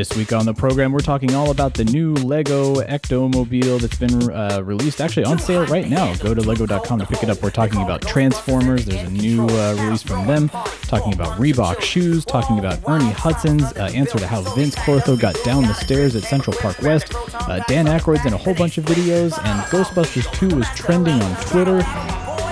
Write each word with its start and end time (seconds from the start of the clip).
This 0.00 0.16
week 0.16 0.32
on 0.32 0.46
the 0.46 0.54
program, 0.54 0.92
we're 0.92 1.00
talking 1.00 1.34
all 1.34 1.50
about 1.50 1.74
the 1.74 1.84
new 1.84 2.14
Lego 2.14 2.76
Ectomobile 2.76 3.78
that's 3.78 3.98
been 3.98 4.32
uh, 4.32 4.62
released, 4.64 4.98
actually 4.98 5.26
on 5.26 5.38
sale 5.38 5.66
right 5.66 5.90
now. 5.90 6.14
Go 6.14 6.32
to 6.32 6.40
lego.com 6.40 7.00
to 7.00 7.04
pick 7.04 7.22
it 7.22 7.28
up. 7.28 7.42
We're 7.42 7.50
talking 7.50 7.82
about 7.82 8.00
Transformers. 8.00 8.86
There's 8.86 9.06
a 9.06 9.10
new 9.10 9.46
uh, 9.46 9.76
release 9.78 10.02
from 10.02 10.26
them. 10.26 10.48
Talking 10.48 11.12
about 11.12 11.38
Reebok 11.38 11.82
shoes. 11.82 12.24
Talking 12.24 12.58
about 12.58 12.78
Ernie 12.88 13.10
Hudson's 13.10 13.74
uh, 13.74 13.90
answer 13.92 14.18
to 14.18 14.26
how 14.26 14.40
Vinz 14.40 14.74
Clortho 14.74 15.20
got 15.20 15.36
down 15.44 15.64
the 15.64 15.74
stairs 15.74 16.16
at 16.16 16.22
Central 16.22 16.56
Park 16.56 16.80
West. 16.80 17.12
Uh, 17.34 17.62
Dan 17.68 17.84
Aykroyd's 17.84 18.24
in 18.24 18.32
a 18.32 18.38
whole 18.38 18.54
bunch 18.54 18.78
of 18.78 18.86
videos, 18.86 19.38
and 19.44 19.60
Ghostbusters 19.66 20.32
2 20.32 20.60
is 20.60 20.66
trending 20.76 21.20
on 21.20 21.36
Twitter. 21.42 21.82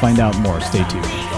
Find 0.02 0.20
out 0.20 0.38
more. 0.40 0.60
Stay 0.60 0.86
tuned. 0.90 1.37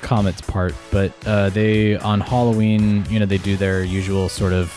Comet's 0.00 0.40
part, 0.40 0.74
but 0.90 1.12
uh, 1.26 1.50
they 1.50 1.96
on 1.96 2.20
Halloween, 2.20 3.04
you 3.08 3.18
know, 3.18 3.26
they 3.26 3.38
do 3.38 3.56
their 3.56 3.82
usual 3.82 4.28
sort 4.28 4.52
of 4.52 4.72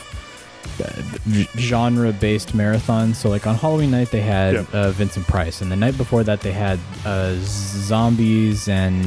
uh, 0.84 1.44
genre-based 1.58 2.56
marathon. 2.56 3.14
So 3.14 3.30
like 3.30 3.46
on 3.48 3.56
Halloween 3.56 3.92
night, 3.92 4.12
they 4.12 4.22
had 4.22 4.56
uh, 4.74 4.92
Vincent 4.92 5.28
Price, 5.28 5.62
and 5.62 5.72
the 5.72 5.76
night 5.76 5.98
before 5.98 6.24
that, 6.24 6.42
they 6.42 6.52
had 6.52 6.80
uh, 7.06 7.36
zombies 7.40 8.68
and 8.68 9.06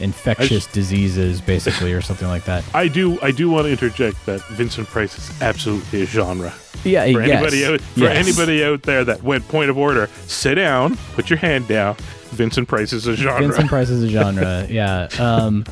infectious 0.00 0.66
diseases, 0.66 1.40
basically, 1.40 1.92
or 1.92 2.00
something 2.00 2.28
like 2.28 2.44
that. 2.44 2.64
I 2.74 2.88
do 2.88 3.20
I 3.20 3.30
do 3.30 3.50
want 3.50 3.66
to 3.66 3.70
interject 3.70 4.24
that 4.26 4.40
Vincent 4.48 4.88
Price 4.88 5.16
is 5.18 5.42
absolutely 5.42 6.02
a 6.02 6.06
genre. 6.06 6.52
Yeah, 6.84 7.04
For 7.04 7.24
yes, 7.24 7.30
anybody 7.30 7.66
out 7.66 7.80
for 7.80 8.00
yes. 8.00 8.28
anybody 8.28 8.64
out 8.64 8.82
there 8.82 9.04
that 9.04 9.22
went 9.22 9.46
point 9.48 9.70
of 9.70 9.76
order, 9.78 10.08
sit 10.26 10.54
down, 10.54 10.96
put 11.14 11.28
your 11.28 11.38
hand 11.38 11.66
down. 11.66 11.96
Vincent 12.30 12.68
Price 12.68 12.92
is 12.92 13.06
a 13.06 13.14
genre. 13.16 13.40
Vincent 13.40 13.68
Price 13.74 13.88
is 13.90 14.02
a 14.02 14.08
genre, 14.08 14.66
yeah. 14.68 15.08
Um, 15.18 15.64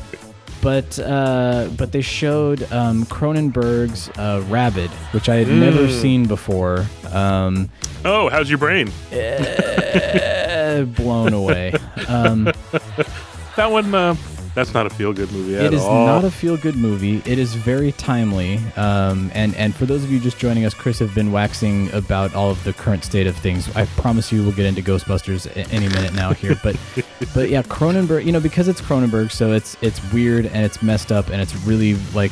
but 0.61 0.97
uh, 0.99 1.69
but 1.77 1.91
they 1.91 2.01
showed 2.01 2.69
um, 2.73 3.05
Cronenberg's 3.05 4.09
uh, 4.17 4.43
Rabid, 4.49 4.89
which 5.11 5.29
I 5.29 5.35
had 5.37 5.47
never 5.47 5.83
Mm. 5.87 6.01
seen 6.01 6.25
before. 6.27 6.85
Um, 7.11 7.69
oh, 8.03 8.29
how's 8.29 8.49
your 8.49 8.57
brain? 8.57 8.91
eh, 9.11 10.83
blown 10.95 11.33
away. 11.33 11.73
Um, 12.07 12.51
That 13.55 13.71
one 13.71 13.93
uh, 13.95 14.15
that's 14.57 14.73
not 14.73 14.87
a 14.87 14.89
feel 14.89 15.13
good 15.13 15.31
movie 15.31 15.55
at 15.55 15.65
it 15.65 15.73
is 15.75 15.83
all. 15.83 16.07
not 16.07 16.25
a 16.25 16.31
feel-good 16.31 16.75
movie. 16.75 17.21
It 17.25 17.37
is 17.37 17.53
very 17.53 17.91
timely. 17.91 18.59
Um, 18.75 19.29
and 19.35 19.55
and 19.55 19.75
for 19.75 19.85
those 19.85 20.03
of 20.03 20.11
you 20.11 20.19
just 20.19 20.39
joining 20.39 20.65
us, 20.65 20.73
Chris 20.73 20.97
have 20.97 21.13
been 21.13 21.31
waxing 21.31 21.93
about 21.93 22.33
all 22.33 22.49
of 22.49 22.63
the 22.63 22.73
current 22.73 23.03
state 23.03 23.27
of 23.27 23.35
things. 23.35 23.69
I 23.75 23.85
promise 23.85 24.31
you, 24.31 24.41
we'll 24.41 24.53
get 24.53 24.65
into 24.65 24.81
Ghostbusters 24.81 25.45
any 25.71 25.87
minute 25.89 26.15
now 26.15 26.33
here. 26.33 26.59
But 26.63 26.75
but 27.35 27.51
yeah, 27.51 27.61
Cronenberg. 27.61 28.25
You 28.25 28.31
know, 28.31 28.39
because 28.39 28.67
it's 28.67 28.81
Cronenberg, 28.81 29.29
so 29.29 29.51
it's 29.51 29.77
it's 29.83 30.01
weird 30.11 30.47
and 30.47 30.65
it's 30.65 30.81
messed 30.81 31.11
up 31.11 31.29
and 31.29 31.39
it's 31.39 31.55
really 31.57 31.93
like 32.15 32.31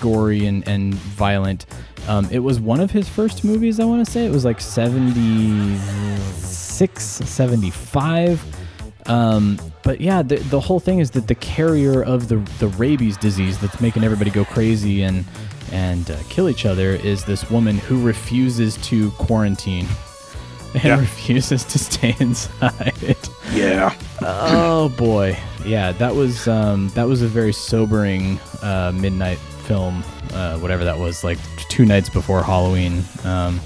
gory 0.00 0.46
and 0.46 0.66
and 0.66 0.94
violent. 0.94 1.66
Um, 2.08 2.26
it 2.30 2.38
was 2.38 2.58
one 2.58 2.80
of 2.80 2.90
his 2.90 3.06
first 3.06 3.44
movies. 3.44 3.80
I 3.80 3.84
want 3.84 4.02
to 4.02 4.10
say 4.10 4.24
it 4.24 4.32
was 4.32 4.46
like 4.46 4.62
76, 4.62 7.02
75. 7.02 8.63
Um, 9.06 9.58
but 9.82 10.00
yeah, 10.00 10.22
the, 10.22 10.36
the 10.36 10.60
whole 10.60 10.80
thing 10.80 10.98
is 11.00 11.10
that 11.12 11.28
the 11.28 11.34
carrier 11.34 12.02
of 12.02 12.28
the 12.28 12.36
the 12.58 12.68
rabies 12.68 13.16
disease 13.18 13.58
that's 13.58 13.80
making 13.80 14.02
everybody 14.04 14.30
go 14.30 14.44
crazy 14.44 15.02
and 15.02 15.24
and 15.72 16.10
uh, 16.10 16.16
kill 16.28 16.48
each 16.48 16.64
other 16.66 16.90
is 16.90 17.24
this 17.24 17.50
woman 17.50 17.76
who 17.78 18.02
refuses 18.02 18.76
to 18.78 19.10
quarantine 19.12 19.86
and 20.74 20.84
Yeah. 20.84 21.00
refuses 21.00 21.64
to 21.64 21.78
stay 21.78 22.14
inside. 22.20 23.16
yeah. 23.52 23.94
oh 24.22 24.88
boy, 24.96 25.36
yeah, 25.66 25.92
that 25.92 26.14
was 26.14 26.48
um, 26.48 26.88
that 26.94 27.04
was 27.06 27.20
a 27.22 27.28
very 27.28 27.52
sobering 27.52 28.38
uh, 28.62 28.92
midnight 28.94 29.38
film, 29.66 30.02
uh, 30.32 30.58
whatever 30.58 30.84
that 30.84 30.98
was, 30.98 31.24
like 31.24 31.38
two 31.68 31.84
nights 31.84 32.08
before 32.08 32.42
Halloween. 32.42 33.02
Um, 33.24 33.60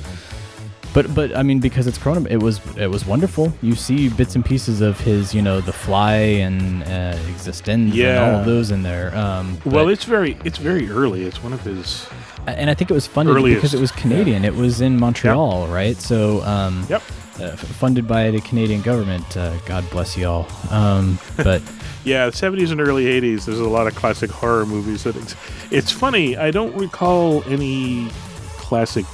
but 0.99 1.15
but 1.15 1.37
I 1.37 1.45
mean, 1.45 1.61
because 1.61 1.87
it's 1.87 1.97
Cronenberg, 1.97 2.33
it 2.33 2.43
was 2.43 2.61
it 2.77 2.89
was 2.89 3.07
wonderful. 3.07 3.53
You 3.63 3.77
see 3.77 4.09
bits 4.09 4.35
and 4.35 4.45
pieces 4.45 4.81
of 4.81 4.99
his, 4.99 5.33
you 5.33 5.43
know, 5.43 5.61
The 5.61 5.73
Fly 5.73 6.17
and 6.17 6.83
uh, 6.83 7.15
eXistenZ 7.31 7.95
and 8.05 8.19
all 8.19 8.41
of 8.41 8.45
those 8.47 8.73
in 8.73 8.83
there. 8.83 9.15
Um, 9.17 9.59
Well, 9.65 9.89
it's 9.89 10.03
very 10.03 10.37
it's 10.45 10.59
very 10.59 10.91
early. 10.91 11.23
It's 11.23 11.41
one 11.41 11.53
of 11.53 11.61
his 11.61 12.05
and 12.49 12.69
I 12.69 12.75
think 12.75 12.91
it 12.91 12.95
was 12.95 13.07
funded 13.07 13.37
earliest, 13.37 13.59
because 13.59 13.75
it 13.75 13.81
was 13.81 13.93
Canadian. 13.93 14.45
It 14.45 14.57
was 14.57 14.81
in 14.81 14.99
Montreal, 14.99 15.69
right? 15.69 15.97
So 15.97 16.43
um, 16.43 16.85
Yep. 16.89 17.03
uh, 17.41 17.57
funded 17.57 18.09
by 18.09 18.33
the 18.33 18.41
Canadian 18.41 18.83
government. 18.83 19.37
Uh, 19.37 19.57
God 19.67 19.89
bless 19.91 20.17
y'all. 20.17 20.47
Um, 20.73 21.21
but 21.37 21.63
Yeah, 22.05 22.31
70s 22.31 22.73
and 22.73 22.81
early 22.81 23.05
80s, 23.05 23.45
there's 23.45 23.61
a 23.61 23.69
lot 23.69 23.87
of 23.87 23.95
classic 23.95 24.31
horror 24.31 24.67
movies 24.67 25.05
that 25.05 25.15
ex- 25.17 25.37
it's 25.71 25.93
funny, 25.93 26.37
I 26.37 26.51
don't 26.51 26.75
recall 26.75 27.45
any 27.45 28.09
classic 28.57 29.05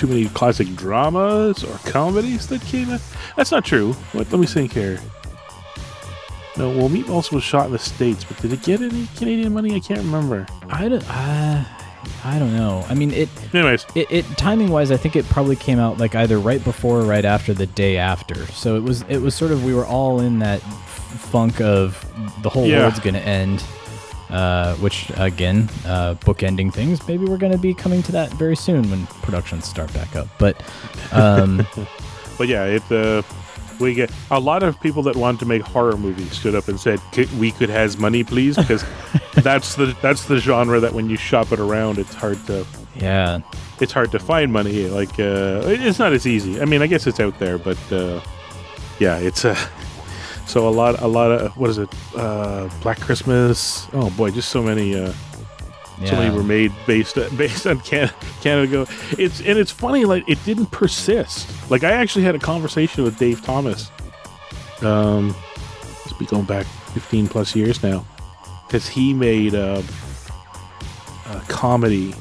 too 0.00 0.06
many 0.06 0.26
classic 0.30 0.66
dramas 0.76 1.62
or 1.62 1.76
comedies 1.90 2.46
that 2.48 2.62
came 2.62 2.88
out. 2.90 3.00
That's 3.36 3.50
not 3.52 3.64
true. 3.66 3.92
What 4.12 4.30
let 4.32 4.40
me 4.40 4.46
think 4.46 4.72
here. 4.72 4.98
No, 6.56 6.70
well 6.70 6.88
Meatballs 6.88 7.30
was 7.32 7.42
shot 7.44 7.66
in 7.66 7.72
the 7.72 7.78
States, 7.78 8.24
but 8.24 8.36
did 8.40 8.52
it 8.52 8.62
get 8.62 8.80
any 8.80 9.06
Canadian 9.16 9.52
money? 9.52 9.74
I 9.74 9.80
can't 9.80 10.00
remember. 10.00 10.46
I 10.70 10.88
don't. 10.88 11.04
Uh, 11.08 11.64
I 12.24 12.38
don't 12.38 12.56
know. 12.56 12.84
I 12.88 12.94
mean, 12.94 13.12
it. 13.12 13.28
Anyways, 13.54 13.84
It, 13.94 14.10
it 14.10 14.24
timing 14.38 14.68
wise, 14.70 14.90
I 14.90 14.96
think 14.96 15.16
it 15.16 15.26
probably 15.26 15.54
came 15.56 15.78
out 15.78 15.98
like 15.98 16.14
either 16.14 16.38
right 16.38 16.62
before 16.64 17.00
or 17.00 17.04
right 17.04 17.24
after 17.26 17.52
the 17.52 17.66
day 17.66 17.98
after. 17.98 18.46
So 18.46 18.76
it 18.76 18.82
was 18.82 19.02
it 19.08 19.18
was 19.18 19.34
sort 19.34 19.52
of 19.52 19.64
we 19.64 19.74
were 19.74 19.86
all 19.86 20.20
in 20.20 20.38
that 20.40 20.60
funk 20.60 21.60
of 21.60 22.04
the 22.42 22.48
whole 22.48 22.66
Yeah. 22.66 22.80
world's 22.80 23.00
gonna 23.00 23.18
end. 23.18 23.62
Uh, 24.30 24.76
which 24.76 25.10
again, 25.16 25.68
uh, 25.86 26.14
bookending 26.14 26.72
things. 26.72 27.06
Maybe 27.08 27.24
we're 27.24 27.36
gonna 27.38 27.58
be 27.58 27.74
coming 27.74 28.02
to 28.04 28.12
that 28.12 28.30
very 28.34 28.56
soon 28.56 28.88
when 28.90 29.06
productions 29.22 29.64
start 29.66 29.92
back 29.92 30.14
up. 30.14 30.28
But 30.38 30.62
um, 31.12 31.66
but 32.38 32.46
yeah, 32.48 32.64
it 32.64 32.92
uh 32.92 33.22
we 33.80 33.94
get 33.94 34.10
a 34.30 34.38
lot 34.38 34.62
of 34.62 34.78
people 34.80 35.02
that 35.04 35.16
wanted 35.16 35.40
to 35.40 35.46
make 35.46 35.62
horror 35.62 35.96
movies 35.96 36.32
stood 36.32 36.54
up 36.54 36.68
and 36.68 36.78
said, 36.78 37.00
"C- 37.12 37.28
"We 37.38 37.50
could 37.50 37.70
has 37.70 37.96
money, 37.98 38.22
please," 38.22 38.56
because 38.62 38.84
that's 39.34 39.74
the 39.74 39.96
that's 40.00 40.26
the 40.26 40.38
genre 40.38 40.78
that 40.80 40.92
when 40.92 41.10
you 41.10 41.16
shop 41.16 41.50
it 41.50 41.58
around, 41.58 41.98
it's 41.98 42.14
hard 42.14 42.44
to 42.46 42.64
yeah, 42.94 43.40
it's 43.80 43.92
hard 43.92 44.12
to 44.12 44.18
find 44.18 44.52
money. 44.52 44.86
Like 44.88 45.18
uh, 45.18 45.62
it's 45.66 45.98
not 45.98 46.12
as 46.12 46.26
easy. 46.26 46.60
I 46.60 46.66
mean, 46.66 46.82
I 46.82 46.86
guess 46.86 47.06
it's 47.06 47.20
out 47.20 47.38
there, 47.38 47.58
but 47.58 47.78
uh, 47.92 48.20
yeah, 48.98 49.16
it's 49.18 49.44
uh, 49.44 49.56
so 50.50 50.66
a 50.66 50.68
lot 50.68 51.00
a 51.00 51.06
lot 51.06 51.30
of 51.30 51.56
what 51.56 51.70
is 51.70 51.78
it? 51.78 51.88
Uh, 52.16 52.68
Black 52.82 53.00
Christmas. 53.00 53.86
Oh 53.92 54.10
boy, 54.10 54.30
just 54.32 54.48
so 54.48 54.60
many. 54.60 54.98
Uh, 54.98 55.12
so 56.06 56.16
many 56.16 56.34
were 56.34 56.42
made 56.42 56.72
based 56.86 57.14
based 57.36 57.66
on 57.66 57.78
Can- 57.80 58.10
Canada 58.40 58.66
Go. 58.66 58.86
It's 59.16 59.38
and 59.40 59.58
it's 59.58 59.70
funny 59.70 60.04
like 60.04 60.28
it 60.28 60.42
didn't 60.44 60.66
persist. 60.72 61.48
Like 61.70 61.84
I 61.84 61.92
actually 61.92 62.24
had 62.24 62.34
a 62.34 62.38
conversation 62.38 63.04
with 63.04 63.16
Dave 63.18 63.44
Thomas. 63.44 63.90
Um, 64.82 65.36
it's 66.04 66.14
been 66.14 66.26
going 66.26 66.46
back 66.46 66.66
fifteen 66.94 67.28
plus 67.28 67.54
years 67.54 67.82
now, 67.82 68.04
because 68.66 68.88
he 68.88 69.14
made 69.14 69.54
a, 69.54 69.84
a 71.26 71.40
comedy. 71.48 72.14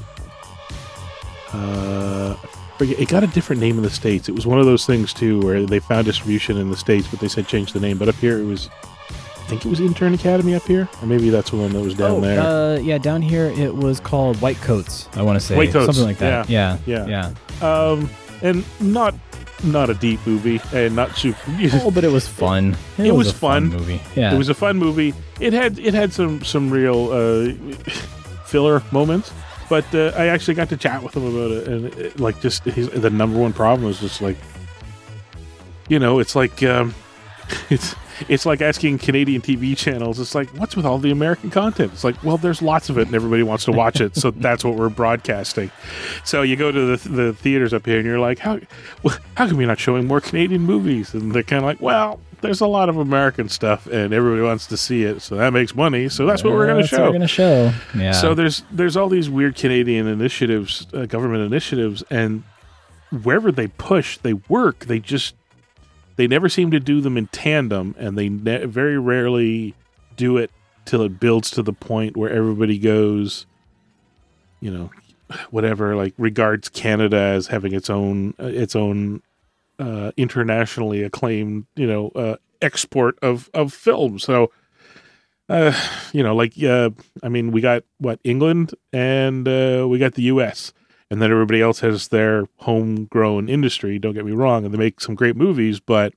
Uh, 1.51 2.35
forget, 2.79 2.99
it 2.99 3.07
got 3.09 3.23
a 3.23 3.27
different 3.27 3.61
name 3.61 3.77
in 3.77 3.83
the 3.83 3.89
states. 3.89 4.27
It 4.27 4.33
was 4.33 4.47
one 4.47 4.59
of 4.59 4.65
those 4.65 4.85
things 4.85 5.13
too, 5.13 5.39
where 5.41 5.65
they 5.65 5.79
found 5.79 6.05
distribution 6.05 6.57
in 6.57 6.71
the 6.71 6.77
states, 6.77 7.07
but 7.07 7.19
they 7.19 7.27
said 7.27 7.47
change 7.47 7.73
the 7.73 7.79
name. 7.79 7.97
But 7.99 8.09
up 8.09 8.15
here, 8.15 8.39
it 8.39 8.45
was 8.45 8.69
I 9.11 9.51
think 9.51 9.65
it 9.65 9.69
was 9.69 9.79
Intern 9.79 10.13
Academy 10.13 10.55
up 10.55 10.63
here, 10.63 10.87
or 11.01 11.07
maybe 11.07 11.29
that's 11.29 11.49
the 11.49 11.57
one 11.57 11.73
that 11.73 11.81
was 11.81 11.95
down 11.95 12.11
oh, 12.11 12.21
there. 12.21 12.39
Uh, 12.39 12.79
yeah, 12.79 12.97
down 12.97 13.21
here 13.21 13.45
it 13.45 13.75
was 13.75 13.99
called 13.99 14.39
White 14.41 14.57
Coats. 14.57 15.09
I 15.13 15.23
want 15.23 15.39
to 15.39 15.45
say 15.45 15.55
White 15.57 15.71
Coats, 15.71 15.87
something 15.87 16.03
like 16.03 16.19
that. 16.19 16.49
Yeah, 16.49 16.77
yeah. 16.85 17.33
yeah. 17.61 17.67
Um, 17.67 18.09
and 18.41 18.63
not 18.79 19.15
not 19.63 19.89
a 19.89 19.93
deep 19.93 20.19
movie, 20.25 20.61
and 20.73 20.95
not 20.95 21.15
super. 21.17 21.39
Oh, 21.81 21.91
but 21.91 22.03
it 22.03 22.11
was 22.11 22.27
fun. 22.27 22.77
It, 22.97 23.07
It 23.07 23.11
was, 23.11 23.27
was 23.27 23.35
a 23.35 23.37
fun. 23.37 23.69
fun. 23.69 23.79
movie. 23.79 24.01
Yeah, 24.15 24.33
It 24.33 24.37
was 24.37 24.49
a 24.49 24.53
fun 24.53 24.77
movie. 24.77 25.13
It 25.39 25.53
had 25.53 25.79
it 25.79 25.93
had 25.93 26.13
some 26.13 26.43
some 26.43 26.69
real 26.69 27.11
uh, 27.11 27.53
filler 28.45 28.83
moments, 28.91 29.31
but 29.69 29.85
uh, 29.93 30.11
I 30.15 30.27
actually 30.27 30.55
got 30.55 30.69
to 30.69 30.77
chat 30.77 31.03
with 31.03 31.15
him 31.15 31.25
about 31.25 31.51
it, 31.51 31.67
and 31.67 31.85
it, 31.93 32.19
like 32.19 32.41
just 32.41 32.63
his, 32.63 32.89
the 32.89 33.09
number 33.09 33.39
one 33.39 33.53
problem 33.53 33.85
was 33.85 33.99
just 33.99 34.21
like, 34.21 34.37
you 35.87 35.99
know, 35.99 36.19
it's 36.19 36.35
like 36.35 36.63
um, 36.63 36.93
it's 37.69 37.95
it's 38.27 38.45
like 38.45 38.61
asking 38.61 38.97
Canadian 38.97 39.41
TV 39.41 39.77
channels. 39.77 40.19
It's 40.19 40.35
like, 40.35 40.49
what's 40.57 40.75
with 40.75 40.85
all 40.85 40.97
the 40.97 41.11
American 41.11 41.49
content? 41.49 41.93
It's 41.93 42.03
like, 42.03 42.21
well, 42.23 42.37
there's 42.37 42.61
lots 42.61 42.89
of 42.89 42.97
it, 42.97 43.07
and 43.07 43.15
everybody 43.15 43.43
wants 43.43 43.65
to 43.65 43.71
watch 43.71 44.01
it, 44.01 44.15
so 44.15 44.31
that's 44.35 44.65
what 44.65 44.75
we're 44.75 44.89
broadcasting. 44.89 45.71
So 46.23 46.41
you 46.41 46.55
go 46.55 46.71
to 46.71 46.97
the 46.97 47.09
the 47.09 47.33
theaters 47.33 47.73
up 47.73 47.85
here, 47.85 47.97
and 47.97 48.05
you're 48.05 48.19
like, 48.19 48.39
how 48.39 48.59
how 49.35 49.47
come 49.47 49.59
you're 49.59 49.67
not 49.67 49.79
showing 49.79 50.07
more 50.07 50.21
Canadian 50.21 50.61
movies? 50.61 51.13
And 51.13 51.31
they're 51.31 51.43
kind 51.43 51.63
of 51.63 51.65
like, 51.65 51.81
well, 51.81 52.19
there's 52.41 52.61
a 52.61 52.67
lot 52.67 52.89
of 52.89 52.97
American 52.97 53.49
stuff, 53.49 53.87
and 53.87 54.13
everybody 54.13 54.41
wants 54.41 54.67
to 54.67 54.77
see 54.77 55.03
it, 55.03 55.21
so 55.21 55.35
that 55.35 55.51
makes 55.53 55.75
money. 55.75 56.09
So 56.09 56.25
that's 56.25 56.43
what 56.43 56.53
we're 56.53 56.67
going 56.67 56.81
to 56.81 56.87
show. 56.87 57.05
We're 57.05 57.11
gonna 57.13 57.27
show. 57.27 57.73
Yeah. 57.95 58.11
So 58.11 58.33
there's 58.33 58.63
there's 58.71 58.95
all 58.95 59.09
these 59.09 59.29
weird 59.29 59.55
Canadian 59.55 60.07
initiatives, 60.07 60.87
uh, 60.93 61.05
government 61.05 61.43
initiatives, 61.43 62.03
and 62.09 62.43
wherever 63.23 63.51
they 63.51 63.67
push, 63.67 64.17
they 64.17 64.33
work. 64.33 64.85
They 64.85 64.99
just 64.99 65.35
they 66.15 66.27
never 66.27 66.49
seem 66.49 66.71
to 66.71 66.79
do 66.79 67.01
them 67.01 67.17
in 67.17 67.27
tandem, 67.27 67.95
and 67.97 68.17
they 68.17 68.29
ne- 68.29 68.65
very 68.65 68.97
rarely 68.97 69.73
do 70.15 70.37
it 70.37 70.51
till 70.85 71.01
it 71.01 71.19
builds 71.19 71.51
to 71.51 71.63
the 71.63 71.73
point 71.73 72.17
where 72.17 72.29
everybody 72.29 72.77
goes, 72.77 73.45
you 74.59 74.71
know, 74.71 74.89
whatever, 75.51 75.95
like 75.95 76.13
regards 76.17 76.67
Canada 76.69 77.17
as 77.17 77.47
having 77.47 77.73
its 77.73 77.89
own 77.89 78.33
uh, 78.39 78.45
its 78.45 78.75
own 78.75 79.21
uh, 79.79 80.11
internationally 80.17 81.01
acclaimed, 81.03 81.65
you 81.75 81.87
know, 81.87 82.09
uh, 82.09 82.35
export 82.61 83.17
of 83.21 83.49
of 83.53 83.73
film. 83.73 84.19
So 84.19 84.51
uh, 85.49 85.73
you 86.13 86.21
know, 86.21 86.35
like 86.35 86.61
uh, 86.63 86.91
I 87.23 87.29
mean, 87.29 87.51
we 87.51 87.61
got 87.61 87.83
what 87.97 88.19
England 88.23 88.73
and 88.93 89.47
uh, 89.47 89.87
we 89.89 89.97
got 89.97 90.13
the 90.13 90.23
U.S. 90.23 90.73
and 91.09 91.21
then 91.21 91.31
everybody 91.31 91.61
else 91.61 91.79
has 91.79 92.09
their 92.09 92.45
homegrown 92.57 93.49
industry. 93.49 93.97
Don't 93.97 94.13
get 94.13 94.25
me 94.25 94.31
wrong, 94.31 94.63
and 94.63 94.73
they 94.73 94.77
make 94.77 95.01
some 95.01 95.15
great 95.15 95.35
movies, 95.35 95.79
but 95.79 96.13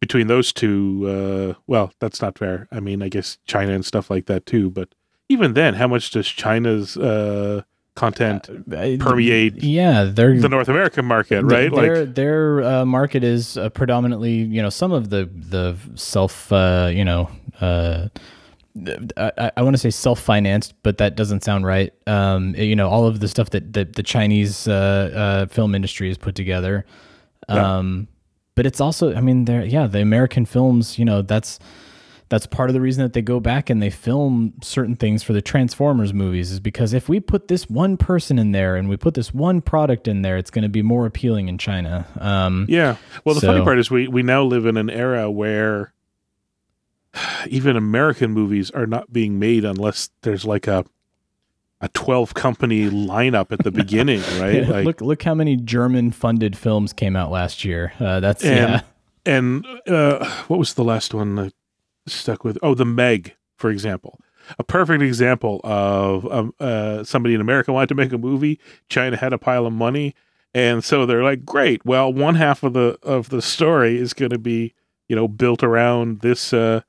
between 0.00 0.28
those 0.28 0.52
two, 0.52 1.04
uh, 1.08 1.60
well, 1.66 1.92
that's 1.98 2.22
not 2.22 2.38
fair. 2.38 2.68
I 2.70 2.78
mean, 2.78 3.02
I 3.02 3.08
guess 3.08 3.38
China 3.46 3.72
and 3.72 3.84
stuff 3.84 4.10
like 4.10 4.26
that 4.26 4.46
too, 4.46 4.70
but 4.70 4.94
even 5.28 5.54
then, 5.54 5.74
how 5.74 5.88
much 5.88 6.10
does 6.10 6.28
China's 6.28 6.96
uh, 6.96 7.62
content 7.94 8.48
Uh, 8.50 8.96
permeate 8.98 9.62
Yeah, 9.62 10.04
they're 10.04 10.38
the 10.38 10.48
North 10.48 10.68
American 10.68 11.04
market, 11.04 11.42
right? 11.42 11.72
Their 11.72 12.04
Like, 12.04 12.14
their 12.14 12.62
uh, 12.62 12.84
market 12.84 13.22
is 13.22 13.56
uh, 13.56 13.68
predominantly, 13.70 14.32
you 14.32 14.60
know, 14.60 14.70
some 14.70 14.92
of 14.92 15.10
the 15.10 15.28
the 15.32 15.76
self, 15.94 16.52
uh, 16.52 16.90
you 16.92 17.04
know, 17.04 17.30
uh, 17.60 18.08
I, 19.16 19.52
I 19.56 19.62
want 19.62 19.74
to 19.74 19.78
say 19.78 19.90
self 19.90 20.20
financed, 20.20 20.74
but 20.82 20.98
that 20.98 21.16
doesn't 21.16 21.44
sound 21.44 21.64
right. 21.64 21.92
Um, 22.06 22.54
you 22.56 22.74
know, 22.74 22.88
all 22.88 23.06
of 23.06 23.20
the 23.20 23.28
stuff 23.28 23.50
that, 23.50 23.72
that 23.74 23.94
the 23.94 24.02
Chinese 24.02 24.66
uh, 24.66 25.10
uh, 25.14 25.46
film 25.46 25.74
industry 25.74 26.08
has 26.08 26.18
put 26.18 26.34
together. 26.34 26.84
Yeah. 27.48 27.76
Um, 27.76 28.08
but 28.56 28.66
it's 28.66 28.80
also, 28.80 29.14
I 29.14 29.20
mean, 29.20 29.44
there, 29.44 29.64
yeah, 29.64 29.86
the 29.86 30.00
American 30.00 30.44
films, 30.44 30.98
you 30.98 31.04
know, 31.04 31.22
that's 31.22 31.58
that's 32.34 32.46
part 32.46 32.68
of 32.68 32.74
the 32.74 32.80
reason 32.80 33.04
that 33.04 33.12
they 33.12 33.22
go 33.22 33.38
back 33.38 33.70
and 33.70 33.80
they 33.80 33.90
film 33.90 34.54
certain 34.60 34.96
things 34.96 35.22
for 35.22 35.32
the 35.32 35.40
Transformers 35.40 36.12
movies 36.12 36.50
is 36.50 36.58
because 36.58 36.92
if 36.92 37.08
we 37.08 37.20
put 37.20 37.46
this 37.46 37.70
one 37.70 37.96
person 37.96 38.40
in 38.40 38.50
there 38.50 38.74
and 38.74 38.88
we 38.88 38.96
put 38.96 39.14
this 39.14 39.32
one 39.32 39.60
product 39.60 40.08
in 40.08 40.22
there, 40.22 40.36
it's 40.36 40.50
going 40.50 40.64
to 40.64 40.68
be 40.68 40.82
more 40.82 41.06
appealing 41.06 41.46
in 41.46 41.58
China. 41.58 42.08
Um, 42.18 42.66
yeah. 42.68 42.96
Well, 43.24 43.36
the 43.36 43.40
funny 43.40 43.62
part 43.62 43.78
is 43.78 43.88
we 43.88 44.08
we 44.08 44.24
now 44.24 44.42
live 44.42 44.66
in 44.66 44.76
an 44.76 44.90
era 44.90 45.30
where 45.30 45.92
even 47.46 47.76
American 47.76 48.32
movies 48.32 48.68
are 48.72 48.86
not 48.86 49.12
being 49.12 49.38
made 49.38 49.64
unless 49.64 50.10
there's 50.22 50.44
like 50.44 50.66
a 50.66 50.84
a 51.80 51.88
12 51.90 52.34
company 52.34 52.90
lineup 52.90 53.52
at 53.52 53.62
the 53.62 53.70
beginning, 53.82 54.22
right? 54.40 54.68
Like 54.68 54.86
look, 54.86 55.00
look 55.00 55.22
how 55.22 55.36
many 55.36 55.54
German 55.54 56.10
funded 56.10 56.58
films 56.58 56.92
came 56.92 57.14
out 57.14 57.30
last 57.30 57.64
year. 57.64 57.92
Uh, 58.00 58.18
that's 58.18 58.44
and 58.44 58.70
yeah, 58.72 58.80
and 59.24 59.64
uh, 59.86 60.28
what 60.48 60.58
was 60.58 60.74
the 60.74 60.82
last 60.82 61.14
one 61.14 61.52
stuck 62.06 62.44
with? 62.44 62.58
Oh, 62.62 62.74
the 62.74 62.84
Meg, 62.84 63.34
for 63.56 63.70
example. 63.70 64.18
A 64.58 64.64
perfect 64.64 65.02
example 65.02 65.60
of 65.64 66.30
um, 66.30 66.54
uh, 66.60 67.02
somebody 67.02 67.34
in 67.34 67.40
America 67.40 67.72
wanted 67.72 67.88
to 67.88 67.94
make 67.94 68.12
a 68.12 68.18
movie. 68.18 68.60
China 68.90 69.16
had 69.16 69.32
a 69.32 69.38
pile 69.38 69.64
of 69.66 69.72
money, 69.72 70.14
and 70.52 70.84
so 70.84 71.06
they're 71.06 71.22
like, 71.24 71.46
"Great! 71.46 71.84
Well, 71.86 72.12
one 72.12 72.34
half 72.34 72.62
of 72.62 72.74
the 72.74 72.98
of 73.02 73.30
the 73.30 73.40
story 73.40 73.96
is 73.98 74.12
going 74.12 74.32
to 74.32 74.38
be, 74.38 74.74
you 75.08 75.16
know, 75.16 75.28
built 75.28 75.62
around 75.62 76.20
this 76.20 76.52
uh, 76.52 76.82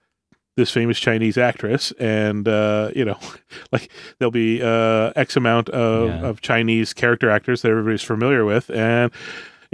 this 0.58 0.70
famous 0.72 1.00
Chinese 1.00 1.38
actress, 1.38 1.94
and 1.94 2.46
uh, 2.46 2.92
you 2.94 3.06
know, 3.06 3.18
like 3.72 3.90
there'll 4.20 4.32
be 4.32 4.62
uh, 4.62 5.14
X 5.16 5.38
amount 5.38 5.70
of, 5.70 6.10
Yeah. 6.10 6.28
of 6.28 6.42
Chinese 6.42 6.94
character 6.94 7.30
actors 7.30 7.62
that 7.62 7.72
everybody's 7.72 8.04
familiar 8.04 8.44
with, 8.44 8.70
and 8.70 9.14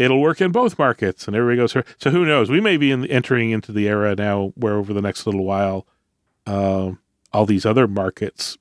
it'll 0.01 0.21
work 0.21 0.41
in 0.41 0.51
both 0.51 0.77
markets. 0.79 1.27
And 1.27 1.35
everybody 1.35 1.57
goes, 1.57 1.71
so 1.97 2.09
who 2.09 2.25
knows? 2.25 2.49
We 2.49 2.59
may 2.61 2.77
be 2.77 2.91
in, 2.91 3.05
entering 3.05 3.51
into 3.51 3.71
the 3.71 3.87
era 3.87 4.15
now 4.15 4.51
where 4.55 4.73
over 4.75 4.93
the 4.93 5.01
next 5.01 5.25
little 5.25 5.45
while, 5.45 5.85
um, 6.45 6.99
all 7.33 7.45
these 7.45 7.65
other 7.65 7.87
markets. 7.87 8.57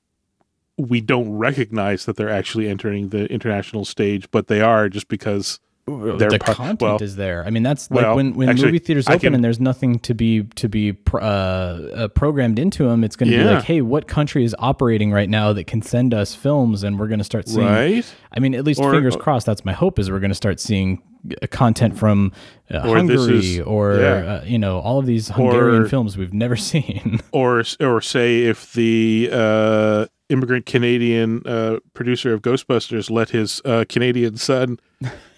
We 0.77 1.01
don't 1.01 1.29
recognize 1.37 2.05
that 2.05 2.15
they're 2.15 2.29
actually 2.29 2.67
entering 2.67 3.09
the 3.09 3.25
international 3.31 3.85
stage, 3.85 4.31
but 4.31 4.47
they 4.47 4.61
are 4.61 4.89
just 4.89 5.09
because 5.09 5.59
the 5.85 6.39
content 6.41 6.81
well- 6.81 6.97
is 7.01 7.15
there. 7.17 7.43
I 7.45 7.49
mean, 7.49 7.63
that's 7.63 7.89
well, 7.89 8.07
like 8.09 8.15
when 8.15 8.33
when 8.33 8.49
actually, 8.49 8.67
movie 8.67 8.79
theaters 8.79 9.07
open 9.07 9.19
can- 9.19 9.35
and 9.35 9.43
there's 9.43 9.59
nothing 9.59 9.99
to 9.99 10.13
be 10.13 10.43
to 10.43 10.69
be 10.69 10.93
pr- 10.93 11.19
uh, 11.19 11.23
uh, 11.23 12.07
programmed 12.09 12.57
into 12.57 12.87
them. 12.87 13.03
It's 13.03 13.15
going 13.15 13.31
to 13.31 13.37
be 13.37 13.43
like, 13.43 13.63
hey, 13.63 13.81
what 13.81 14.07
country 14.07 14.43
is 14.43 14.55
operating 14.59 15.11
right 15.11 15.29
now 15.29 15.53
that 15.53 15.67
can 15.67 15.81
send 15.81 16.13
us 16.13 16.33
films, 16.33 16.83
and 16.83 16.97
we're 16.99 17.07
going 17.07 17.19
to 17.19 17.25
start 17.25 17.47
seeing. 17.49 17.65
right. 17.67 18.15
I 18.31 18.39
mean, 18.39 18.55
at 18.55 18.63
least 18.63 18.79
Or- 18.79 18.91
fingers 18.91 19.15
crossed. 19.15 19.45
That's 19.45 19.65
my 19.65 19.73
hope 19.73 19.99
is 19.99 20.09
we're 20.09 20.19
going 20.19 20.29
to 20.31 20.35
start 20.35 20.59
seeing 20.59 21.01
uh, 21.03 21.10
content 21.51 21.97
from 21.97 22.31
uh, 22.73 22.77
Or 22.87 22.97
Hungary 22.97 23.37
is- 23.57 23.59
or 23.61 23.95
yeah. 23.95 24.09
uh, 24.09 24.43
you 24.45 24.57
know 24.57 24.79
all 24.79 24.99
of 24.99 25.05
these 25.05 25.29
Hungarian 25.29 25.83
Or- 25.83 25.87
films 25.87 26.17
we've 26.17 26.33
never 26.33 26.55
seen. 26.71 27.19
or 27.31 27.63
or 27.79 28.01
say 28.01 28.43
if 28.43 28.73
the 28.73 29.29
uh, 29.31 30.05
immigrant 30.29 30.65
Canadian 30.65 31.41
uh, 31.45 31.77
producer 31.93 32.33
of 32.33 32.41
Ghostbusters 32.41 33.09
let 33.09 33.29
his 33.29 33.61
uh, 33.65 33.85
Canadian 33.89 34.37
son 34.37 34.79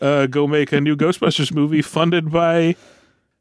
uh, 0.01 0.27
go 0.27 0.47
make 0.47 0.71
a 0.71 0.79
new 0.81 0.95
Ghostbusters 0.95 1.53
movie 1.53 1.81
funded 1.81 2.31
by 2.31 2.75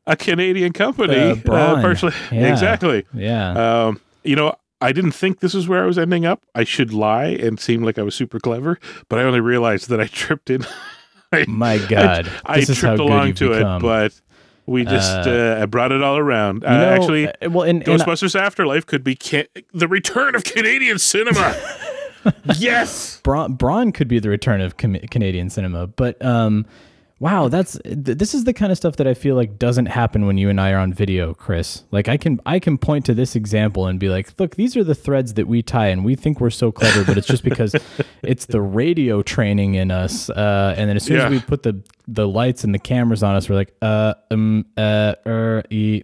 a 0.07 0.17
Canadian 0.17 0.73
company, 0.73 1.15
Uh, 1.17 1.37
partially 1.81 2.13
Yeah. 2.33 2.51
exactly. 2.51 3.05
yeah. 3.15 3.53
Um, 3.87 4.01
you 4.25 4.35
know, 4.35 4.55
I 4.81 4.91
didn't 4.93 5.13
think 5.13 5.39
this 5.39 5.55
is 5.55 5.69
where 5.69 5.81
I 5.85 5.87
was 5.87 5.97
ending 5.97 6.25
up. 6.27 6.43
I 6.57 6.65
should 6.65 6.93
lie 6.93 7.27
and 7.27 7.61
seem 7.61 7.85
like 7.85 7.99
I 8.01 8.03
was 8.03 8.17
super 8.17 8.41
clever, 8.41 8.81
but 9.09 9.21
I 9.21 9.23
only 9.23 9.39
realized 9.41 9.89
that 9.91 10.01
I 10.01 10.07
tripped 10.09 10.51
in. 10.51 10.67
I- 11.33 11.45
My 11.49 11.79
God, 11.79 12.31
I, 12.47 12.61
how 12.61 12.75
tripped 12.75 12.99
along 13.01 13.35
to 13.35 13.49
become. 13.51 13.77
it, 13.77 13.83
but 13.83 14.21
we 14.67 14.85
just 14.85 15.11
uh, 15.27 15.59
I 15.61 15.67
brought 15.67 15.91
it 15.93 16.03
all 16.03 16.17
around. 16.19 16.65
Uh, 16.65 16.71
You 16.73 16.79
know, 16.79 16.89
actually, 16.91 17.29
uh, 17.29 17.51
well, 17.51 17.63
and, 17.69 17.87
and 17.89 18.01
Ghostbusters 18.01 18.39
Afterlife 18.39 18.87
could 18.87 19.03
be 19.03 19.17
ca- 19.21 19.49
the 19.75 19.89
return 19.89 20.35
of 20.35 20.45
Canadian 20.45 20.99
cinema. 20.99 21.55
yes. 22.57 23.21
Braun, 23.23 23.55
Braun 23.55 23.93
could 23.93 24.09
be 24.09 24.19
the 24.19 24.29
return 24.29 24.61
of 24.61 24.77
com- 24.77 24.95
Canadian 25.11 25.51
cinema, 25.51 25.87
but 25.89 26.23
um, 26.25 26.65
wow, 27.23 27.47
that's 27.47 27.79
th- 27.85 28.19
this 28.19 28.35
is 28.35 28.43
the 28.43 28.53
kind 28.53 28.73
of 28.73 28.77
stuff 28.77 28.97
that 28.97 29.07
I 29.07 29.15
feel 29.15 29.37
like 29.37 29.57
doesn't 29.57 29.87
happen 29.87 30.27
when 30.27 30.37
you 30.39 30.51
and 30.51 30.61
I 30.61 30.73
are 30.73 30.79
on 30.79 30.93
video, 30.93 31.35
Chris. 31.35 31.85
Like 31.93 32.09
I 32.09 32.17
can 32.17 32.41
I 32.45 32.59
can 32.59 32.77
point 32.79 33.07
to 33.07 33.15
this 33.15 33.37
example 33.37 33.87
and 33.87 34.01
be 34.01 34.09
like, 34.09 34.29
look, 34.41 34.57
these 34.57 34.77
are 34.77 34.83
the 34.83 34.95
threads 34.97 35.35
that 35.35 35.47
we 35.47 35.63
tie, 35.63 35.87
and 35.87 36.05
we 36.05 36.17
think 36.17 36.41
we're 36.41 36.51
so 36.51 36.73
clever, 36.73 37.05
but 37.05 37.17
it's 37.17 37.29
just 37.29 37.45
because 37.45 37.77
it's 38.25 38.47
the 38.47 38.61
radio 38.61 39.23
training 39.23 39.75
in 39.77 39.93
us, 39.93 40.29
uh, 40.31 40.75
and 40.77 40.89
then 40.91 40.97
as 40.97 41.05
soon 41.05 41.19
Yeah. 41.19 41.27
as 41.27 41.31
we 41.31 41.41
put 41.41 41.63
the 41.63 41.81
the 42.09 42.27
lights 42.27 42.65
and 42.65 42.75
the 42.75 42.81
cameras 42.81 43.23
on 43.23 43.37
us, 43.37 43.49
we're 43.49 43.55
like, 43.57 43.73
uh, 43.81 44.15
um, 44.33 44.67
uh, 44.77 45.15
er, 45.25 45.63
e. 45.71 46.03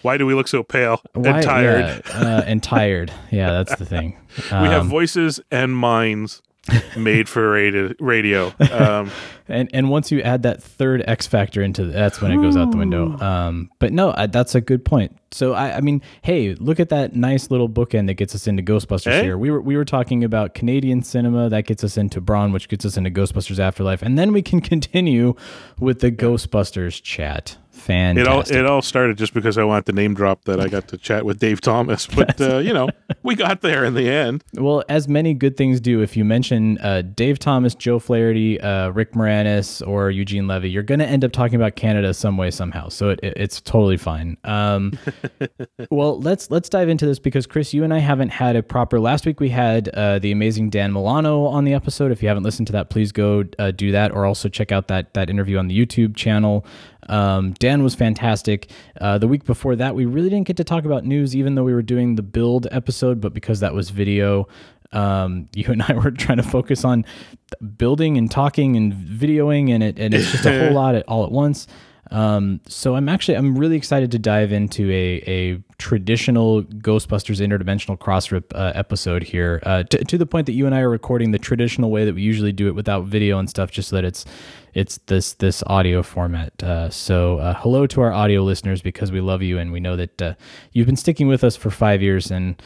Why 0.00 0.16
do 0.16 0.24
we 0.24 0.32
look 0.32 0.48
so 0.48 0.62
pale 0.62 1.02
Why- 1.12 1.28
and 1.30 1.42
tired? 1.42 2.02
yeah, 2.08 2.18
uh, 2.18 2.42
and 2.46 2.62
tired. 2.62 3.12
Yeah, 3.30 3.50
that's 3.52 3.76
the 3.76 3.84
thing. 3.84 4.16
we 4.36 4.68
have 4.68 4.82
Um, 4.82 4.88
voices 4.88 5.40
and 5.50 5.76
minds. 5.76 6.40
made 6.96 7.28
for 7.28 7.50
radio. 7.50 8.52
Um, 8.72 9.10
And 9.50 9.70
and 9.72 9.88
once 9.88 10.12
you 10.12 10.20
add 10.20 10.42
that 10.42 10.62
third 10.62 11.02
X 11.06 11.26
factor 11.26 11.62
into 11.62 11.86
the, 11.86 11.92
that's 11.94 12.20
when 12.20 12.30
it 12.32 12.36
goes 12.36 12.54
out 12.54 12.70
the 12.70 12.76
window. 12.76 13.16
Um, 13.18 13.70
but 13.78 13.94
no, 13.94 14.12
I, 14.14 14.26
that's 14.26 14.54
a 14.54 14.60
good 14.60 14.84
point. 14.84 15.16
So 15.30 15.54
I, 15.54 15.78
I 15.78 15.80
mean, 15.80 16.02
hey, 16.20 16.52
look 16.56 16.78
at 16.78 16.90
that 16.90 17.16
nice 17.16 17.50
little 17.50 17.66
bookend 17.66 18.08
that 18.08 18.14
gets 18.14 18.34
us 18.34 18.46
into 18.46 18.62
Ghostbusters 18.62 19.10
Hey. 19.12 19.22
here. 19.22 19.38
We 19.38 19.50
were 19.50 19.62
we 19.62 19.78
were 19.78 19.86
talking 19.86 20.22
about 20.22 20.52
Canadian 20.52 21.02
cinema 21.02 21.48
that 21.48 21.64
gets 21.64 21.82
us 21.82 21.96
into 21.96 22.20
Braun, 22.20 22.52
which 22.52 22.68
gets 22.68 22.84
us 22.84 22.98
into 22.98 23.08
Ghostbusters 23.08 23.58
Afterlife, 23.58 24.02
and 24.02 24.18
then 24.18 24.34
we 24.34 24.42
can 24.42 24.60
continue 24.60 25.34
with 25.80 26.00
the 26.00 26.12
Ghostbusters 26.12 27.02
chat. 27.02 27.56
It 28.18 28.26
all 28.28 28.40
it 28.40 28.66
all 28.66 28.82
started 28.82 29.16
just 29.18 29.32
because 29.34 29.56
I 29.58 29.64
wanted 29.64 29.86
to 29.86 29.92
name 29.92 30.14
drop 30.14 30.44
that 30.44 30.60
I 30.60 30.68
got 30.68 30.88
to 30.88 30.98
chat 30.98 31.24
with 31.24 31.38
Dave 31.38 31.60
Thomas, 31.60 32.06
but 32.06 32.40
uh, 32.40 32.58
you 32.58 32.72
know 32.72 32.88
we 33.22 33.34
got 33.34 33.60
there 33.62 33.84
in 33.84 33.94
the 33.94 34.08
end. 34.10 34.44
Well, 34.54 34.82
as 34.88 35.08
many 35.08 35.34
good 35.34 35.56
things 35.56 35.80
do, 35.80 36.02
if 36.02 36.16
you 36.16 36.24
mention 36.24 36.78
uh, 36.78 37.02
Dave 37.02 37.38
Thomas, 37.38 37.74
Joe 37.74 37.98
Flaherty, 37.98 38.60
uh, 38.60 38.90
Rick 38.90 39.12
Moranis, 39.12 39.86
or 39.86 40.10
Eugene 40.10 40.46
Levy, 40.46 40.70
you're 40.70 40.82
going 40.82 40.98
to 41.00 41.06
end 41.06 41.24
up 41.24 41.32
talking 41.32 41.56
about 41.56 41.76
Canada 41.76 42.12
some 42.14 42.36
way 42.36 42.50
somehow. 42.50 42.88
So 42.88 43.10
it, 43.10 43.20
it- 43.22 43.34
it's 43.36 43.60
totally 43.60 43.96
fine. 43.96 44.36
Um, 44.44 44.98
well, 45.90 46.18
let's 46.20 46.50
let's 46.50 46.68
dive 46.68 46.88
into 46.88 47.06
this 47.06 47.18
because 47.18 47.46
Chris, 47.46 47.72
you 47.72 47.84
and 47.84 47.94
I 47.94 47.98
haven't 47.98 48.30
had 48.30 48.56
a 48.56 48.62
proper. 48.62 48.98
Last 49.00 49.26
week 49.26 49.40
we 49.40 49.48
had 49.50 49.88
uh, 49.90 50.18
the 50.18 50.32
amazing 50.32 50.70
Dan 50.70 50.92
Milano 50.92 51.44
on 51.46 51.64
the 51.64 51.74
episode. 51.74 52.10
If 52.12 52.22
you 52.22 52.28
haven't 52.28 52.42
listened 52.42 52.66
to 52.68 52.72
that, 52.72 52.90
please 52.90 53.12
go 53.12 53.44
uh, 53.58 53.70
do 53.70 53.92
that, 53.92 54.12
or 54.12 54.26
also 54.26 54.48
check 54.48 54.72
out 54.72 54.88
that 54.88 55.14
that 55.14 55.30
interview 55.30 55.58
on 55.58 55.68
the 55.68 55.78
YouTube 55.86 56.16
channel. 56.16 56.64
Um, 57.08 57.52
Dan 57.54 57.82
was 57.82 57.94
fantastic. 57.94 58.70
Uh, 59.00 59.18
the 59.18 59.28
week 59.28 59.44
before 59.44 59.76
that, 59.76 59.94
we 59.94 60.04
really 60.04 60.28
didn't 60.28 60.46
get 60.46 60.56
to 60.58 60.64
talk 60.64 60.84
about 60.84 61.04
news, 61.04 61.34
even 61.34 61.54
though 61.54 61.64
we 61.64 61.74
were 61.74 61.82
doing 61.82 62.16
the 62.16 62.22
build 62.22 62.66
episode, 62.70 63.20
but 63.20 63.34
because 63.34 63.60
that 63.60 63.74
was 63.74 63.90
video, 63.90 64.48
um, 64.92 65.48
you 65.54 65.70
and 65.70 65.82
I 65.82 65.94
were 65.94 66.10
trying 66.10 66.38
to 66.38 66.42
focus 66.42 66.84
on 66.84 67.04
building 67.76 68.18
and 68.18 68.30
talking 68.30 68.76
and 68.76 68.92
videoing, 68.92 69.70
and 69.70 69.82
it 69.82 69.98
and 69.98 70.14
it's 70.14 70.30
just 70.30 70.46
a 70.46 70.66
whole 70.66 70.72
lot 70.74 70.94
at, 70.94 71.04
all 71.08 71.24
at 71.24 71.32
once. 71.32 71.66
Um, 72.10 72.60
so 72.66 72.94
I'm 72.94 73.08
actually 73.08 73.36
I'm 73.36 73.58
really 73.58 73.76
excited 73.76 74.10
to 74.12 74.18
dive 74.18 74.50
into 74.52 74.90
a 74.90 75.22
a 75.26 75.62
traditional 75.78 76.62
Ghostbusters 76.62 77.46
interdimensional 77.46 77.98
cross 77.98 78.32
rip 78.32 78.52
uh, 78.54 78.72
episode 78.74 79.22
here, 79.22 79.60
uh, 79.64 79.82
to, 79.84 80.04
to 80.04 80.18
the 80.18 80.26
point 80.26 80.46
that 80.46 80.52
you 80.52 80.66
and 80.66 80.74
I 80.74 80.80
are 80.80 80.88
recording 80.88 81.30
the 81.30 81.38
traditional 81.38 81.90
way 81.90 82.04
that 82.04 82.14
we 82.14 82.22
usually 82.22 82.52
do 82.52 82.66
it 82.66 82.74
without 82.74 83.04
video 83.04 83.38
and 83.38 83.48
stuff, 83.48 83.70
just 83.70 83.90
so 83.90 83.96
that 83.96 84.04
it's 84.04 84.24
it's 84.74 84.98
this 85.06 85.34
this 85.34 85.62
audio 85.66 86.02
format. 86.02 86.62
Uh, 86.62 86.90
so 86.90 87.38
uh, 87.38 87.54
hello 87.54 87.86
to 87.86 88.00
our 88.00 88.12
audio 88.12 88.42
listeners 88.42 88.82
because 88.82 89.12
we 89.12 89.20
love 89.20 89.42
you 89.42 89.58
and 89.58 89.72
we 89.72 89.80
know 89.80 89.96
that 89.96 90.22
uh, 90.22 90.34
you've 90.72 90.86
been 90.86 90.96
sticking 90.96 91.28
with 91.28 91.44
us 91.44 91.56
for 91.56 91.70
five 91.70 92.02
years 92.02 92.30
and 92.30 92.60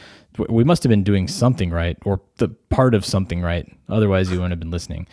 we 0.49 0.63
must 0.63 0.83
have 0.83 0.89
been 0.89 1.03
doing 1.03 1.27
something 1.27 1.69
right 1.69 1.97
or 2.05 2.21
the 2.37 2.49
part 2.69 2.95
of 2.95 3.05
something 3.05 3.41
right. 3.41 3.71
Otherwise, 3.89 4.31
you 4.31 4.37
wouldn't 4.37 4.51
have 4.51 4.59
been 4.59 4.71
listening. 4.71 5.07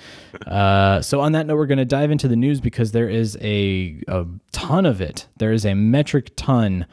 Uh, 0.47 1.01
so 1.03 1.21
on 1.21 1.33
that 1.33 1.47
note, 1.47 1.57
we're 1.57 1.67
going 1.67 1.79
to 1.79 1.85
dive 1.85 2.11
into 2.11 2.27
the 2.29 2.37
news 2.37 2.61
because 2.61 2.93
there 2.93 3.09
is 3.09 3.37
a, 3.41 4.03
a 4.09 4.25
ton 4.53 4.87
of 4.87 5.01
it. 5.01 5.27
There 5.37 5.53
is 5.53 5.67
a 5.67 5.75
metric 5.75 6.31
ton. 6.37 6.87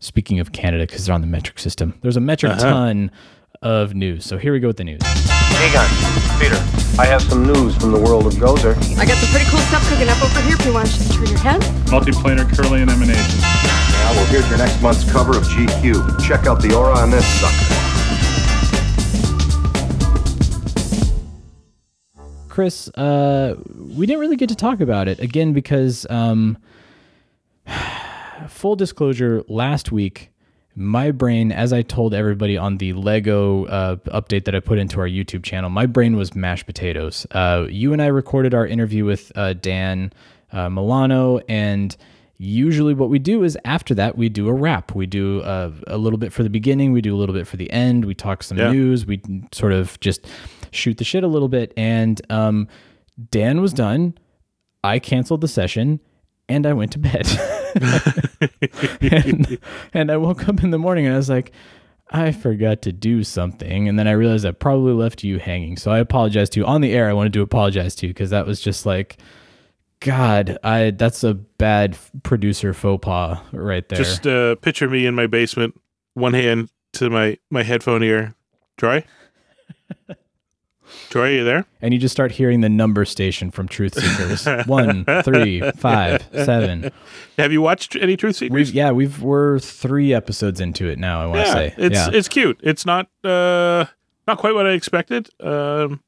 Speaking 0.00 0.38
of 0.38 0.52
Canada, 0.52 0.86
because 0.86 1.06
they're 1.06 1.14
on 1.14 1.22
the 1.22 1.26
metric 1.26 1.58
system, 1.58 1.98
there's 2.02 2.16
a 2.16 2.20
metric 2.20 2.58
ton 2.58 3.10
of 3.62 3.94
news. 3.94 4.24
So 4.24 4.38
here 4.38 4.52
we 4.52 4.60
go 4.60 4.68
with 4.68 4.76
the 4.76 4.84
news. 4.84 5.00
Egon, 5.58 5.88
Peter, 6.38 6.54
I 7.00 7.06
have 7.06 7.20
some 7.20 7.44
news 7.44 7.74
from 7.76 7.90
the 7.90 7.98
world 7.98 8.28
of 8.28 8.34
Gozer. 8.34 8.76
I 8.96 9.04
got 9.04 9.16
some 9.18 9.28
pretty 9.30 9.50
cool 9.50 9.58
stuff 9.58 9.82
cooking 9.88 10.08
up 10.08 10.22
over 10.22 10.40
here. 10.42 10.54
If 10.54 10.64
you 10.64 10.72
want 10.72 10.86
to 10.86 10.96
just 10.96 11.12
turn 11.12 11.26
your 11.26 11.38
head. 11.40 11.60
Multiplanar 11.90 12.46
and 12.80 12.88
emanation. 12.88 13.40
Now, 13.40 14.12
well, 14.12 14.26
here's 14.26 14.48
your 14.48 14.58
next 14.58 14.80
month's 14.80 15.10
cover 15.10 15.36
of 15.36 15.42
GQ. 15.42 16.20
Check 16.24 16.46
out 16.46 16.62
the 16.62 16.76
aura 16.76 16.96
on 16.96 17.10
this 17.10 17.26
sucker. 17.40 17.74
Chris, 22.48 22.88
uh, 22.90 23.56
we 23.76 24.06
didn't 24.06 24.20
really 24.20 24.36
get 24.36 24.50
to 24.50 24.54
talk 24.54 24.80
about 24.80 25.08
it 25.08 25.18
again 25.18 25.52
because, 25.52 26.06
um, 26.08 26.56
full 28.48 28.76
disclosure, 28.76 29.42
last 29.48 29.90
week, 29.90 30.30
my 30.78 31.10
brain, 31.10 31.50
as 31.52 31.72
I 31.72 31.82
told 31.82 32.14
everybody 32.14 32.56
on 32.56 32.78
the 32.78 32.92
Lego 32.92 33.64
uh, 33.66 33.96
update 34.06 34.44
that 34.44 34.54
I 34.54 34.60
put 34.60 34.78
into 34.78 35.00
our 35.00 35.08
YouTube 35.08 35.42
channel, 35.42 35.68
my 35.70 35.86
brain 35.86 36.16
was 36.16 36.34
mashed 36.34 36.66
potatoes. 36.66 37.26
Uh, 37.32 37.66
you 37.68 37.92
and 37.92 38.00
I 38.00 38.06
recorded 38.06 38.54
our 38.54 38.66
interview 38.66 39.04
with 39.04 39.32
uh, 39.34 39.54
Dan 39.54 40.12
uh, 40.52 40.68
Milano, 40.70 41.38
and 41.48 41.96
usually 42.38 42.94
what 42.94 43.10
we 43.10 43.18
do 43.18 43.42
is 43.42 43.58
after 43.64 43.94
that 43.94 44.16
we 44.16 44.28
do 44.28 44.48
a 44.48 44.52
wrap. 44.52 44.94
We 44.94 45.06
do 45.06 45.40
uh, 45.40 45.72
a 45.88 45.98
little 45.98 46.18
bit 46.18 46.32
for 46.32 46.42
the 46.44 46.50
beginning, 46.50 46.92
we 46.92 47.00
do 47.00 47.14
a 47.14 47.18
little 47.18 47.34
bit 47.34 47.46
for 47.48 47.56
the 47.56 47.70
end, 47.72 48.04
we 48.04 48.14
talk 48.14 48.42
some 48.44 48.56
Yeah. 48.58 48.70
news, 48.70 49.04
we 49.04 49.20
sort 49.52 49.72
of 49.72 49.98
just 50.00 50.26
shoot 50.70 50.98
the 50.98 51.04
shit 51.04 51.24
a 51.24 51.28
little 51.28 51.48
bit. 51.48 51.72
And 51.76 52.20
um, 52.30 52.68
Dan 53.32 53.60
was 53.60 53.72
done. 53.72 54.16
I 54.84 55.00
canceled 55.00 55.40
the 55.40 55.48
session 55.48 55.98
and 56.48 56.64
I 56.64 56.72
went 56.74 56.92
to 56.92 56.98
bed. 57.00 57.26
and, 59.00 59.58
and 59.94 60.10
I 60.10 60.16
woke 60.16 60.48
up 60.48 60.62
in 60.62 60.70
the 60.70 60.78
morning 60.78 61.06
and 61.06 61.14
I 61.14 61.18
was 61.18 61.28
like, 61.28 61.52
I 62.10 62.32
forgot 62.32 62.82
to 62.82 62.92
do 62.92 63.22
something. 63.22 63.88
And 63.88 63.98
then 63.98 64.08
I 64.08 64.12
realized 64.12 64.46
I 64.46 64.52
probably 64.52 64.94
left 64.94 65.24
you 65.24 65.38
hanging. 65.38 65.76
So 65.76 65.90
I 65.90 65.98
apologize 65.98 66.48
to 66.50 66.60
you 66.60 66.66
on 66.66 66.80
the 66.80 66.92
air. 66.92 67.08
I 67.08 67.12
wanted 67.12 67.34
to 67.34 67.42
apologize 67.42 67.94
to 67.96 68.06
you 68.06 68.14
because 68.14 68.30
that 68.30 68.46
was 68.46 68.60
just 68.60 68.86
like, 68.86 69.18
God, 70.00 70.58
I 70.62 70.92
that's 70.92 71.24
a 71.24 71.34
bad 71.34 71.98
producer 72.22 72.72
faux 72.72 73.04
pas 73.04 73.40
right 73.52 73.86
there. 73.88 73.98
Just 73.98 74.26
uh, 74.26 74.54
picture 74.56 74.88
me 74.88 75.06
in 75.06 75.14
my 75.14 75.26
basement, 75.26 75.78
one 76.14 76.34
hand 76.34 76.70
to 76.94 77.10
my 77.10 77.36
my 77.50 77.62
headphone 77.62 78.02
ear. 78.02 78.34
Troy, 81.10 81.28
Troy, 81.28 81.28
you 81.36 81.44
there? 81.44 81.64
and 81.80 81.94
you 81.94 82.00
just 82.00 82.12
start 82.12 82.32
hearing 82.32 82.60
the 82.60 82.68
number 82.68 83.04
station 83.04 83.50
from 83.50 83.68
Truth 83.68 83.94
Seekers. 83.94 84.46
One, 84.66 85.04
three, 85.22 85.60
five, 85.72 86.28
seven. 86.32 86.90
Have 87.38 87.52
you 87.52 87.62
watched 87.62 87.96
any 87.96 88.16
Truth 88.16 88.36
Seekers? 88.36 88.54
We've 88.54 88.74
yeah, 88.74 88.90
we've 88.90 89.22
we're 89.22 89.58
three 89.58 90.12
episodes 90.12 90.60
into 90.60 90.88
it 90.88 90.98
now. 90.98 91.22
I 91.22 91.26
want 91.26 91.40
to 91.40 91.46
yeah, 91.46 91.54
say 91.54 91.74
it's 91.76 91.94
yeah. 91.94 92.10
it's 92.12 92.28
cute. 92.28 92.60
It's 92.62 92.84
not 92.84 93.08
uh 93.24 93.86
not 94.26 94.38
quite 94.38 94.54
what 94.54 94.66
I 94.66 94.72
expected. 94.72 95.28
Um, 95.40 96.02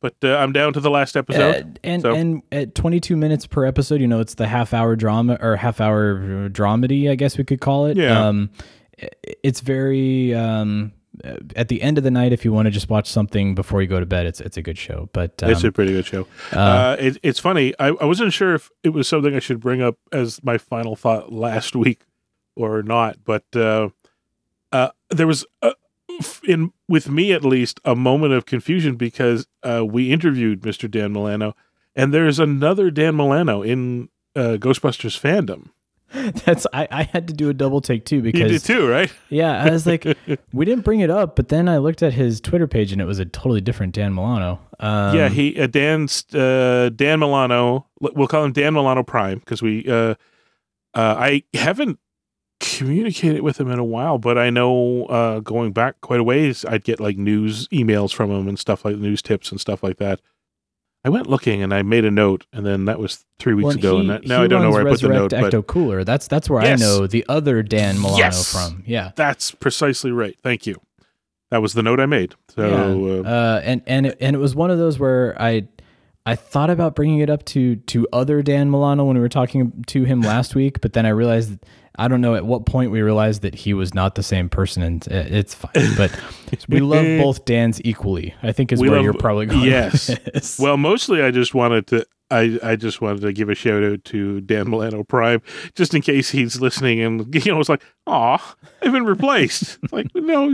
but 0.00 0.14
uh, 0.22 0.36
I'm 0.36 0.52
down 0.52 0.72
to 0.74 0.80
the 0.80 0.90
last 0.90 1.16
episode. 1.16 1.78
Uh, 1.78 1.80
and 1.82 2.02
so- 2.02 2.14
and 2.14 2.42
at 2.52 2.74
22 2.74 3.16
minutes 3.16 3.46
per 3.46 3.64
episode, 3.64 4.00
you 4.00 4.06
know, 4.06 4.20
it's 4.20 4.34
the 4.34 4.46
half 4.46 4.72
hour 4.72 4.94
drama 4.94 5.38
or 5.40 5.56
half 5.56 5.80
hour 5.80 6.48
dramedy, 6.50 7.10
I 7.10 7.14
guess 7.16 7.36
we 7.36 7.44
could 7.44 7.60
call 7.60 7.86
it. 7.86 7.96
Yeah. 7.96 8.28
Um, 8.28 8.50
it's 9.42 9.60
very 9.60 10.34
um, 10.34 10.92
at 11.56 11.68
the 11.68 11.82
end 11.82 11.98
of 11.98 12.04
the 12.04 12.10
night, 12.10 12.32
if 12.32 12.44
you 12.44 12.52
want 12.52 12.66
to 12.66 12.70
just 12.70 12.88
watch 12.88 13.10
something 13.10 13.54
before 13.54 13.82
you 13.82 13.88
go 13.88 14.00
to 14.00 14.06
bed, 14.06 14.26
it's 14.26 14.40
it's 14.40 14.56
a 14.56 14.62
good 14.62 14.78
show. 14.78 15.08
But 15.12 15.42
um, 15.42 15.50
it's 15.50 15.64
a 15.64 15.72
pretty 15.72 15.92
good 15.92 16.06
show. 16.06 16.26
Uh, 16.52 16.96
it, 16.98 17.18
it's 17.22 17.38
funny. 17.38 17.74
I, 17.78 17.88
I 17.88 18.04
wasn't 18.04 18.32
sure 18.32 18.54
if 18.54 18.70
it 18.82 18.90
was 18.90 19.08
something 19.08 19.34
I 19.34 19.38
should 19.38 19.60
bring 19.60 19.82
up 19.82 19.96
as 20.12 20.42
my 20.42 20.58
final 20.58 20.96
thought 20.96 21.32
last 21.32 21.76
week 21.84 22.02
or 22.56 22.82
not, 22.82 23.18
but 23.24 23.44
uh, 23.54 23.90
uh, 24.72 24.90
there 25.10 25.26
was 25.26 25.46
uh, 25.62 25.72
in 26.46 26.72
with 26.88 27.08
me 27.08 27.32
at 27.32 27.44
least 27.44 27.80
a 27.84 27.94
moment 27.94 28.32
of 28.32 28.46
confusion 28.46 28.96
because 28.96 29.46
uh, 29.62 29.84
we 29.84 30.12
interviewed 30.12 30.62
Mr. 30.62 30.90
Dan 30.90 31.12
Milano, 31.12 31.54
and 31.94 32.12
there's 32.12 32.38
another 32.38 32.90
Dan 32.90 33.16
Milano 33.16 33.62
in 33.62 34.08
uh, 34.34 34.56
Ghostbusters 34.58 35.18
fandom. 35.18 35.70
that's 36.44 36.66
I, 36.72 36.88
I 36.90 37.02
had 37.04 37.28
to 37.28 37.34
do 37.34 37.50
a 37.50 37.54
double 37.54 37.80
take 37.80 38.04
too 38.04 38.22
because 38.22 38.40
You 38.40 38.48
did 38.48 38.64
too, 38.64 38.88
right? 38.88 39.12
yeah, 39.28 39.62
I 39.62 39.70
was 39.70 39.86
like, 39.86 40.06
we 40.52 40.64
didn't 40.64 40.84
bring 40.84 41.00
it 41.00 41.10
up, 41.10 41.36
but 41.36 41.48
then 41.48 41.68
I 41.68 41.78
looked 41.78 42.02
at 42.02 42.14
his 42.14 42.40
Twitter 42.40 42.66
page 42.66 42.92
and 42.92 43.00
it 43.00 43.04
was 43.04 43.18
a 43.18 43.24
totally 43.24 43.60
different 43.60 43.94
Dan 43.94 44.14
Milano. 44.14 44.60
Um, 44.80 45.16
yeah, 45.16 45.28
he 45.28 45.60
uh, 45.60 45.66
Dan's 45.66 46.24
uh, 46.34 46.90
Dan 46.94 47.20
Milano. 47.20 47.86
We'll 48.00 48.28
call 48.28 48.44
him 48.44 48.52
Dan 48.52 48.74
Milano 48.74 49.02
Prime 49.02 49.38
because 49.38 49.62
we. 49.62 49.86
Uh, 49.88 50.14
uh, 50.94 51.14
I 51.18 51.42
haven't 51.54 51.98
communicated 52.60 53.42
with 53.42 53.60
him 53.60 53.70
in 53.70 53.78
a 53.78 53.84
while, 53.84 54.18
but 54.18 54.38
I 54.38 54.50
know 54.50 55.04
uh, 55.06 55.40
going 55.40 55.72
back 55.72 56.00
quite 56.00 56.20
a 56.20 56.24
ways, 56.24 56.64
I'd 56.64 56.84
get 56.84 57.00
like 57.00 57.16
news 57.16 57.68
emails 57.68 58.12
from 58.12 58.30
him 58.30 58.48
and 58.48 58.58
stuff 58.58 58.84
like 58.84 58.96
news 58.96 59.22
tips 59.22 59.50
and 59.50 59.60
stuff 59.60 59.82
like 59.82 59.98
that. 59.98 60.20
I 61.04 61.10
went 61.10 61.26
looking 61.28 61.62
and 61.62 61.72
I 61.72 61.82
made 61.82 62.04
a 62.04 62.10
note, 62.10 62.44
and 62.52 62.66
then 62.66 62.86
that 62.86 62.98
was 62.98 63.24
three 63.38 63.54
weeks 63.54 63.66
Well, 63.66 63.76
ago, 63.76 63.94
he- 63.94 64.00
and 64.00 64.10
that, 64.10 64.26
now 64.26 64.42
I 64.42 64.46
don't 64.46 64.62
know 64.62 64.70
where 64.70 64.86
I 64.86 64.90
put 64.90 65.00
the 65.00 65.08
note, 65.08 65.30
Ecto 65.30 65.66
Cooler. 65.66 66.04
That's 66.04 66.26
that's 66.26 66.50
where 66.50 66.62
Yes. 66.62 66.82
I 66.82 66.84
know 66.84 67.06
the 67.06 67.24
other 67.28 67.62
Dan 67.62 67.96
Milano 67.98 68.18
Yes. 68.18 68.52
from. 68.52 68.82
Yeah. 68.86 69.12
that's 69.16 69.52
precisely 69.52 70.10
right. 70.10 70.36
Thank 70.42 70.66
you. 70.66 70.76
That 71.50 71.62
was 71.62 71.72
the 71.74 71.82
note 71.82 71.98
I 72.00 72.06
made. 72.06 72.34
So 72.54 72.66
Yeah. 72.68 73.28
uh, 73.28 73.32
uh, 73.32 73.60
and 73.64 73.82
and 73.86 74.06
it, 74.08 74.18
and 74.20 74.36
it 74.36 74.38
was 74.38 74.54
one 74.54 74.70
of 74.70 74.78
those 74.78 74.98
where 74.98 75.34
I 75.40 75.68
I 76.26 76.34
thought 76.34 76.68
about 76.68 76.94
bringing 76.94 77.20
it 77.20 77.30
up 77.30 77.44
to 77.46 77.76
to 77.76 78.06
other 78.12 78.42
Dan 78.42 78.70
Milano 78.70 79.04
when 79.04 79.14
we 79.16 79.20
were 79.20 79.28
talking 79.30 79.84
to 79.86 80.04
him 80.04 80.20
last 80.20 80.54
week, 80.54 80.80
but 80.82 80.92
then 80.92 81.06
I 81.06 81.10
realized 81.10 81.52
that, 81.52 81.64
I 81.98 82.08
don't 82.08 82.20
know 82.20 82.34
at 82.34 82.46
what 82.46 82.64
point 82.64 82.90
we 82.90 83.02
realized 83.02 83.42
that 83.42 83.54
he 83.54 83.74
was 83.74 83.92
not 83.92 84.14
the 84.14 84.22
same 84.22 84.48
person, 84.48 84.82
and 84.82 85.06
it's 85.08 85.54
fine. 85.54 85.72
But 85.96 86.18
we 86.68 86.80
love 86.80 87.04
both 87.20 87.44
Dans 87.44 87.80
equally. 87.84 88.34
I 88.42 88.52
think 88.52 88.72
is 88.72 88.80
We 88.80 88.88
where 88.88 88.98
love- 88.98 89.04
you're 89.04 89.14
probably 89.14 89.46
going. 89.46 89.64
yes. 89.64 90.58
Well, 90.58 90.76
mostly 90.76 91.22
I 91.22 91.30
just 91.30 91.54
wanted 91.54 91.86
to 91.88 92.06
I, 92.30 92.58
I 92.62 92.76
just 92.76 93.00
wanted 93.00 93.22
to 93.22 93.32
give 93.32 93.48
a 93.48 93.54
shout 93.54 93.82
out 93.82 94.04
to 94.04 94.40
Dan 94.42 94.68
Milano 94.70 95.02
Prime, 95.02 95.40
just 95.74 95.94
in 95.94 96.02
case 96.02 96.30
he's 96.30 96.60
listening 96.60 97.00
and 97.00 97.34
you 97.44 97.52
know 97.52 97.60
it's 97.60 97.68
like, 97.70 97.82
aw, 98.06 98.54
I've 98.82 98.92
been 98.92 99.04
replaced. 99.06 99.78
Like, 99.92 100.06
no, 100.14 100.48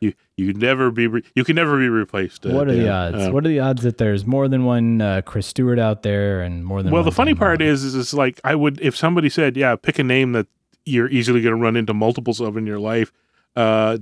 you 0.00 0.12
you 0.36 0.52
never 0.52 0.90
be 0.90 1.06
re- 1.06 1.22
you 1.34 1.42
can 1.42 1.56
never 1.56 1.78
be 1.78 1.88
replaced. 1.88 2.44
Uh, 2.44 2.50
what 2.50 2.68
are 2.68 2.72
the 2.74 2.88
odds? 2.90 3.16
Uh, 3.28 3.30
what 3.30 3.46
are 3.46 3.48
the 3.48 3.60
odds 3.60 3.82
that 3.82 3.96
there's 3.96 4.26
more 4.26 4.46
than 4.46 4.64
one 4.66 5.00
uh, 5.00 5.22
Chris 5.22 5.46
Stewart 5.46 5.78
out 5.78 6.02
there 6.02 6.42
and 6.42 6.64
more 6.66 6.82
than 6.82 6.92
well, 6.92 7.02
the 7.02 7.10
funny 7.10 7.32
Dan 7.32 7.38
part 7.38 7.62
is, 7.62 7.82
is, 7.82 7.94
is 7.94 8.12
like 8.12 8.38
I 8.44 8.54
would 8.54 8.78
if 8.82 8.94
somebody 8.94 9.30
said, 9.30 9.56
"Yeah, 9.56 9.74
pick 9.76 9.98
a 9.98 10.04
name 10.04 10.32
that 10.32 10.46
you're 10.86 11.10
easily 11.10 11.42
going 11.42 11.54
to 11.54 11.60
run 11.60 11.76
into 11.76 11.92
multiples 11.92 12.40
of 12.40 12.56
in 12.56 12.66
your 12.66 12.78
life." 12.78 13.12
Uh, 13.54 13.96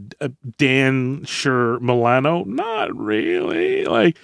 Dan 0.58 1.24
Sure 1.24 1.78
Milano, 1.78 2.42
not 2.44 2.94
really. 2.96 3.84
Like 3.84 4.18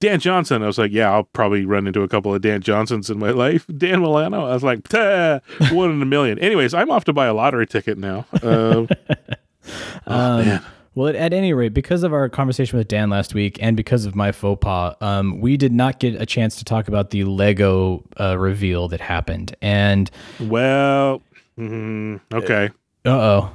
Dan 0.00 0.18
Johnson, 0.18 0.64
I 0.64 0.66
was 0.66 0.78
like, 0.78 0.90
yeah, 0.90 1.12
I'll 1.12 1.22
probably 1.22 1.64
run 1.64 1.86
into 1.86 2.02
a 2.02 2.08
couple 2.08 2.34
of 2.34 2.42
Dan 2.42 2.60
Johnsons 2.60 3.08
in 3.08 3.20
my 3.20 3.30
life. 3.44 3.64
Dan 3.78 4.00
Milano, 4.00 4.44
I 4.44 4.52
was 4.52 4.64
like, 4.64 4.92
one 4.92 5.90
in 5.92 6.02
a 6.02 6.04
million. 6.04 6.38
Anyways, 6.40 6.74
I'm 6.74 6.90
off 6.90 7.04
to 7.04 7.12
buy 7.12 7.26
a 7.26 7.34
lottery 7.34 7.68
ticket 7.68 7.96
now. 7.98 8.26
Uh, 8.42 8.86
oh, 10.06 10.40
Um. 10.52 10.60
Well, 10.94 11.08
at, 11.08 11.14
at 11.14 11.32
any 11.32 11.54
rate, 11.54 11.72
because 11.72 12.02
of 12.02 12.12
our 12.12 12.28
conversation 12.28 12.76
with 12.76 12.86
Dan 12.86 13.08
last 13.08 13.32
week 13.32 13.56
and 13.62 13.78
because 13.78 14.04
of 14.04 14.14
my 14.14 14.30
faux 14.30 14.60
pas, 14.60 14.94
um, 15.00 15.40
we 15.40 15.56
did 15.56 15.72
not 15.72 16.00
get 16.00 16.20
a 16.20 16.26
chance 16.26 16.56
to 16.56 16.64
talk 16.64 16.86
about 16.86 17.10
the 17.10 17.24
Lego 17.24 18.04
uh, 18.20 18.36
reveal 18.38 18.88
that 18.88 19.00
happened. 19.00 19.56
And 19.62 20.10
Well, 20.38 21.22
mm, 21.58 22.20
okay. 22.32 22.70
uh 23.04 23.10
oh, 23.10 23.50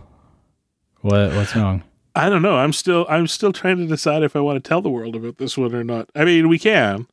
what 1.02 1.34
what's 1.34 1.56
wrong? 1.56 1.84
I 2.16 2.30
don't 2.30 2.42
know. 2.42 2.58
I'm 2.58 2.74
still 2.74 3.06
I'm 3.10 3.28
still 3.28 3.54
trying 3.54 3.78
to 3.78 3.86
decide 3.86 4.24
if 4.24 4.36
I 4.36 4.40
want 4.40 4.62
to 4.64 4.68
tell 4.68 4.82
the 4.82 4.90
world 4.90 5.16
about 5.16 5.38
this 5.38 5.58
one 5.58 5.74
or 5.76 5.84
not. 5.84 6.10
I 6.16 6.26
mean, 6.26 6.48
we 6.50 6.58
can. 6.60 7.08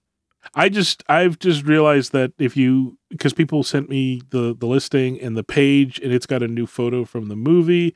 I 0.55 0.69
just 0.69 1.03
I've 1.09 1.38
just 1.38 1.64
realized 1.64 2.12
that 2.12 2.33
if 2.38 2.57
you 2.57 2.99
because 3.11 3.33
people 3.33 3.62
sent 3.62 3.88
me 3.88 4.23
the 4.31 4.55
the 4.59 4.67
listing 4.67 5.21
and 5.21 5.37
the 5.37 5.45
page 5.45 5.99
and 6.00 6.12
it's 6.12 6.26
got 6.26 6.43
a 6.43 6.49
new 6.49 6.67
photo 6.67 7.05
from 7.05 7.29
the 7.29 7.37
movie 7.37 7.95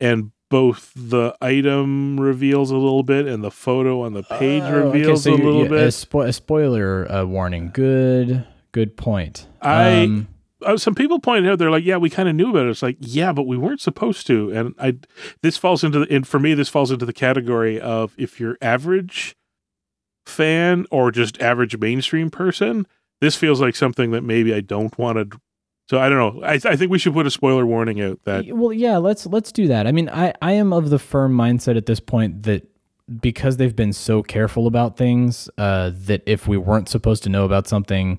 and 0.00 0.32
both 0.48 0.92
the 0.94 1.34
item 1.40 2.20
reveals 2.20 2.70
a 2.70 2.76
little 2.76 3.02
bit 3.02 3.26
and 3.26 3.42
the 3.42 3.50
photo 3.50 4.02
on 4.02 4.12
the 4.12 4.22
page 4.24 4.62
Oh, 4.62 4.66
okay, 4.66 4.98
reveals 4.98 5.22
so 5.24 5.32
a 5.32 5.34
little 5.34 5.62
yeah, 5.62 5.68
bit. 5.68 5.80
A, 5.84 5.86
spo- 5.88 6.26
a 6.28 6.32
spoiler 6.32 7.10
uh, 7.10 7.24
warning. 7.24 7.70
Good, 7.72 8.46
good 8.72 8.96
point. 8.96 9.46
I- 9.62 10.04
Um, 10.04 10.28
uh, 10.64 10.76
some 10.76 10.94
people 10.94 11.20
pointed 11.20 11.50
out 11.50 11.58
they're 11.58 11.70
like, 11.70 11.84
yeah, 11.84 11.96
we 11.96 12.10
kind 12.10 12.28
of 12.28 12.34
knew 12.34 12.50
about 12.50 12.66
it. 12.66 12.70
It's 12.70 12.82
like, 12.82 12.96
yeah, 13.00 13.32
but 13.32 13.44
we 13.44 13.56
weren't 13.56 13.80
supposed 13.80 14.26
to. 14.28 14.50
And 14.50 14.74
I, 14.78 14.96
this 15.42 15.56
falls 15.56 15.84
into 15.84 16.00
the, 16.00 16.14
and 16.14 16.26
for 16.26 16.38
me, 16.38 16.54
this 16.54 16.68
falls 16.68 16.90
into 16.90 17.06
the 17.06 17.12
category 17.12 17.80
of 17.80 18.14
if 18.18 18.40
you're 18.40 18.58
average 18.60 19.36
fan 20.26 20.86
or 20.90 21.10
just 21.10 21.40
average 21.40 21.76
mainstream 21.78 22.30
person, 22.30 22.86
this 23.20 23.36
feels 23.36 23.60
like 23.60 23.76
something 23.76 24.10
that 24.12 24.22
maybe 24.22 24.54
I 24.54 24.60
don't 24.60 24.96
want 24.98 25.30
to. 25.30 25.40
So 25.88 25.98
I 25.98 26.08
don't 26.08 26.18
know. 26.18 26.44
I, 26.44 26.54
I 26.54 26.76
think 26.76 26.90
we 26.90 26.98
should 26.98 27.12
put 27.12 27.26
a 27.26 27.30
spoiler 27.30 27.66
warning 27.66 28.00
out 28.00 28.20
that 28.24 28.46
well, 28.48 28.72
yeah, 28.72 28.96
let's 28.98 29.26
let's 29.26 29.52
do 29.52 29.66
that. 29.68 29.86
I 29.86 29.92
mean, 29.92 30.08
I 30.08 30.32
I 30.40 30.52
am 30.52 30.72
of 30.72 30.90
the 30.90 30.98
firm 30.98 31.36
mindset 31.36 31.76
at 31.76 31.86
this 31.86 32.00
point 32.00 32.44
that 32.44 32.66
because 33.20 33.56
they've 33.56 33.76
been 33.76 33.92
so 33.92 34.22
careful 34.22 34.66
about 34.66 34.96
things, 34.96 35.50
uh, 35.58 35.90
that 35.92 36.22
if 36.24 36.46
we 36.46 36.56
weren't 36.56 36.88
supposed 36.88 37.22
to 37.24 37.28
know 37.28 37.44
about 37.44 37.66
something, 37.66 38.18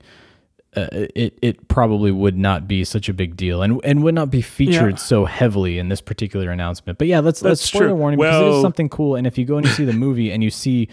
uh, 0.76 0.88
it 1.16 1.38
it 1.42 1.68
probably 1.68 2.12
would 2.12 2.38
not 2.38 2.68
be 2.68 2.84
such 2.84 3.10
a 3.10 3.14
big 3.14 3.36
deal 3.36 3.62
and 3.62 3.80
and 3.84 4.04
would 4.04 4.16
not 4.16 4.30
be 4.32 4.42
featured 4.42 4.92
Yeah. 4.94 4.98
so 4.98 5.26
heavily 5.26 5.78
in 5.80 5.90
this 5.90 6.02
particular 6.02 6.50
announcement. 6.52 6.98
But 6.98 7.08
yeah, 7.08 7.20
let's 7.20 7.42
let's 7.42 7.62
That's 7.62 7.70
spoiler 7.70 7.88
true. 7.90 7.96
warning 7.96 8.20
because 8.20 8.42
it 8.42 8.56
is 8.58 8.62
something 8.62 8.90
cool. 8.90 9.16
And 9.16 9.28
if 9.28 9.38
you 9.38 9.46
go 9.46 9.58
and 9.58 9.66
you 9.66 9.72
see 9.72 9.86
the 9.86 9.94
movie 9.94 10.32
and 10.32 10.44
you 10.44 10.50
see 10.50 10.90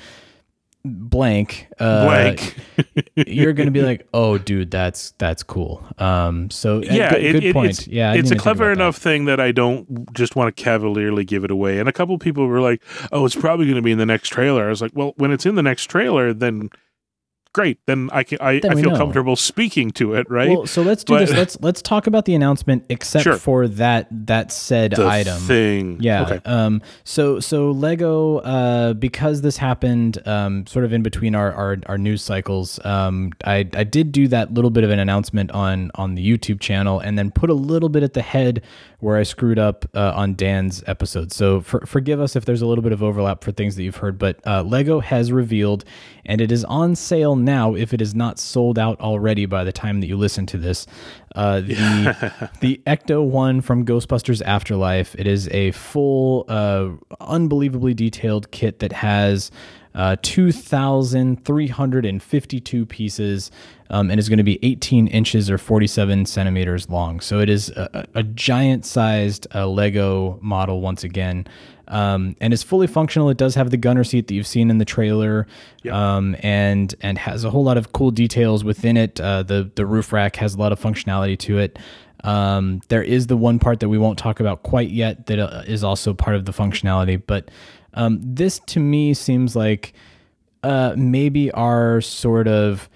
blank, 0.84 1.66
uh, 1.78 2.04
blank. 2.06 2.56
you're 3.16 3.52
gonna 3.52 3.70
be 3.70 3.82
like, 3.82 4.08
oh, 4.14 4.38
dude, 4.38 4.70
that's 4.70 5.12
that's 5.18 5.42
cool. 5.42 5.84
Um, 5.99 6.50
so 6.50 6.78
uh, 6.78 6.82
yeah, 6.82 7.10
good, 7.10 7.22
it- 7.25 7.32
good 7.32 7.44
it- 7.44 7.52
point. 7.52 7.70
It's, 7.70 7.87
yeah, 7.87 8.12
I 8.12 8.16
it's 8.16 8.30
a 8.30 8.37
clever 8.37 8.64
about 8.70 8.76
that. 8.78 8.82
enough 8.82 8.96
thing 8.96 9.25
that 9.26 9.40
I 9.40 9.52
don't 9.52 10.12
just 10.14 10.37
want 10.37 10.54
to 10.54 10.62
cavalierly 10.62 11.25
give 11.25 11.44
it 11.44 11.50
away. 11.50 11.78
And 11.78 11.88
a 11.88 11.92
couple 11.92 12.16
people 12.18 12.46
were 12.46 12.60
like, 12.60 12.82
"Oh, 13.12 13.25
it's 13.26 13.37
probably 13.37 13.66
going 13.66 13.76
to 13.76 13.82
be 13.82 13.92
in 13.92 13.99
the 13.99 14.06
next 14.06 14.28
trailer." 14.30 14.66
I 14.66 14.70
was 14.70 14.80
like, 14.82 14.92
"Well, 14.94 15.12
when 15.16 15.30
it's 15.32 15.44
in 15.46 15.54
the 15.54 15.62
next 15.62 15.87
trailer, 15.87 16.32
then 16.32 16.70
great. 17.52 17.78
Then 17.87 18.09
I 18.12 18.23
can 18.23 18.38
I, 18.40 18.52
I 18.64 18.75
feel 18.75 18.90
know. 18.90 18.97
comfortable 18.97 19.37
speaking 19.37 19.90
to 19.92 20.14
it, 20.14 20.30
right?" 20.30 20.50
Well, 20.50 20.66
so 20.66 20.83
let's 20.83 21.04
do 21.04 21.14
But- 21.14 21.21
this. 21.28 21.30
Let's 21.37 21.59
let's 21.61 21.83
talk 21.83 22.07
about 22.07 22.25
the 22.25 22.35
announcement, 22.35 22.85
except 22.88 23.25
Sure. 23.25 23.37
for 23.37 23.69
that 23.69 24.07
that 24.26 24.52
said 24.52 24.92
the 24.92 25.07
item. 25.07 25.38
thing, 25.42 25.97
Yeah. 26.00 26.23
Okay. 26.23 26.40
Um. 26.45 26.83
So 27.04 27.40
so 27.40 27.71
Lego, 27.71 28.38
uh, 28.38 28.92
because 28.95 29.42
this 29.42 29.57
happened, 29.57 30.19
um, 30.26 30.66
sort 30.66 30.85
of 30.85 30.92
in 30.92 31.02
between 31.02 31.35
our 31.35 31.52
our, 31.52 31.76
our 31.87 31.99
news 31.99 32.23
cycles, 32.23 32.78
um, 32.85 33.30
I 33.45 33.69
I 33.75 33.85
did 33.85 34.12
do 34.12 34.28
that 34.28 34.54
little 34.54 34.71
bit 34.71 34.85
of 34.85 34.90
an 34.90 34.99
announcement 34.99 35.50
on 35.52 35.90
on 35.95 36.14
the 36.14 36.25
YouTube 36.26 36.61
channel, 36.61 37.00
and 37.00 37.19
then 37.19 37.30
put 37.30 37.50
a 37.50 37.54
little 37.54 37.88
bit 37.88 38.02
at 38.02 38.14
the 38.14 38.23
head 38.23 38.62
where 39.00 39.16
I 39.16 39.23
screwed 39.23 39.59
up 39.59 39.87
uh, 39.95 40.12
on 40.14 40.35
Dan's 40.35 40.85
episode. 40.87 41.33
So 41.33 41.62
for, 41.62 41.80
forgive 41.87 42.21
us 42.21 42.37
if 42.37 42.45
there's 42.45 42.61
a 42.61 42.66
little 42.66 42.83
bit 42.83 42.92
of 42.92 43.02
overlap 43.02 43.42
for 43.42 43.50
things 43.50 43.76
that 43.76 43.83
you've 43.83 43.97
heard, 43.97 44.19
but 44.19 44.38
uh, 44.47 44.62
Lego 44.62 45.00
has 45.00 45.33
revealed, 45.33 45.85
and 46.26 46.40
it 46.42 46.52
is 46.52 46.65
on 46.67 46.95
sale 46.95 47.34
now 47.45 47.75
if 47.75 47.93
it 47.93 48.00
is 48.00 48.15
not 48.15 48.39
sold 48.39 48.79
out 48.79 49.00
already 49.00 49.47
by 49.47 49.65
the 49.65 49.73
time 49.73 50.00
that 50.00 50.07
you 50.07 50.17
listen 50.17 50.47
to 50.47 50.59
this. 50.59 50.87
Uh, 51.35 51.61
the 51.61 52.50
the 52.61 52.81
Ecto 52.87 53.25
One 53.25 53.61
from 53.61 53.85
Ghostbusters 53.85 54.43
Afterlife. 54.43 55.15
It 55.17 55.26
is 55.26 55.49
a 55.49 55.73
full, 55.73 56.45
uh, 56.49 56.91
unbelievably 57.21 57.95
detailed 57.95 58.50
kit 58.50 58.79
that 58.81 58.93
has 58.93 59.50
uh, 59.95 60.17
2,352 60.23 62.87
pieces 62.87 63.50
um, 63.91 64.11
and 64.11 64.19
is 64.21 64.29
going 64.29 64.39
to 64.39 64.45
be 64.45 64.59
18 64.63 65.09
inches 65.09 65.50
or 65.50 65.59
47 65.59 66.26
centimeters 66.26 66.89
long. 66.89 67.19
So 67.21 67.41
it 67.41 67.50
is 67.50 67.71
a, 67.71 68.07
a 68.15 68.23
giant 68.23 68.87
sized 68.87 69.49
uh, 69.55 69.67
Lego 69.67 70.39
model 70.41 70.81
once 70.81 71.03
again. 71.03 71.49
Um, 71.91 72.37
and 72.41 72.53
it's 72.55 72.63
fully 72.63 72.87
functional. 72.87 73.29
It 73.31 73.37
does 73.37 73.57
have 73.57 73.71
the 73.71 73.76
gunner 73.76 74.05
seat 74.05 74.29
that 74.29 74.35
you've 74.35 74.47
seen 74.47 74.71
in 74.71 74.79
the 74.79 74.85
trailer, 74.85 75.47
um, 75.91 76.37
and 76.41 76.95
and 77.00 77.19
has 77.19 77.45
a 77.45 77.50
whole 77.50 77.65
lot 77.65 77.76
of 77.76 77.93
cool 77.93 78.13
details 78.13 78.65
within 78.65 78.97
it. 78.97 79.21
Uh, 79.21 79.43
the 79.43 79.71
the 79.75 79.85
roof 79.85 80.13
rack 80.13 80.37
has 80.37 80.55
a 80.55 80.59
lot 80.59 80.73
of 80.73 80.81
functionality 80.81 81.39
to 81.41 81.59
it. 81.59 81.79
Um, 82.23 82.81
there 82.89 83.03
is 83.03 83.26
the 83.26 83.37
one 83.37 83.59
part 83.59 83.81
that 83.81 83.89
we 83.89 83.99
won't 83.99 84.19
talk 84.19 84.41
about 84.41 84.63
quite 84.63 84.91
yet 84.91 85.26
that 85.26 85.39
uh, 85.39 85.63
is 85.67 85.83
also 85.83 86.15
part 86.15 86.37
of 86.37 86.45
the 86.45 86.53
functionality. 86.53 87.21
But 87.26 87.50
um, 87.95 88.21
this 88.23 88.61
to 88.67 88.81
me 88.81 89.15
seems 89.15 89.57
like 89.57 89.93
uh, 90.63 90.95
maybe 90.97 91.50
our 91.53 92.00
sort 92.00 92.47
of 92.47 92.89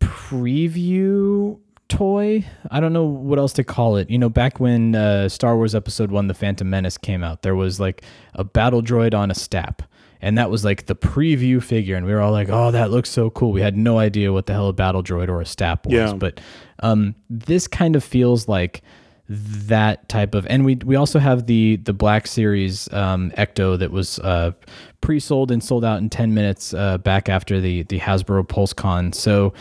preview 0.00 1.58
toy. 1.88 2.44
I 2.70 2.80
don't 2.80 2.92
know 2.92 3.04
what 3.04 3.38
else 3.38 3.52
to 3.54 3.64
call 3.64 3.96
it. 3.96 4.10
You 4.10 4.18
know, 4.18 4.28
back 4.28 4.60
when 4.60 4.94
uh, 4.94 5.28
Star 5.28 5.56
Wars 5.56 5.74
Episode 5.74 6.10
One: 6.10 6.26
The 6.28 6.34
Phantom 6.34 6.68
Menace 6.68 6.98
came 6.98 7.22
out, 7.24 7.42
there 7.42 7.54
was 7.56 7.78
like 7.80 8.02
a 8.34 8.44
battle 8.44 8.82
droid 8.82 9.14
on 9.14 9.30
a 9.30 9.34
stap. 9.34 9.82
And 10.22 10.38
that 10.38 10.50
was 10.50 10.64
like 10.64 10.86
the 10.86 10.96
preview 10.96 11.62
figure, 11.62 11.94
and 11.94 12.06
we 12.06 12.12
were 12.12 12.20
all 12.20 12.32
like, 12.32 12.48
"Oh, 12.48 12.70
that 12.70 12.90
looks 12.90 13.10
so 13.10 13.28
cool." 13.30 13.52
We 13.52 13.60
had 13.60 13.76
no 13.76 13.98
idea 13.98 14.32
what 14.32 14.46
the 14.46 14.54
hell 14.54 14.68
a 14.68 14.72
battle 14.72 15.02
droid 15.02 15.28
or 15.28 15.42
a 15.42 15.46
stap 15.46 15.84
was, 15.84 15.92
Yeah. 15.92 16.12
but 16.14 16.40
um, 16.80 17.14
this 17.28 17.68
kind 17.68 17.94
of 17.94 18.02
feels 18.02 18.48
like 18.48 18.82
that 19.28 20.08
type 20.08 20.34
of 20.36 20.46
and 20.46 20.64
we 20.64 20.76
we 20.84 20.94
also 20.94 21.18
have 21.18 21.46
the 21.46 21.74
the 21.78 21.92
black 21.92 22.28
series 22.28 22.90
um 22.92 23.32
ecto 23.32 23.76
that 23.76 23.90
was 23.90 24.20
uh 24.20 24.52
pre-sold 25.00 25.50
and 25.50 25.64
sold 25.64 25.84
out 25.84 25.98
in 25.98 26.08
10 26.08 26.32
minutes 26.32 26.72
uh 26.74 26.96
back 26.98 27.28
after 27.28 27.60
the 27.60 27.82
the 27.84 27.98
hasbro 27.98 28.46
pulse 28.46 28.72
con 28.72 29.12
so 29.12 29.52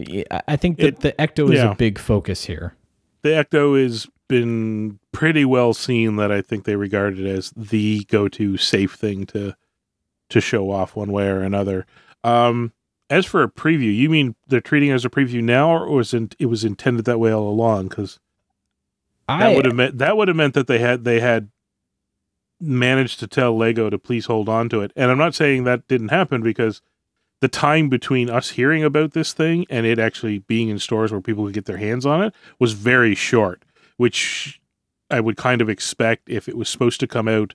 i 0.00 0.24
I 0.48 0.56
think 0.56 0.78
that 0.78 0.86
It- 0.86 1.00
the 1.00 1.12
ecto 1.18 1.52
is 1.52 1.56
yeah. 1.60 1.72
a 1.72 1.74
big 1.74 1.98
focus 1.98 2.44
here 2.44 2.74
the 3.22 3.30
Ecto 3.30 3.82
has 3.82 4.06
been 4.28 5.00
pretty 5.10 5.44
well 5.44 5.74
seen 5.74 6.16
that 6.16 6.30
I 6.30 6.40
think 6.40 6.64
they 6.64 6.76
regard 6.76 7.18
it 7.18 7.26
as 7.26 7.50
the 7.56 8.04
go-to 8.04 8.56
safe 8.56 8.94
thing 8.94 9.26
to 9.26 9.56
to 10.30 10.40
show 10.40 10.70
off 10.70 10.94
one 10.94 11.10
way 11.10 11.26
or 11.26 11.40
another. 11.42 11.84
Um, 12.22 12.72
as 13.10 13.26
for 13.26 13.42
a 13.42 13.50
preview, 13.50 13.92
you 13.94 14.08
mean 14.08 14.36
they're 14.46 14.60
treating 14.60 14.90
it 14.90 14.94
as 14.94 15.04
a 15.04 15.10
preview 15.10 15.42
now, 15.42 15.70
or 15.70 15.90
was 15.90 16.14
it, 16.14 16.36
it 16.38 16.46
was 16.46 16.62
intended 16.64 17.06
that 17.06 17.18
way 17.18 17.32
all 17.32 17.48
along? 17.48 17.88
Because 17.88 18.20
that 19.26 19.56
would 19.56 19.64
have 19.64 19.74
meant 19.74 19.98
that 19.98 20.16
would 20.16 20.28
have 20.28 20.36
meant 20.36 20.54
that 20.54 20.68
they 20.68 20.78
had 20.78 21.02
they 21.04 21.18
had 21.20 21.50
managed 22.60 23.18
to 23.20 23.26
tell 23.26 23.56
Lego 23.56 23.90
to 23.90 23.98
please 23.98 24.26
hold 24.26 24.48
on 24.48 24.68
to 24.68 24.80
it. 24.80 24.92
And 24.94 25.10
I'm 25.10 25.18
not 25.18 25.34
saying 25.34 25.64
that 25.64 25.88
didn't 25.88 26.08
happen 26.10 26.40
because 26.42 26.82
the 27.40 27.48
time 27.48 27.88
between 27.88 28.28
us 28.28 28.50
hearing 28.50 28.82
about 28.82 29.12
this 29.12 29.32
thing 29.32 29.64
and 29.70 29.86
it 29.86 29.98
actually 29.98 30.38
being 30.40 30.68
in 30.68 30.78
stores 30.78 31.12
where 31.12 31.20
people 31.20 31.44
could 31.44 31.54
get 31.54 31.66
their 31.66 31.76
hands 31.76 32.04
on 32.04 32.22
it 32.22 32.34
was 32.58 32.72
very 32.72 33.14
short, 33.14 33.62
which 33.96 34.60
I 35.10 35.20
would 35.20 35.36
kind 35.36 35.60
of 35.60 35.68
expect 35.68 36.28
if 36.28 36.48
it 36.48 36.56
was 36.56 36.68
supposed 36.68 37.00
to 37.00 37.06
come 37.06 37.28
out, 37.28 37.54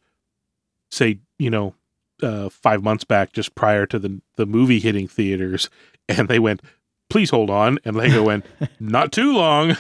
say, 0.90 1.20
you 1.38 1.50
know, 1.50 1.76
uh, 2.22 2.50
five 2.50 2.84
months 2.84 3.04
back, 3.04 3.34
just 3.34 3.56
prior 3.56 3.86
to 3.88 4.00
the 4.00 4.22
the 4.36 4.46
movie 4.46 4.80
hitting 4.80 5.08
theaters, 5.08 5.70
and 6.10 6.28
they 6.28 6.40
went, 6.40 6.62
"Please 7.10 7.30
hold 7.30 7.50
on," 7.50 7.80
and 7.86 7.96
Lego 7.96 8.24
went, 8.24 8.46
"Not 8.80 9.12
too 9.12 9.34
long." 9.34 9.78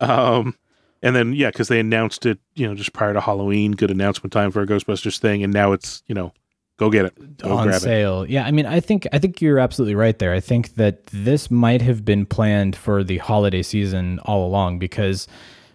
Um, 0.00 0.56
and 1.02 1.16
then 1.16 1.32
yeah, 1.32 1.48
because 1.48 1.68
they 1.68 1.80
announced 1.80 2.26
it, 2.26 2.38
you 2.54 2.66
know, 2.66 2.74
just 2.74 2.92
prior 2.92 3.12
to 3.12 3.20
Halloween, 3.20 3.72
good 3.72 3.90
announcement 3.90 4.32
time 4.32 4.50
for 4.50 4.62
a 4.62 4.66
Ghostbusters 4.66 5.18
thing, 5.18 5.42
and 5.42 5.52
now 5.52 5.72
it's 5.72 6.02
you 6.06 6.14
know, 6.14 6.32
go 6.80 6.90
get 6.90 7.04
it, 7.04 7.36
go 7.38 7.52
on 7.52 7.66
grab 7.66 7.76
it. 7.76 7.80
sale. 7.80 8.26
Yeah, 8.26 8.44
I 8.44 8.50
mean, 8.50 8.66
I 8.66 8.80
think 8.80 9.06
I 9.12 9.18
think 9.18 9.40
you're 9.42 9.58
absolutely 9.60 9.94
right 9.94 10.18
there. 10.18 10.32
I 10.34 10.40
think 10.40 10.74
that 10.74 11.06
this 11.12 11.50
might 11.50 11.82
have 11.82 12.04
been 12.04 12.24
planned 12.26 12.74
for 12.74 13.04
the 13.04 13.18
holiday 13.18 13.62
season 13.62 14.18
all 14.24 14.46
along 14.46 14.78
because 14.80 15.28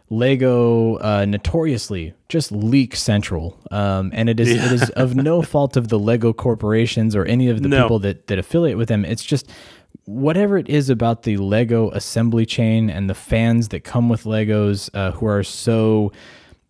Lego 0.10 0.96
uh, 0.98 1.26
notoriously 1.26 2.14
just 2.30 2.52
leak 2.52 2.96
central, 2.96 3.58
um, 3.72 4.12
and 4.14 4.30
it 4.30 4.40
is 4.40 4.50
it 4.52 4.72
is 4.72 4.90
of 4.92 5.16
no 5.16 5.42
fault 5.54 5.76
of 5.78 5.88
the 5.88 5.98
Lego 6.00 6.32
corporations 6.34 7.16
or 7.16 7.26
any 7.26 7.50
of 7.50 7.62
the 7.64 7.70
No. 7.70 7.84
people 7.84 8.00
that 8.00 8.28
that 8.28 8.38
affiliate 8.38 8.78
with 8.78 8.88
them. 8.88 9.04
It's 9.06 9.24
just 9.24 9.50
whatever 10.06 10.58
it 10.58 10.70
is 10.70 10.90
about 10.92 11.24
the 11.24 11.38
Lego 11.38 11.90
assembly 11.92 12.46
chain 12.46 12.90
and 12.90 13.10
the 13.10 13.16
fans 13.16 13.70
that 13.70 13.84
come 13.84 14.08
with 14.10 14.24
Legos 14.26 14.90
uh, 14.94 15.12
who 15.14 15.26
are 15.26 15.44
so 15.44 16.12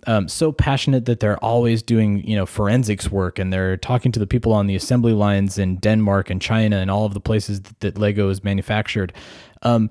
um, 0.07 0.27
so 0.27 0.51
passionate 0.51 1.05
that 1.05 1.19
they're 1.19 1.43
always 1.43 1.81
doing 1.83 2.25
you 2.27 2.35
know 2.35 2.45
forensics 2.45 3.09
work 3.11 3.39
and 3.39 3.51
they're 3.51 3.77
talking 3.77 4.11
to 4.11 4.19
the 4.19 4.27
people 4.27 4.53
on 4.53 4.67
the 4.67 4.75
assembly 4.75 5.13
lines 5.13 5.57
in 5.57 5.77
Denmark 5.77 6.29
and 6.29 6.41
China 6.41 6.77
and 6.77 6.89
all 6.91 7.05
of 7.05 7.13
the 7.13 7.19
places 7.19 7.61
that, 7.61 7.79
that 7.79 7.97
Lego 7.97 8.29
is 8.29 8.43
manufactured. 8.43 9.13
Um, 9.63 9.89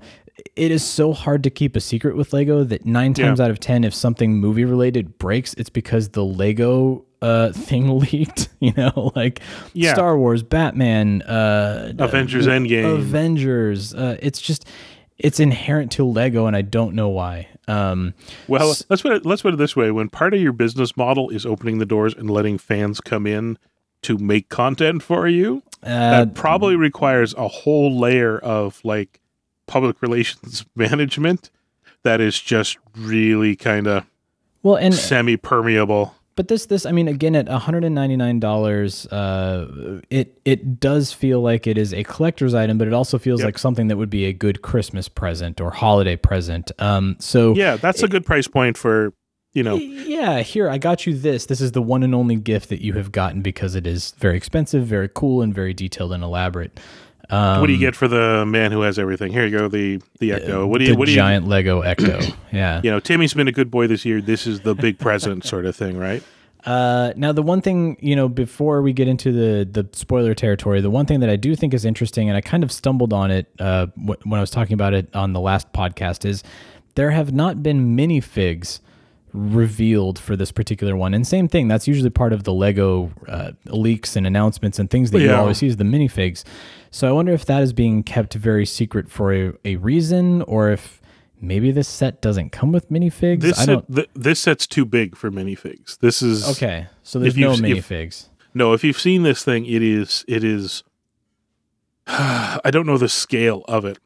it 0.57 0.69
is 0.71 0.83
so 0.83 1.13
hard 1.13 1.43
to 1.43 1.49
keep 1.49 1.75
a 1.77 1.79
secret 1.79 2.15
with 2.17 2.33
Lego 2.33 2.63
that 2.65 2.85
nine 2.85 3.13
times 3.13 3.39
Yeah. 3.39 3.45
out 3.45 3.51
of 3.51 3.59
ten, 3.59 3.83
if 3.83 3.93
something 3.93 4.35
movie 4.37 4.65
related 4.65 5.17
breaks, 5.17 5.53
it's 5.53 5.69
because 5.69 6.09
the 6.09 6.25
Lego 6.25 7.05
uh, 7.21 7.51
thing 7.53 7.99
leaked. 7.99 8.49
You 8.59 8.73
know, 8.75 9.11
like 9.15 9.41
Yeah. 9.73 9.93
Star 9.93 10.17
Wars, 10.17 10.41
Batman, 10.43 11.21
uh, 11.21 11.93
Avengers 11.99 12.47
uh, 12.47 12.51
Endgame. 12.51 12.95
Avengers. 12.95 13.93
Uh, 13.93 14.17
it's 14.21 14.41
just 14.41 14.65
it's 15.17 15.39
inherent 15.39 15.91
to 15.93 16.03
Lego, 16.03 16.47
and 16.47 16.55
I 16.55 16.61
don't 16.63 16.95
know 16.95 17.09
why. 17.09 17.47
Um, 17.67 18.13
Well, 18.47 18.67
let's 18.89 19.01
put 19.01 19.11
it 19.11 19.25
let's 19.25 19.41
put 19.41 19.53
it 19.53 19.57
this 19.57 19.75
way: 19.75 19.91
when 19.91 20.09
part 20.09 20.33
of 20.33 20.41
your 20.41 20.53
business 20.53 20.95
model 20.95 21.29
is 21.29 21.45
opening 21.45 21.79
the 21.79 21.85
doors 21.85 22.13
and 22.13 22.29
letting 22.29 22.57
fans 22.57 22.99
come 23.01 23.25
in 23.25 23.57
to 24.03 24.17
make 24.17 24.49
content 24.49 25.01
for 25.01 25.27
you, 25.27 25.63
uh, 25.83 25.87
that 26.11 26.35
probably 26.35 26.75
requires 26.75 27.33
a 27.33 27.47
whole 27.47 27.97
layer 27.97 28.37
of 28.37 28.79
like 28.83 29.19
public 29.67 30.01
relations 30.01 30.65
management 30.75 31.49
that 32.03 32.21
is 32.21 32.39
just 32.39 32.77
really 32.95 33.55
kind 33.55 33.87
of 33.87 34.05
well, 34.61 34.75
and 34.75 34.93
semi-permeable. 34.93 36.15
But 36.35 36.49
this, 36.49 36.65
this, 36.65 36.85
I 36.85 36.91
mean, 36.91 37.07
again, 37.07 37.33
at 37.35 37.47
one 37.47 37.61
hundred 37.61 37.85
and 37.85 37.95
ninety 37.95 38.17
nine 38.17 38.39
dollars, 38.41 39.07
uh, 39.07 40.01
it 40.09 40.37
it 40.43 40.79
does 40.81 41.13
feel 41.13 41.39
like 41.41 41.65
it 41.65 41.77
is 41.77 41.93
a 41.93 42.03
collector's 42.03 42.53
item, 42.53 42.77
but 42.77 42.87
it 42.87 42.93
also 42.93 43.17
feels 43.17 43.39
Yep. 43.39 43.45
like 43.45 43.57
something 43.57 43.87
that 43.87 43.95
would 43.97 44.09
be 44.09 44.25
a 44.25 44.33
good 44.33 44.61
Christmas 44.61 45.07
present 45.07 45.61
or 45.61 45.71
holiday 45.71 46.17
present. 46.17 46.71
Um, 46.77 47.15
so 47.19 47.55
Yeah, 47.55 47.77
that's 47.77 48.03
a 48.03 48.07
good 48.09 48.25
price 48.25 48.47
point 48.49 48.77
for 48.77 49.13
you 49.53 49.63
know. 49.63 49.75
yeah, 49.75 50.41
here 50.41 50.69
I 50.69 50.77
got 50.77 51.05
you 51.07 51.13
this. 51.17 51.45
This 51.45 51.61
is 51.61 51.71
the 51.71 51.81
one 51.81 52.03
and 52.03 52.13
only 52.13 52.35
gift 52.35 52.67
that 52.67 52.81
you 52.83 52.91
have 52.93 53.13
gotten 53.13 53.41
because 53.41 53.73
it 53.73 53.87
is 53.87 54.11
very 54.17 54.35
expensive, 54.35 54.85
very 54.85 55.09
cool, 55.13 55.41
and 55.41 55.53
very 55.55 55.73
detailed 55.73 56.11
and 56.11 56.21
elaborate. 56.21 56.77
Um, 57.29 57.61
what 57.61 57.67
do 57.67 57.73
you 57.73 57.79
get 57.79 57.95
for 57.95 58.07
the 58.07 58.45
man 58.45 58.71
who 58.71 58.81
has 58.81 58.99
everything? 58.99 59.31
Here 59.31 59.45
you 59.45 59.57
go, 59.57 59.67
the 59.67 60.01
the 60.19 60.31
Ecto. 60.31 60.67
What 60.67 60.79
do 60.79 60.85
you? 60.85 60.91
the 60.93 60.97
What 60.97 61.05
do 61.05 61.11
you? 61.11 61.15
giant 61.17 61.47
Lego 61.47 61.81
Ecto? 61.81 62.35
yeah. 62.51 62.81
You 62.83 62.91
know, 62.91 62.99
Timmy's 62.99 63.33
been 63.33 63.47
a 63.47 63.51
good 63.51 63.71
boy 63.71 63.87
this 63.87 64.05
year. 64.05 64.21
This 64.21 64.45
is 64.47 64.61
the 64.61 64.75
big 64.75 64.99
present, 64.99 65.43
sort 65.53 65.65
of 65.65 65.75
thing, 65.75 65.97
right? 65.97 66.23
Uh, 66.65 67.13
now 67.15 67.31
the 67.31 67.43
one 67.43 67.61
thing 67.61 67.95
you 67.99 68.15
know 68.15 68.27
before 68.27 68.81
we 68.81 68.91
get 68.91 69.07
into 69.07 69.31
the 69.31 69.65
the 69.65 69.87
spoiler 69.95 70.33
territory, 70.33 70.81
the 70.81 70.89
one 70.89 71.05
thing 71.05 71.19
that 71.19 71.29
I 71.29 71.35
do 71.35 71.55
think 71.55 71.73
is 71.73 71.85
interesting, 71.85 72.27
and 72.27 72.35
I 72.37 72.41
kind 72.41 72.63
of 72.63 72.71
stumbled 72.71 73.13
on 73.13 73.29
it 73.31 73.47
uh, 73.59 73.85
wh- 73.95 74.25
when 74.25 74.39
I 74.39 74.41
was 74.41 74.49
talking 74.49 74.73
about 74.73 74.93
it 74.93 75.15
on 75.15 75.33
the 75.33 75.39
last 75.39 75.71
podcast, 75.73 76.25
is 76.25 76.43
there 76.95 77.11
have 77.11 77.31
not 77.33 77.61
been 77.61 77.95
minifigs 77.95 78.79
revealed 79.35 80.17
for 80.17 80.35
this 80.35 80.51
particular 80.51 80.95
one. 80.95 81.13
And 81.13 81.27
same 81.27 81.47
thing, 81.47 81.67
that's 81.67 81.87
usually 81.87 82.09
part 82.09 82.31
of 82.33 82.43
the 82.43 82.53
Lego 82.53 83.11
uh, 83.27 83.51
leaks 83.65 84.15
and 84.15 84.25
announcements 84.25 84.79
and 84.79 84.89
things 84.89 85.11
that 85.11 85.19
you 85.19 85.33
always 85.33 85.57
see 85.57 85.67
is 85.67 85.75
the 85.77 85.83
minifigs. 85.83 86.43
So 86.95 87.09
I 87.09 87.11
wonder 87.11 87.33
if 87.33 87.43
that 87.47 87.61
is 87.61 87.73
being 87.73 88.03
kept 88.03 88.35
very 88.35 88.65
secret 88.65 89.11
for 89.11 89.33
a, 89.33 89.51
a 89.65 89.75
reason, 89.75 90.43
or 90.43 90.71
if 90.71 91.01
maybe 91.41 91.69
this 91.69 91.89
set 91.89 92.21
doesn't 92.21 92.51
come 92.53 92.71
with 92.71 92.89
minifigs. 92.89 93.41
This 93.41 93.59
I 93.59 93.65
set, 93.65 93.73
don't. 93.73 93.95
th- 93.95 94.09
this 94.15 94.39
set's 94.39 94.65
too 94.65 94.85
big 94.85 95.17
for 95.17 95.29
minifigs. 95.29 95.99
This 95.99 96.21
is 96.21 96.47
Okay, 96.51 96.87
so 97.03 97.19
there's 97.19 97.35
no 97.35 97.51
if- 97.51 97.59
minifigs. 97.59 98.29
No, 98.53 98.71
if 98.71 98.85
you've 98.85 98.97
seen 98.97 99.23
this 99.23 99.43
thing, 99.43 99.65
it 99.65 99.83
is 99.83 100.23
it 100.29 100.45
is. 100.45 100.85
I 102.07 102.69
don't 102.71 102.87
know 102.87 102.97
the 102.97 103.09
scale 103.09 103.65
of 103.67 103.83
it. 103.83 103.97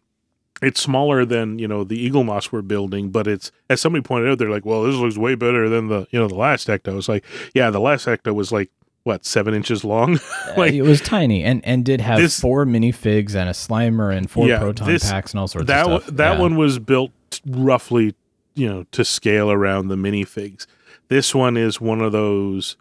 It's 0.64 0.82
smaller 0.82 1.26
than 1.26 1.60
you 1.60 1.68
know 1.68 1.84
the 1.84 2.10
Eaglemoss 2.10 2.52
we're 2.52 2.64
building, 2.64 3.12
but 3.12 3.28
it's 3.28 3.52
as 3.70 3.80
somebody 3.80 4.02
pointed 4.02 4.32
out, 4.32 4.40
they're 4.40 4.50
like, 4.50 4.66
"Well, 4.66 4.82
this 4.82 4.96
looks 4.96 5.16
way 5.16 5.36
better 5.36 5.70
than 5.70 5.90
the 5.90 6.08
you 6.10 6.18
know 6.18 6.28
the 6.28 6.34
last 6.34 6.68
Ecto." 6.68 6.98
It's 6.98 7.08
like, 7.08 7.24
yeah, 7.54 7.70
the 7.70 7.80
last 7.80 8.08
Ecto 8.08 8.34
was 8.34 8.52
like 8.52 8.72
what 9.10 9.26
seven 9.26 9.54
inches 9.54 9.84
long. 9.84 10.20
Uh, 10.50 10.54
like 10.58 10.74
it 10.74 10.84
was 10.84 11.02
tiny 11.02 11.44
and 11.44 11.64
and 11.66 11.84
did 11.86 12.00
have 12.02 12.18
This- 12.20 12.40
four 12.40 12.66
minifigs 12.66 13.36
and 13.36 13.50
a 13.50 13.54
slimer 13.54 14.16
and 14.16 14.30
four 14.32 14.48
Yeah, 14.48 14.60
proton 14.60 14.88
this- 14.88 15.10
packs 15.12 15.32
and 15.34 15.40
all 15.40 15.48
sorts 15.48 15.68
that 15.68 15.86
of 15.88 16.04
stuff. 16.04 16.16
that 16.16 16.34
Yeah. 16.36 16.40
one 16.40 16.56
was 16.56 16.80
built 16.80 17.12
roughly, 17.46 18.16
you 18.56 18.68
know, 18.70 18.86
to 18.92 19.04
scale 19.04 19.52
around 19.52 19.90
the 19.90 19.96
minifigs. 19.96 20.66
This 21.10 21.36
one 21.36 21.58
is 21.58 21.82
one 21.82 22.02
of 22.02 22.12
those 22.14 22.78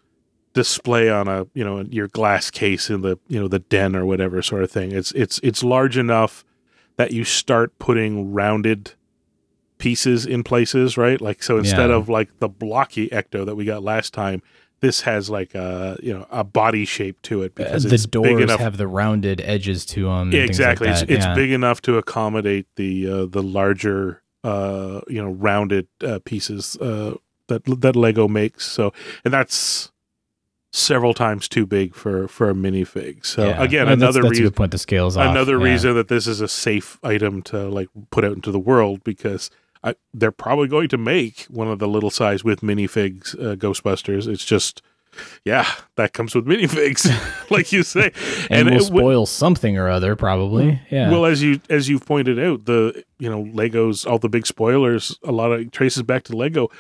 display 0.55 1.09
on 1.11 1.29
a 1.29 1.47
you 1.55 1.63
know 1.65 1.81
your 1.91 2.09
glass 2.09 2.51
case 2.51 2.89
in 2.91 3.03
the 3.03 3.19
you 3.29 3.39
know 3.41 3.49
the 3.49 3.59
den 3.61 3.95
or 3.97 4.05
whatever 4.07 4.41
sort 4.43 4.63
of 4.63 4.71
thing. 4.71 4.93
It's 4.93 5.13
it's 5.13 5.39
it's 5.43 5.63
large 5.63 5.97
enough 5.99 6.45
that 6.97 7.13
you 7.13 7.23
start 7.25 7.79
putting 7.79 8.33
rounded 8.33 8.93
pieces 9.79 10.27
in 10.27 10.43
places, 10.43 10.97
right? 10.97 11.21
Like 11.21 11.43
so 11.43 11.59
instead 11.59 11.91
Yeah. 11.91 11.97
of 11.97 12.09
like 12.09 12.29
the 12.41 12.49
blocky 12.49 13.09
ecto 13.11 13.45
that 13.47 13.55
we 13.57 13.65
got 13.65 13.83
last 13.83 14.13
time, 14.13 14.43
this 14.81 15.01
has 15.03 15.29
like 15.31 15.55
a 15.55 15.97
you 16.03 16.13
know 16.15 16.27
a 16.31 16.45
body 16.45 16.85
shape 16.85 17.21
to 17.23 17.43
it 17.43 17.53
Uh, 17.57 17.65
because 17.65 17.83
the 17.85 17.95
it's 17.95 18.07
big 18.07 18.13
doors 18.39 18.51
have 18.57 18.77
the 18.77 18.87
rounded 18.87 19.41
edges 19.41 19.85
to 19.87 20.05
them. 20.05 20.33
yeah, 20.33 20.43
exactly. 20.43 20.87
Like 20.87 20.93
it's 20.95 21.01
that. 21.03 21.11
it's 21.11 21.27
yeah. 21.27 21.35
big 21.35 21.51
enough 21.53 21.81
to 21.83 21.97
accommodate 21.99 22.67
the 22.77 23.09
uh, 23.11 23.27
the 23.27 23.43
larger 23.43 24.23
uh, 24.45 25.01
you 25.09 25.21
know 25.23 25.31
rounded 25.31 25.89
uh, 26.05 26.19
pieces 26.25 26.77
uh, 26.81 27.15
that 27.49 27.63
that 27.81 27.97
Lego 27.97 28.29
makes. 28.29 28.67
So 28.67 28.93
and 29.25 29.35
that's 29.35 29.91
several 30.73 31.15
times 31.15 31.49
too 31.49 31.67
big 31.67 31.95
for 31.95 32.29
for 32.29 32.51
a 32.51 32.55
minifig. 32.55 33.25
So 33.25 33.49
Yeah. 33.49 33.63
again, 33.63 33.83
Uh, 33.89 33.97
that's- 33.97 34.03
another 34.03 34.23
that's, 34.23 34.39
a 34.39 34.43
reason 34.43 34.53
point. 34.55 34.71
The 34.73 34.79
scales 34.79 35.17
off. 35.17 35.31
another 35.31 35.59
yeah. 35.59 35.65
reason 35.65 35.95
that 35.95 36.09
this 36.09 36.27
is 36.27 36.41
a 36.41 36.49
safe 36.49 36.99
item 37.03 37.43
to 37.43 37.69
like 37.69 37.89
put 38.11 38.25
out 38.25 38.33
into 38.35 38.51
the 38.53 38.59
world 38.59 39.03
because 39.03 39.51
I, 39.85 39.95
they're 40.13 40.33
probably 40.33 40.69
going 40.69 40.89
to 40.89 40.99
make 40.99 41.43
one 41.45 41.69
of 41.69 41.79
the 41.79 41.89
little 41.89 42.11
size 42.11 42.45
with 42.45 42.61
minifigs 42.61 43.35
uh, 43.35 43.57
Ghostbusters. 43.57 44.27
It's 44.27 44.45
just 44.45 44.83
yeah, 45.45 45.67
that 45.97 46.13
comes 46.13 46.35
with 46.35 46.47
minifigs, 46.47 47.11
like 47.51 47.73
you 47.73 47.83
say, 47.83 48.13
and, 48.51 48.69
will 48.69 48.77
it 48.77 48.85
w- 48.85 49.01
spoil 49.01 49.27
something 49.27 49.77
or 49.79 49.89
other 49.89 50.17
probably. 50.17 50.81
Yeah. 50.91 51.11
well, 51.11 51.25
as 51.25 51.43
you 51.43 51.61
as 51.71 51.89
you've 51.89 52.07
pointed 52.07 52.39
out, 52.39 52.67
the 52.67 53.05
you 53.19 53.29
know 53.29 53.45
Legos, 53.45 54.07
all 54.07 54.19
the 54.19 54.29
big 54.29 54.47
spoilers, 54.47 55.19
a 55.25 55.33
lot 55.33 55.53
of 55.53 55.71
traces 55.71 56.03
back 56.03 56.25
to 56.25 56.37
Lego. 56.37 56.71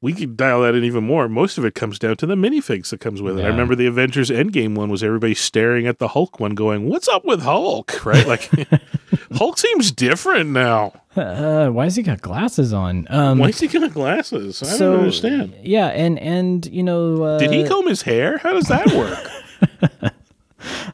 We 0.00 0.12
could 0.12 0.36
dial 0.36 0.62
that 0.62 0.76
in 0.76 0.84
even 0.84 1.04
more. 1.04 1.28
Most 1.28 1.58
of 1.58 1.64
it 1.64 1.74
comes 1.74 1.98
down 1.98 2.16
to 2.18 2.26
the 2.26 2.36
minifigs 2.36 2.90
that 2.90 3.00
comes 3.00 3.20
with 3.20 3.36
it. 3.36 3.44
I 3.44 3.48
remember 3.48 3.74
the 3.74 3.86
Avengers 3.86 4.30
Endgame 4.30 4.76
one 4.76 4.90
was 4.90 5.02
everybody 5.02 5.34
staring 5.34 5.88
at 5.88 5.98
the 5.98 6.08
Hulk 6.08 6.38
one, 6.38 6.54
going, 6.54 6.88
"What's 6.88 7.08
up 7.08 7.24
with 7.24 7.42
Hulk?" 7.42 8.06
Right? 8.06 8.26
Like 8.26 8.48
Hulk 9.32 9.58
seems 9.58 9.90
different 9.90 10.50
now. 10.50 10.92
uh, 11.16 11.68
why 11.70 11.84
has 11.84 11.96
he 11.96 12.04
got 12.04 12.20
glasses 12.20 12.72
on? 12.72 13.08
Um, 13.10 13.38
Why 13.38 13.48
is 13.48 13.58
he 13.58 13.66
got 13.66 13.92
glasses? 13.92 14.62
I 14.62 14.66
so, 14.66 14.92
don't 14.92 15.00
understand. 15.00 15.56
Yeah, 15.62 15.88
and 15.88 16.16
and 16.20 16.64
you 16.66 16.84
know, 16.84 17.22
uh, 17.24 17.38
Did 17.38 17.50
he 17.50 17.66
comb 17.66 17.88
his 17.88 18.02
hair? 18.02 18.38
How 18.38 18.52
does 18.52 18.68
that 18.68 18.86
work? 18.92 20.12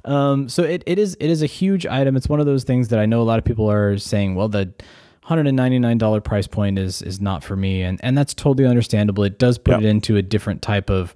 Um, 0.05 0.51
so 0.51 0.63
it, 0.63 0.83
it 0.85 0.99
is 0.99 1.17
it 1.19 1.31
is 1.31 1.43
a 1.43 1.47
huge 1.47 1.87
item. 1.87 2.15
It's 2.15 2.29
one 2.29 2.39
of 2.39 2.45
those 2.45 2.65
things 2.65 2.89
that 2.89 2.99
I 2.99 3.07
know 3.07 3.23
a 3.23 3.25
lot 3.25 3.39
of 3.39 3.45
people 3.45 3.71
are 3.71 3.97
saying, 3.97 4.35
well, 4.35 4.49
the 4.51 4.71
hundred 5.25 5.47
and 5.47 5.57
ninety 5.57 5.79
nine 5.79 5.99
dollar 5.99 6.21
price 6.21 6.47
point 6.47 6.79
is 6.79 7.03
is 7.03 7.21
not 7.21 7.43
for 7.45 7.57
me, 7.57 7.83
and 7.83 7.99
and 8.03 8.17
that's 8.17 8.33
totally 8.35 8.67
understandable. 8.69 9.25
It 9.25 9.39
does 9.39 9.59
put 9.59 9.73
Yeah. 9.73 9.79
it 9.79 9.85
into 9.91 10.17
a 10.17 10.23
different 10.23 10.63
type 10.63 10.89
of 10.91 11.15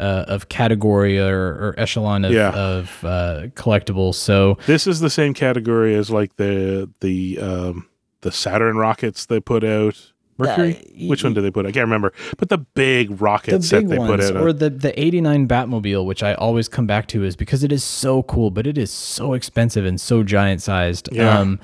uh, 0.00 0.24
of 0.28 0.48
category 0.48 1.18
or, 1.18 1.36
or 1.36 1.74
echelon 1.76 2.24
of, 2.24 2.32
Yeah. 2.32 2.50
of 2.50 3.04
uh, 3.04 3.42
collectibles. 3.54 4.14
So 4.14 4.56
this 4.66 4.86
is 4.86 5.00
the 5.00 5.10
same 5.10 5.34
category 5.34 5.94
as 5.94 6.08
like 6.10 6.36
the 6.36 6.88
the 7.00 7.38
um, 7.40 7.88
the 8.22 8.32
Saturn 8.32 8.76
rockets 8.76 9.26
they 9.26 9.40
put 9.40 9.64
out. 9.64 10.12
Mercury? 10.40 10.76
Uh, 10.76 11.08
Which 11.08 11.24
one 11.24 11.34
did 11.34 11.40
they 11.42 11.50
put? 11.50 11.66
out? 11.66 11.70
I 11.70 11.72
can't 11.72 11.86
remember. 11.86 12.12
But 12.36 12.48
the 12.48 12.58
big 12.58 13.08
the 13.08 13.14
rocket 13.16 13.64
set 13.64 13.80
big 13.80 13.88
they 13.88 13.96
put 13.96 14.20
out. 14.20 14.36
or 14.36 14.52
the 14.52 14.70
the 14.70 14.98
eighty 15.00 15.20
nine 15.20 15.48
Batmobile, 15.48 16.04
which 16.06 16.22
I 16.22 16.34
always 16.34 16.68
come 16.68 16.86
back 16.86 17.08
to, 17.08 17.24
is 17.24 17.34
because 17.34 17.64
it 17.64 17.72
is 17.72 17.82
so 17.82 18.22
cool, 18.22 18.52
but 18.52 18.64
it 18.68 18.78
is 18.78 18.92
so 18.92 19.32
expensive 19.32 19.84
and 19.84 20.00
so 20.00 20.22
giant 20.22 20.62
sized. 20.62 21.08
Yeah. 21.10 21.36
Um, 21.40 21.58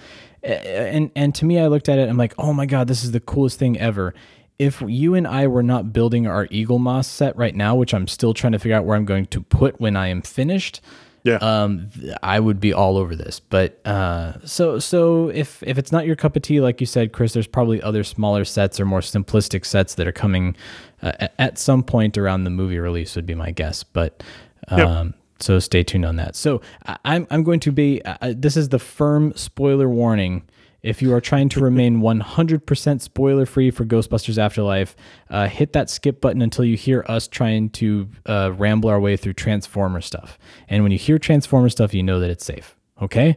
and 0.44 1.10
and 1.16 1.34
to 1.36 1.44
me, 1.44 1.58
I 1.58 1.66
looked 1.66 1.88
at 1.88 1.98
it. 1.98 2.08
I'm 2.08 2.16
like, 2.16 2.34
oh 2.38 2.52
my 2.52 2.66
god, 2.66 2.88
this 2.88 3.04
is 3.04 3.12
the 3.12 3.20
coolest 3.20 3.58
thing 3.58 3.78
ever. 3.78 4.14
If 4.58 4.82
you 4.86 5.14
and 5.14 5.26
I 5.26 5.46
were 5.48 5.62
not 5.62 5.92
building 5.92 6.26
our 6.26 6.46
Eaglemoss 6.46 7.06
set 7.06 7.36
right 7.36 7.54
now, 7.54 7.74
which 7.74 7.92
I'm 7.92 8.06
still 8.06 8.34
trying 8.34 8.52
to 8.52 8.58
figure 8.58 8.76
out 8.76 8.84
where 8.84 8.96
I'm 8.96 9.04
going 9.04 9.26
to 9.26 9.40
put 9.40 9.80
when 9.80 9.96
I 9.96 10.08
am 10.08 10.22
finished, 10.22 10.80
yeah. 11.24 11.36
um, 11.36 11.90
I 12.22 12.38
would 12.38 12.60
be 12.60 12.72
all 12.72 12.96
over 12.96 13.16
this. 13.16 13.40
But 13.40 13.84
uh, 13.84 14.34
so 14.44 14.78
so 14.78 15.28
if 15.28 15.62
if 15.64 15.76
it's 15.76 15.90
not 15.90 16.06
your 16.06 16.14
cup 16.14 16.36
of 16.36 16.42
tea, 16.42 16.60
like 16.60 16.80
you 16.80 16.86
said, 16.86 17.12
Chris, 17.12 17.32
there's 17.32 17.48
probably 17.48 17.82
other 17.82 18.04
smaller 18.04 18.44
sets 18.44 18.78
or 18.78 18.84
more 18.84 19.00
simplistic 19.00 19.64
sets 19.64 19.96
that 19.96 20.06
are 20.06 20.12
coming 20.12 20.54
uh, 21.02 21.28
at 21.38 21.58
some 21.58 21.82
point 21.82 22.16
around 22.16 22.44
the 22.44 22.50
movie 22.50 22.78
release 22.78 23.16
would 23.16 23.26
be 23.26 23.34
my 23.34 23.50
guess. 23.50 23.82
But 23.82 24.22
um, 24.68 25.14
so 25.40 25.58
stay 25.58 25.82
tuned 25.82 26.04
on 26.04 26.16
that. 26.16 26.36
So 26.36 26.60
I, 26.86 26.96
I'm 27.04 27.26
I'm 27.30 27.42
going 27.42 27.60
to 27.60 27.72
be 27.72 28.02
uh, 28.02 28.16
uh, 28.20 28.34
this 28.36 28.56
is 28.56 28.68
the 28.68 28.78
firm 28.78 29.32
spoiler 29.36 29.88
warning. 29.88 30.42
If 30.82 31.00
you 31.00 31.14
are 31.14 31.20
trying 31.20 31.48
to 31.48 31.60
remain 31.60 32.02
100% 32.02 33.00
spoiler 33.00 33.46
free 33.46 33.70
for 33.70 33.86
Ghostbusters 33.86 34.36
Afterlife, 34.36 34.94
uh, 35.30 35.48
hit 35.48 35.72
that 35.72 35.88
skip 35.88 36.20
button 36.20 36.42
until 36.42 36.66
you 36.66 36.76
hear 36.76 37.06
us 37.08 37.26
trying 37.26 37.70
to 37.70 38.06
uh, 38.26 38.52
ramble 38.54 38.90
our 38.90 39.00
way 39.00 39.16
through 39.16 39.32
Transformer 39.32 40.02
stuff. 40.02 40.38
And 40.68 40.82
when 40.82 40.92
you 40.92 40.98
hear 40.98 41.18
Transformer 41.18 41.70
stuff, 41.70 41.94
you 41.94 42.02
know 42.02 42.20
that 42.20 42.28
it's 42.28 42.44
safe. 42.44 42.76
Okay? 43.00 43.34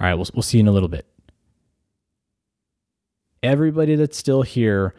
All 0.00 0.06
right, 0.06 0.14
we'll, 0.14 0.26
we'll 0.32 0.42
see 0.42 0.56
you 0.56 0.62
in 0.62 0.68
a 0.68 0.72
little 0.72 0.88
bit. 0.88 1.06
Everybody 3.42 3.94
that's 3.96 4.16
still 4.16 4.40
here, 4.40 4.94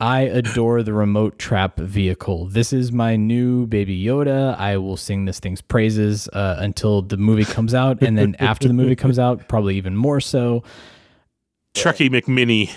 I 0.00 0.20
adore 0.22 0.82
the 0.82 0.94
remote 0.94 1.38
trap 1.38 1.78
vehicle. 1.78 2.46
This 2.46 2.72
is 2.72 2.90
my 2.90 3.16
new 3.16 3.66
baby 3.66 4.02
Yoda. 4.02 4.58
I 4.58 4.78
will 4.78 4.96
sing 4.96 5.26
this 5.26 5.40
thing's 5.40 5.60
praises 5.60 6.28
uh, 6.28 6.56
until 6.58 7.02
the 7.02 7.18
movie 7.18 7.44
comes 7.44 7.74
out. 7.74 8.02
And 8.02 8.16
then 8.16 8.34
after 8.38 8.66
the 8.66 8.74
movie 8.74 8.96
comes 8.96 9.18
out, 9.18 9.46
probably 9.48 9.76
even 9.76 9.96
more 9.96 10.20
so. 10.20 10.62
Trucky 11.74 12.08
McMini. 12.08 12.70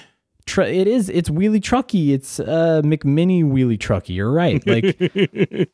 Tr- 0.45 0.63
it 0.63 0.87
is. 0.87 1.07
It's 1.09 1.29
wheelie 1.29 1.61
trucky. 1.61 2.09
It's 2.09 2.39
uh, 2.41 2.81
McMini 2.83 3.43
wheelie 3.43 3.77
trucky. 3.77 4.15
You're 4.15 4.31
right. 4.31 4.65
Like 4.67 4.97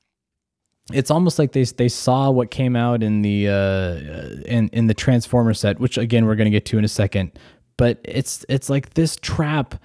it's 0.94 1.10
almost 1.10 1.40
like 1.40 1.54
they 1.54 1.64
they 1.64 1.90
saw 1.90 2.30
what 2.30 2.52
came 2.52 2.76
out 2.76 3.02
in 3.02 3.24
the 3.24 3.48
uh, 3.48 4.44
in 4.46 4.70
in 4.70 4.86
the 4.86 4.94
Transformer 4.94 5.56
set, 5.56 5.80
which 5.80 5.98
again 5.98 6.28
we're 6.28 6.36
gonna 6.36 6.52
get 6.52 6.66
to 6.68 6.78
in 6.78 6.84
a 6.84 6.90
second. 6.90 7.32
But 7.78 8.00
it's 8.04 8.46
it's 8.48 8.70
like 8.70 8.94
this 8.94 9.16
trap 9.16 9.76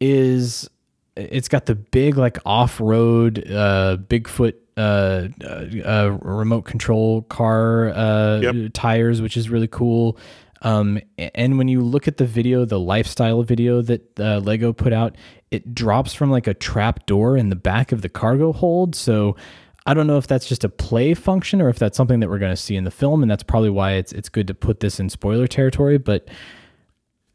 is 0.00 0.68
it's 1.16 1.48
got 1.48 1.66
the 1.66 1.74
big 1.74 2.16
like 2.16 2.38
off 2.46 2.80
road 2.80 3.44
uh, 3.50 3.96
Bigfoot 4.08 4.54
uh, 4.76 5.28
uh, 5.44 5.66
uh, 5.84 6.18
remote 6.22 6.62
control 6.62 7.22
car 7.22 7.90
uh, 7.90 8.40
Yep. 8.40 8.70
tires, 8.72 9.20
which 9.20 9.36
is 9.36 9.50
really 9.50 9.68
cool. 9.68 10.16
Um, 10.62 11.00
and 11.34 11.56
when 11.58 11.68
you 11.68 11.80
look 11.80 12.06
at 12.06 12.18
the 12.18 12.26
video, 12.26 12.64
the 12.66 12.78
lifestyle 12.78 13.42
video 13.42 13.80
that 13.82 14.20
uh, 14.20 14.38
Lego 14.40 14.72
put 14.72 14.92
out, 14.92 15.16
it 15.50 15.74
drops 15.74 16.12
from 16.14 16.30
like 16.30 16.46
a 16.46 16.54
trap 16.54 17.06
door 17.06 17.36
in 17.36 17.48
the 17.48 17.56
back 17.56 17.92
of 17.92 18.02
the 18.02 18.08
cargo 18.10 18.52
hold. 18.52 18.94
So 18.94 19.36
I 19.86 19.94
don't 19.94 20.06
know 20.06 20.18
if 20.18 20.26
that's 20.26 20.46
just 20.46 20.62
a 20.62 20.68
play 20.68 21.14
function 21.14 21.62
or 21.62 21.70
if 21.70 21.78
that's 21.78 21.96
something 21.96 22.20
that 22.20 22.28
we're 22.28 22.38
going 22.38 22.52
to 22.52 22.56
see 22.62 22.76
in 22.76 22.84
the 22.84 22.90
film, 22.90 23.22
and 23.22 23.30
that's 23.30 23.42
probably 23.42 23.70
why 23.70 23.92
it's 23.92 24.12
it's 24.12 24.28
good 24.28 24.46
to 24.48 24.54
put 24.54 24.80
this 24.80 25.00
in 25.00 25.08
spoiler 25.08 25.46
territory. 25.46 25.96
But 25.96 26.28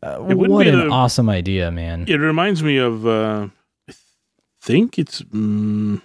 uh, 0.03 0.23
It 0.29 0.35
what 0.37 0.63
be 0.63 0.69
an 0.69 0.77
the- 0.79 0.89
awesome 0.89 1.27
idea, 1.29 1.71
man! 1.71 2.05
It 2.07 2.17
reminds 2.17 2.61
me 2.61 2.77
of, 2.77 3.07
uh, 3.07 3.47
think 4.65 4.97
it's 4.97 5.21
mm, 5.21 6.01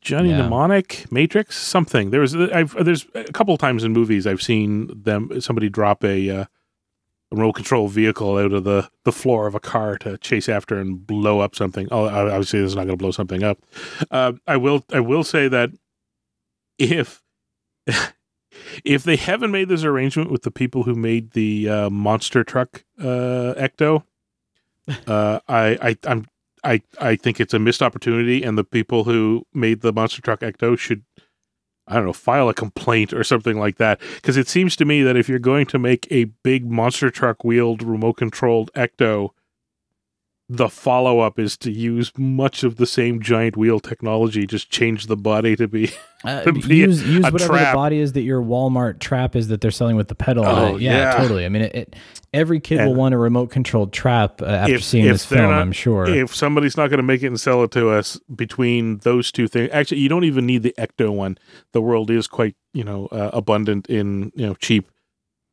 Johnny 0.00 0.30
Yeah. 0.30 0.42
Mnemonic, 0.42 1.10
Matrix, 1.10 1.56
something. 1.58 2.10
There 2.10 2.20
was, 2.20 2.36
I've, 2.36 2.72
there's 2.84 3.06
a 3.14 3.24
couple 3.24 3.56
times 3.56 3.82
in 3.82 3.92
movies 3.92 4.26
I've 4.26 4.42
seen 4.42 4.90
them, 5.02 5.40
somebody 5.40 5.68
drop 5.68 6.04
a, 6.04 6.30
uh, 6.30 6.44
a 7.32 7.36
remote 7.36 7.54
control 7.54 7.88
vehicle 7.88 8.36
out 8.36 8.52
of 8.52 8.64
the, 8.64 8.88
the 9.04 9.12
floor 9.12 9.46
of 9.46 9.54
a 9.54 9.60
car 9.60 9.96
to 9.98 10.18
chase 10.18 10.48
after 10.48 10.78
and 10.78 11.04
blow 11.04 11.40
up 11.40 11.56
something. 11.56 11.88
Oh, 11.90 12.06
obviously 12.06 12.60
this 12.60 12.68
is 12.68 12.76
not 12.76 12.86
going 12.86 12.98
to 12.98 13.02
blow 13.02 13.10
something 13.10 13.42
up. 13.42 13.58
Uh, 14.10 14.34
I 14.46 14.56
will, 14.56 14.84
I 14.92 15.00
will 15.00 15.24
say 15.24 15.48
that 15.48 15.70
if, 16.78 17.22
if 18.84 19.02
they 19.02 19.16
haven't 19.16 19.50
made 19.50 19.68
this 19.68 19.84
arrangement 19.84 20.30
with 20.30 20.42
the 20.42 20.50
people 20.50 20.84
who 20.84 20.94
made 20.94 21.32
the 21.32 21.68
uh, 21.68 21.90
monster 21.90 22.44
truck 22.44 22.84
uh, 23.00 23.54
Ecto, 23.56 24.04
uh, 25.06 25.40
I, 25.48 25.78
I, 25.80 25.96
I'm, 26.06 26.26
I, 26.64 26.82
I 27.00 27.16
think 27.16 27.40
it's 27.40 27.54
a 27.54 27.58
missed 27.58 27.82
opportunity, 27.82 28.42
and 28.42 28.56
the 28.56 28.64
people 28.64 29.04
who 29.04 29.46
made 29.52 29.82
the 29.82 29.92
monster 29.92 30.22
truck 30.22 30.40
Ecto 30.40 30.78
should, 30.78 31.04
I 31.86 31.94
don't 31.94 32.06
know, 32.06 32.12
file 32.12 32.48
a 32.48 32.54
complaint 32.54 33.12
or 33.12 33.22
something 33.22 33.58
like 33.58 33.76
that. 33.76 34.00
Because 34.16 34.36
it 34.36 34.48
seems 34.48 34.74
to 34.76 34.84
me 34.84 35.02
that 35.02 35.16
if 35.16 35.28
you're 35.28 35.38
going 35.38 35.66
to 35.66 35.78
make 35.78 36.08
a 36.10 36.24
big 36.42 36.70
monster 36.70 37.10
truck 37.10 37.44
wheeled 37.44 37.82
remote 37.82 38.14
controlled 38.14 38.72
Ecto, 38.74 39.30
the 40.50 40.68
follow 40.68 41.20
up 41.20 41.38
is 41.38 41.56
to 41.56 41.70
use 41.72 42.12
much 42.18 42.64
of 42.64 42.76
the 42.76 42.84
same 42.84 43.22
giant 43.22 43.56
wheel 43.56 43.80
technology, 43.80 44.46
just 44.46 44.68
change 44.70 45.06
the 45.06 45.16
body 45.16 45.56
to 45.56 45.66
be. 45.66 45.90
Uh, 46.22 46.42
to 46.44 46.52
be 46.52 46.76
use 46.76 47.02
use 47.06 47.24
a 47.26 47.30
whatever 47.30 47.54
trap. 47.54 47.72
the 47.72 47.76
body 47.76 47.98
is 47.98 48.12
that 48.12 48.22
your 48.22 48.42
Walmart 48.42 48.98
trap 48.98 49.34
is 49.36 49.48
that 49.48 49.62
they're 49.62 49.70
selling 49.70 49.96
with 49.96 50.08
the 50.08 50.14
pedal. 50.14 50.44
on 50.44 50.58
Oh, 50.58 50.76
it. 50.76 50.82
yeah, 50.82 50.92
yeah. 51.12 51.16
totally. 51.16 51.46
I 51.46 51.48
mean, 51.48 51.62
it, 51.62 51.74
it, 51.74 51.96
every 52.34 52.60
kid 52.60 52.84
will 52.84 52.94
want 52.94 53.14
a 53.14 53.18
remote 53.18 53.48
controlled 53.50 53.92
trap 53.94 54.42
uh, 54.42 54.44
after 54.46 54.78
seeing 54.80 55.06
this 55.06 55.24
film. 55.24 55.50
not- 55.50 55.60
I'm 55.62 55.72
sure. 55.72 56.06
If 56.06 56.34
somebody's 56.34 56.76
not 56.76 56.88
going 56.88 56.98
to 56.98 57.02
make 57.04 57.22
it 57.22 57.28
and 57.28 57.40
sell 57.40 57.62
it 57.64 57.70
to 57.72 57.88
us 57.88 58.20
between 58.34 58.98
those 58.98 59.32
two 59.32 59.48
things, 59.48 59.70
actually, 59.72 60.00
you 60.00 60.10
don't 60.10 60.24
even 60.24 60.44
need 60.44 60.62
the 60.62 60.74
Ecto 60.78 61.10
one. 61.10 61.38
The 61.72 61.80
world 61.80 62.10
is 62.10 62.26
quite, 62.26 62.54
you 62.74 62.84
know, 62.84 63.06
uh, 63.06 63.30
abundant 63.32 63.86
in 63.88 64.30
you 64.34 64.46
know 64.46 64.54
cheap, 64.54 64.90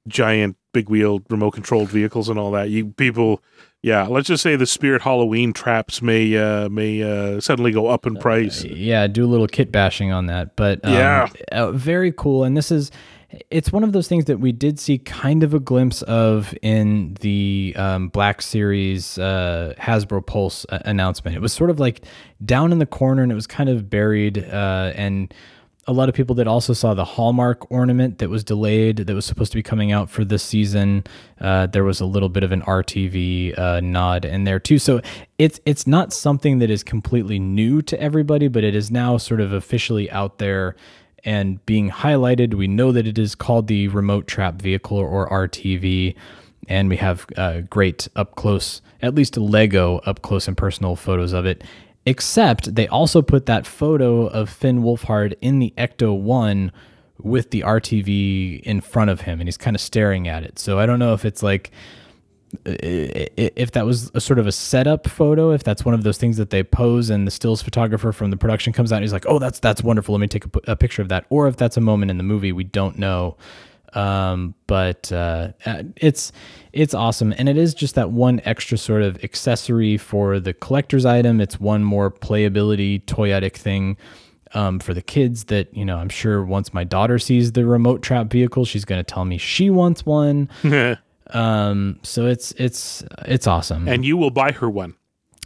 giant, 0.07 0.57
big 0.73 0.89
wheeled, 0.89 1.23
remote 1.29 1.51
controlled 1.51 1.89
vehicles 1.89 2.27
and 2.29 2.37
all 2.39 2.51
that. 2.51 2.69
You 2.69 2.87
people, 2.87 3.41
yeah. 3.83 4.07
Let's 4.07 4.27
just 4.27 4.43
say 4.43 4.55
the 4.55 4.65
Spirit 4.65 5.01
Halloween 5.01 5.53
traps 5.53 6.01
may 6.01 6.37
uh, 6.37 6.69
may 6.69 7.01
uh, 7.03 7.39
suddenly 7.39 7.71
go 7.71 7.87
up 7.87 8.05
in 8.05 8.15
price. 8.15 8.63
yeah, 8.63 9.07
do 9.07 9.25
a 9.25 9.27
little 9.29 9.47
kit 9.47 9.71
bashing 9.71 10.11
on 10.11 10.27
that. 10.27 10.55
But 10.55 10.83
um, 10.85 10.93
Yeah. 10.93 11.27
uh, 11.51 11.71
very 11.71 12.11
cool. 12.11 12.43
And 12.43 12.55
this 12.55 12.71
is, 12.71 12.91
it's 13.49 13.71
one 13.71 13.83
of 13.83 13.93
those 13.93 14.07
things 14.07 14.25
that 14.25 14.39
we 14.39 14.51
did 14.51 14.79
see 14.79 14.97
kind 14.97 15.41
of 15.43 15.53
a 15.53 15.59
glimpse 15.59 16.01
of 16.03 16.53
in 16.61 17.15
the 17.21 17.73
um, 17.77 18.09
Black 18.09 18.41
Series 18.41 19.17
uh, 19.17 19.73
Hasbro 19.79 20.25
Pulse 20.25 20.65
uh, 20.69 20.79
announcement. 20.85 21.35
It 21.35 21.39
was 21.41 21.53
sort 21.53 21.69
of 21.69 21.79
like 21.79 22.01
down 22.45 22.71
in 22.71 22.79
the 22.79 22.85
corner 22.85 23.23
and 23.23 23.31
it 23.31 23.35
was 23.35 23.47
kind 23.47 23.69
of 23.69 23.89
buried. 23.89 24.37
Uh, 24.43 24.91
and 24.95 25.33
a 25.91 25.93
lot 25.93 26.07
of 26.07 26.15
people 26.15 26.35
that 26.35 26.47
also 26.47 26.71
saw 26.71 26.93
the 26.93 27.03
Hallmark 27.03 27.69
ornament 27.69 28.19
that 28.19 28.29
was 28.29 28.45
delayed, 28.45 28.97
that 28.97 29.13
was 29.13 29.25
supposed 29.25 29.51
to 29.51 29.57
be 29.57 29.61
coming 29.61 29.91
out 29.91 30.09
for 30.09 30.23
this 30.23 30.41
season. 30.41 31.03
Uh, 31.39 31.67
there 31.67 31.83
was 31.83 31.99
a 31.99 32.05
little 32.05 32.29
bit 32.29 32.43
of 32.43 32.53
an 32.53 32.61
RTV 32.61 33.59
uh, 33.59 33.81
nod 33.81 34.23
in 34.23 34.45
there 34.45 34.59
too. 34.59 34.79
So 34.79 35.01
it's 35.37 35.59
it's 35.65 35.85
not 35.85 36.13
something 36.13 36.59
that 36.59 36.69
is 36.69 36.81
completely 36.81 37.39
new 37.39 37.81
to 37.81 38.01
everybody, 38.01 38.47
but 38.47 38.63
it 38.63 38.73
is 38.73 38.89
now 38.89 39.17
sort 39.17 39.41
of 39.41 39.51
officially 39.51 40.09
out 40.11 40.37
there 40.37 40.77
and 41.25 41.63
being 41.65 41.89
highlighted. 41.89 42.53
We 42.53 42.67
know 42.67 42.93
that 42.93 43.05
it 43.05 43.19
is 43.19 43.35
called 43.35 43.67
the 43.67 43.89
Remote 43.89 44.27
Trap 44.27 44.61
Vehicle 44.61 44.97
or 44.97 45.29
RTV, 45.29 46.15
and 46.69 46.87
we 46.87 46.95
have 46.97 47.25
uh, 47.35 47.61
great 47.69 48.07
up 48.15 48.35
close, 48.35 48.81
at 49.01 49.13
least 49.13 49.35
Lego 49.35 49.97
up 50.05 50.21
close 50.21 50.47
and 50.47 50.55
personal 50.55 50.95
photos 50.95 51.33
of 51.33 51.45
it. 51.45 51.65
Except 52.05 52.73
they 52.73 52.87
also 52.87 53.21
put 53.21 53.45
that 53.45 53.67
photo 53.67 54.25
of 54.27 54.49
Finn 54.49 54.81
Wolfhard 54.81 55.35
in 55.41 55.59
the 55.59 55.73
Ecto 55.77 56.19
1 56.19 56.71
with 57.19 57.51
the 57.51 57.61
RTV 57.61 58.61
in 58.61 58.81
front 58.81 59.11
of 59.11 59.21
him, 59.21 59.39
and 59.39 59.47
he's 59.47 59.57
kind 59.57 59.75
of 59.75 59.81
staring 59.81 60.27
at 60.27 60.43
it. 60.43 60.57
So 60.57 60.79
I 60.79 60.85
don't 60.85 60.99
know 60.99 61.13
if 61.13 61.25
it's 61.25 61.43
like 61.43 61.71
if 62.65 63.71
that 63.71 63.85
was 63.85 64.11
a 64.13 64.21
sort 64.21 64.39
of 64.39 64.47
a 64.47 64.51
setup 64.51 65.07
photo, 65.07 65.51
if 65.51 65.63
that's 65.63 65.85
one 65.85 65.93
of 65.93 66.03
those 66.03 66.17
things 66.17 66.37
that 66.37 66.49
they 66.49 66.63
pose 66.63 67.09
and 67.09 67.25
the 67.25 67.31
stills 67.31 67.61
photographer 67.61 68.11
from 68.11 68.29
the 68.29 68.37
production 68.37 68.73
comes 68.73 68.91
out 68.91 68.97
and 68.97 69.03
he's 69.03 69.13
like, 69.13 69.25
"Oh, 69.27 69.39
that's 69.39 69.59
that's 69.59 69.83
wonderful. 69.83 70.13
Let 70.13 70.19
me 70.19 70.27
take 70.27 70.45
a, 70.45 70.49
a 70.67 70.75
picture 70.75 71.01
of 71.01 71.09
that," 71.09 71.25
or 71.29 71.47
if 71.47 71.57
that's 71.57 71.77
a 71.77 71.81
moment 71.81 72.11
in 72.11 72.17
the 72.17 72.23
movie, 72.23 72.51
we 72.51 72.63
don't 72.63 72.97
know. 72.97 73.37
Um, 73.93 74.55
but 74.67 75.11
uh, 75.11 75.49
uh, 75.65 75.83
it's 75.97 76.31
it's 76.71 76.93
awesome, 76.93 77.33
and 77.37 77.49
it 77.49 77.57
is 77.57 77.73
just 77.73 77.95
that 77.95 78.11
one 78.11 78.41
extra 78.45 78.77
sort 78.77 79.01
of 79.01 79.21
accessory 79.23 79.97
for 79.97 80.39
the 80.39 80.53
collector's 80.53 81.05
item. 81.05 81.41
It's 81.41 81.59
one 81.59 81.83
more 81.83 82.09
playability 82.09 83.03
toyetic 83.05 83.53
thing. 83.55 83.97
Um, 84.53 84.79
for 84.79 84.93
the 84.93 85.01
kids 85.01 85.45
that 85.45 85.73
you 85.73 85.85
know 85.85 85.95
i'm 85.95 86.09
sure 86.09 86.43
once 86.43 86.73
my 86.73 86.83
daughter 86.83 87.17
sees 87.19 87.53
the 87.53 87.65
remote 87.65 88.01
trap 88.01 88.27
vehicle 88.29 88.65
she's 88.65 88.83
going 88.83 88.99
to 88.99 89.03
tell 89.09 89.23
me 89.23 89.37
she 89.37 89.69
wants 89.69 90.05
one 90.05 90.49
um, 91.27 91.97
so 92.03 92.25
it's 92.25 92.51
it's 92.57 93.01
it's 93.19 93.47
awesome. 93.47 93.87
and 93.87 94.03
you 94.03 94.17
will 94.17 94.29
buy 94.29 94.51
her 94.51 94.69
one 94.69 94.95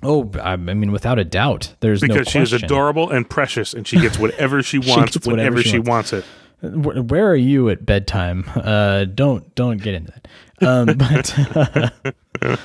oh, 0.05 0.31
I 0.41 0.55
mean, 0.55 0.91
without 0.91 1.19
a 1.19 1.23
doubt, 1.23 1.75
there's 1.79 2.01
no 2.01 2.07
because 2.07 2.29
she 2.29 2.39
is 2.39 2.53
adorable 2.53 3.09
and 3.09 3.29
precious, 3.29 3.73
and 3.73 3.87
she 3.87 3.99
gets 3.99 4.17
whatever 4.17 4.61
she 4.61 4.75
She 4.81 4.89
wants 4.89 5.15
whatever 5.15 5.31
whenever 5.31 5.61
she 5.61 5.69
she 5.69 5.79
wants. 5.79 6.11
wants 6.11 6.13
it. 6.13 6.25
Where, 6.69 7.29
are 7.29 7.35
you 7.35 7.69
at 7.69 7.85
bedtime? 7.85 8.45
Uh, 8.55 9.05
don't 9.05 9.53
don't 9.55 9.81
get 9.81 9.95
into 9.95 10.13
that. 10.13 10.27
Um, 10.67 10.85
but 12.41 12.59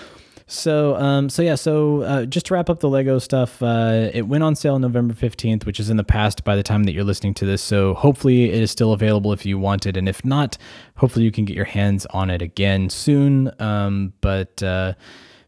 so 0.47 0.97
um, 0.97 1.29
so 1.29 1.43
yeah. 1.43 1.55
So 1.55 2.03
uh, 2.03 2.25
just 2.27 2.47
to 2.47 2.55
wrap 2.55 2.69
up 2.69 2.81
the 2.81 2.89
Lego 2.89 3.19
stuff, 3.19 3.63
uh, 3.63 4.11
it 4.13 4.27
went 4.27 4.43
on 4.43 4.57
sale 4.57 4.79
November 4.79 5.15
fifteenth, 5.15 5.67
which 5.67 5.79
is 5.79 5.91
in 5.91 5.97
the 5.97 6.05
past 6.05 6.45
by 6.45 6.57
the 6.57 6.63
time 6.63 6.85
that 6.85 6.93
you're 6.93 7.05
listening 7.05 7.35
to 7.35 7.47
this. 7.47 7.63
So 7.63 7.95
hopefully 7.95 8.51
it 8.51 8.63
is 8.63 8.71
still 8.71 8.93
available 8.93 9.33
if 9.33 9.47
you 9.47 9.59
want 9.59 9.87
it, 9.87 9.97
and 9.97 10.09
if 10.09 10.25
not, 10.25 10.59
hopefully 10.97 11.25
you 11.25 11.33
can 11.33 11.45
get 11.45 11.57
your 11.57 11.65
hands 11.65 12.07
on 12.07 12.31
it 12.31 12.43
again 12.43 12.91
soon. 12.91 13.51
Um, 13.61 14.13
but 14.21 14.63
uh, 14.63 14.95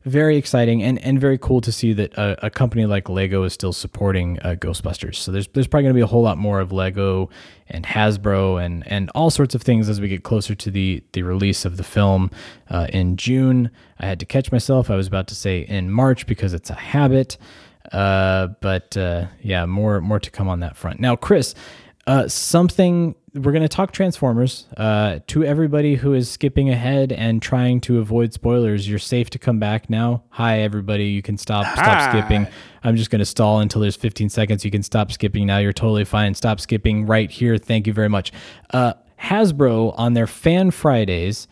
very 0.05 0.37
exciting 0.37 0.83
and, 0.83 0.99
and 1.01 1.21
very 1.21 1.39
cool 1.39 1.61
to 1.61 1.71
see 1.71 1.93
that 1.93 2.13
a, 2.15 2.47
a 2.47 2.51
company 2.51 2.87
like 2.87 3.09
Lego 3.09 3.45
is 3.45 3.53
still 3.53 3.73
supporting 3.73 4.39
uh, 4.41 4.57
Ghostbusters. 4.59 5.17
So 5.17 5.31
there's 5.31 5.49
there's 5.49 5.67
probably 5.67 5.85
going 5.85 5.95
to 5.95 5.99
be 5.99 6.03
a 6.03 6.07
whole 6.07 6.23
lot 6.23 6.39
more 6.39 6.61
of 6.61 6.73
Lego 6.73 7.31
and 7.69 7.85
Hasbro 7.85 8.65
and 8.65 8.87
and 8.87 9.11
all 9.15 9.31
sorts 9.31 9.55
of 9.55 9.63
things 9.63 9.89
as 9.89 10.01
we 10.01 10.09
get 10.09 10.25
closer 10.25 10.55
to 10.55 10.71
the 10.71 11.03
the 11.13 11.23
release 11.23 11.65
of 11.65 11.77
the 11.77 11.85
film 11.85 12.31
uh, 12.71 12.87
in 12.93 13.17
June. 13.17 13.71
I 13.99 14.07
had 14.07 14.19
to 14.21 14.27
catch 14.27 14.51
myself. 14.51 14.91
I 14.91 14.97
was 14.97 15.07
about 15.07 15.29
to 15.29 15.35
say 15.35 15.61
in 15.61 15.91
March 15.91 16.27
because 16.27 16.53
it's 16.53 16.71
a 16.71 16.75
habit. 16.75 17.39
Uh, 17.93 18.49
but 18.61 18.97
uh, 18.97 19.27
yeah, 19.43 19.67
more 19.67 20.01
more 20.01 20.19
to 20.19 20.31
come 20.31 20.49
on 20.49 20.61
that 20.61 20.77
front. 20.77 20.99
Now, 20.99 21.15
Chris, 21.15 21.55
uh, 22.07 22.27
something 22.29 23.15
we're 23.35 23.53
going 23.53 23.63
to 23.63 23.69
talk 23.69 23.93
Transformers. 23.93 24.67
Uh, 24.77 25.21
to 25.29 25.43
everybody 25.45 25.95
who 25.97 26.13
is 26.13 26.31
skipping 26.31 26.69
ahead 26.69 27.13
and 27.13 27.41
trying 27.41 27.81
to 27.83 27.99
avoid 27.99 28.33
spoilers, 28.33 28.89
you're 28.89 28.99
safe 28.99 29.31
to 29.31 29.39
come 29.39 29.59
back 29.59 29.89
now. 29.89 30.23
Hi, 30.31 30.61
everybody. 30.61 31.05
You 31.07 31.23
can 31.23 31.39
stop 31.39 31.67
stop 31.73 32.11
skipping. 32.11 32.47
I'm 32.85 32.97
just 32.97 33.11
going 33.11 33.21
to 33.21 33.25
stall 33.25 33.61
until 33.61 33.81
there's 33.81 33.97
15 33.97 34.29
seconds. 34.29 34.65
You 34.65 34.71
can 34.71 34.83
stop 34.83 35.11
skipping 35.13 35.47
now. 35.47 35.59
You're 35.59 35.73
totally 35.73 36.05
fine. 36.05 36.35
Stop 36.35 36.61
skipping 36.61 37.07
right 37.07 37.31
here. 37.31 37.57
Thank 37.57 37.87
you 37.87 37.93
very 37.93 38.09
much. 38.09 38.33
Uh, 38.71 38.95
Hasbro 39.19 39.95
on 39.97 40.15
their 40.15 40.27
Fan 40.27 40.71
Fridays, 40.73 41.47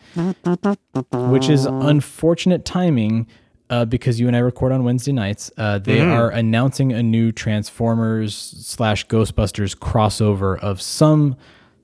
which 1.13 1.49
is 1.49 1.65
unfortunate 1.65 2.65
timing 2.65 3.27
uh, 3.69 3.85
because 3.85 4.19
you 4.19 4.27
and 4.27 4.35
I 4.35 4.39
record 4.39 4.71
on 4.73 4.83
Wednesday 4.83 5.13
nights. 5.13 5.49
Uh, 5.57 5.79
they 5.79 5.99
Mm-hmm. 5.99 6.11
are 6.11 6.29
announcing 6.29 6.91
a 6.91 7.01
new 7.01 7.31
Transformers 7.31 8.35
slash 8.35 9.07
Ghostbusters 9.07 9.75
crossover 9.77 10.59
of 10.59 10.81
some 10.81 11.37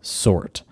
sort. 0.08 0.64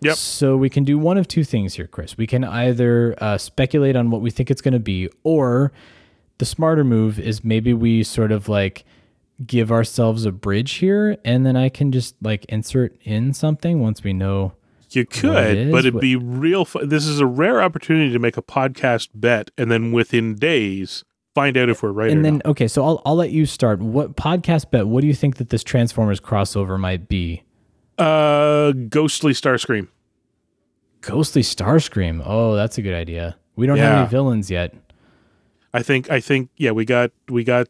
Yep. 0.00 0.16
So 0.16 0.56
we 0.56 0.68
can 0.68 0.84
do 0.84 0.98
one 0.98 1.16
of 1.16 1.26
two 1.28 1.44
things 1.44 1.74
here, 1.74 1.86
Chris. 1.86 2.18
We 2.18 2.26
can 2.26 2.44
either 2.44 3.14
uh, 3.18 3.38
speculate 3.38 3.96
on 3.96 4.10
what 4.10 4.20
we 4.20 4.30
think 4.30 4.50
it's 4.50 4.60
going 4.60 4.74
to 4.74 4.80
be, 4.80 5.08
or 5.22 5.72
the 6.38 6.44
smarter 6.44 6.84
move 6.84 7.18
is 7.18 7.42
maybe 7.42 7.72
we 7.72 8.02
sort 8.02 8.30
of 8.30 8.48
like 8.48 8.84
give 9.46 9.72
ourselves 9.72 10.26
a 10.26 10.32
bridge 10.32 10.72
here, 10.72 11.16
and 11.24 11.46
then 11.46 11.56
I 11.56 11.68
can 11.70 11.90
just 11.90 12.16
like 12.20 12.44
insert 12.46 12.94
in 13.02 13.32
something 13.32 13.80
once 13.80 14.02
we 14.02 14.12
know. 14.12 14.52
You 14.90 15.06
could, 15.06 15.56
is, 15.56 15.72
but 15.72 15.84
it'd 15.86 16.00
be 16.00 16.14
real. 16.14 16.64
Fu- 16.64 16.86
this 16.86 17.06
is 17.06 17.18
a 17.18 17.26
rare 17.26 17.60
opportunity 17.60 18.12
to 18.12 18.18
make 18.20 18.36
a 18.36 18.42
podcast 18.42 19.08
bet, 19.14 19.50
and 19.58 19.70
then 19.70 19.90
within 19.90 20.34
days 20.36 21.02
find 21.34 21.56
out 21.56 21.68
if 21.68 21.82
we're 21.82 21.90
right 21.90 22.08
or 22.08 22.12
And 22.12 22.24
then 22.24 22.34
not. 22.34 22.46
okay, 22.46 22.68
so 22.68 22.84
I'll 22.84 23.02
I'll 23.04 23.16
let 23.16 23.30
you 23.30 23.46
start. 23.46 23.80
What 23.80 24.14
podcast 24.16 24.70
bet? 24.70 24.86
What 24.86 25.00
do 25.00 25.08
you 25.08 25.14
think 25.14 25.36
that 25.38 25.48
this 25.48 25.64
Transformers 25.64 26.20
crossover 26.20 26.78
might 26.78 27.08
be? 27.08 27.42
Uh, 27.98 28.72
ghostly 28.72 29.32
Starscream. 29.32 29.88
Ghostly 31.00 31.42
Starscream. 31.42 32.22
Oh, 32.24 32.54
that's 32.54 32.78
a 32.78 32.82
good 32.82 32.94
idea. 32.94 33.36
We 33.56 33.66
don't 33.66 33.78
have 33.78 33.98
any 33.98 34.08
villains 34.08 34.50
yet. 34.50 34.74
I 35.72 35.82
think. 35.82 36.10
I 36.10 36.20
think. 36.20 36.50
Yeah, 36.56 36.72
we 36.72 36.84
got. 36.84 37.10
We 37.28 37.44
got. 37.44 37.68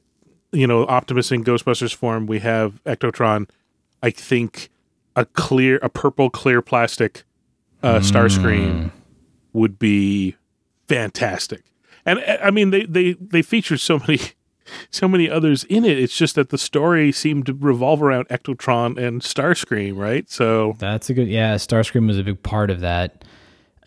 You 0.52 0.68
know, 0.68 0.87
Optimus 0.87 1.32
in 1.32 1.42
Ghostbusters 1.42 1.92
form. 1.94 2.26
We 2.26 2.38
have 2.38 2.82
Ectotron. 2.84 3.48
I 4.02 4.10
think 4.10 4.70
a 5.16 5.24
clear, 5.24 5.78
a 5.82 5.88
purple 5.88 6.30
clear 6.30 6.62
plastic 6.62 7.24
uh, 7.82 7.98
Starscream 7.98 8.92
would 9.52 9.78
be 9.78 10.37
fantastic. 10.87 11.64
And 12.06 12.20
I 12.20 12.50
mean, 12.50 12.70
they 12.70 12.84
they 12.84 13.14
they 13.14 13.42
featured 13.42 13.80
so 13.80 13.98
many. 13.98 14.20
So 14.90 15.09
many 15.09 15.29
others 15.29 15.64
in 15.64 15.85
it. 15.85 15.98
It's 15.98 16.16
just 16.16 16.35
that 16.37 16.50
the 16.50 16.59
story 16.59 17.12
seemed 17.12 17.46
to 17.46 17.55
revolve 17.55 18.03
around 18.03 18.29
Ectotron 18.29 18.96
and 18.98 19.20
Starscream, 19.20 19.96
right? 19.96 20.31
So 20.31 20.77
That's 20.79 21.11
a 21.11 21.14
good. 21.14 21.29
Yeah, 21.29 21.57
Starscream 21.57 22.07
was 22.07 22.18
a 22.18 22.24
big 22.24 22.42
part 22.42 22.70
of 22.70 22.81
that. 22.81 23.24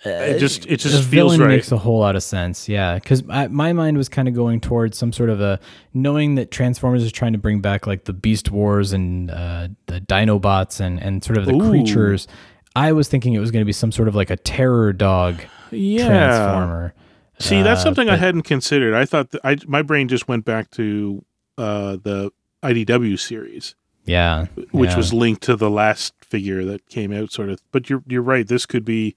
it 0.06 0.40
just 0.40 0.66
it 0.68 0.78
just 0.78 0.96
feels 0.96 1.08
villain 1.08 1.42
right. 1.42 1.48
makes 1.48 1.72
a 1.72 1.78
whole 1.78 2.00
lot 2.00 2.16
of 2.16 2.24
sense. 2.24 2.70
Yeah, 2.70 2.96
because 2.96 3.24
my 3.24 3.74
mind 3.74 3.98
was 3.98 4.10
kind 4.10 4.28
of 4.28 4.34
going 4.34 4.62
towards 4.62 4.98
some 4.98 5.12
sort 5.12 5.30
of 5.30 5.42
a 5.42 5.60
knowing 5.94 6.36
that 6.36 6.52
Transformers 6.52 7.04
is 7.04 7.12
trying 7.12 7.34
to 7.34 7.40
bring 7.40 7.62
back 7.62 7.88
like 7.88 8.06
the 8.06 8.14
Beast 8.14 8.52
Wars 8.52 8.94
and 8.94 9.32
uh, 9.32 9.70
the 9.88 10.00
Dinobots 10.00 10.80
and 10.80 11.02
and 11.02 11.24
sort 11.24 11.38
of 11.38 11.46
the 11.46 11.56
Ooh. 11.56 11.70
creatures. 11.70 12.28
I 12.76 12.92
was 12.92 13.08
thinking 13.08 13.34
it 13.34 13.40
was 13.40 13.50
going 13.50 13.62
to 13.62 13.66
be 13.66 13.74
some 13.74 13.92
sort 13.92 14.08
of 14.08 14.14
like 14.14 14.30
a 14.30 14.38
terror 14.38 14.94
dog 14.94 15.42
yeah. 15.72 16.08
transformer. 16.08 16.94
See, 17.40 17.62
that's 17.62 17.82
Uh, 17.82 17.84
something 17.84 18.10
I 18.10 18.16
hadn't 18.18 18.44
considered. 18.44 18.94
I 18.94 19.06
thought 19.06 19.32
that 19.32 19.42
I 19.44 19.58
my 19.68 19.82
brain 19.82 20.08
just 20.08 20.28
went 20.28 20.44
back 20.46 20.72
to 20.72 21.24
uh, 21.58 21.98
the 22.02 22.32
IDW 22.64 23.20
series, 23.20 23.76
Yeah, 24.06 24.46
which 24.72 24.92
yeah. 24.92 24.98
was 24.98 25.14
linked 25.14 25.44
to 25.44 25.56
the 25.56 25.70
last 25.70 26.14
figure 26.22 26.66
that 26.66 26.88
came 26.90 27.14
out, 27.14 27.32
sort 27.32 27.50
of. 27.50 27.60
But 27.72 27.90
you're 27.90 28.04
you're 28.08 28.22
right. 28.24 28.48
This 28.48 28.66
could 28.66 28.84
be 28.86 29.16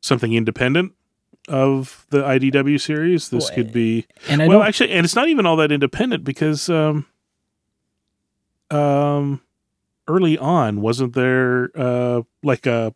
something 0.00 0.32
independent 0.32 0.92
of 1.48 2.06
the 2.10 2.22
IDW 2.22 2.80
series. 2.80 3.28
This 3.30 3.46
Well, 3.48 3.54
could 3.54 3.72
be 3.72 4.06
and 4.28 4.40
I 4.42 4.48
well, 4.48 4.58
don't. 4.60 4.68
actually, 4.68 4.92
and 4.92 5.04
it's 5.04 5.14
not 5.16 5.28
even 5.28 5.44
all 5.46 5.56
that 5.56 5.70
independent 5.72 6.24
because 6.24 6.68
um, 6.70 7.04
um, 8.70 9.40
early 10.06 10.38
on 10.38 10.80
wasn't 10.80 11.14
there 11.14 11.70
uh 11.74 12.22
like 12.42 12.66
a 12.66 12.94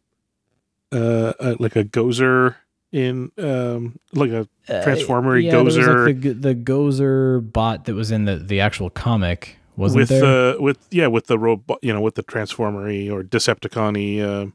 uh, 0.93 1.33
uh 1.41 1.57
like 1.59 1.77
a 1.77 1.85
Gozer 1.85 2.57
in 2.93 3.33
um 3.39 3.99
like 4.13 4.31
a 4.31 4.47
transformer 4.67 5.37
Uh, 5.37 5.39
yeah, 5.39 5.61
was, 5.61 5.77
like, 5.77 5.87
Gozer 5.87 6.23
the, 6.23 6.33
the 6.33 6.55
Gozer 6.55 7.53
bot 7.53 7.87
that 7.87 7.95
was 7.95 8.11
in 8.11 8.27
the 8.27 8.37
the 8.37 8.61
actual 8.61 8.91
comic 8.91 9.57
wasn't 9.77 10.01
with 10.01 10.09
there? 10.11 10.21
the 10.21 10.57
with 10.61 10.79
yeah 10.91 11.07
with 11.07 11.27
the 11.27 11.39
robot 11.39 11.79
you 11.83 11.93
know 11.93 12.01
with 12.01 12.15
the 12.15 12.23
transformery 12.23 13.11
or 13.11 13.23
Decepticon 13.23 14.23
uh, 14.23 14.51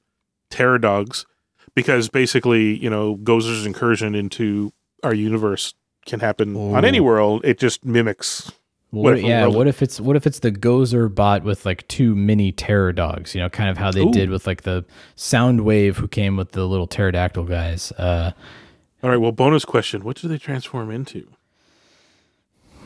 terror 0.52 0.78
dogs 0.78 1.26
because 1.74 2.10
basically 2.10 2.78
you 2.78 2.90
know 2.90 3.18
Gozer's 3.18 3.66
incursion 3.66 4.16
into 4.16 4.72
our 5.04 5.14
universe 5.14 5.74
can 6.06 6.20
happen 6.20 6.56
on 6.56 6.86
any 6.86 7.00
world. 7.00 7.42
It 7.44 7.60
just 7.60 7.84
mimics 7.86 8.52
What, 8.92 9.02
What 9.04 9.18
if 9.20 9.26
yeah, 9.26 9.48
what 9.48 9.68
if 9.68 9.82
it's 9.82 10.00
what 10.00 10.16
if 10.16 10.26
it's 10.26 10.40
the 10.40 10.52
Gozer 10.52 11.14
bot 11.14 11.44
with 11.44 11.66
like 11.66 11.86
two 11.90 12.16
mini 12.16 12.52
terror 12.54 12.94
dogs? 12.94 13.36
You 13.36 13.42
know, 13.42 13.50
kind 13.50 13.70
of 13.70 13.78
how 13.78 13.92
they 13.92 14.06
did 14.06 14.30
with 14.30 14.48
like 14.48 14.62
the 14.64 14.86
Soundwave 15.18 15.96
who 15.96 16.08
came 16.08 16.38
with 16.38 16.54
the 16.54 16.66
little 16.66 16.88
pterodactyl 16.88 17.44
guys. 17.44 17.92
Uh, 17.94 18.32
All 19.04 19.10
right. 19.10 19.18
Well, 19.18 19.34
bonus 19.34 19.66
question: 19.66 20.04
What 20.06 20.16
do 20.18 20.28
they 20.30 20.38
transform 20.38 20.90
into? 20.90 21.28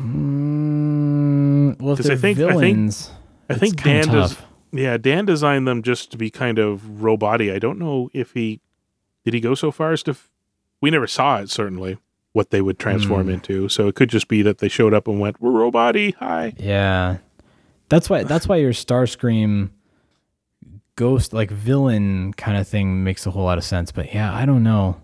mm, 0.02 1.80
well, 1.80 1.94
if 1.94 2.00
I 2.00 2.04
think- 2.04 2.16
I 2.16 2.20
think- 2.20 2.38
villains, 2.38 3.12
I 3.50 3.54
think 3.56 3.82
Dan 3.84 4.08
does. 4.08 4.38
Yeah, 4.72 4.98
Dan 4.98 5.26
designed 5.26 5.68
them 5.68 5.84
just 5.84 6.12
to 6.12 6.18
be 6.18 6.30
kind 6.30 6.58
of 6.58 7.04
robot-y. 7.04 7.54
I 7.54 7.60
don't 7.60 7.78
know 7.78 8.10
if 8.14 8.32
he 8.32 8.62
did 9.26 9.34
he 9.34 9.40
go 9.40 9.54
so 9.54 9.70
far 9.72 9.92
as 9.92 10.02
to. 10.04 10.12
F- 10.12 10.30
we 10.80 10.90
never 10.90 11.06
saw 11.08 11.40
it 11.42 11.50
certainly 11.50 11.98
what 12.34 12.50
they 12.52 12.62
would 12.62 12.80
transform 12.80 13.24
Hmm. 13.28 13.34
into. 13.34 13.68
So 13.70 13.88
it 13.88 13.96
could 13.96 14.10
just 14.10 14.28
be 14.28 14.42
that 14.44 14.60
they 14.60 14.68
showed 14.70 14.94
up 14.94 15.08
and 15.08 15.20
went, 15.20 15.42
"We're 15.42 15.52
robot-y. 15.52 16.14
Hi." 16.20 16.54
Yeah, 16.58 17.18
that's 17.90 18.10
why 18.10 18.24
that's 18.24 18.48
why 18.48 18.58
your 18.58 18.72
Starscream 18.74 19.70
ghost 20.96 21.34
like 21.34 21.50
villain 21.52 22.34
kind 22.34 22.58
of 22.58 22.68
thing 22.68 23.04
makes 23.04 23.26
a 23.26 23.32
whole 23.32 23.44
lot 23.44 23.58
of 23.58 23.64
sense. 23.64 23.92
But 23.92 24.14
yeah, 24.14 24.34
I 24.34 24.46
don't 24.46 24.64
know. 24.64 24.98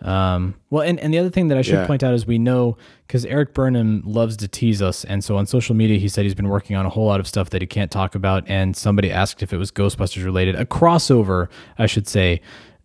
Um, 0.00 0.54
well, 0.70 0.82
and, 0.82 0.98
and 1.00 1.12
the 1.12 1.18
other 1.18 1.28
thing 1.28 1.48
that 1.48 1.58
I 1.58 1.62
should 1.62 1.74
Yeah. 1.74 1.86
point 1.86 2.04
out 2.04 2.14
is 2.14 2.24
we 2.24 2.38
know 2.38 2.76
because 3.08 3.24
Erik 3.24 3.52
Burnham 3.52 4.00
loves 4.06 4.36
to 4.36 4.46
tease 4.46 4.80
us, 4.80 5.04
and 5.04 5.24
so 5.24 5.36
on 5.36 5.46
social 5.46 5.74
media 5.74 5.98
he 5.98 6.08
said 6.08 6.22
he's 6.24 6.36
been 6.36 6.48
working 6.48 6.76
on 6.76 6.86
a 6.86 6.88
whole 6.88 7.06
lot 7.06 7.18
of 7.18 7.26
stuff 7.26 7.50
that 7.50 7.60
he 7.62 7.66
can't 7.66 7.90
talk 7.90 8.14
about. 8.14 8.44
And 8.46 8.76
somebody 8.76 9.10
asked 9.10 9.42
if 9.42 9.52
it 9.52 9.56
was 9.56 9.72
Ghostbusters 9.72 10.24
related, 10.24 10.54
a 10.54 10.64
crossover, 10.64 11.48
I 11.78 11.86
should 11.86 12.06
say, 12.06 12.40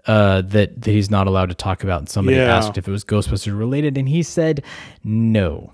uh, 0.06 0.42
that, 0.42 0.82
that 0.82 0.92
he's 0.92 1.10
not 1.10 1.28
allowed 1.28 1.50
to 1.50 1.56
talk 1.56 1.84
about. 1.84 2.00
And 2.00 2.10
somebody 2.10 2.38
Yeah. 2.38 2.56
asked 2.56 2.78
if 2.78 2.88
it 2.88 2.92
was 2.92 3.04
Ghostbusters 3.04 3.58
related, 3.58 3.98
and 3.98 4.08
he 4.10 4.24
said 4.24 4.63
no. 5.04 5.72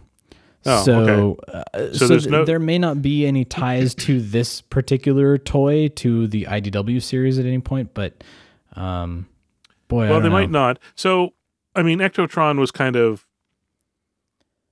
Oh, 0.65 0.83
so, 0.83 1.37
uh, 1.47 1.63
So 1.93 2.07
so, 2.07 2.07
th- 2.19 2.27
no- 2.27 2.45
there 2.45 2.59
may 2.59 2.77
not 2.77 3.01
be 3.01 3.25
any 3.25 3.45
ties 3.45 3.95
to 3.95 4.19
this 4.21 4.59
particular 4.61 5.37
toy 5.37 5.87
to 5.87 6.27
the 6.27 6.45
IDW 6.47 7.01
series 7.01 7.39
at 7.39 7.45
any 7.45 7.59
point, 7.59 7.93
but 7.93 8.23
um, 8.75 9.27
boy, 9.87 10.05
I 10.07 10.09
well, 10.11 10.19
they 10.21 10.27
know. 10.27 10.33
might 10.33 10.51
not. 10.51 10.77
So, 10.95 11.33
I 11.75 11.81
mean, 11.81 11.99
Ectotron 11.99 12.59
was 12.59 12.71
kind 12.71 12.95
of, 12.97 13.25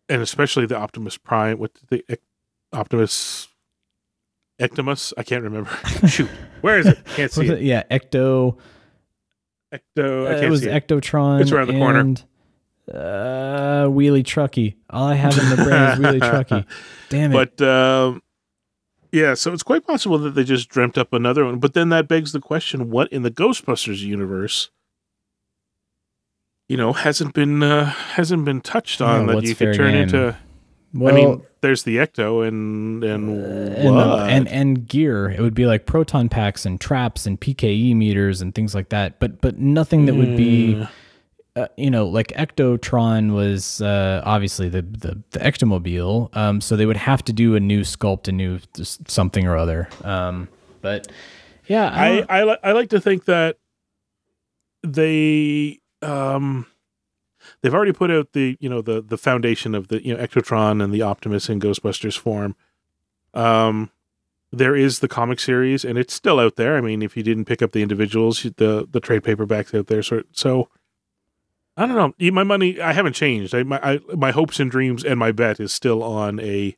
and 0.10 0.22
especially 0.22 0.66
the 0.66 0.78
Optimus 0.78 1.18
Prime 1.18 1.58
with 1.58 1.72
the 1.90 2.04
Ec- 2.10 2.22
Optimus 2.74 3.48
Ectimus. 4.60 5.14
I 5.18 5.24
can't 5.24 5.44
remember. 5.44 5.70
Shoot, 6.08 6.30
where 6.62 6.80
is 6.80 6.86
it? 6.88 7.00
Can't 7.16 7.32
see 7.32 7.46
it. 7.46 7.52
it? 7.52 7.62
Yeah, 7.62 7.84
Ecto. 7.90 8.58
Ecto. 9.74 10.28
Uh, 10.28 10.46
it 10.46 10.50
was 10.50 10.62
see 10.62 10.70
it. 10.70 10.88
Ectotron. 10.88 11.42
It's 11.42 11.52
around 11.52 11.68
the 11.68 11.74
corner. 11.78 12.00
and, 12.00 12.24
Uh, 12.92 13.88
Wheelie 13.90 14.24
Trucky. 14.24 14.76
All 14.90 15.08
I 15.08 15.16
have 15.16 15.38
in 15.38 15.50
the 15.50 15.56
brain 15.58 15.68
is 15.68 16.00
Wheelie 16.00 16.20
Trucky. 16.22 16.66
Damn 17.10 17.34
it! 17.34 17.58
But 17.58 17.68
um, 17.68 18.22
yeah, 19.12 19.34
so 19.34 19.52
it's 19.52 19.64
quite 19.64 19.86
possible 19.86 20.18
that 20.20 20.36
they 20.36 20.44
just 20.46 20.70
dreamt 20.70 20.98
up 20.98 21.12
another 21.14 21.44
one. 21.46 21.60
But 21.60 21.74
then 21.74 21.90
that 21.90 22.08
begs 22.08 22.32
the 22.32 22.40
question: 22.40 22.90
What 22.90 23.12
in 23.12 23.24
the 23.24 23.32
Ghostbusters 23.32 24.00
universe, 24.00 24.70
you 26.70 26.78
know, 26.78 26.94
hasn't 26.94 27.34
been 27.34 27.62
uh, 27.62 27.86
hasn't 27.86 28.46
been 28.46 28.62
touched 28.62 29.02
on 29.02 29.28
Yeah, 29.28 29.36
that 29.36 29.44
you 29.44 29.56
could 29.56 29.74
turn 29.76 29.92
game? 29.94 30.04
into? 30.04 30.38
Well, 30.94 31.14
I 31.14 31.16
mean, 31.18 31.42
there's 31.62 31.84
the 31.84 31.98
Ecto 31.98 32.48
and 32.48 33.04
and 33.04 33.30
and, 33.76 33.96
what? 33.96 34.30
and 34.30 34.48
and 34.48 34.88
gear. 34.88 35.30
It 35.30 35.42
would 35.42 35.54
be 35.56 35.66
like 35.66 35.86
proton 35.86 36.30
packs 36.30 36.66
and 36.66 36.80
traps 36.80 37.26
and 37.26 37.40
PKE 37.40 37.96
meters 37.96 38.42
and 38.42 38.54
things 38.56 38.74
like 38.74 38.90
that. 38.90 39.20
But 39.20 39.42
but 39.42 39.58
nothing 39.60 40.06
that 40.06 40.16
would 40.16 40.36
be, 40.38 40.76
Mm. 40.76 40.90
uh, 41.56 41.68
you 41.78 41.90
know, 41.92 42.06
like 42.08 42.28
Ectotron 42.30 43.34
was 43.34 43.82
uh, 43.82 44.22
obviously 44.26 44.70
the 44.70 44.82
the 44.84 45.22
the 45.32 45.40
Ectomobile. 45.40 46.36
Um, 46.36 46.62
so 46.62 46.76
they 46.76 46.86
would 46.86 46.98
have 46.98 47.24
to 47.26 47.34
do 47.34 47.56
a 47.56 47.60
new 47.60 47.82
sculpt, 47.82 48.28
a 48.28 48.32
new 48.32 48.60
something 49.08 49.46
or 49.48 49.58
other. 49.58 49.90
Um, 50.04 50.48
but 50.82 51.08
yeah, 51.68 51.90
I, 51.92 52.20
I 52.30 52.40
I, 52.40 52.44
li- 52.44 52.58
I 52.64 52.72
like 52.72 52.90
to 52.92 53.02
think 53.02 53.26
that 53.26 53.58
they 54.84 55.80
um 56.02 56.66
they've 57.68 57.74
already 57.74 57.92
put 57.92 58.10
out 58.10 58.32
the 58.32 58.58
you 58.62 58.70
know 58.70 58.82
the 58.82 59.02
the 59.02 59.18
foundation 59.18 59.76
of 59.76 59.90
the 59.90 60.06
you 60.06 60.16
know 60.16 60.24
Ectotron 60.24 60.82
and 60.82 60.94
the 60.94 61.02
Optimus 61.02 61.50
in 61.50 61.60
Ghostbusters 61.60 62.18
form. 62.18 62.56
Um, 63.34 63.92
there 64.54 64.74
is 64.74 65.00
the 65.00 65.10
comic 65.10 65.42
series, 65.42 65.84
and 65.84 65.98
it's 65.98 66.14
still 66.14 66.40
out 66.40 66.56
there. 66.56 66.78
I 66.78 66.82
mean, 66.82 67.02
if 67.02 67.18
you 67.18 67.24
didn't 67.24 67.44
pick 67.44 67.62
up 67.62 67.74
the 67.74 67.82
individuals, 67.82 68.44
the 68.44 68.88
the 68.90 69.02
trade 69.02 69.24
paperbacks 69.24 69.78
out 69.78 69.88
there. 69.88 70.02
So, 70.02 70.24
so 70.32 70.70
I 71.76 71.86
don't 71.86 71.98
know. 72.20 72.32
My 72.32 72.44
money, 72.46 72.80
I 72.80 72.94
haven't 72.94 73.14
changed. 73.14 73.54
I, 73.54 73.64
my 73.64 73.80
I, 73.84 74.00
my 74.16 74.32
hopes 74.32 74.62
and 74.62 74.72
dreams 74.72 75.04
and 75.04 75.20
my 75.20 75.34
bet 75.34 75.60
is 75.60 75.74
still 75.74 76.02
on 76.04 76.40
a 76.40 76.74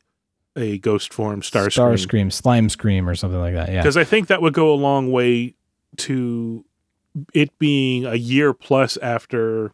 a 0.56 0.78
ghost 0.78 1.14
form 1.14 1.40
star 1.44 1.70
Star 1.70 1.96
scream 1.96 1.98
Scream, 1.98 2.30
Slime 2.32 2.68
Scream, 2.68 3.08
or 3.08 3.14
something 3.14 3.38
like 3.38 3.54
that. 3.54 3.70
Yeah. 3.70 3.82
because 3.82 3.96
I 3.96 4.02
think 4.02 4.26
that 4.26 4.42
would 4.42 4.54
go 4.54 4.72
a 4.72 4.74
long 4.74 5.12
way 5.12 5.54
to 5.98 6.64
it 7.32 7.56
being 7.60 8.06
a 8.06 8.16
year 8.16 8.52
plus 8.52 8.96
after 8.96 9.72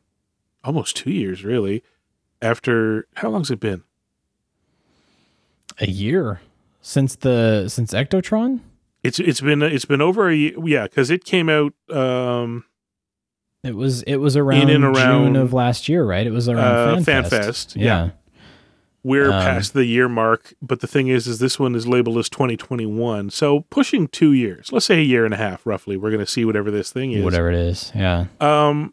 almost 0.67 0.97
two 0.97 1.11
years, 1.11 1.45
really. 1.45 1.83
After 2.43 3.07
how 3.17 3.31
long's 3.31 3.51
it 3.51 3.61
been? 3.61 3.83
A 5.79 5.89
year 5.89 6.41
since 6.81 7.17
the 7.17 7.69
since 7.69 7.93
Ectotron. 7.93 8.61
It's 9.03 9.19
it's 9.19 9.41
been 9.41 9.62
it's 9.62 9.85
been 9.85 10.01
over 10.03 10.29
a 10.29 10.35
year, 10.35 10.53
yeah, 10.64 10.85
because 10.85 11.11
it 11.11 11.25
came 11.25 11.49
out 11.49 11.73
um, 11.91 12.64
It 13.62 13.75
was 13.75 14.03
it 14.03 14.17
was 14.17 14.37
around 14.37 14.62
in 14.62 14.71
and 14.71 14.85
around 14.85 15.25
June 15.27 15.37
of 15.37 15.53
last 15.53 15.89
year, 15.89 16.05
right? 16.05 16.27
It 16.27 16.31
was 16.33 16.49
around 16.49 16.59
uh, 16.59 16.97
FanFest. 17.03 17.31
FanFest, 17.31 17.77
Yeah. 17.77 17.83
yeah. 18.05 18.11
we're 19.03 19.27
Um, 19.33 19.43
past 19.43 19.75
the 19.75 19.85
year 19.85 20.09
mark. 20.09 20.55
But 20.62 20.81
the 20.81 20.87
thing 20.87 21.09
is, 21.09 21.27
is 21.27 21.39
this 21.39 21.59
one 21.59 21.75
is 21.75 21.87
labeled 21.87 22.19
as 22.19 22.29
2021, 22.29 23.31
so 23.31 23.61
pushing 23.71 24.09
two 24.09 24.33
years. 24.33 24.73
Let's 24.73 24.87
say 24.87 24.99
a 24.99 25.05
year 25.05 25.25
and 25.25 25.33
a 25.35 25.39
half, 25.39 25.64
roughly. 25.67 25.97
We're 25.97 26.11
going 26.11 26.25
to 26.25 26.31
see 26.31 26.45
whatever 26.45 26.71
this 26.71 26.91
thing 26.91 27.12
is. 27.12 27.23
Whatever 27.25 27.51
it 27.51 27.57
is. 27.59 27.93
Yeah. 27.95 28.27
Um, 28.41 28.93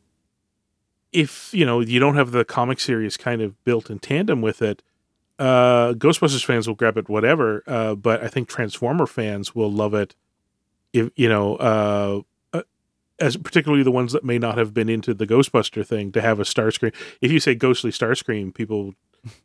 if 1.14 1.54
you 1.54 1.66
know 1.66 1.80
you 1.80 2.00
don't 2.00 2.16
have 2.16 2.32
the 2.32 2.44
comic 2.44 2.80
series 2.80 3.16
kind 3.18 3.42
of 3.42 3.64
built 3.64 3.90
in 3.90 4.00
tandem 4.00 4.42
with 4.42 4.62
it, 4.62 4.82
uh, 5.40 5.94
Ghostbusters 5.94 6.44
fans 6.44 6.68
will 6.68 6.76
grab 6.76 6.98
it, 6.98 7.08
whatever. 7.08 7.64
Uh, 7.68 7.96
but 7.96 8.24
I 8.24 8.28
think 8.28 8.50
Transformer 8.50 9.06
fans 9.06 9.56
will 9.56 9.72
love 9.72 9.94
it. 9.94 10.16
If 10.92 11.10
you 11.16 11.30
know, 11.30 11.56
uh, 11.56 12.22
uh, 12.52 12.64
as 13.20 13.38
particularly 13.38 13.84
the 13.84 13.92
ones 13.92 14.12
that 14.14 14.24
may 14.24 14.38
not 14.38 14.58
have 14.58 14.74
been 14.74 14.90
into 14.90 15.14
the 15.14 15.28
Ghostbuster 15.28 15.86
thing, 15.86 16.12
to 16.12 16.22
have 16.22 16.40
a 16.40 16.44
Starscream. 16.44 16.94
If 17.22 17.32
you 17.32 17.40
say 17.40 17.56
Ghostly 17.56 17.92
Starscream, 17.92 18.54
people. 18.54 18.96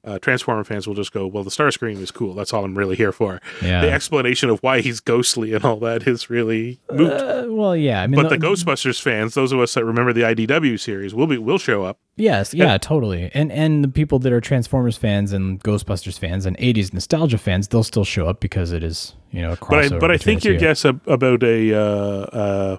Uh, 0.04 0.18
Transformer 0.18 0.64
fans 0.64 0.88
will 0.88 0.94
just 0.94 1.12
go, 1.12 1.26
well, 1.26 1.44
the 1.44 1.50
Starscream 1.50 2.00
is 2.00 2.10
cool. 2.10 2.34
That's 2.34 2.52
all 2.52 2.64
I'm 2.64 2.76
really 2.76 2.96
here 2.96 3.12
for. 3.12 3.40
Yeah. 3.62 3.82
The 3.82 3.92
explanation 3.92 4.50
of 4.50 4.58
why 4.60 4.80
he's 4.80 4.98
ghostly 4.98 5.52
and 5.54 5.64
all 5.64 5.76
that 5.80 6.06
is 6.06 6.28
really 6.28 6.80
moot. 6.92 7.12
Uh, 7.12 7.46
well, 7.48 7.76
yeah. 7.76 8.02
I 8.02 8.06
mean, 8.08 8.20
But 8.20 8.28
the 8.28 8.38
Ghostbusters 8.38 9.00
fans, 9.00 9.34
those 9.34 9.52
of 9.52 9.60
us 9.60 9.74
that 9.74 9.84
remember 9.84 10.12
the 10.12 10.22
IDW 10.22 10.80
series, 10.80 11.14
will 11.14 11.28
be 11.28 11.38
will 11.38 11.58
show 11.58 11.84
up. 11.84 11.98
Yes, 12.16 12.52
yeah, 12.52 12.76
totally. 12.78 13.30
And 13.32 13.52
and 13.52 13.84
the 13.84 13.88
people 13.88 14.18
that 14.20 14.32
are 14.32 14.40
Transformers 14.40 14.96
fans 14.96 15.32
and 15.32 15.62
Ghostbusters 15.62 16.18
fans 16.18 16.44
and 16.46 16.56
80s 16.58 16.92
nostalgia 16.92 17.38
fans, 17.38 17.68
they'll 17.68 17.84
still 17.84 18.04
show 18.04 18.26
up 18.26 18.40
because 18.40 18.72
it 18.72 18.82
is, 18.82 19.14
you 19.30 19.40
know, 19.40 19.52
a 19.52 19.56
But 19.56 19.92
I 19.92 19.98
but 19.98 20.10
I 20.10 20.16
think 20.16 20.42
your 20.44 20.56
guess 20.56 20.84
ab- 20.84 21.06
about 21.06 21.44
a 21.44 21.72
uh, 21.74 21.80
uh, 21.80 22.76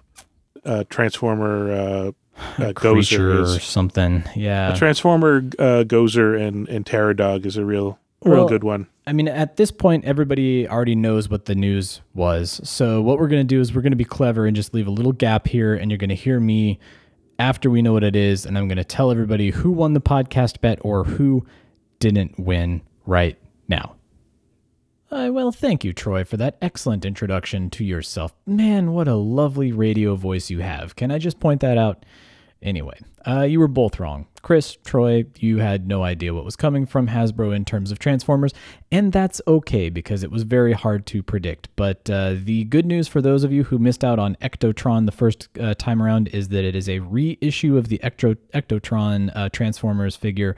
uh, 0.65 0.83
Transformer 0.89 2.11
uh, 2.57 2.73
creature 2.73 3.19
Gozer 3.19 3.39
or 3.39 3.57
is 3.57 3.63
something. 3.63 4.23
Yeah. 4.35 4.73
a 4.73 4.77
Transformer 4.77 5.37
uh, 5.59 5.83
Gozer 5.85 6.39
and 6.39 6.67
and 6.69 6.85
Pterodog 6.85 7.45
is 7.45 7.57
a 7.57 7.65
real 7.65 7.99
real 8.23 8.37
Well, 8.37 8.47
good 8.47 8.63
one. 8.63 8.87
I 9.07 9.13
mean, 9.13 9.27
at 9.27 9.57
this 9.57 9.71
point, 9.71 10.05
everybody 10.05 10.67
already 10.67 10.95
knows 10.95 11.29
what 11.29 11.45
the 11.45 11.55
news 11.55 12.01
was. 12.13 12.61
So, 12.63 13.01
what 13.01 13.17
we're 13.19 13.27
going 13.27 13.41
to 13.41 13.55
do 13.55 13.59
is 13.59 13.73
we're 13.73 13.81
going 13.81 13.91
to 13.91 13.97
be 13.97 14.05
clever 14.05 14.45
and 14.45 14.55
just 14.55 14.73
leave 14.73 14.87
a 14.87 14.91
little 14.91 15.13
gap 15.13 15.47
here, 15.47 15.73
and 15.73 15.89
you're 15.89 15.97
going 15.97 16.09
to 16.09 16.15
hear 16.15 16.39
me 16.39 16.79
after 17.39 17.69
we 17.69 17.81
know 17.81 17.93
what 17.93 18.03
it 18.03 18.15
is, 18.15 18.45
and 18.45 18.57
I'm 18.57 18.67
going 18.67 18.77
to 18.77 18.83
tell 18.83 19.09
everybody 19.11 19.49
who 19.49 19.71
won 19.71 19.93
the 19.93 20.01
podcast 20.01 20.61
bet 20.61 20.77
or 20.81 21.05
who 21.05 21.45
didn't 21.99 22.37
win 22.37 22.81
right 23.05 23.37
now. 23.67 23.95
Uh, 25.11 25.29
well, 25.31 25.51
thank 25.51 25.83
you, 25.83 25.91
Troy, 25.91 26.23
for 26.23 26.37
that 26.37 26.57
excellent 26.61 27.03
introduction 27.03 27.69
to 27.71 27.83
yourself. 27.83 28.33
Man, 28.45 28.91
what 28.91 29.07
a 29.07 29.15
lovely 29.15 29.71
radio 29.71 30.13
voice 30.15 30.51
you 30.51 30.59
have. 30.59 30.95
Can 30.95 31.09
I 31.09 31.17
just 31.17 31.39
point 31.39 31.61
that 31.61 31.77
out? 31.79 32.05
Anyway, 32.61 32.99
uh, 33.25 33.41
you 33.41 33.59
were 33.59 33.69
both 33.69 33.99
wrong. 33.99 34.27
Chris, 34.41 34.77
Troy, 34.83 35.25
you 35.37 35.59
had 35.59 35.87
no 35.87 36.03
idea 36.03 36.33
what 36.33 36.43
was 36.43 36.57
coming 36.57 36.85
from 36.85 37.07
Hasbro 37.07 37.55
in 37.55 37.63
terms 37.63 37.91
of 37.91 37.99
Transformers, 37.99 38.53
and 38.91 39.13
that's 39.13 39.41
okay 39.47 39.89
because 39.89 40.23
it 40.23 40.31
was 40.31 40.43
very 40.43 40.73
hard 40.73 41.05
to 41.07 41.23
predict. 41.23 41.69
But 41.77 42.09
uh, 42.09 42.35
the 42.37 42.65
good 42.65 42.85
news 42.85 43.07
for 43.07 43.21
those 43.21 43.43
of 43.45 43.53
you 43.53 43.63
who 43.65 43.79
missed 43.79 44.03
out 44.03 44.19
on 44.19 44.35
Ectotron 44.41 45.05
the 45.05 45.11
first 45.13 45.47
uh, 45.59 45.73
time 45.73 46.01
around 46.01 46.27
is 46.29 46.49
that 46.49 46.65
it 46.65 46.75
is 46.75 46.89
a 46.89 46.99
reissue 46.99 47.77
of 47.77 47.87
the 47.87 47.99
Ecto- 47.99 48.37
Ectotron 48.53 49.31
uh, 49.35 49.49
Transformers 49.49 50.17
figure 50.17 50.55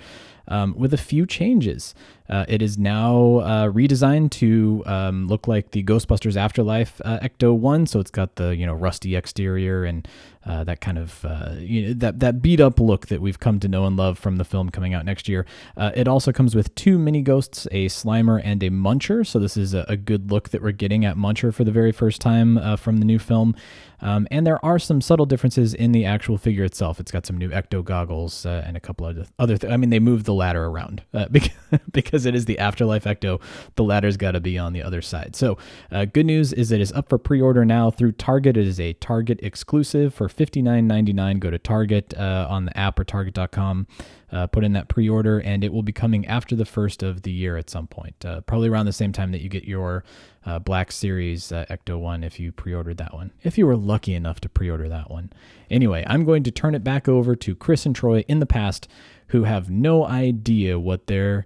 um, 0.47 0.73
with 0.75 0.93
a 0.93 0.97
few 0.97 1.25
changes. 1.25 1.93
Uh, 2.29 2.45
it 2.47 2.61
is 2.61 2.77
now 2.77 3.37
uh, 3.39 3.67
redesigned 3.67 4.31
to 4.31 4.83
um, 4.85 5.27
look 5.27 5.47
like 5.47 5.71
the 5.71 5.83
Ghostbusters 5.83 6.37
Afterlife 6.37 7.01
uh, 7.03 7.19
Ecto 7.19 7.55
One, 7.55 7.85
so 7.85 7.99
it's 7.99 8.11
got 8.11 8.35
the 8.35 8.55
you 8.55 8.65
know 8.65 8.73
rusty 8.73 9.15
exterior 9.15 9.83
and 9.83 10.07
uh, 10.45 10.63
that 10.63 10.81
kind 10.81 10.97
of 10.97 11.23
uh, 11.25 11.55
you 11.59 11.87
know, 11.87 11.93
that 11.93 12.19
that 12.19 12.41
beat 12.41 12.59
up 12.59 12.79
look 12.79 13.07
that 13.07 13.21
we've 13.21 13.39
come 13.39 13.59
to 13.59 13.67
know 13.67 13.85
and 13.85 13.97
love 13.97 14.17
from 14.17 14.37
the 14.37 14.45
film 14.45 14.69
coming 14.69 14.93
out 14.93 15.05
next 15.05 15.27
year. 15.27 15.45
Uh, 15.75 15.91
it 15.93 16.07
also 16.07 16.31
comes 16.31 16.55
with 16.55 16.73
two 16.75 16.97
mini 16.97 17.21
ghosts, 17.21 17.67
a 17.71 17.87
Slimer 17.87 18.41
and 18.43 18.63
a 18.63 18.69
Muncher. 18.69 19.25
So 19.27 19.37
this 19.37 19.57
is 19.57 19.73
a, 19.73 19.85
a 19.87 19.97
good 19.97 20.31
look 20.31 20.49
that 20.49 20.61
we're 20.61 20.71
getting 20.71 21.05
at 21.05 21.15
Muncher 21.15 21.53
for 21.53 21.63
the 21.63 21.71
very 21.71 21.91
first 21.91 22.21
time 22.21 22.77
from 22.77 22.97
the 22.97 23.05
new 23.05 23.19
film. 23.19 23.55
Um, 24.03 24.27
and 24.31 24.47
there 24.47 24.63
are 24.65 24.79
some 24.79 24.99
subtle 24.99 25.27
differences 25.27 25.75
in 25.75 25.91
the 25.91 26.05
actual 26.05 26.37
figure 26.37 26.63
itself. 26.63 26.99
It's 26.99 27.11
got 27.11 27.27
some 27.27 27.37
new 27.37 27.49
ecto 27.49 27.83
goggles 27.83 28.45
and 28.47 28.75
a 28.75 28.79
couple 28.79 29.05
of 29.05 29.31
other. 29.37 29.57
Th- 29.57 29.71
I 29.71 29.77
mean, 29.77 29.91
they 29.91 29.99
moved 29.99 30.25
the 30.25 30.33
ladder 30.33 30.65
around 30.65 31.03
because, 31.91 32.20
because 32.21 32.25
it 32.27 32.35
is 32.35 32.45
the 32.45 32.59
afterlife 32.59 33.05
ecto. 33.05 33.41
The 33.75 33.83
ladder's 33.83 34.17
got 34.17 34.31
to 34.31 34.39
be 34.39 34.57
on 34.57 34.73
the 34.73 34.83
other 34.83 35.01
side. 35.01 35.35
So, 35.35 35.57
uh, 35.91 36.05
good 36.05 36.25
news 36.25 36.53
is 36.53 36.71
it 36.71 36.81
is 36.81 36.91
up 36.91 37.09
for 37.09 37.17
pre-order 37.17 37.65
now 37.65 37.89
through 37.89 38.13
Target. 38.13 38.57
It 38.57 38.67
is 38.67 38.79
a 38.79 38.93
Target 38.93 39.39
exclusive 39.41 40.13
for 40.13 40.29
fifty 40.29 40.61
nine 40.61 40.87
ninety 40.87 41.13
nine. 41.13 41.39
Go 41.39 41.49
to 41.49 41.57
Target 41.57 42.13
uh, 42.17 42.47
on 42.49 42.65
the 42.65 42.77
app 42.77 42.99
or 42.99 43.03
Target.com. 43.03 43.87
Uh, 44.31 44.47
put 44.47 44.63
in 44.63 44.71
that 44.71 44.87
pre-order, 44.87 45.39
and 45.39 45.61
it 45.61 45.73
will 45.73 45.83
be 45.83 45.91
coming 45.91 46.25
after 46.25 46.55
the 46.55 46.63
first 46.63 47.03
of 47.03 47.23
the 47.23 47.31
year 47.31 47.57
at 47.57 47.69
some 47.69 47.85
point, 47.85 48.23
uh, 48.23 48.39
probably 48.39 48.69
around 48.69 48.85
the 48.85 48.93
same 48.93 49.11
time 49.11 49.33
that 49.33 49.41
you 49.41 49.49
get 49.49 49.65
your 49.65 50.05
uh, 50.45 50.57
Black 50.57 50.89
Series 50.89 51.51
uh, 51.51 51.65
Ecto 51.69 51.99
One 51.99 52.23
if 52.23 52.39
you 52.39 52.53
pre-ordered 52.53 52.95
that 52.97 53.13
one. 53.13 53.31
If 53.43 53.57
you 53.57 53.67
were 53.67 53.75
lucky 53.75 54.13
enough 54.13 54.39
to 54.41 54.49
pre-order 54.49 54.87
that 54.87 55.11
one. 55.11 55.33
Anyway, 55.69 56.05
I'm 56.07 56.23
going 56.23 56.43
to 56.43 56.51
turn 56.51 56.75
it 56.75 56.83
back 56.83 57.09
over 57.09 57.35
to 57.35 57.55
Chris 57.55 57.85
and 57.85 57.93
Troy 57.93 58.23
in 58.29 58.39
the 58.39 58.45
past, 58.45 58.87
who 59.27 59.43
have 59.43 59.69
no 59.69 60.05
idea 60.05 60.79
what 60.79 61.07
they're 61.07 61.45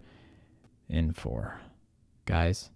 in 0.89 1.13
for, 1.13 1.59
guys. 2.25 2.69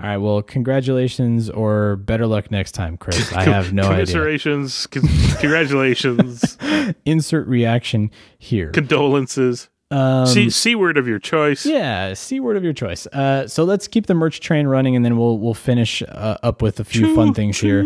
All 0.00 0.06
right. 0.08 0.16
Well, 0.16 0.42
congratulations 0.42 1.48
or 1.50 1.94
better 1.96 2.26
luck 2.26 2.50
next 2.50 2.72
time, 2.72 2.96
Chris. 2.96 3.32
I 3.32 3.44
have 3.44 3.72
no 3.72 3.82
idea. 3.84 3.94
Commiserations, 4.06 4.86
con- 4.88 5.02
congratulations, 5.38 6.58
Insert 7.04 7.46
reaction 7.46 8.10
here. 8.38 8.70
condolences. 8.70 9.68
Um, 9.90 10.26
C 10.26 10.50
C 10.50 10.74
word 10.74 10.96
of 10.96 11.06
your 11.06 11.20
choice. 11.20 11.64
Yeah, 11.64 12.14
C 12.14 12.40
word 12.40 12.56
of 12.56 12.64
your 12.64 12.72
choice. 12.72 13.06
Uh, 13.08 13.46
so 13.46 13.62
let's 13.62 13.86
keep 13.86 14.06
the 14.06 14.14
merch 14.14 14.40
train 14.40 14.66
running, 14.66 14.96
and 14.96 15.04
then 15.04 15.16
we'll 15.16 15.38
we'll 15.38 15.54
finish 15.54 16.02
uh, 16.02 16.38
up 16.42 16.60
with 16.62 16.80
a 16.80 16.84
few 16.84 17.14
fun 17.14 17.32
things 17.32 17.60
here. 17.60 17.84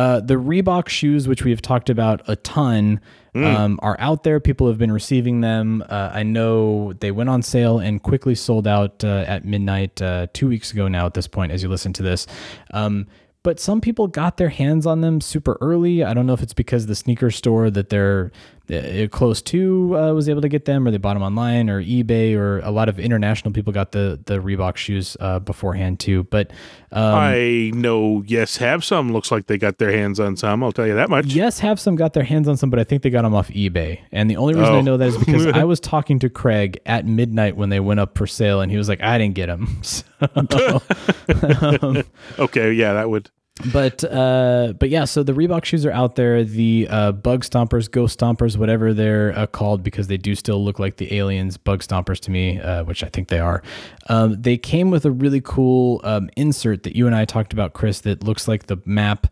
Uh, 0.00 0.18
the 0.18 0.36
Reebok 0.36 0.88
shoes, 0.88 1.28
which 1.28 1.44
we 1.44 1.50
have 1.50 1.60
talked 1.60 1.90
about 1.90 2.22
a 2.26 2.34
ton, 2.36 3.00
um, 3.34 3.78
are 3.82 3.96
out 3.98 4.22
there. 4.22 4.40
People 4.40 4.66
have 4.68 4.78
been 4.78 4.90
receiving 4.90 5.42
them. 5.42 5.84
Uh, 5.90 6.10
I 6.14 6.22
know 6.22 6.94
they 6.94 7.10
went 7.10 7.28
on 7.28 7.42
sale 7.42 7.78
and 7.78 8.02
quickly 8.02 8.34
sold 8.34 8.66
out 8.66 9.04
uh, 9.04 9.24
at 9.26 9.44
midnight 9.44 10.00
uh, 10.00 10.28
two 10.32 10.48
weeks 10.48 10.72
ago 10.72 10.88
now. 10.88 11.04
At 11.04 11.12
this 11.12 11.26
point, 11.26 11.52
as 11.52 11.62
you 11.62 11.68
listen 11.68 11.92
to 11.92 12.02
this. 12.02 12.26
Um, 12.72 13.08
but 13.42 13.60
some 13.60 13.82
people 13.82 14.06
got 14.06 14.38
their 14.38 14.48
hands 14.48 14.86
on 14.86 15.02
them 15.02 15.20
super 15.20 15.58
early. 15.60 16.02
I 16.02 16.14
don't 16.14 16.26
know 16.26 16.32
if 16.32 16.42
it's 16.42 16.54
because 16.54 16.86
the 16.86 16.94
sneaker 16.94 17.30
store 17.30 17.70
that 17.70 17.90
they're 17.90 18.32
close 19.10 19.42
to 19.42 19.96
uh, 19.98 20.12
was 20.12 20.28
able 20.28 20.40
to 20.42 20.48
get 20.48 20.64
them, 20.64 20.86
or 20.86 20.90
they 20.90 20.96
bought 20.96 21.14
them 21.14 21.22
online, 21.22 21.68
or 21.70 21.82
eBay, 21.82 22.34
or 22.36 22.60
a 22.60 22.70
lot 22.70 22.88
of 22.88 22.98
international 22.98 23.52
people 23.52 23.72
got 23.72 23.92
the 23.92 24.20
the 24.26 24.38
Reebok 24.38 24.76
shoes 24.76 25.16
uh, 25.20 25.38
beforehand 25.40 26.00
too. 26.00 26.24
But 26.24 26.50
um, 26.92 27.14
I 27.14 27.70
know. 27.74 28.22
Yes, 28.26 28.56
have 28.58 28.84
some. 28.84 29.12
Looks 29.12 29.30
like 29.30 29.46
they 29.46 29.58
got 29.58 29.78
their 29.78 29.92
hands 29.92 30.18
on 30.20 30.36
some. 30.36 30.62
I'll 30.64 30.72
tell 30.72 30.86
you 30.86 30.94
that 30.94 31.10
much. 31.10 31.26
yes, 31.26 31.58
have 31.60 31.78
some 31.80 31.96
got 31.96 32.12
their 32.14 32.24
hands 32.24 32.48
on 32.48 32.56
some, 32.56 32.70
but 32.70 32.78
I 32.78 32.84
think 32.84 33.02
they 33.02 33.10
got 33.10 33.22
them 33.22 33.34
off 33.34 33.48
eBay. 33.48 34.00
And 34.12 34.30
the 34.30 34.36
only 34.36 34.54
reason 34.54 34.74
I 34.74 34.78
Oh. 34.78 34.82
know 34.82 34.96
that 34.96 35.08
is 35.08 35.18
because 35.18 35.46
I 35.54 35.64
was 35.64 35.80
talking 35.80 36.18
to 36.20 36.28
Craig 36.30 36.80
at 36.86 37.06
midnight 37.06 37.56
when 37.56 37.68
they 37.68 37.80
went 37.80 38.00
up 38.00 38.16
for 38.16 38.26
sale, 38.26 38.60
and 38.60 38.70
he 38.70 38.78
was 38.78 38.88
like, 38.88 39.02
"I 39.02 39.18
didn't 39.18 39.34
get 39.34 39.46
them." 39.46 39.80
So, 40.50 40.82
um, 41.82 42.02
Okay, 42.38 42.72
yeah, 42.72 42.92
that 42.94 43.08
would. 43.08 43.30
But 43.72 44.02
uh, 44.04 44.72
but 44.78 44.88
yeah, 44.90 45.04
so 45.04 45.22
the 45.22 45.32
Reebok 45.32 45.64
shoes 45.64 45.84
are 45.86 45.90
out 45.92 46.16
there. 46.16 46.44
The 46.44 46.86
uh, 46.90 47.12
Bug 47.12 47.44
Stompers, 47.44 47.90
Ghost 47.90 48.18
Stompers, 48.18 48.56
whatever 48.56 48.92
they're 48.92 49.36
uh, 49.38 49.46
called, 49.46 49.82
because 49.82 50.06
they 50.08 50.16
do 50.16 50.34
still 50.34 50.64
look 50.64 50.78
like 50.78 50.96
the 50.96 51.14
aliens 51.14 51.56
Bug 51.56 51.82
Stompers 51.82 52.20
to 52.20 52.30
me, 52.30 52.60
uh, 52.60 52.84
which 52.84 53.04
I 53.04 53.08
think 53.08 53.28
they 53.28 53.38
are. 53.40 53.62
Um, 54.08 54.40
they 54.40 54.56
came 54.56 54.90
with 54.90 55.04
a 55.04 55.10
really 55.10 55.40
cool 55.40 56.00
um, 56.04 56.30
insert 56.36 56.82
that 56.84 56.96
you 56.96 57.06
and 57.06 57.14
I 57.14 57.24
talked 57.24 57.52
about, 57.52 57.72
Chris. 57.72 58.00
That 58.00 58.22
looks 58.24 58.48
like 58.48 58.66
the 58.66 58.78
map 58.84 59.26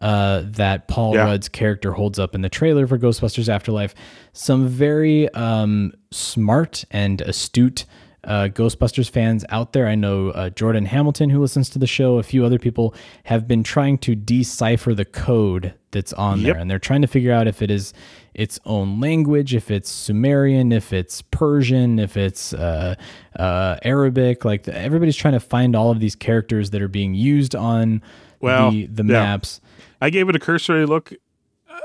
uh, 0.00 0.42
that 0.44 0.88
Paul 0.88 1.14
Yeah. 1.14 1.24
Rudd's 1.24 1.48
character 1.48 1.92
holds 1.92 2.18
up 2.18 2.34
in 2.34 2.40
the 2.42 2.48
trailer 2.48 2.86
for 2.86 2.98
Ghostbusters 2.98 3.48
Afterlife. 3.48 3.94
Some 4.32 4.66
very 4.68 5.28
um, 5.34 5.92
smart 6.10 6.84
and 6.90 7.20
astute 7.20 7.84
uh, 8.24 8.48
Ghostbusters 8.52 9.08
fans 9.10 9.44
out 9.48 9.72
there. 9.72 9.86
I 9.86 9.94
know 9.94 10.28
uh, 10.30 10.50
Jordan 10.50 10.84
Hamilton, 10.86 11.30
who 11.30 11.40
listens 11.40 11.70
to 11.70 11.78
the 11.78 11.86
show, 11.86 12.18
a 12.18 12.22
few 12.22 12.44
other 12.44 12.58
people 12.58 12.94
have 13.24 13.48
been 13.48 13.62
trying 13.62 13.98
to 13.98 14.14
decipher 14.14 14.94
the 14.94 15.04
code 15.04 15.74
that's 15.92 16.12
on 16.12 16.40
Yep. 16.40 16.46
there, 16.54 16.60
and 16.60 16.70
they're 16.70 16.78
trying 16.78 17.02
to 17.02 17.08
figure 17.08 17.32
out 17.32 17.46
if 17.48 17.62
it 17.62 17.70
is 17.70 17.92
its 18.34 18.60
own 18.64 19.00
language, 19.00 19.54
if 19.54 19.70
it's 19.70 19.90
Sumerian, 19.90 20.70
if 20.70 20.92
it's 20.92 21.20
Persian, 21.22 21.98
if 21.98 22.16
it's 22.16 22.52
uh, 22.52 22.94
uh, 23.36 23.76
Arabic. 23.82 24.44
Like 24.44 24.64
the, 24.64 24.76
everybody's 24.76 25.16
trying 25.16 25.34
to 25.34 25.40
find 25.40 25.74
all 25.74 25.90
of 25.90 25.98
these 26.00 26.14
characters 26.14 26.70
that 26.70 26.80
are 26.82 26.88
being 26.88 27.14
used 27.14 27.54
on 27.56 28.02
Well, 28.40 28.70
the 28.70 28.86
the 28.86 29.02
yeah. 29.04 29.12
maps. 29.12 29.60
I 30.00 30.10
gave 30.10 30.28
it 30.28 30.36
a 30.36 30.38
cursory 30.38 30.86
look. 30.86 31.12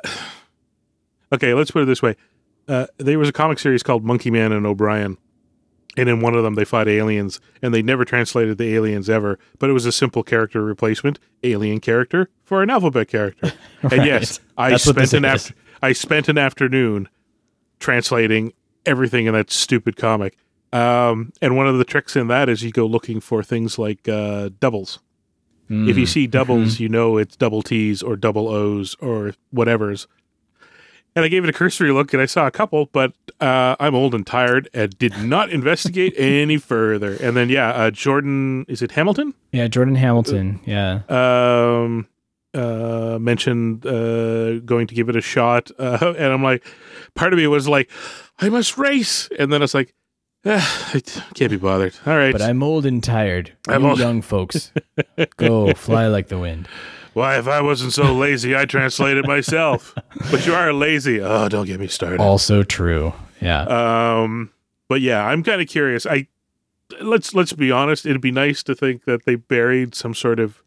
okay, 1.33 1.53
let's 1.53 1.71
put 1.71 1.83
it 1.83 1.85
this 1.85 2.01
way. 2.01 2.15
Uh, 2.67 2.87
there 2.97 3.19
was 3.19 3.29
a 3.29 3.33
comic 3.33 3.59
series 3.59 3.83
called 3.83 4.03
Monkey 4.03 4.31
Man 4.31 4.51
and 4.51 4.65
O'Brien. 4.65 5.17
And 5.97 6.09
in 6.09 6.19
one 6.19 6.35
of 6.35 6.43
them, 6.43 6.55
they 6.55 6.65
fought 6.65 6.87
aliens, 6.89 7.39
and 7.61 7.73
they 7.73 7.81
never 7.81 8.03
translated 8.03 8.57
the 8.57 8.75
aliens 8.75 9.09
ever. 9.09 9.39
But 9.59 9.69
it 9.69 9.73
was 9.73 9.85
a 9.85 9.91
simple 9.91 10.23
character 10.23 10.61
replacement, 10.63 11.19
alien 11.43 11.79
character 11.79 12.29
for 12.43 12.61
an 12.61 12.69
alphabet 12.69 13.07
character. 13.07 13.53
And 13.83 14.05
yes, 14.05 14.39
I 14.57 14.71
That's 14.71 14.83
spent 14.83 15.13
an 15.13 15.25
after- 15.25 15.53
I 15.81 15.93
spent 15.93 16.27
an 16.27 16.37
afternoon 16.37 17.07
translating 17.79 18.53
everything 18.85 19.25
in 19.27 19.33
that 19.33 19.51
stupid 19.51 19.95
comic. 19.95 20.37
Um, 20.73 21.31
and 21.41 21.55
one 21.55 21.67
of 21.67 21.77
the 21.77 21.85
tricks 21.85 22.15
in 22.15 22.27
that 22.27 22.49
is 22.49 22.63
you 22.63 22.71
go 22.71 22.85
looking 22.85 23.19
for 23.19 23.43
things 23.43 23.77
like 23.79 24.07
uh, 24.09 24.49
doubles. 24.59 24.99
If 25.67 25.97
you 25.97 26.05
see 26.05 26.27
doubles, 26.27 26.79
you 26.79 26.89
know 26.89 27.17
it's 27.17 27.35
double 27.35 27.63
T's 27.63 28.03
or 28.03 28.15
double 28.15 28.47
O's 28.49 28.95
or 28.99 29.33
whatever's. 29.49 30.07
And 31.15 31.23
I 31.23 31.29
gave 31.29 31.43
it 31.45 31.49
a 31.49 31.53
cursory 31.53 31.91
look 31.91 32.11
and 32.13 32.21
I 32.21 32.25
saw 32.25 32.45
a 32.45 32.51
couple, 32.51 32.87
but 32.87 33.13
uh, 33.39 33.77
I'm 33.79 33.95
old 33.95 34.13
and 34.13 34.27
tired 34.27 34.69
and 34.73 34.97
did 34.97 35.17
not 35.17 35.49
investigate 35.49 36.13
any 36.17 36.57
further. 36.57 37.15
And 37.15 37.37
then, 37.37 37.47
yeah, 37.49 37.69
uh, 37.69 37.91
Jordan, 37.91 38.65
is 38.67 38.81
it 38.81 38.91
Hamilton? 38.91 39.33
Yeah, 39.53 39.67
Jordan 39.69 39.95
Hamilton. 39.95 40.59
Yeah. 40.65 41.01
Um, 41.07 42.07
uh, 42.53 43.17
mentioned 43.19 43.85
uh, 43.85 44.59
going 44.59 44.87
to 44.87 44.95
give 44.95 45.07
it 45.09 45.15
a 45.15 45.21
shot. 45.21 45.71
Uh, 45.79 46.13
and 46.17 46.33
I'm 46.33 46.41
like, 46.43 46.65
part 47.13 47.31
of 47.31 47.37
me 47.37 47.47
was 47.47 47.67
like, 47.67 47.89
I 48.39 48.49
must 48.49 48.77
race. 48.77 49.29
And 49.37 49.53
then 49.53 49.61
it's 49.61 49.73
like, 49.73 49.93
ah, 50.45 50.91
I 50.93 50.99
can't 51.33 51.51
be 51.51 51.57
bothered. 51.57 51.95
All 52.05 52.17
right. 52.17 52.31
But 52.31 52.41
I'm 52.41 52.63
old 52.63 52.85
and 52.85 53.03
tired. 53.03 53.53
I'm 53.67 53.83
you 53.83 53.89
old- 53.89 53.99
young 53.99 54.21
folks, 54.21 54.71
go 55.37 55.73
fly 55.73 56.07
like 56.07 56.27
the 56.27 56.39
wind. 56.39 56.67
Why, 57.15 57.37
if 57.39 57.47
I 57.47 57.61
wasn't 57.61 57.93
so 57.93 58.13
lazy, 58.25 58.53
I'd 58.53 58.69
translate 58.69 59.15
it 59.15 59.25
myself. 59.25 59.95
but 60.29 60.45
you 60.45 60.53
are 60.53 60.73
lazy. 60.73 61.21
Oh, 61.21 61.47
don't 61.47 61.65
get 61.65 61.79
me 61.79 61.87
started. 61.87 62.19
Also 62.19 62.61
true. 62.61 63.13
Yeah. 63.41 63.61
Um, 63.61 64.51
but 64.89 64.99
yeah, 64.99 65.25
I'm 65.25 65.41
kind 65.41 65.61
of 65.61 65.67
curious. 65.69 66.05
I 66.05 66.27
let's 67.01 67.33
let's 67.33 67.53
be 67.53 67.71
honest. 67.71 68.05
It'd 68.05 68.19
be 68.21 68.31
nice 68.31 68.63
to 68.63 68.75
think 68.75 69.05
that 69.05 69.23
they 69.25 69.35
buried 69.35 69.95
some 69.95 70.13
sort 70.13 70.39
of 70.41 70.61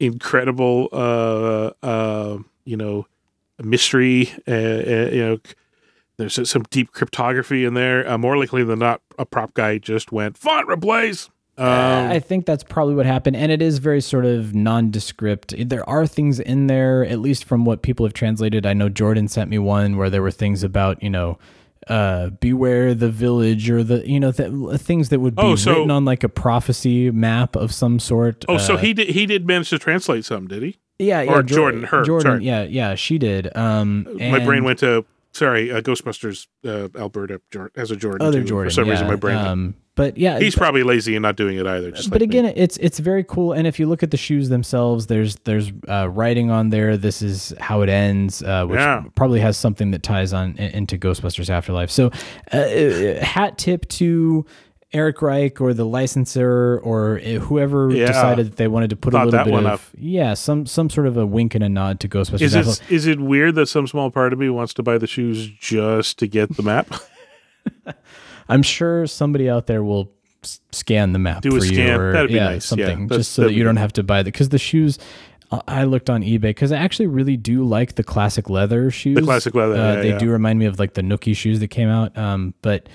incredible, 0.00 0.88
uh, 0.92 1.70
uh, 1.82 2.38
you 2.64 2.76
know, 2.76 3.06
mystery. 3.62 4.32
Uh, 4.48 4.50
uh, 4.50 5.10
you 5.12 5.26
know, 5.26 5.38
there's 6.16 6.48
some 6.48 6.62
deep 6.70 6.92
cryptography 6.92 7.66
in 7.66 7.74
there. 7.74 8.08
Uh, 8.08 8.16
more 8.16 8.38
likely 8.38 8.64
than 8.64 8.78
not, 8.78 9.02
a 9.18 9.26
prop 9.26 9.52
guy 9.52 9.76
just 9.76 10.10
went 10.10 10.38
font 10.38 10.68
replace. 10.68 11.28
Um, 11.58 12.10
I 12.10 12.18
think 12.20 12.44
that's 12.44 12.62
probably 12.64 12.94
what 12.94 13.06
happened, 13.06 13.36
and 13.36 13.50
it 13.50 13.62
is 13.62 13.78
very 13.78 14.00
sort 14.02 14.26
of 14.26 14.54
nondescript. 14.54 15.54
There 15.58 15.88
are 15.88 16.06
things 16.06 16.38
in 16.38 16.66
there, 16.66 17.04
at 17.04 17.18
least 17.18 17.44
from 17.44 17.64
what 17.64 17.82
people 17.82 18.04
have 18.04 18.12
translated. 18.12 18.66
I 18.66 18.74
know 18.74 18.88
Jordan 18.88 19.28
sent 19.28 19.48
me 19.50 19.58
one 19.58 19.96
where 19.96 20.10
there 20.10 20.22
were 20.22 20.30
things 20.30 20.62
about 20.62 21.02
you 21.02 21.08
know, 21.10 21.38
uh, 21.88 22.28
beware 22.40 22.92
the 22.94 23.08
village 23.10 23.70
or 23.70 23.82
the 23.82 24.06
you 24.08 24.20
know 24.20 24.32
th- 24.32 24.50
things 24.80 25.08
that 25.08 25.20
would 25.20 25.34
be 25.34 25.42
Oh, 25.42 25.56
so- 25.56 25.72
written 25.72 25.90
on 25.90 26.04
like 26.04 26.22
a 26.24 26.28
prophecy 26.28 27.10
map 27.10 27.56
of 27.56 27.72
some 27.72 27.98
sort. 27.98 28.44
oh, 28.48 28.58
so 28.58 28.74
Uh, 28.74 28.78
he 28.78 28.92
did 28.92 29.08
he 29.10 29.24
did 29.24 29.46
manage 29.46 29.70
to 29.70 29.78
translate 29.78 30.24
some, 30.26 30.46
did 30.48 30.62
he? 30.62 30.76
yeah, 30.98 31.22
yeah, 31.22 31.30
or 31.32 31.42
Jor- 31.42 31.56
Jordan, 31.56 31.82
her, 31.84 32.02
Jordan, 32.04 32.32
sorry. 32.32 32.44
yeah, 32.44 32.64
yeah, 32.64 32.94
she 32.96 33.16
did. 33.18 33.54
Um, 33.56 34.06
my 34.18 34.44
brain 34.44 34.62
went 34.64 34.78
to 34.80 35.04
sorry, 35.32 35.70
uh, 35.72 35.80
Ghostbusters. 35.80 36.46
Uh, 36.64 36.88
Alberta 36.98 37.40
as 37.76 37.90
a 37.90 37.96
Jordan. 37.96 38.26
other 38.26 38.40
too. 38.42 38.46
Jordan. 38.48 38.70
For 38.70 38.74
some 38.74 38.88
reason, 38.90 39.06
my 39.06 39.16
brain. 39.16 39.36
Um, 39.38 39.74
but 39.96 40.16
yeah, 40.16 40.38
He's 40.38 40.54
probably 40.54 40.84
lazy 40.84 41.16
and 41.16 41.22
not 41.22 41.34
doing 41.36 41.58
it 41.58 41.66
either. 41.66 41.90
Just 41.90 42.10
but 42.10 42.20
like 42.20 42.30
me. 42.30 42.38
again, 42.38 42.52
it's 42.56 42.76
it's 42.76 43.00
very 43.00 43.24
cool. 43.24 43.52
And 43.52 43.66
if 43.66 43.80
you 43.80 43.86
look 43.88 44.04
at 44.04 44.12
the 44.12 44.16
shoes 44.16 44.48
themselves, 44.48 45.08
there's 45.08 45.34
there's 45.44 45.72
uh, 45.88 46.08
writing 46.08 46.50
on 46.52 46.70
there. 46.70 46.96
This 46.96 47.20
is 47.22 47.52
how 47.58 47.82
it 47.82 47.88
ends, 47.88 48.42
uh, 48.44 48.64
which 48.66 48.78
Yeah. 48.78 49.02
probably 49.16 49.40
has 49.40 49.56
something 49.56 49.90
that 49.90 50.04
ties 50.04 50.32
on 50.32 50.56
into 50.58 50.96
Ghostbusters 50.96 51.50
Afterlife. 51.50 51.90
So, 51.90 52.10
uh, 52.52 52.56
uh, 52.56 53.24
hat 53.24 53.58
tip 53.58 53.88
to 53.88 54.46
Eric 54.92 55.20
Reich 55.20 55.60
or 55.60 55.74
the 55.74 55.84
licensor 55.84 56.78
or 56.78 57.18
uh, 57.18 57.40
whoever 57.40 57.90
Yeah. 57.90 58.06
decided 58.06 58.46
that 58.46 58.56
they 58.56 58.68
wanted 58.68 58.90
to 58.90 58.96
put 58.96 59.14
a 59.14 59.24
little 59.24 59.44
bit 59.44 59.52
of 59.54 59.66
up. 59.66 59.80
yeah 59.98 60.34
some 60.34 60.64
some 60.64 60.88
sort 60.88 61.06
of 61.08 61.16
a 61.16 61.26
wink 61.26 61.54
and 61.56 61.64
a 61.64 61.68
nod 61.68 61.98
to 62.00 62.08
Ghostbusters 62.08 62.40
Is 62.42 62.54
Afterlife. 62.56 62.90
it 62.90 62.94
is 62.94 63.06
it 63.06 63.18
weird 63.20 63.56
that 63.56 63.66
some 63.66 63.86
small 63.88 64.10
part 64.10 64.32
of 64.32 64.38
me 64.38 64.48
wants 64.48 64.72
to 64.74 64.82
buy 64.84 64.96
the 64.96 65.06
shoes 65.08 65.48
just 65.48 66.18
to 66.20 66.26
get 66.28 66.56
the 66.56 66.62
map? 66.62 66.86
I'm 68.48 68.62
sure 68.62 69.06
somebody 69.06 69.48
out 69.50 69.66
there 69.66 69.82
will 69.82 70.12
s- 70.42 70.60
scan 70.72 71.12
the 71.12 71.18
map 71.18 71.42
Do 71.42 71.56
a 71.56 71.60
for 71.60 71.66
you 71.66 71.74
scan. 71.74 72.00
or 72.00 72.12
That'd 72.12 72.28
be 72.28 72.34
yeah, 72.36 72.44
nice. 72.50 72.64
Something 72.66 73.06
that's- 73.08 73.26
just 73.26 73.32
so 73.32 73.42
that 73.44 73.52
you 73.52 73.64
don't 73.64 73.76
have 73.76 73.92
to 73.94 74.02
buy 74.02 74.22
the 74.22 74.30
because 74.30 74.50
the 74.50 74.58
shoes 74.58 74.98
uh, 75.50 75.60
I 75.68 75.84
looked 75.84 76.10
on 76.10 76.22
eBay 76.22 76.40
because 76.40 76.72
I 76.72 76.78
actually 76.78 77.06
really 77.06 77.36
do 77.36 77.62
like 77.64 77.94
the 77.94 78.02
classic 78.04 78.50
leather 78.50 78.90
shoes. 78.90 79.14
The 79.16 79.22
classic 79.22 79.54
leather, 79.54 79.74
uh, 79.76 79.94
yeah, 79.94 80.00
they 80.00 80.08
yeah. 80.10 80.18
do 80.18 80.30
remind 80.30 80.58
me 80.58 80.66
of 80.66 80.78
like 80.78 80.94
the 80.94 81.02
Nookie 81.02 81.36
shoes 81.36 81.60
that 81.60 81.68
came 81.68 81.88
out. 81.88 82.16
Um, 82.18 82.54
but 82.62 82.88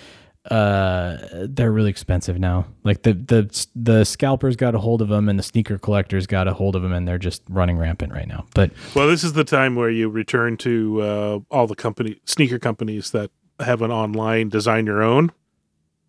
uh, 0.49 1.17
they're 1.47 1.71
really 1.71 1.89
expensive 1.91 2.39
now. 2.39 2.65
Like 2.83 3.03
the 3.03 3.13
the 3.13 3.65
the 3.75 4.03
scalpers 4.03 4.55
got 4.55 4.73
a 4.75 4.79
hold 4.79 5.01
of 5.01 5.07
them 5.07 5.29
and 5.29 5.37
the 5.37 5.43
sneaker 5.43 5.77
collectors 5.77 6.25
got 6.27 6.47
a 6.47 6.53
hold 6.53 6.75
of 6.75 6.81
them 6.81 6.91
and 6.93 7.07
they're 7.07 7.19
just 7.19 7.43
running 7.47 7.77
rampant 7.77 8.11
right 8.11 8.27
now. 8.27 8.45
But 8.55 8.71
well, 8.95 9.07
this 9.07 9.23
is 9.23 9.33
the 9.33 9.43
time 9.43 9.75
where 9.75 9.89
you 9.89 10.09
return 10.09 10.57
to 10.57 11.01
uh, 11.01 11.39
all 11.51 11.67
the 11.67 11.75
company 11.75 12.19
sneaker 12.25 12.57
companies 12.59 13.11
that 13.11 13.29
have 13.59 13.81
an 13.83 13.91
online 13.91 14.49
design 14.49 14.87
your 14.87 15.03
own, 15.03 15.31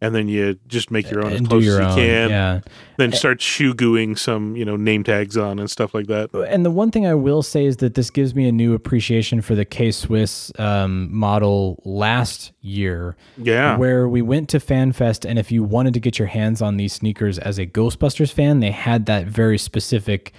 and 0.03 0.17
then 0.17 0.29
you 0.29 0.59
just 0.67 0.91
make 0.91 1.09
your 1.11 1.25
own 1.25 1.33
as 1.33 1.41
close 1.43 1.63
as 1.63 1.79
you 1.79 1.85
own, 1.85 1.95
can. 1.95 2.29
yeah. 2.29 2.61
Then 2.97 3.13
start 3.13 3.41
shoe 3.41 3.73
gooing 3.73 4.19
some 4.19 4.57
you 4.57 4.65
know 4.65 4.77
name 4.77 5.05
tags 5.05 5.37
on 5.37 5.61
and 5.61 5.71
stuff 5.71 5.95
like 5.95 6.09
that. 6.09 6.31
And 6.49 6.67
the 6.67 6.73
one 6.73 6.91
thing 6.91 7.07
I 7.07 7.15
will 7.15 7.43
say 7.43 7.65
is 7.65 7.77
that 7.79 7.95
this 7.95 8.11
gives 8.11 8.35
me 8.35 8.49
a 8.49 8.53
new 8.53 8.75
appreciation 8.75 9.41
for 9.41 9.55
the 9.55 9.65
K 9.65 9.93
Swiss 9.93 10.51
um, 10.59 11.15
model 11.15 11.81
last 11.85 12.53
year. 12.61 13.17
Yeah. 13.39 13.77
Where 13.77 14.09
we 14.09 14.23
went 14.23 14.49
to 14.51 14.59
FanFest, 14.59 15.25
and 15.25 15.39
if 15.39 15.53
you 15.53 15.63
wanted 15.63 15.95
to 15.95 16.01
get 16.01 16.19
your 16.19 16.29
hands 16.29 16.61
on 16.61 16.79
these 16.79 16.93
sneakers 16.93 17.39
as 17.39 17.59
a 17.59 17.67
Ghostbusters 17.67 18.33
fan, 18.33 18.59
they 18.59 18.73
had 18.73 19.07
that 19.07 19.27
very 19.27 19.57
specific 19.57 20.33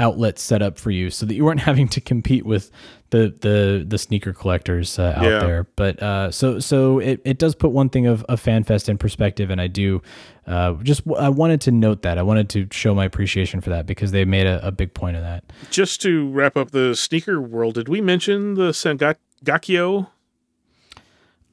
outlet 0.00 0.38
set 0.38 0.62
up 0.62 0.78
for 0.78 0.90
you 0.92 1.10
so 1.10 1.26
that 1.26 1.34
you 1.34 1.44
weren't 1.44 1.60
having 1.70 1.88
to 1.88 2.00
compete 2.00 2.46
with 2.46 2.70
the 3.10 3.34
the 3.40 3.84
the 3.86 3.98
sneaker 3.98 4.32
collectors 4.32 4.98
uh, 4.98 5.14
out 5.16 5.24
Yeah. 5.24 5.38
there. 5.40 5.66
But 5.76 6.02
uh 6.02 6.30
so 6.30 6.58
so 6.60 6.98
it, 7.00 7.20
it 7.24 7.38
does 7.38 7.54
put 7.54 7.70
one 7.72 7.88
thing 7.88 8.06
of, 8.06 8.22
of 8.24 8.40
fanfest 8.42 8.88
in 8.88 8.98
perspective 8.98 9.50
and 9.50 9.60
i 9.60 9.66
do 9.66 10.00
uh 10.46 10.74
just 10.82 11.02
i 11.18 11.28
wanted 11.28 11.60
to 11.62 11.70
note 11.72 12.02
that. 12.02 12.16
I 12.18 12.22
wanted 12.22 12.48
to 12.50 12.68
show 12.70 12.94
my 12.94 13.04
appreciation 13.06 13.60
for 13.60 13.70
that 13.70 13.86
because 13.86 14.12
they 14.12 14.24
made 14.24 14.46
a, 14.46 14.64
a 14.66 14.70
big 14.70 14.94
point 14.94 15.16
of 15.16 15.22
that. 15.22 15.44
Just 15.70 16.00
to 16.02 16.28
wrap 16.30 16.56
up 16.56 16.70
the 16.70 16.94
sneaker 16.94 17.40
world, 17.40 17.74
did 17.74 17.88
we 17.88 18.00
mention 18.00 18.54
the 18.54 18.70
Sangakyo 18.70 20.08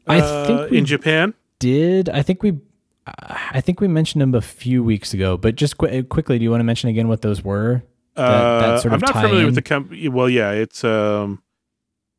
i 0.08 0.20
uh, 0.20 0.46
think 0.46 0.72
in 0.72 0.86
Japan? 0.86 1.34
did. 1.60 2.10
I 2.10 2.22
think 2.22 2.44
we 2.44 2.60
i 3.08 3.62
think 3.62 3.80
we 3.82 3.88
mentioned 3.88 4.20
them 4.22 4.34
a 4.34 4.42
few 4.42 4.84
weeks 4.84 5.14
ago 5.14 5.38
but 5.38 5.56
just 5.56 5.78
qu- 5.78 6.02
quickly 6.04 6.40
do 6.40 6.44
you 6.44 6.50
want 6.50 6.60
to 6.60 6.64
mention 6.66 6.90
again 6.90 7.08
what 7.08 7.22
those 7.22 7.44
were 7.44 7.84
That- 8.16 8.60
that 8.62 8.70
Uh, 8.70 8.80
sort 8.80 8.94
I'm 8.94 9.00
not 9.00 9.12
familiar 9.14 9.34
tie-in? 9.36 9.46
with 9.46 9.56
the 9.56 9.62
company. 9.62 10.08
Well, 10.10 10.30
yeah, 10.30 10.52
it's 10.52 10.84
um, 10.84 11.42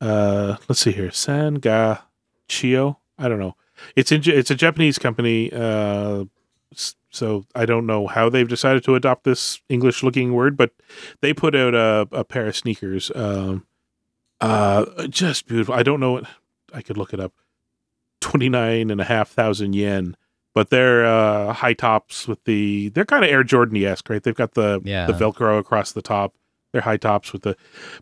uh, 0.00 0.56
let's 0.68 0.80
see 0.80 0.92
here, 0.92 1.10
Sanga 1.10 2.04
Chio. 2.48 2.98
I 3.18 3.28
don't 3.28 3.38
know. 3.38 3.56
It's 3.94 4.12
in, 4.12 4.22
it's 4.24 4.50
a 4.50 4.54
Japanese 4.54 4.98
company. 4.98 5.50
Uh, 5.52 6.24
so 7.10 7.46
I 7.54 7.64
don't 7.64 7.86
know 7.86 8.06
how 8.06 8.28
they've 8.28 8.48
decided 8.48 8.84
to 8.84 8.94
adopt 8.94 9.24
this 9.24 9.60
English 9.70 10.02
looking 10.02 10.34
word, 10.34 10.56
but 10.56 10.72
they 11.22 11.32
put 11.32 11.54
out 11.54 11.74
a, 11.74 12.06
a 12.12 12.24
pair 12.24 12.46
of 12.46 12.56
sneakers. 12.56 13.10
Um, 13.14 13.66
uh, 14.40 15.06
just 15.08 15.46
beautiful. 15.46 15.74
I 15.74 15.82
don't 15.82 16.00
know 16.00 16.12
what 16.12 16.24
I 16.74 16.82
could 16.82 16.98
look 16.98 17.14
it 17.14 17.20
up. 17.20 17.32
Twenty 18.20 18.48
nine 18.50 18.90
and 18.90 19.00
a 19.00 19.04
half 19.04 19.30
thousand 19.30 19.74
yen. 19.74 20.16
But 20.56 20.70
they're 20.70 21.04
uh, 21.04 21.52
high 21.52 21.74
tops 21.74 22.26
with 22.26 22.42
the. 22.44 22.88
They're 22.88 23.04
kind 23.04 23.22
of 23.22 23.30
Air 23.30 23.44
Jordan 23.44 23.76
esque, 23.84 24.08
right? 24.08 24.22
They've 24.22 24.34
got 24.34 24.54
the 24.54 24.80
Yeah. 24.84 25.04
the 25.06 25.12
Velcro 25.12 25.58
across 25.58 25.92
the 25.92 26.00
top. 26.00 26.32
They're 26.72 26.80
high 26.80 26.96
tops 26.96 27.34
with 27.34 27.42
the, 27.42 27.56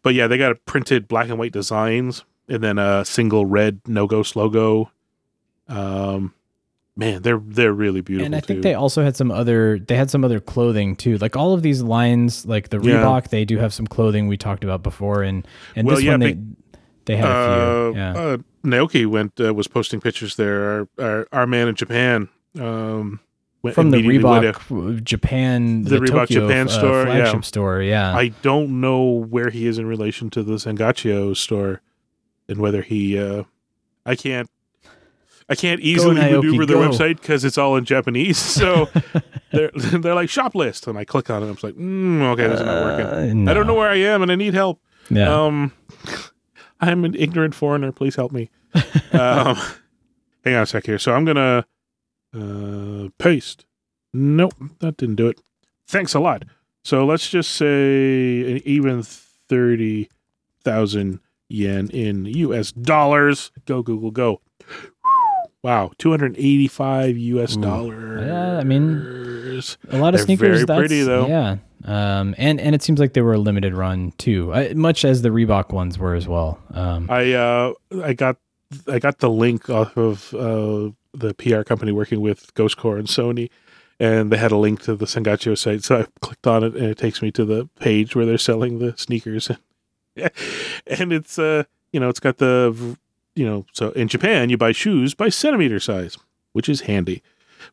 but 0.04 0.14
yeah, 0.14 0.28
they 0.28 0.38
got 0.38 0.52
a 0.52 0.54
printed 0.54 1.08
black 1.08 1.28
and 1.28 1.36
white 1.36 1.50
designs, 1.50 2.24
and 2.48 2.62
then 2.62 2.78
a 2.78 3.04
single 3.04 3.44
red 3.44 3.80
No 3.88 4.06
Ghost 4.06 4.36
logo. 4.36 4.92
Um, 5.68 6.32
man, 6.96 7.22
they're 7.22 7.40
they're 7.44 7.72
really 7.72 8.02
beautiful. 8.02 8.26
and 8.26 8.36
I 8.36 8.40
think 8.40 8.58
too. 8.58 8.62
they 8.62 8.74
also 8.74 9.02
had 9.02 9.16
some 9.16 9.32
other 9.32 9.80
they 9.80 9.96
had 9.96 10.08
some 10.10 10.24
other 10.24 10.38
clothing 10.38 10.94
too. 10.94 11.18
Like 11.18 11.36
all 11.36 11.54
of 11.54 11.62
these 11.62 11.82
lines, 11.82 12.46
like 12.46 12.68
the 12.68 12.78
Yeah. 12.80 13.02
Reebok, 13.02 13.30
they 13.30 13.44
do 13.44 13.58
have 13.58 13.74
some 13.74 13.86
clothing 13.88 14.28
we 14.28 14.36
talked 14.36 14.62
about 14.62 14.82
before, 14.84 15.24
and 15.24 15.44
and 15.74 15.88
Well, 15.88 15.96
this 15.96 16.04
yeah, 16.04 16.10
one 16.12 16.20
they 16.20 16.38
they 17.06 17.16
had 17.16 17.28
a 17.30 17.32
uh. 17.32 17.92
Yeah, 17.96 18.12
uh, 18.16 18.36
Naoki 18.64 19.06
went 19.06 19.40
uh, 19.40 19.52
was 19.52 19.66
posting 19.66 20.00
pictures 20.00 20.36
there. 20.36 20.62
Our, 20.64 20.88
our 21.04 21.28
our 21.32 21.46
man 21.46 21.66
in 21.68 21.74
Japan, 21.74 22.28
um, 22.60 23.20
From 23.72 23.90
the 23.90 23.98
Reebok 23.98 25.02
Japan, 25.04 25.82
The 25.84 25.98
Reebok 25.98 26.28
Tokyo, 26.28 26.48
Japan 26.48 26.66
uh, 26.66 26.70
store, 26.70 27.06
yeah. 27.08 27.40
store. 27.40 27.82
Yeah, 27.82 28.14
I 28.14 28.28
don't 28.28 28.80
know 28.80 29.02
where 29.02 29.50
he 29.50 29.66
is 29.66 29.78
in 29.78 29.86
relation 29.86 30.30
to 30.30 30.42
the 30.42 30.58
Sangacio 30.58 31.34
store, 31.34 31.80
and 32.48 32.58
whether 32.58 32.82
he. 32.82 33.18
Uh, 33.18 33.44
I 34.06 34.16
can't. 34.16 34.48
I 35.48 35.54
can't 35.54 35.80
easily 35.80 36.16
Naoki, 36.16 36.42
maneuver 36.42 36.64
the 36.66 36.74
go. 36.74 36.88
website 36.88 37.20
because 37.20 37.44
it's 37.44 37.58
all 37.58 37.76
in 37.76 37.84
Japanese. 37.84 38.38
So 38.64 38.88
they're 39.52 39.70
they're 39.74 40.14
like 40.14 40.30
shop 40.30 40.54
list, 40.54 40.86
and 40.86 40.98
I 40.98 41.04
click 41.04 41.28
on 41.28 41.42
it. 41.42 41.46
I'm 41.46 41.52
just 41.52 41.64
like, 41.64 41.74
mm, 41.74 42.22
okay, 42.32 42.48
this 42.48 42.60
is 42.60 42.66
not 42.66 42.84
working. 42.84 43.46
Uh, 43.46 43.50
I 43.50 43.54
don't 43.54 43.66
know 43.66 43.74
where 43.74 43.90
I 43.90 43.96
am, 43.96 44.22
and 44.22 44.32
I 44.32 44.36
need 44.36 44.54
help. 44.54 44.80
Yeah. 45.10 45.32
Um, 45.32 45.72
I'm 46.80 47.04
an 47.04 47.14
ignorant 47.14 47.54
foreigner. 47.54 47.92
Please 47.92 48.16
help 48.16 48.32
me. 48.32 48.50
um, 49.12 49.56
hang 50.44 50.54
on 50.54 50.62
a 50.62 50.66
sec 50.66 50.86
here. 50.86 50.98
So 50.98 51.12
I'm 51.12 51.24
gonna 51.24 51.66
uh, 52.34 53.08
paste. 53.18 53.64
Nope, 54.12 54.54
that 54.80 54.96
didn't 54.96 55.16
do 55.16 55.28
it. 55.28 55.40
Thanks 55.88 56.14
a 56.14 56.20
lot. 56.20 56.44
So 56.84 57.04
let's 57.04 57.28
just 57.28 57.52
say 57.52 58.52
an 58.52 58.62
even 58.64 59.02
thirty 59.02 60.08
thousand 60.62 61.20
yen 61.48 61.88
in 61.90 62.24
U.S. 62.26 62.72
dollars. 62.72 63.50
Go 63.66 63.82
Google, 63.82 64.10
go. 64.10 64.40
Wow, 65.62 65.92
two 65.98 66.10
hundred 66.10 66.36
eighty-five 66.36 67.16
U.S. 67.16 67.56
dollars. 67.56 68.26
Yeah, 68.26 68.58
I 68.58 68.64
mean, 68.64 69.62
a 69.90 69.96
lot 69.98 70.14
of 70.14 70.18
They're 70.20 70.26
sneakers. 70.26 70.62
very 70.62 70.64
that's, 70.64 70.78
pretty, 70.78 71.02
though. 71.02 71.26
Yeah. 71.26 71.56
Um, 71.86 72.34
and 72.38 72.60
and 72.60 72.74
it 72.74 72.82
seems 72.82 72.98
like 72.98 73.12
they 73.12 73.20
were 73.20 73.34
a 73.34 73.38
limited 73.38 73.74
run 73.74 74.12
too, 74.18 74.52
uh, 74.52 74.72
much 74.74 75.04
as 75.04 75.22
the 75.22 75.28
Reebok 75.28 75.70
ones 75.72 75.98
were 75.98 76.14
as 76.14 76.26
well. 76.26 76.58
Um, 76.72 77.10
I 77.10 77.32
uh 77.32 77.72
I 78.02 78.14
got 78.14 78.36
I 78.88 78.98
got 78.98 79.18
the 79.18 79.28
link 79.28 79.68
off 79.68 79.96
of 79.96 80.32
uh 80.34 80.90
the 81.14 81.34
PR 81.34 81.62
company 81.62 81.92
working 81.92 82.20
with 82.20 82.52
Ghost 82.54 82.76
Corps 82.76 82.98
and 82.98 83.08
Sony 83.08 83.50
and 84.00 84.32
they 84.32 84.36
had 84.36 84.50
a 84.50 84.56
link 84.56 84.82
to 84.82 84.96
the 84.96 85.06
Sangacio 85.06 85.54
site 85.54 85.84
so 85.84 86.00
I 86.00 86.06
clicked 86.20 86.46
on 86.46 86.64
it 86.64 86.74
and 86.74 86.86
it 86.86 86.98
takes 86.98 87.22
me 87.22 87.30
to 87.32 87.44
the 87.44 87.68
page 87.78 88.16
where 88.16 88.26
they're 88.26 88.38
selling 88.38 88.78
the 88.78 88.94
sneakers 88.96 89.50
and 90.86 91.12
it's 91.12 91.38
uh 91.38 91.64
you 91.92 92.00
know 92.00 92.08
it's 92.08 92.20
got 92.20 92.38
the 92.38 92.96
you 93.34 93.46
know 93.46 93.66
so 93.72 93.90
in 93.90 94.08
Japan 94.08 94.50
you 94.50 94.56
buy 94.56 94.72
shoes 94.72 95.14
by 95.14 95.28
centimeter 95.28 95.80
size 95.80 96.18
which 96.52 96.68
is 96.68 96.82
handy 96.82 97.22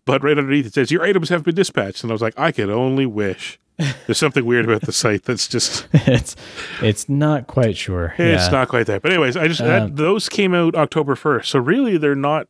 but 0.06 0.24
right 0.24 0.38
underneath 0.38 0.66
it 0.66 0.74
says 0.74 0.92
your 0.92 1.04
items 1.04 1.30
have 1.30 1.44
been 1.44 1.56
dispatched 1.56 2.04
and 2.04 2.12
I 2.12 2.14
was 2.14 2.22
like 2.22 2.38
I 2.38 2.52
could 2.52 2.70
only 2.70 3.06
wish 3.06 3.60
there's 4.06 4.18
something 4.18 4.46
weird 4.46 4.66
about 4.66 4.82
the 4.82 4.92
site 4.92 5.24
that's 5.24 5.48
just 5.48 5.88
it's 5.94 6.36
it's 6.82 7.10
not 7.10 7.48
quite 7.48 7.78
sure. 7.78 8.14
it's 8.18 8.46
yeah. 8.46 8.50
not 8.50 8.68
quite 8.68 8.88
that. 8.88 9.02
But 9.02 9.12
anyways, 9.12 9.38
I 9.38 9.48
just 9.48 9.62
Uh, 9.62 9.68
that, 9.68 9.96
those 9.96 10.30
came 10.30 10.54
out 10.54 10.76
October 10.76 11.16
first, 11.16 11.52
so 11.52 11.60
really 11.60 11.98
they're 11.98 12.16
not. 12.16 12.48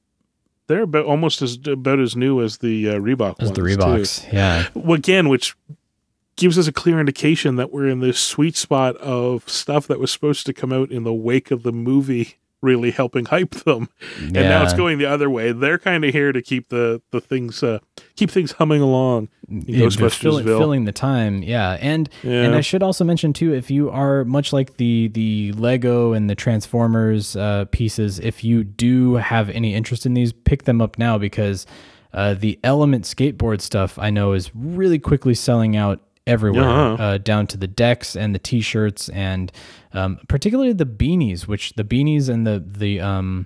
They're 0.71 0.83
about 0.83 1.03
almost 1.03 1.41
as 1.41 1.59
about 1.67 1.99
as 1.99 2.15
new 2.15 2.41
as 2.41 2.59
the 2.59 2.91
uh, 2.91 2.93
Reebok 2.93 3.41
As 3.41 3.51
the 3.51 3.59
Reeboks. 3.59 4.31
Yeah. 4.31 4.69
Too. 4.73 4.79
Well, 4.79 4.93
Again, 4.93 5.27
which 5.27 5.53
gives 6.37 6.57
us 6.57 6.65
a 6.65 6.71
clear 6.71 6.97
indication 6.97 7.57
that 7.57 7.73
we're 7.73 7.89
in 7.89 7.99
this 7.99 8.17
sweet 8.17 8.55
spot 8.55 8.95
of 8.95 9.49
stuff 9.49 9.85
that 9.87 9.99
was 9.99 10.11
supposed 10.11 10.45
to 10.45 10.53
come 10.53 10.71
out 10.71 10.89
in 10.89 11.03
the 11.03 11.13
wake 11.13 11.51
of 11.51 11.63
the 11.63 11.73
movie, 11.73 12.37
really 12.61 12.91
helping 12.91 13.25
hype 13.25 13.51
them, 13.51 13.89
and 14.19 14.33
now 14.33 14.63
it's 14.63 14.73
going 14.73 14.97
the 14.97 15.05
other 15.05 15.29
way. 15.29 15.51
They're 15.51 15.79
kind 15.79 16.05
of 16.05 16.13
here 16.13 16.31
to 16.31 16.41
keep 16.41 16.69
the 16.69 17.01
the 17.11 17.21
things 17.21 17.63
uh, 17.63 17.79
keep 18.15 18.31
things 18.31 18.53
humming 18.53 18.81
along. 18.81 19.29
Yeah, 19.53 19.89
filling, 19.89 20.45
filling 20.45 20.85
the 20.85 20.93
time 20.93 21.43
yeah 21.43 21.77
and 21.81 22.09
yeah. 22.23 22.43
and 22.43 22.55
i 22.55 22.61
should 22.61 22.81
also 22.81 23.03
mention 23.03 23.33
too 23.33 23.53
if 23.53 23.69
you 23.69 23.89
are 23.89 24.23
much 24.23 24.53
like 24.53 24.77
the 24.77 25.09
the 25.09 25.51
lego 25.53 26.13
and 26.13 26.29
the 26.29 26.35
transformers 26.35 27.35
uh, 27.35 27.65
pieces 27.71 28.17
if 28.19 28.45
you 28.45 28.63
do 28.63 29.15
have 29.15 29.49
any 29.49 29.75
interest 29.75 30.05
in 30.05 30.13
these 30.13 30.31
pick 30.31 30.63
them 30.63 30.81
up 30.81 30.97
now 30.97 31.17
because 31.17 31.65
uh, 32.13 32.33
the 32.33 32.57
element 32.63 33.03
skateboard 33.03 33.59
stuff 33.59 33.99
i 33.99 34.09
know 34.09 34.31
is 34.31 34.55
really 34.55 34.99
quickly 34.99 35.33
selling 35.33 35.75
out 35.75 35.99
everywhere 36.31 36.63
Yeah. 36.63 36.93
uh, 37.05 37.17
down 37.17 37.45
to 37.47 37.57
the 37.57 37.67
decks 37.67 38.15
and 38.15 38.33
the 38.33 38.39
t-shirts 38.39 39.09
and 39.09 39.51
um, 39.93 40.19
particularly 40.27 40.73
the 40.73 40.85
beanies 40.85 41.41
which 41.47 41.73
the 41.75 41.83
beanies 41.83 42.29
and 42.29 42.47
the 42.47 42.63
the 42.65 42.99
um, 43.01 43.45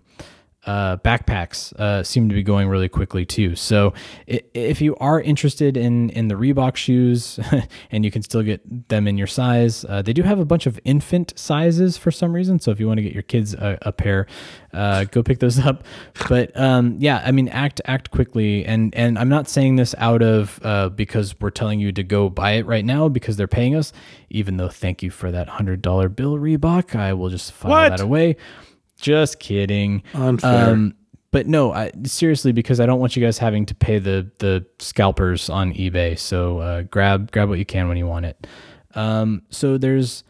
uh, 0.66 0.97
backpacks 0.97 1.74
uh, 1.74 2.03
seem 2.03 2.28
to 2.30 2.36
be 2.36 2.43
going 2.43 2.68
really 2.68 2.89
quickly 2.89 3.26
too. 3.26 3.55
So 3.55 3.93
if 4.28 4.82
you 4.82 4.95
are 4.97 5.22
interested 5.22 5.78
in 5.78 6.09
in 6.11 6.28
the 6.28 6.36
Reebok 6.36 6.76
shoes 6.76 7.39
and 7.91 8.03
you 8.03 8.11
can 8.11 8.22
still 8.22 8.41
get 8.43 8.89
them 8.89 9.07
in 9.07 9.18
your 9.18 9.28
size, 9.28 9.86
uh, 9.86 10.01
they 10.01 10.13
do 10.13 10.24
have 10.24 10.39
a 10.39 10.45
bunch 10.45 10.66
of 10.66 10.80
infant 10.84 11.34
sizes 11.38 11.97
for 11.97 12.11
some 12.11 12.34
reason. 12.34 12.59
So 12.59 12.72
if 12.72 12.80
you 12.80 12.88
want 12.88 12.97
to 12.97 13.03
get 13.03 13.13
your 13.13 13.24
kids 13.24 13.53
a, 13.53 13.78
a 13.84 13.91
pair, 13.91 14.26
uh, 14.74 15.05
go 15.05 15.22
pick 15.24 15.39
those 15.39 15.59
up. 15.59 15.84
But 16.28 16.57
um, 16.59 16.95
yeah, 16.99 17.22
I 17.26 17.32
mean, 17.32 17.47
act 17.49 17.82
act 17.86 18.11
quickly, 18.11 18.66
and 18.66 18.93
and 18.95 19.18
I'm 19.20 19.30
not 19.30 19.47
saying 19.47 19.76
this 19.76 19.93
out 19.97 20.22
of 20.22 20.59
uh, 20.63 20.89
because 20.89 21.39
we're 21.39 21.51
telling 21.51 21.80
you 21.80 21.91
to 21.91 22.03
go 22.03 22.30
buy 22.30 22.53
it 22.53 22.66
right 22.66 22.86
now 22.86 23.07
because 23.07 23.38
they're 23.38 23.47
paying 23.47 23.76
us. 23.76 23.93
Even 24.30 24.57
though 24.57 24.70
thank 24.70 25.03
you 25.03 25.11
for 25.11 25.32
that 25.32 25.47
hundred 25.47 25.82
dollar 25.82 26.09
bill, 26.09 26.38
Reebok, 26.38 26.95
I 26.95 27.13
will 27.13 27.30
just 27.30 27.51
file 27.51 27.72
What? 27.72 27.89
that 27.89 27.99
away. 28.01 28.36
Just 28.99 29.39
kidding. 29.39 30.03
Unfair. 30.13 30.69
Um, 30.69 30.95
but 31.31 31.47
no, 31.47 31.73
I, 31.73 31.91
seriously, 32.05 32.53
because 32.53 32.79
I 32.79 32.85
don't 32.85 32.99
want 32.99 33.15
you 33.17 33.23
guys 33.23 33.37
having 33.37 33.65
to 33.65 33.75
pay 33.75 33.99
the 33.99 34.31
the 34.39 34.65
scalpers 34.79 35.49
on 35.49 35.73
eBay. 35.73 36.17
So 36.17 36.59
uh, 36.59 36.81
grab 36.83 37.31
grab 37.31 37.49
what 37.49 37.59
you 37.59 37.65
can 37.65 37.89
when 37.89 37.97
you 37.97 38.07
want 38.07 38.25
it. 38.25 38.47
Um, 38.93 39.41
so 39.49 39.77
there's 39.77 40.23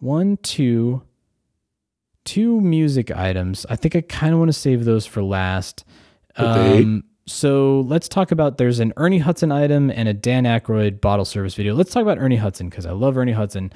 one, 0.00 0.36
two, 0.38 1.02
two 2.24 2.60
music 2.60 3.10
items. 3.10 3.66
I 3.70 3.76
think 3.76 3.94
I 3.94 4.00
kind 4.00 4.32
of 4.32 4.40
want 4.40 4.48
to 4.48 4.58
save 4.58 4.84
those 4.84 5.06
for 5.06 5.22
last. 5.22 5.84
Um, 6.36 7.04
so 7.26 7.80
let's 7.86 8.08
talk 8.08 8.32
about 8.32 8.58
there's 8.58 8.80
an 8.80 8.92
Ernie 8.96 9.18
Hudson 9.18 9.52
item 9.52 9.90
and 9.90 10.08
a 10.08 10.14
Dan 10.14 10.44
Aykroyd 10.44 11.00
bottle 11.00 11.24
service 11.24 11.54
video. 11.54 11.74
Let's 11.74 11.92
talk 11.92 12.02
about 12.02 12.18
Ernie 12.18 12.36
Hudson 12.36 12.68
because 12.68 12.86
I 12.86 12.92
love 12.92 13.16
Ernie 13.16 13.32
Hudson. 13.32 13.72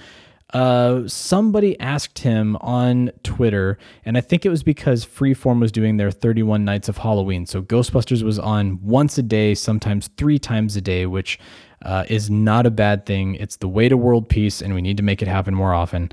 Uh, 0.52 1.08
somebody 1.08 1.80
asked 1.80 2.18
him 2.18 2.56
on 2.60 3.10
Twitter, 3.22 3.78
and 4.04 4.18
I 4.18 4.20
think 4.20 4.44
it 4.44 4.50
was 4.50 4.62
because 4.62 5.06
Freeform 5.06 5.60
was 5.60 5.72
doing 5.72 5.96
their 5.96 6.10
31 6.10 6.64
nights 6.64 6.88
of 6.90 6.98
Halloween. 6.98 7.46
So 7.46 7.62
Ghostbusters 7.62 8.22
was 8.22 8.38
on 8.38 8.78
once 8.82 9.16
a 9.16 9.22
day, 9.22 9.54
sometimes 9.54 10.08
three 10.18 10.38
times 10.38 10.76
a 10.76 10.82
day, 10.82 11.06
which 11.06 11.38
uh, 11.82 12.04
is 12.08 12.28
not 12.28 12.66
a 12.66 12.70
bad 12.70 13.06
thing. 13.06 13.34
It's 13.36 13.56
the 13.56 13.68
way 13.68 13.88
to 13.88 13.96
world 13.96 14.28
peace, 14.28 14.60
and 14.60 14.74
we 14.74 14.82
need 14.82 14.98
to 14.98 15.02
make 15.02 15.22
it 15.22 15.28
happen 15.28 15.54
more 15.54 15.72
often. 15.72 16.12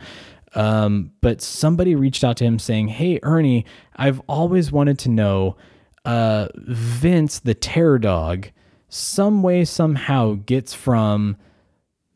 Um, 0.55 1.11
but 1.21 1.41
somebody 1.41 1.95
reached 1.95 2.23
out 2.23 2.37
to 2.37 2.45
him 2.45 2.59
saying, 2.59 2.87
Hey, 2.87 3.19
Ernie, 3.21 3.65
I've 3.95 4.21
always 4.27 4.71
wanted 4.71 4.97
to 4.99 5.09
know 5.09 5.57
uh, 6.05 6.47
Vinz, 6.57 7.41
the 7.41 7.53
terror 7.53 7.99
dog, 7.99 8.47
some 8.87 9.43
way, 9.43 9.65
somehow 9.65 10.35
gets 10.45 10.73
from 10.73 11.37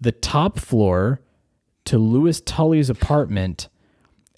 the 0.02 0.12
top 0.12 0.58
floor 0.58 1.22
to 1.86 1.98
Louis 1.98 2.42
Tully's 2.42 2.90
apartment 2.90 3.70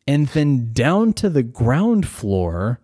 and 0.07 0.27
then 0.27 0.71
down 0.73 1.13
to 1.13 1.29
the 1.29 1.43
ground 1.43 2.07
floor. 2.07 2.79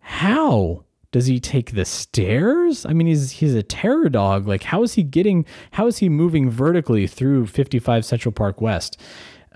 How? 0.00 0.84
Does 1.12 1.26
he 1.26 1.40
take 1.40 1.72
the 1.72 1.84
stairs? 1.84 2.84
I 2.84 2.92
mean, 2.92 3.06
he's 3.06 3.30
he's 3.30 3.54
a 3.54 3.62
terror 3.62 4.08
dog. 4.08 4.46
Like, 4.46 4.64
how 4.64 4.82
is 4.82 4.94
he 4.94 5.02
getting? 5.02 5.46
How 5.72 5.86
is 5.86 5.98
he 5.98 6.08
moving 6.08 6.50
vertically 6.50 7.06
through 7.06 7.46
55 7.46 8.04
Central 8.04 8.32
Park 8.32 8.60
West? 8.60 9.00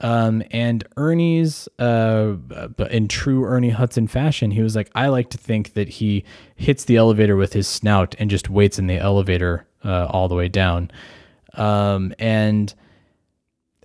Um, 0.01 0.43
and 0.51 0.83
Ernie's, 0.97 1.69
uh, 1.79 2.33
but 2.33 2.91
in 2.91 3.07
true 3.07 3.45
Ernie 3.45 3.69
Hudson 3.69 4.07
fashion, 4.09 4.51
he 4.51 4.63
was 4.63 4.75
like, 4.75 4.91
I 4.95 5.09
like 5.09 5.29
to 5.31 5.39
think 5.39 5.75
that 5.75 5.89
he 5.89 6.25
hits 6.57 6.87
the 6.87 6.97
elevator 6.97 7.37
with 7.37 7.53
his 7.53 7.69
snout 7.69 8.15
and 8.19 8.31
just 8.31 8.49
waits 8.49 8.79
in 8.79 8.87
the 8.87 8.97
elevator 8.97 9.67
uh, 9.85 10.07
all 10.07 10.29
the 10.29 10.35
way 10.35 10.49
down. 10.49 10.91
Um, 11.55 12.15
and 12.19 12.73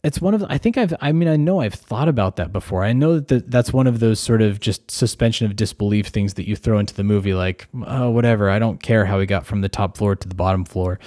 it's 0.05 0.21
one 0.21 0.35
of 0.35 0.39
the, 0.39 0.47
I 0.49 0.59
think 0.59 0.77
I've 0.77 0.93
I 1.01 1.11
mean 1.11 1.27
I 1.27 1.35
know 1.35 1.61
I've 1.61 1.73
thought 1.73 2.07
about 2.07 2.35
that 2.35 2.53
before. 2.53 2.83
I 2.83 2.93
know 2.93 3.15
that 3.15 3.27
the, 3.27 3.39
that's 3.39 3.73
one 3.73 3.87
of 3.87 3.99
those 3.99 4.19
sort 4.19 4.41
of 4.41 4.59
just 4.59 4.91
suspension 4.91 5.47
of 5.47 5.55
disbelief 5.55 6.07
things 6.07 6.35
that 6.35 6.47
you 6.47 6.55
throw 6.55 6.77
into 6.77 6.93
the 6.93 7.03
movie 7.03 7.33
like 7.33 7.67
oh 7.87 8.11
whatever 8.11 8.49
I 8.49 8.59
don't 8.59 8.81
care 8.81 9.05
how 9.05 9.19
he 9.19 9.25
got 9.25 9.47
from 9.47 9.61
the 9.61 9.69
top 9.69 9.97
floor 9.97 10.15
to 10.15 10.27
the 10.27 10.35
bottom 10.35 10.63
floor. 10.63 10.99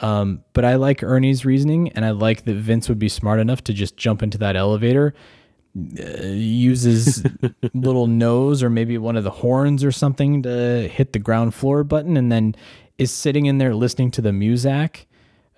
Um, 0.00 0.44
but 0.54 0.64
I 0.64 0.76
like 0.76 1.02
Ernie's 1.02 1.44
reasoning 1.44 1.90
and 1.90 2.04
I 2.04 2.10
like 2.10 2.44
that 2.44 2.56
Vinz 2.56 2.88
would 2.88 2.98
be 2.98 3.08
smart 3.08 3.38
enough 3.38 3.62
to 3.64 3.72
just 3.72 3.96
jump 3.96 4.22
into 4.22 4.38
that 4.38 4.56
elevator 4.56 5.12
uh, 5.76 6.22
uses 6.28 7.22
little 7.74 8.06
nose 8.06 8.62
or 8.62 8.70
maybe 8.70 8.96
one 8.96 9.16
of 9.16 9.24
the 9.24 9.30
horns 9.30 9.84
or 9.84 9.92
something 9.92 10.42
to 10.44 10.88
hit 10.88 11.12
the 11.12 11.18
ground 11.18 11.54
floor 11.54 11.84
button 11.84 12.16
and 12.16 12.32
then 12.32 12.54
is 12.96 13.10
sitting 13.10 13.46
in 13.46 13.58
there 13.58 13.74
listening 13.74 14.10
to 14.12 14.22
the 14.22 14.30
muzak 14.30 15.04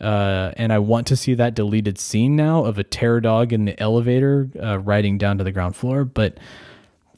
uh, 0.00 0.52
and 0.56 0.72
I 0.72 0.78
want 0.78 1.06
to 1.08 1.16
see 1.16 1.34
that 1.34 1.54
deleted 1.54 1.98
scene 1.98 2.36
now 2.36 2.64
of 2.64 2.78
a 2.78 2.84
terror 2.84 3.20
dog 3.20 3.52
in 3.52 3.64
the 3.64 3.78
elevator 3.80 4.48
uh, 4.62 4.78
riding 4.78 5.18
down 5.18 5.38
to 5.38 5.44
the 5.44 5.52
ground 5.52 5.76
floor. 5.76 6.04
But 6.04 6.38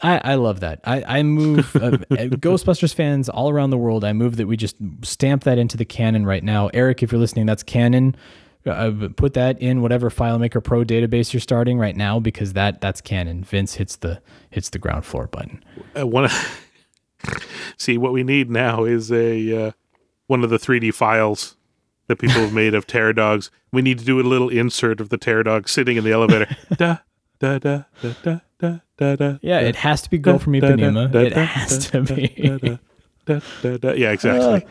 I, 0.03 0.21
I 0.25 0.35
love 0.35 0.61
that. 0.61 0.81
I, 0.85 1.19
I 1.19 1.23
move 1.23 1.75
uh, 1.77 1.91
Ghostbusters 2.11 2.93
fans 2.93 3.29
all 3.29 3.51
around 3.51 3.71
the 3.71 3.79
world. 3.79 4.05
I 4.05 4.13
move 4.13 4.37
that 4.37 4.47
we 4.47 4.57
just 4.57 4.77
stamp 5.03 5.45
that 5.45 5.59
into 5.59 5.77
the 5.77 5.85
canon 5.85 6.27
right 6.27 6.43
now. 6.43 6.69
Eric, 6.75 7.03
if 7.03 7.13
you're 7.13 7.21
listening, 7.21 7.47
that's 7.47 7.63
canon. 7.63 8.17
Uh, 8.65 9.09
put 9.17 9.35
that 9.35 9.61
in 9.61 9.83
whatever 9.83 10.09
FileMaker 10.09 10.63
Pro 10.63 10.85
database 10.85 11.33
you're 11.33 11.41
starting 11.41 11.79
right 11.79 11.97
now 11.97 12.21
because 12.21 12.53
that 12.53 12.81
that's 12.81 13.01
canon. 13.01 13.45
Vinz 13.45 13.75
hits 13.75 13.97
the 13.97 14.21
hits 14.51 14.71
the 14.71 14.79
ground 14.79 15.05
floor 15.05 15.27
button. 15.27 15.65
I 15.97 16.05
want 16.05 16.31
to 16.31 17.41
see, 17.77 17.99
what 17.99 18.13
we 18.13 18.23
need 18.23 18.51
now 18.51 18.85
is 18.85 19.11
a 19.11 19.67
uh, 19.67 19.73
one 20.29 20.45
of 20.45 20.51
the 20.51 20.59
3D 20.59 20.95
files 20.95 21.57
that 22.09 22.17
people 22.17 22.41
have 22.41 22.53
made 22.53 22.75
of 22.75 22.87
terror 22.87 23.13
dogs. 23.13 23.51
We 23.73 23.83
need 23.83 23.99
to 23.99 24.05
do 24.05 24.21
a 24.21 24.23
little 24.23 24.49
insert 24.49 25.01
of 25.01 25.09
the 25.09 25.19
terror 25.19 25.43
dog 25.43 25.69
sitting 25.69 25.97
in 25.97 26.05
the 26.05 26.13
elevator. 26.13 26.47
da, 26.77 26.99
da, 27.39 27.59
da, 27.59 27.83
da, 28.03 28.13
da, 28.23 28.39
da, 28.59 28.79
da, 28.99 29.17
da, 29.17 29.39
Yeah, 29.43 29.61
da, 29.61 29.67
it 29.69 29.77
has 29.77 30.03
to 30.03 30.11
be 30.11 30.19
Girl 30.19 30.39
from 30.39 30.53
da, 30.55 30.61
da, 30.61 30.75
Ipanema. 30.75 31.11
da, 31.13 31.19
It 31.21 31.31
da, 31.35 31.45
has 31.45 31.89
da, 31.89 32.01
to 32.05 32.15
be. 32.15 32.29
da, 32.59 32.77
da, 33.27 33.41
da, 33.63 33.77
da. 33.79 33.93
Yeah, 33.93 34.11
exactly. 34.13 34.67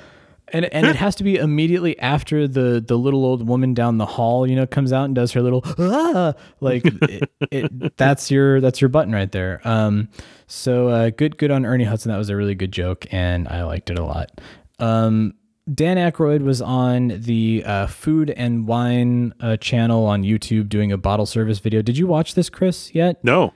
And 0.53 0.65
and 0.65 0.85
it 0.85 0.97
has 0.97 1.15
to 1.15 1.23
be 1.23 1.37
immediately 1.37 1.97
after 1.99 2.45
the 2.45 2.83
the 2.85 2.97
little 2.97 3.23
old 3.23 3.47
woman 3.47 3.73
down 3.73 3.97
the 3.97 4.05
hall, 4.05 4.45
you 4.45 4.57
know, 4.57 4.67
comes 4.67 4.91
out 4.91 5.05
and 5.05 5.15
does 5.15 5.31
her 5.31 5.41
little 5.41 5.63
ah, 5.79 6.33
like 6.59 6.81
it, 6.85 7.31
it, 7.51 7.95
that's 7.97 8.29
your 8.29 8.59
that's 8.59 8.81
your 8.81 8.89
button 8.89 9.13
right 9.13 9.31
there. 9.31 9.61
Um, 9.63 10.09
so 10.47 10.89
uh, 10.89 11.09
good 11.11 11.37
good 11.37 11.51
on 11.51 11.65
Ernie 11.65 11.85
Hudson. 11.85 12.11
That 12.11 12.17
was 12.17 12.29
a 12.29 12.35
really 12.35 12.55
good 12.55 12.73
joke, 12.73 13.05
and 13.11 13.47
I 13.47 13.63
liked 13.63 13.89
it 13.91 13.97
a 13.97 14.03
lot. 14.03 14.41
Um, 14.77 15.35
Dan 15.73 15.97
Aykroyd 15.97 16.41
was 16.41 16.61
on 16.61 17.09
the 17.09 17.63
uh, 17.65 17.87
Food 17.87 18.31
and 18.31 18.67
Wine 18.67 19.33
uh, 19.39 19.57
channel 19.57 20.05
on 20.05 20.23
YouTube 20.23 20.69
doing 20.69 20.91
a 20.91 20.97
bottle 20.97 21.25
service 21.25 21.59
video. 21.59 21.81
Did 21.81 21.97
you 21.97 22.07
watch 22.07 22.35
this, 22.35 22.49
Chris? 22.49 22.93
Yet? 22.93 23.23
no. 23.23 23.53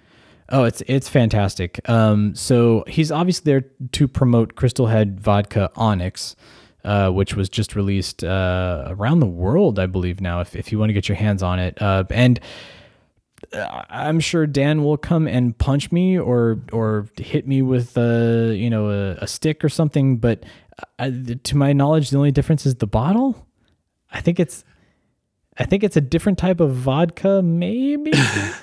Oh, 0.50 0.64
it's 0.64 0.84
it's 0.86 1.10
fantastic. 1.10 1.80
Um, 1.90 2.36
so 2.36 2.84
he's 2.88 3.12
obviously 3.12 3.52
there 3.52 3.66
to 3.94 4.08
promote 4.08 4.54
Crystal 4.54 4.86
Head 4.86 5.20
Vodka 5.20 5.72
Onyx, 5.76 6.36
uh, 6.84 7.10
which 7.10 7.36
was 7.36 7.50
just 7.50 7.76
released 7.76 8.24
uh, 8.24 8.84
around 8.88 9.22
the 9.22 9.26
world, 9.26 9.80
I 9.80 9.88
believe 9.88 10.22
now. 10.22 10.42
If 10.42 10.56
if 10.56 10.72
you 10.72 10.78
want 10.78 10.90
to 10.90 10.94
get 10.94 11.10
your 11.10 11.16
hands 11.16 11.42
on 11.42 11.58
it, 11.58 11.82
uh, 11.82 12.04
and 12.12 12.40
uh, 13.54 13.84
I'm 13.90 14.20
sure 14.20 14.46
Dan 14.46 14.84
will 14.84 14.98
come 14.98 15.28
and 15.28 15.58
punch 15.58 15.92
me 15.92 16.20
or 16.20 16.62
or 16.72 17.08
hit 17.18 17.48
me 17.48 17.64
with 17.64 17.98
uh, 17.98 18.52
you 18.52 18.70
know 18.70 18.92
a, 18.92 19.24
a 19.24 19.28
stick 19.28 19.64
or 19.64 19.70
something. 19.70 20.18
But 20.18 20.44
uh, 21.00 21.10
to 21.44 21.58
my 21.58 21.74
knowledge, 21.74 22.10
the 22.10 22.18
only 22.18 22.32
difference 22.32 22.66
is 22.66 22.76
the 22.76 22.88
bottle. 22.88 23.48
I 24.12 24.22
think 24.22 24.40
it's 24.40 24.64
I 25.58 25.66
think 25.66 25.84
it's 25.84 25.96
a 25.98 26.02
different 26.02 26.38
type 26.38 26.60
of 26.60 26.74
vodka, 26.74 27.42
maybe 27.42 28.12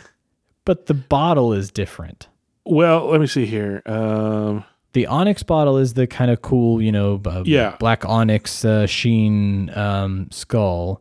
but 0.64 0.86
the 0.86 0.94
bottle 0.94 1.52
is 1.52 1.70
different. 1.70 2.28
Well, 2.64 3.06
let 3.06 3.20
me 3.20 3.26
see 3.26 3.46
here. 3.46 3.82
Um, 3.86 4.64
The 4.92 5.06
onyx 5.06 5.42
bottle 5.42 5.78
is 5.78 5.94
the 5.94 6.06
kind 6.06 6.30
of 6.30 6.42
cool, 6.42 6.82
you 6.82 6.92
know, 6.92 7.20
uh, 7.24 7.42
Yeah. 7.46 7.76
black 7.80 8.04
onyx 8.04 8.64
uh, 8.64 8.86
sheen 8.86 9.70
um, 9.76 10.28
skull. 10.30 11.00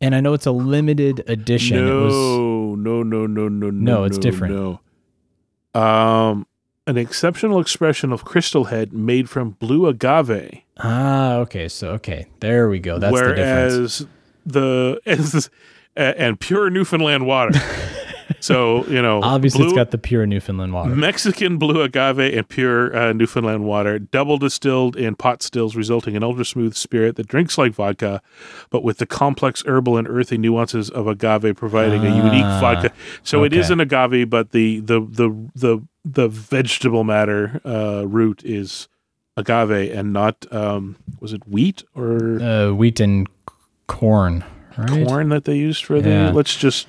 And 0.00 0.14
I 0.14 0.20
know 0.20 0.32
it's 0.32 0.46
a 0.46 0.52
limited 0.52 1.24
edition. 1.28 1.76
It 1.76 1.92
was, 1.92 2.14
no, 2.14 2.74
no, 2.76 3.02
no, 3.02 3.26
no, 3.26 3.48
no, 3.48 3.70
no. 3.70 3.70
No, 3.70 4.04
it's 4.04 4.16
different. 4.16 4.54
No. 4.54 5.80
Um, 5.80 6.46
an 6.88 6.96
exceptional 6.96 7.60
expression 7.60 8.12
of 8.12 8.24
crystal 8.24 8.64
head 8.64 8.92
made 8.92 9.28
from 9.30 9.50
blue 9.50 9.86
agave. 9.86 10.62
ah, 10.78 11.34
okay. 11.36 11.68
So, 11.68 11.90
okay. 11.90 12.26
There 12.40 12.68
we 12.68 12.78
go. 12.80 12.98
That's 12.98 13.14
the 13.14 13.34
difference. 13.34 14.00
whereas 14.00 14.06
the 14.46 15.00
as, 15.06 15.50
and 15.96 16.40
pure 16.40 16.70
Newfoundland 16.70 17.26
water. 17.26 17.58
so 18.40 18.86
you 18.86 19.02
know, 19.02 19.20
Obviously, 19.22 19.64
it's 19.64 19.74
got 19.74 19.90
the 19.90 19.98
pure 19.98 20.24
Newfoundland 20.26 20.72
water. 20.72 20.94
Mexican 20.94 21.58
blue 21.58 21.82
agave 21.82 22.18
and 22.20 22.48
pure 22.48 22.96
uh, 22.96 23.12
Newfoundland 23.12 23.64
water, 23.64 23.98
double 23.98 24.38
distilled 24.38 24.96
in 24.96 25.14
pot 25.16 25.42
stills, 25.42 25.74
resulting 25.76 26.14
in 26.14 26.22
ultra 26.22 26.44
smooth 26.44 26.74
spirit 26.74 27.16
that 27.16 27.26
drinks 27.26 27.58
like 27.58 27.72
vodka, 27.72 28.22
but 28.70 28.82
with 28.82 28.98
the 28.98 29.06
complex 29.06 29.62
herbal 29.66 29.96
and 29.98 30.06
earthy 30.08 30.38
nuances 30.38 30.88
of 30.90 31.06
agave, 31.06 31.54
providing 31.56 32.06
a 32.06 32.16
unique 32.16 32.44
Ah, 32.44 32.60
vodka. 32.60 32.92
So 33.22 33.44
it 33.44 33.52
is 33.52 33.70
an 33.70 33.80
agave, 33.80 34.30
but 34.30 34.52
the 34.52 34.80
the 34.80 35.00
the 35.00 35.50
the 35.54 35.82
the 36.12 36.28
vegetable 36.28 37.04
matter 37.04 37.60
uh, 37.64 38.04
root 38.06 38.42
is 38.44 38.88
agave 39.36 39.92
and 39.92 40.12
not 40.12 40.46
um, 40.52 40.96
was 41.20 41.32
it 41.32 41.46
wheat 41.46 41.82
or 41.94 42.40
Uh, 42.40 42.72
wheat 42.72 43.00
and 43.00 43.28
c- 43.48 43.54
corn, 43.86 44.44
right? 44.76 45.06
corn 45.06 45.28
that 45.28 45.44
they 45.44 45.56
used 45.56 45.84
for 45.84 46.00
the. 46.00 46.08
Yeah. 46.10 46.30
Let's 46.32 46.56
just. 46.56 46.86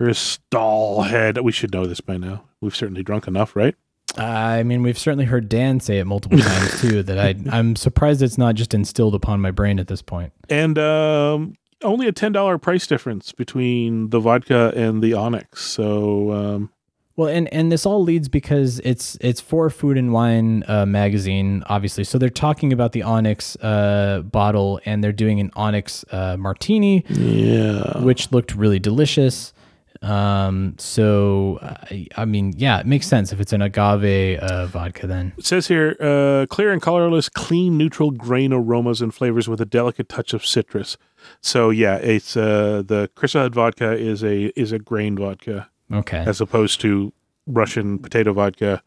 A 0.00 0.14
stall 0.14 1.02
head. 1.02 1.38
We 1.38 1.52
should 1.52 1.72
know 1.72 1.86
this 1.86 2.00
by 2.00 2.16
now. 2.16 2.42
We've 2.60 2.74
certainly 2.74 3.04
drunk 3.04 3.28
enough, 3.28 3.54
right? 3.54 3.76
I 4.18 4.64
mean, 4.64 4.82
we've 4.82 4.98
certainly 4.98 5.26
heard 5.26 5.48
Dan 5.48 5.78
say 5.78 6.00
it 6.00 6.06
multiple 6.06 6.38
times 6.40 6.80
too. 6.80 7.04
That 7.04 7.18
I, 7.20 7.36
I'm 7.56 7.76
surprised 7.76 8.20
it's 8.20 8.36
not 8.36 8.56
just 8.56 8.74
instilled 8.74 9.14
upon 9.14 9.40
my 9.40 9.52
brain 9.52 9.78
at 9.78 9.86
this 9.86 10.02
point. 10.02 10.32
and 10.50 10.76
um, 10.76 11.54
only 11.82 12.08
a 12.08 12.12
ten 12.12 12.32
dollar 12.32 12.58
price 12.58 12.84
difference 12.88 13.30
between 13.30 14.10
the 14.10 14.18
vodka 14.18 14.72
and 14.74 15.02
the 15.04 15.14
Onyx. 15.14 15.62
So 15.62 16.32
um, 16.32 16.70
Well, 17.16 17.28
and 17.28 17.52
and 17.52 17.70
this 17.70 17.84
all 17.84 18.02
leads 18.02 18.28
because 18.28 18.80
it's 18.84 19.18
it's 19.20 19.40
for 19.40 19.68
Food 19.68 19.98
and 19.98 20.12
Wine 20.12 20.64
uh, 20.66 20.86
magazine, 20.86 21.62
obviously. 21.66 22.04
So 22.04 22.16
they're 22.16 22.30
talking 22.30 22.72
about 22.72 22.92
the 22.92 23.02
Onyx 23.02 23.56
uh, 23.56 24.22
bottle, 24.24 24.80
and 24.86 25.04
they're 25.04 25.12
doing 25.12 25.38
an 25.38 25.50
Onyx 25.54 26.04
uh, 26.10 26.36
martini, 26.38 27.04
yeah, 27.08 27.98
which 27.98 28.32
looked 28.32 28.54
really 28.54 28.78
delicious. 28.78 29.52
Um, 30.00 30.74
so 30.78 31.58
I, 31.62 32.08
I 32.16 32.24
mean, 32.24 32.54
yeah, 32.56 32.80
it 32.80 32.86
makes 32.86 33.06
sense 33.06 33.32
if 33.32 33.40
it's 33.40 33.52
an 33.52 33.62
agave 33.62 34.38
uh, 34.40 34.66
vodka. 34.66 35.06
Then 35.06 35.32
it 35.36 35.44
says 35.44 35.68
here 35.68 35.96
uh, 36.00 36.46
clear 36.48 36.72
and 36.72 36.80
colorless, 36.80 37.28
clean, 37.28 37.76
neutral 37.76 38.10
grain 38.10 38.52
aromas 38.54 39.02
and 39.02 39.14
flavors 39.14 39.48
with 39.48 39.60
a 39.60 39.66
delicate 39.66 40.08
touch 40.08 40.32
of 40.32 40.44
citrus. 40.44 40.96
So 41.40 41.68
yeah, 41.70 41.96
it's 41.96 42.36
uh, 42.36 42.82
the 42.84 43.10
Crystal 43.14 43.42
Head 43.42 43.54
vodka 43.54 43.92
is 43.92 44.24
a 44.24 44.46
is 44.58 44.72
a 44.72 44.78
grain 44.78 45.16
vodka 45.16 45.68
okay, 45.92 46.24
as 46.26 46.40
opposed 46.40 46.80
to 46.82 47.12
Russian 47.46 47.98
potato 47.98 48.32
vodka. 48.32 48.82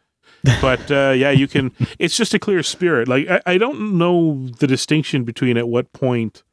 but 0.61 0.91
uh, 0.91 1.13
yeah, 1.15 1.31
you 1.31 1.47
can. 1.47 1.71
It's 1.99 2.17
just 2.17 2.33
a 2.33 2.39
clear 2.39 2.63
spirit. 2.63 3.07
Like 3.07 3.29
I, 3.29 3.41
I 3.45 3.57
don't 3.57 3.97
know 3.97 4.47
the 4.59 4.67
distinction 4.67 5.23
between 5.23 5.57
at 5.57 5.67
what 5.67 5.91
point 5.93 6.43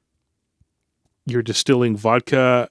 you're 1.26 1.42
distilling 1.42 1.96
vodka 1.96 2.68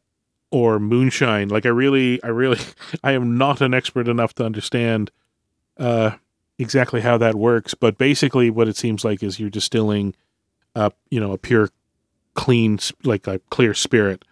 or 0.52 0.80
moonshine. 0.80 1.48
Like 1.50 1.66
I 1.66 1.70
really, 1.70 2.22
I 2.24 2.28
really, 2.28 2.60
I 3.04 3.14
am 3.14 3.38
not 3.38 3.62
an 3.62 3.74
expert 3.74 4.08
enough 4.08 4.34
to 4.36 4.46
understand 4.46 5.12
uh, 5.78 6.12
exactly 6.60 7.02
how 7.02 7.18
that 7.18 7.36
works. 7.36 7.74
But 7.74 7.98
basically, 7.98 8.50
what 8.50 8.68
it 8.68 8.78
seems 8.78 9.04
like 9.04 9.24
is 9.24 9.40
you're 9.40 9.50
distilling, 9.50 10.16
uh, 10.76 10.92
you 11.10 11.20
know, 11.20 11.32
a 11.32 11.38
pure, 11.38 11.70
clean, 12.34 12.80
like 13.04 13.28
a 13.28 13.40
clear 13.50 13.74
spirit. 13.74 14.24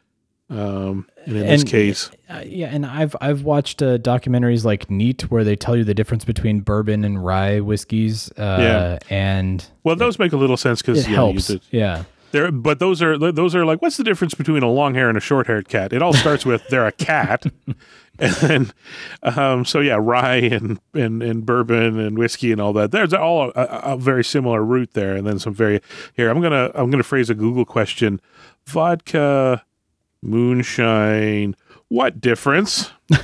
Um, 0.50 1.08
and 1.30 1.38
in 1.38 1.48
this 1.48 1.64
case, 1.64 2.10
uh, 2.30 2.42
yeah, 2.46 2.68
and 2.68 2.86
I've 2.86 3.16
I've 3.22 3.44
watched 3.44 3.82
uh, 3.82 3.98
documentaries 3.98 4.66
like 4.66 4.90
Neat 4.90 5.30
where 5.32 5.44
they 5.44 5.56
tell 5.56 5.76
you 5.76 5.84
the 5.84 5.94
difference 5.94 6.26
between 6.26 6.62
bourbon 6.62 7.04
and 7.04 7.24
rye 7.24 7.60
whiskeys. 7.60 8.32
Uh, 8.38 8.58
Yeah. 8.60 9.00
and 9.10 9.66
well, 9.84 9.96
those 9.96 10.20
make 10.20 10.34
a 10.34 10.38
little 10.38 10.58
sense 10.58 10.82
because 10.82 11.00
it 11.00 11.06
helps. 11.08 11.52
yeah. 11.72 12.04
There, 12.32 12.52
but 12.52 12.78
those 12.78 13.02
are 13.02 13.18
those 13.18 13.56
are 13.56 13.66
like, 13.66 13.82
what's 13.82 13.98
the 13.98 14.04
difference 14.04 14.36
between 14.36 14.62
a 14.62 14.70
long 14.70 14.94
hair 14.94 15.10
and 15.10 15.18
a 15.18 15.22
short 15.22 15.48
haired 15.48 15.68
cat? 15.68 15.94
It 15.94 16.02
all 16.04 16.14
starts 16.24 16.46
with 16.46 16.68
they're 16.68 16.86
a 16.86 16.92
cat, 16.92 17.44
and 18.20 18.34
then, 18.36 18.72
um, 19.24 19.66
so 19.66 19.80
yeah, 19.80 19.98
rye 20.00 20.36
and, 20.36 20.80
and 20.94 21.24
and 21.24 21.44
bourbon 21.44 22.00
and 22.00 22.20
whiskey 22.20 22.52
and 22.52 22.62
all 22.62 22.72
that. 22.74 22.92
There's 22.92 23.14
all 23.16 23.52
a, 23.56 23.62
a, 23.62 23.66
a 23.94 23.98
very 23.98 24.24
similar 24.24 24.64
root 24.64 24.92
there, 24.94 25.16
and 25.16 25.26
then 25.26 25.40
some 25.40 25.56
very 25.56 25.82
here. 26.14 26.30
I'm 26.30 26.40
gonna 26.40 26.70
I'm 26.76 26.92
gonna 26.92 27.02
phrase 27.02 27.32
a 27.32 27.36
Google 27.36 27.66
question: 27.66 28.22
vodka, 28.68 29.64
moonshine. 30.22 31.56
What 31.88 32.22
difference? 32.22 32.92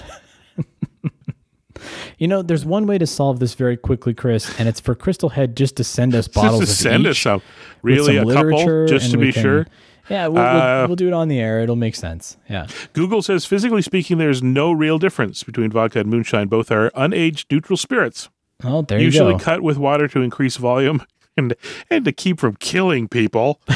You 2.17 2.27
know, 2.29 2.41
there's 2.41 2.63
one 2.65 2.87
way 2.87 2.97
to 2.97 3.05
solve 3.05 3.39
this 3.39 3.53
very 3.55 3.75
quickly, 3.75 4.13
Chris, 4.13 4.57
and 4.57 4.69
it's 4.69 4.79
for 4.79 4.95
Crystal 4.95 5.27
Head 5.29 5.57
just 5.57 5.75
to 5.77 5.83
send 5.83 6.15
us 6.15 6.27
bottles 6.29 6.61
Just 6.65 6.77
to 6.77 6.83
send 6.83 7.05
us 7.05 7.19
some, 7.19 7.41
really 7.81 8.15
some 8.15 8.29
a 8.29 8.33
couple, 8.33 8.85
just 8.87 9.11
to 9.11 9.17
be 9.17 9.33
can- 9.33 9.43
sure. 9.43 9.67
Yeah, 10.09 10.27
we'll, 10.27 10.41
Uh, 10.41 10.77
we'll, 10.79 10.87
we'll 10.87 10.95
do 10.95 11.07
it 11.07 11.13
on 11.13 11.27
the 11.27 11.39
air. 11.39 11.59
It'll 11.59 11.75
make 11.75 11.95
sense. 11.95 12.37
Yeah. 12.49 12.67
Google 12.93 13.21
says, 13.21 13.45
physically 13.45 13.81
speaking, 13.81 14.17
there's 14.17 14.41
no 14.41 14.71
real 14.71 14.97
difference 14.97 15.43
between 15.43 15.69
vodka 15.71 15.99
and 15.99 16.09
moonshine. 16.09 16.47
Both 16.47 16.71
are 16.71 16.89
unaged 16.91 17.51
neutral 17.51 17.75
spirits. 17.75 18.29
Oh, 18.63 18.81
there 18.83 18.99
usually 18.99 19.25
you 19.25 19.31
go. 19.33 19.35
Usually 19.37 19.43
cut 19.43 19.61
with 19.61 19.77
water 19.77 20.07
to 20.07 20.21
increase 20.21 20.55
volume 20.55 21.03
and 21.37 21.55
and 21.89 22.05
to 22.05 22.11
keep 22.11 22.39
from 22.39 22.55
killing 22.55 23.07
people 23.07 23.59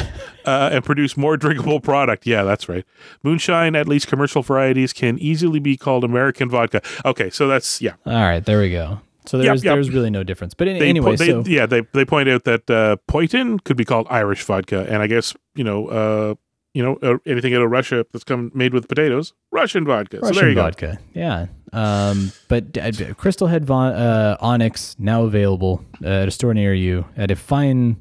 uh, 0.44 0.70
and 0.72 0.84
produce 0.84 1.16
more 1.16 1.36
drinkable 1.36 1.80
product. 1.80 2.26
Yeah, 2.26 2.42
that's 2.42 2.68
right. 2.68 2.84
Moonshine, 3.22 3.76
at 3.76 3.88
least 3.88 4.06
commercial 4.06 4.42
varieties, 4.42 4.92
can 4.92 5.18
easily 5.18 5.60
be 5.60 5.76
called 5.76 6.04
American 6.04 6.48
vodka. 6.48 6.82
Okay, 7.04 7.30
so 7.30 7.48
that's 7.48 7.80
yeah. 7.80 7.94
All 8.06 8.12
right, 8.14 8.44
there 8.44 8.60
we 8.60 8.70
go. 8.70 9.00
So 9.26 9.38
there's 9.38 9.62
yep. 9.62 9.74
there's 9.74 9.90
really 9.90 10.10
no 10.10 10.22
difference. 10.22 10.54
But 10.54 10.68
in, 10.68 10.78
They, 10.78 10.88
anyway, 10.88 11.16
they, 11.16 11.28
so 11.28 11.44
yeah, 11.46 11.66
they 11.66 11.82
they 11.92 12.04
point 12.04 12.28
out 12.28 12.44
that 12.44 12.68
uh, 12.70 12.96
Poitin 13.08 13.62
could 13.64 13.76
be 13.76 13.84
called 13.84 14.06
Irish 14.10 14.42
vodka, 14.42 14.86
and 14.88 15.02
I 15.02 15.06
guess 15.06 15.34
you 15.54 15.64
know. 15.64 15.88
Uh, 15.88 16.34
you 16.74 16.82
know, 16.82 16.98
uh, 17.02 17.18
anything 17.26 17.54
out 17.54 17.62
of 17.62 17.70
Russia 17.70 18.06
that's 18.12 18.24
come 18.24 18.50
made 18.54 18.72
with 18.72 18.88
potatoes, 18.88 19.32
Russian 19.50 19.84
vodka. 19.84 20.18
so 20.18 20.26
there 20.26 20.30
Russian 20.32 20.48
you 20.50 20.54
go. 20.54 20.62
vodka. 20.62 20.98
Yeah. 21.14 21.46
Um, 21.72 22.32
but 22.48 22.76
uh, 22.78 23.14
Crystal 23.14 23.46
Head 23.46 23.64
Von, 23.64 23.92
uh, 23.92 24.36
Onyx 24.40 24.96
now 24.98 25.22
available 25.24 25.84
uh, 26.04 26.08
at 26.08 26.28
a 26.28 26.30
store 26.30 26.54
near 26.54 26.74
you 26.74 27.04
at 27.16 27.30
a 27.30 27.36
fine 27.36 27.96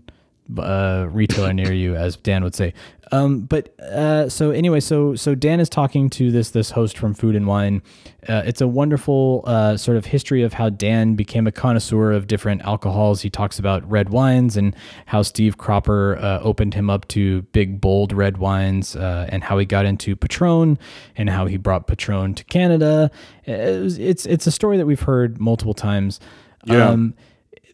uh, 0.57 1.07
retailer 1.11 1.53
near 1.53 1.73
you, 1.73 1.95
as 1.95 2.15
Dan 2.17 2.43
would 2.43 2.55
say. 2.55 2.73
Um, 3.11 3.39
but 3.41 3.73
uh, 3.79 4.29
so 4.29 4.51
anyway, 4.51 4.79
so 4.79 5.15
so 5.15 5.33
Dan 5.33 5.59
is 5.59 5.67
talking 5.67 6.11
to 6.11 6.29
this 6.31 6.51
this 6.51 6.69
host 6.69 6.95
from 6.95 7.15
Food 7.15 7.35
and 7.35 7.47
Wine. 7.47 7.81
Uh, 8.27 8.43
it's 8.45 8.61
a 8.61 8.67
wonderful 8.67 9.43
uh, 9.47 9.77
sort 9.77 9.97
of 9.97 10.05
history 10.05 10.43
of 10.43 10.53
how 10.53 10.69
Dan 10.69 11.15
became 11.15 11.47
a 11.47 11.51
connoisseur 11.51 12.11
of 12.11 12.27
different 12.27 12.61
alcohols. 12.61 13.21
He 13.21 13.29
talks 13.31 13.57
about 13.57 13.89
red 13.89 14.09
wines 14.09 14.55
and 14.55 14.75
how 15.07 15.23
Steve 15.23 15.57
Cropper 15.57 16.17
uh, 16.21 16.39
opened 16.41 16.75
him 16.75 16.87
up 16.91 17.07
to 17.07 17.41
big 17.51 17.81
bold 17.81 18.13
red 18.13 18.37
wines, 18.37 18.95
uh, 18.95 19.25
and 19.29 19.43
how 19.43 19.57
he 19.57 19.65
got 19.65 19.85
into 19.87 20.15
Patron 20.15 20.77
and 21.15 21.31
how 21.31 21.47
he 21.47 21.57
brought 21.57 21.87
Patron 21.87 22.35
to 22.35 22.43
Canada. 22.45 23.09
It 23.45 23.81
was- 23.81 23.97
it's 23.97 24.27
it's 24.27 24.45
a 24.45 24.51
story 24.51 24.77
that 24.77 24.85
we've 24.85 25.01
heard 25.01 25.41
multiple 25.41 25.73
times. 25.73 26.19
Yeah. 26.65 26.89
Um, 26.89 27.15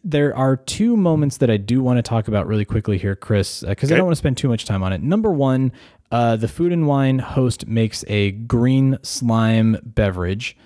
there 0.08 0.34
are 0.36 0.56
two 0.56 0.96
moments 0.96 1.38
that 1.38 1.50
I 1.50 1.56
do 1.56 1.82
want 1.82 1.98
to 1.98 2.02
talk 2.02 2.28
about 2.28 2.46
really 2.46 2.64
quickly 2.64 2.96
here, 2.96 3.16
Chris, 3.16 3.64
because 3.66 3.90
I 3.90 3.94
Okay. 3.94 3.98
don't 3.98 4.06
want 4.06 4.12
to 4.14 4.18
spend 4.18 4.36
too 4.36 4.48
much 4.48 4.64
time 4.64 4.82
on 4.84 4.92
it. 4.92 5.02
Number 5.02 5.32
one, 5.32 5.72
uh, 6.12 6.36
the 6.36 6.46
food 6.46 6.72
and 6.72 6.86
wine 6.86 7.18
host 7.18 7.66
makes 7.66 8.04
a 8.06 8.30
green 8.30 8.98
slime 9.02 9.76
beverage, 9.84 10.56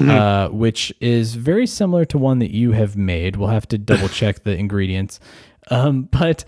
uh, 0.00 0.48
which 0.48 0.92
is 1.00 1.36
very 1.36 1.66
similar 1.66 2.04
to 2.06 2.18
one 2.18 2.40
that 2.40 2.50
you 2.50 2.72
have 2.72 2.96
made. 2.96 3.36
We'll 3.36 3.48
have 3.50 3.68
to 3.68 3.78
double 3.90 4.08
check 4.08 4.42
the 4.42 4.56
ingredients. 4.56 5.20
Um, 5.70 6.08
but 6.10 6.44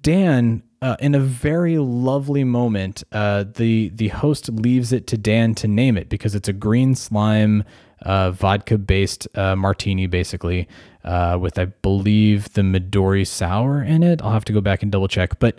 Dan, 0.00 0.62
uh, 0.82 0.96
in 1.00 1.14
a 1.14 1.20
very 1.20 1.78
lovely 1.78 2.44
moment, 2.44 3.02
uh, 3.12 3.44
the 3.54 3.90
the 3.90 4.08
host 4.08 4.48
leaves 4.48 4.92
it 4.92 5.06
to 5.08 5.18
Dan 5.18 5.54
to 5.56 5.68
name 5.68 5.96
it 5.96 6.08
because 6.08 6.34
it's 6.34 6.48
a 6.48 6.52
green 6.52 6.94
slime 6.94 7.64
uh, 8.02 8.30
vodka 8.30 8.78
based 8.78 9.28
uh, 9.36 9.54
martini, 9.56 10.06
basically, 10.06 10.66
uh, 11.04 11.38
with 11.40 11.58
I 11.58 11.66
believe 11.66 12.52
the 12.52 12.62
Midori 12.62 13.26
sour 13.26 13.82
in 13.82 14.02
it. 14.02 14.22
I'll 14.22 14.32
have 14.32 14.44
to 14.46 14.52
go 14.52 14.60
back 14.60 14.82
and 14.82 14.90
double 14.90 15.08
check, 15.08 15.38
but 15.38 15.58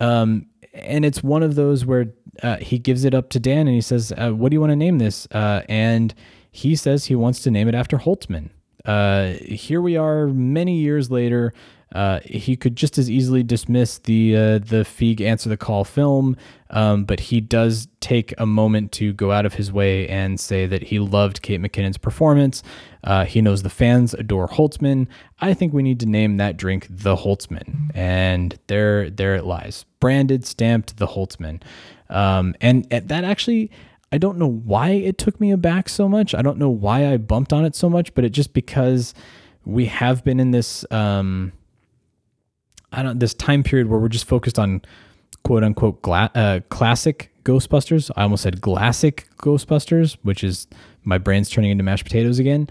um, 0.00 0.46
and 0.72 1.04
it's 1.04 1.22
one 1.22 1.42
of 1.42 1.54
those 1.54 1.84
where 1.84 2.12
uh, 2.42 2.56
he 2.56 2.78
gives 2.78 3.04
it 3.04 3.14
up 3.14 3.30
to 3.30 3.40
Dan 3.40 3.66
and 3.66 3.74
he 3.74 3.80
says, 3.80 4.12
uh, 4.16 4.30
"What 4.30 4.50
do 4.50 4.54
you 4.54 4.60
want 4.60 4.70
to 4.70 4.76
name 4.76 4.98
this?" 4.98 5.26
Uh, 5.30 5.62
and 5.68 6.14
he 6.50 6.76
says 6.76 7.06
he 7.06 7.14
wants 7.14 7.40
to 7.42 7.50
name 7.50 7.68
it 7.68 7.74
after 7.74 7.98
Holtzman. 7.98 8.50
Uh, 8.84 9.32
here 9.44 9.82
we 9.82 9.96
are, 9.96 10.28
many 10.28 10.78
years 10.78 11.10
later. 11.10 11.52
Uh, 11.94 12.20
he 12.24 12.54
could 12.54 12.76
just 12.76 12.98
as 12.98 13.10
easily 13.10 13.42
dismiss 13.42 13.98
the 13.98 14.36
uh, 14.36 14.58
the 14.58 14.84
Feig 14.84 15.22
Answer 15.22 15.48
the 15.48 15.56
Call 15.56 15.84
film, 15.84 16.36
um, 16.70 17.04
but 17.04 17.18
he 17.18 17.40
does 17.40 17.88
take 18.00 18.34
a 18.36 18.44
moment 18.44 18.92
to 18.92 19.14
go 19.14 19.32
out 19.32 19.46
of 19.46 19.54
his 19.54 19.72
way 19.72 20.06
and 20.08 20.38
say 20.38 20.66
that 20.66 20.82
he 20.82 20.98
loved 20.98 21.40
Kate 21.40 21.60
McKinnon's 21.60 21.96
performance. 21.96 22.62
Uh, 23.04 23.24
he 23.24 23.40
knows 23.40 23.62
the 23.62 23.70
fans 23.70 24.12
adore 24.12 24.48
Holtzman. 24.48 25.06
I 25.40 25.54
think 25.54 25.72
we 25.72 25.82
need 25.82 25.98
to 26.00 26.06
name 26.06 26.36
that 26.36 26.58
drink 26.58 26.86
the 26.90 27.16
Holtzman, 27.16 27.90
and 27.94 28.58
there 28.66 29.08
there 29.08 29.34
it 29.34 29.44
lies, 29.44 29.86
branded, 29.98 30.44
stamped 30.44 30.98
the 30.98 31.06
Holtzman, 31.06 31.62
um, 32.10 32.54
and, 32.60 32.84
that 32.90 33.24
actually. 33.24 33.70
I 34.10 34.16
don't 34.16 34.38
know 34.38 34.48
why 34.48 34.92
it 34.92 35.18
took 35.18 35.38
me 35.38 35.50
aback 35.50 35.86
so 35.90 36.08
much. 36.08 36.34
I 36.34 36.40
don't 36.40 36.56
know 36.56 36.70
why 36.70 37.12
I 37.12 37.18
bumped 37.18 37.52
on 37.52 37.66
it 37.66 37.74
so 37.74 37.90
much, 37.90 38.14
but 38.14 38.24
it 38.24 38.30
just 38.30 38.54
because 38.54 39.12
we 39.66 39.84
have 39.84 40.24
been 40.24 40.40
in 40.40 40.50
this 40.50 40.90
um 40.90 41.52
I 42.92 43.02
don't 43.02 43.18
this 43.18 43.34
time 43.34 43.62
period 43.62 43.88
where 43.88 43.98
we're 43.98 44.08
just 44.08 44.26
focused 44.26 44.58
on 44.58 44.82
quote 45.44 45.64
unquote 45.64 46.02
gla- 46.02 46.30
uh, 46.34 46.60
classic 46.68 47.30
Ghostbusters. 47.44 48.10
I 48.16 48.22
almost 48.22 48.42
said 48.42 48.60
classic 48.60 49.28
Ghostbusters, 49.38 50.16
which 50.22 50.44
is 50.44 50.66
my 51.04 51.18
brain's 51.18 51.48
turning 51.48 51.70
into 51.70 51.84
mashed 51.84 52.04
potatoes 52.04 52.38
again. 52.38 52.68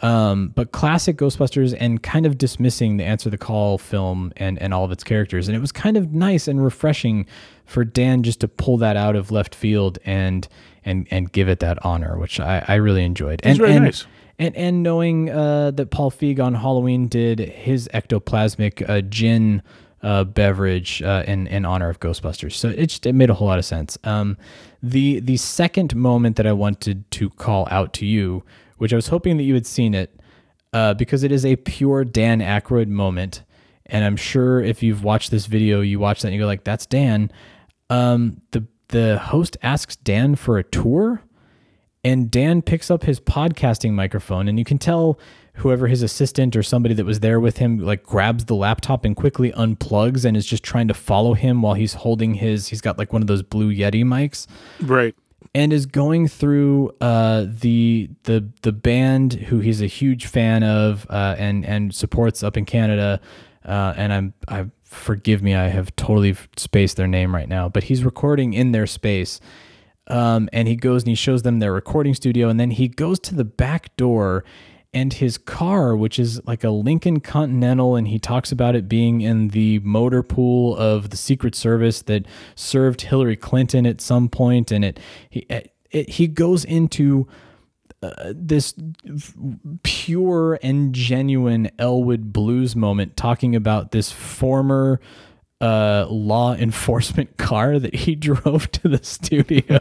Um, 0.00 0.48
but 0.48 0.72
classic 0.72 1.16
Ghostbusters 1.16 1.74
and 1.78 2.02
kind 2.02 2.26
of 2.26 2.36
dismissing 2.36 2.96
the 2.96 3.04
Answer 3.04 3.30
the 3.30 3.38
Call 3.38 3.78
film 3.78 4.32
and, 4.36 4.60
and 4.60 4.74
all 4.74 4.84
of 4.84 4.90
its 4.90 5.04
characters. 5.04 5.48
And 5.48 5.56
it 5.56 5.60
was 5.60 5.72
kind 5.72 5.96
of 5.96 6.12
nice 6.12 6.48
and 6.48 6.62
refreshing 6.62 7.26
for 7.64 7.84
Dan 7.84 8.22
just 8.22 8.40
to 8.40 8.48
pull 8.48 8.76
that 8.78 8.96
out 8.96 9.16
of 9.16 9.30
left 9.30 9.54
field 9.54 9.98
and 10.04 10.46
and 10.84 11.06
and 11.10 11.32
give 11.32 11.48
it 11.48 11.60
that 11.60 11.82
honor, 11.84 12.18
which 12.18 12.40
I, 12.40 12.64
I 12.68 12.74
really 12.74 13.04
enjoyed. 13.04 13.40
It's 13.40 13.46
and, 13.46 13.58
very 13.58 13.72
and, 13.72 13.84
nice. 13.84 14.06
And 14.38 14.54
and 14.56 14.82
knowing 14.82 15.30
uh, 15.30 15.70
that 15.72 15.90
Paul 15.90 16.10
Feig 16.10 16.40
on 16.40 16.54
Halloween 16.54 17.08
did 17.08 17.38
his 17.38 17.88
ectoplasmic 17.94 18.88
uh, 18.88 19.00
gin 19.02 19.62
uh, 20.02 20.24
beverage 20.24 21.02
uh, 21.02 21.24
in 21.26 21.46
in 21.46 21.64
honor 21.64 21.88
of 21.88 22.00
Ghostbusters, 22.00 22.52
so 22.52 22.68
it 22.68 22.86
just 22.86 23.06
it 23.06 23.14
made 23.14 23.30
a 23.30 23.34
whole 23.34 23.48
lot 23.48 23.58
of 23.58 23.64
sense. 23.64 23.96
Um, 24.04 24.36
the 24.82 25.20
the 25.20 25.36
second 25.36 25.94
moment 25.94 26.36
that 26.36 26.46
I 26.46 26.52
wanted 26.52 27.10
to 27.12 27.30
call 27.30 27.66
out 27.70 27.92
to 27.94 28.06
you, 28.06 28.44
which 28.78 28.92
I 28.92 28.96
was 28.96 29.08
hoping 29.08 29.36
that 29.38 29.44
you 29.44 29.54
had 29.54 29.66
seen 29.66 29.94
it, 29.94 30.18
uh, 30.72 30.94
because 30.94 31.22
it 31.22 31.32
is 31.32 31.46
a 31.46 31.56
pure 31.56 32.04
Dan 32.04 32.40
Aykroyd 32.40 32.88
moment, 32.88 33.44
and 33.86 34.04
I'm 34.04 34.16
sure 34.16 34.60
if 34.60 34.82
you've 34.82 35.04
watched 35.04 35.30
this 35.30 35.46
video, 35.46 35.80
you 35.80 35.98
watch 35.98 36.22
that 36.22 36.28
and 36.28 36.34
you 36.34 36.40
go 36.40 36.46
like, 36.46 36.64
"That's 36.64 36.86
Dan." 36.86 37.30
Um, 37.88 38.42
the 38.50 38.66
the 38.88 39.18
host 39.18 39.56
asks 39.62 39.96
Dan 39.96 40.34
for 40.34 40.58
a 40.58 40.64
tour 40.64 41.22
and 42.04 42.30
Dan 42.30 42.62
picks 42.62 42.90
up 42.90 43.02
his 43.04 43.18
podcasting 43.20 43.92
microphone, 43.92 44.46
and 44.48 44.58
you 44.58 44.64
can 44.64 44.78
tell 44.78 45.18
whoever 45.58 45.86
his 45.86 46.02
assistant 46.02 46.56
or 46.56 46.62
somebody 46.64 46.94
that 46.94 47.04
was 47.06 47.20
there 47.20 47.38
with 47.38 47.58
him 47.58 47.78
like 47.78 48.02
grabs 48.02 48.44
the 48.46 48.54
laptop 48.56 49.04
and 49.04 49.14
quickly 49.14 49.52
unplugs 49.52 50.24
and 50.24 50.36
is 50.36 50.44
just 50.46 50.64
trying 50.64 50.88
to 50.88 50.94
follow 50.94 51.34
him 51.34 51.62
while 51.62 51.74
he's 51.74 51.94
holding 51.94 52.34
his. 52.34 52.68
He's 52.68 52.80
got 52.80 52.98
like 52.98 53.12
one 53.12 53.22
of 53.22 53.28
those 53.28 53.42
blue 53.42 53.72
Yeti 53.72 54.04
mics 54.04 54.48
Right. 54.80 55.14
and 55.54 55.72
is 55.72 55.86
going 55.86 56.26
through 56.26 56.92
uh, 57.00 57.46
the 57.48 58.10
the 58.24 58.48
the 58.62 58.72
band 58.72 59.34
who 59.34 59.60
he's 59.60 59.80
a 59.80 59.86
huge 59.86 60.26
fan 60.26 60.64
of 60.64 61.06
uh, 61.08 61.36
and 61.38 61.64
and 61.64 61.94
supports 61.94 62.42
up 62.42 62.56
in 62.56 62.64
Canada. 62.64 63.20
Uh, 63.64 63.94
and 63.96 64.12
I'm 64.12 64.34
I 64.48 64.66
forgive 64.82 65.40
me, 65.42 65.54
I 65.54 65.68
have 65.68 65.94
totally 65.96 66.36
spaced 66.56 66.96
their 66.96 67.06
name 67.08 67.32
right 67.34 67.48
now, 67.48 67.68
but 67.68 67.84
he's 67.84 68.04
recording 68.04 68.54
in 68.54 68.72
their 68.72 68.86
space. 68.88 69.40
Um, 70.06 70.48
and 70.52 70.68
he 70.68 70.76
goes 70.76 71.02
and 71.02 71.08
he 71.08 71.14
shows 71.14 71.42
them 71.42 71.58
their 71.58 71.72
recording 71.72 72.14
studio, 72.14 72.48
and 72.48 72.60
then 72.60 72.70
he 72.70 72.88
goes 72.88 73.18
to 73.20 73.34
the 73.34 73.44
back 73.44 73.96
door 73.96 74.44
and 74.92 75.12
his 75.12 75.36
car, 75.36 75.96
which 75.96 76.18
is 76.18 76.44
like 76.46 76.62
a 76.62 76.70
Lincoln 76.70 77.18
Continental, 77.20 77.96
and 77.96 78.06
he 78.06 78.18
talks 78.18 78.52
about 78.52 78.76
it 78.76 78.88
being 78.88 79.22
in 79.22 79.48
the 79.48 79.80
motor 79.80 80.22
pool 80.22 80.76
of 80.76 81.10
the 81.10 81.16
Secret 81.16 81.54
Service 81.56 82.02
that 82.02 82.26
served 82.54 83.00
Hillary 83.02 83.36
Clinton 83.36 83.86
at 83.86 84.00
some 84.00 84.28
point, 84.28 84.70
and 84.70 84.84
it 84.84 85.00
he 85.28 85.46
it, 85.90 86.08
he 86.08 86.28
goes 86.28 86.64
into 86.64 87.26
uh, 88.02 88.32
this 88.34 88.74
pure 89.82 90.58
and 90.62 90.94
genuine 90.94 91.70
Elwood 91.78 92.32
blues 92.32 92.76
moment, 92.76 93.16
talking 93.16 93.56
about 93.56 93.90
this 93.90 94.12
former 94.12 95.00
uh, 95.64 96.06
law 96.10 96.54
enforcement 96.54 97.36
car 97.38 97.78
that 97.78 97.94
he 97.94 98.14
drove 98.28 98.70
to 98.72 98.88
the 98.88 99.02
studio. 99.02 99.80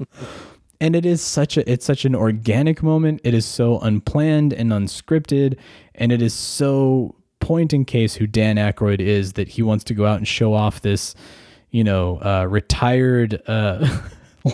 and 0.80 0.94
it 0.94 1.06
is 1.06 1.22
such 1.22 1.56
a 1.56 1.70
it's 1.70 1.86
such 1.86 2.04
an 2.04 2.14
organic 2.14 2.82
moment. 2.82 3.20
It 3.24 3.32
is 3.32 3.46
so 3.46 3.78
unplanned 3.78 4.52
and 4.52 4.70
unscripted, 4.70 5.56
and 5.94 6.12
it 6.12 6.20
is 6.20 6.34
so 6.34 7.14
point 7.40 7.72
in 7.72 7.84
case 7.84 8.14
who 8.14 8.26
Dan 8.26 8.56
Aykroyd 8.56 9.00
is 9.00 9.32
that 9.32 9.48
he 9.48 9.62
wants 9.62 9.82
to 9.84 9.94
go 9.94 10.06
out 10.06 10.18
and 10.18 10.28
show 10.28 10.54
off 10.54 10.82
this, 10.82 11.14
you 11.70 11.82
know, 11.82 12.20
uh, 12.22 12.46
retired 12.48 13.42
uh, 13.46 14.00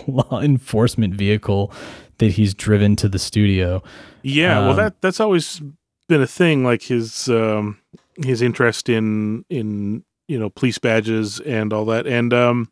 law 0.07 0.39
enforcement 0.41 1.13
vehicle 1.15 1.71
that 2.17 2.31
he's 2.31 2.53
driven 2.53 2.95
to 2.95 3.09
the 3.09 3.19
studio. 3.19 3.83
Yeah, 4.23 4.59
well 4.59 4.71
Um, 4.71 4.75
that 4.77 5.01
that's 5.01 5.19
always 5.19 5.61
been 6.07 6.21
a 6.21 6.27
thing 6.27 6.63
like 6.63 6.83
his 6.83 7.27
um 7.27 7.79
his 8.17 8.41
interest 8.41 8.87
in 8.87 9.43
in 9.49 10.03
you 10.29 10.39
know 10.39 10.49
police 10.49 10.77
badges 10.77 11.39
and 11.41 11.73
all 11.73 11.83
that. 11.85 12.07
And 12.07 12.33
um 12.33 12.71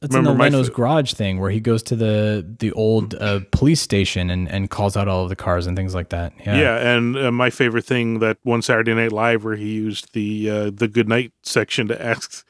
That's 0.00 0.14
in 0.14 0.24
the 0.24 0.32
Leno's 0.32 0.68
garage 0.70 1.14
thing 1.14 1.40
where 1.40 1.50
he 1.50 1.58
goes 1.60 1.82
to 1.84 1.96
the 1.96 2.44
the 2.58 2.70
old 2.72 3.14
uh, 3.14 3.40
police 3.50 3.80
station 3.80 4.30
and, 4.30 4.48
and 4.48 4.68
calls 4.68 4.96
out 4.96 5.08
all 5.08 5.22
of 5.24 5.30
the 5.30 5.36
cars 5.36 5.66
and 5.66 5.76
things 5.76 5.94
like 5.94 6.10
that. 6.10 6.32
Yeah. 6.44 6.60
yeah, 6.60 6.94
and 6.96 7.16
uh, 7.16 7.32
my 7.32 7.50
favorite 7.50 7.86
thing 7.86 8.18
that 8.18 8.36
one 8.42 8.60
Saturday 8.62 8.94
Night 8.94 9.12
Live 9.12 9.42
where 9.44 9.56
he 9.56 9.72
used 9.72 10.12
the 10.12 10.50
uh, 10.50 10.70
the 10.72 10.86
good 10.88 11.08
night 11.08 11.32
section 11.42 11.88
to 11.88 12.00
ask 12.00 12.44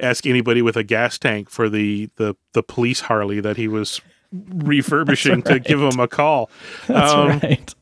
ask 0.00 0.26
anybody 0.26 0.62
with 0.62 0.76
a 0.76 0.84
gas 0.84 1.18
tank 1.18 1.50
for 1.50 1.68
the 1.68 2.08
the 2.16 2.34
the 2.52 2.62
police 2.62 3.00
Harley 3.00 3.40
that 3.40 3.56
he 3.56 3.66
was 3.68 4.00
refurbishing 4.32 5.42
to 5.42 5.58
give 5.58 5.80
him 5.80 5.98
a 6.00 6.08
call. 6.08 6.48
That's 6.86 7.12
Um, 7.12 7.28
right. 7.40 7.74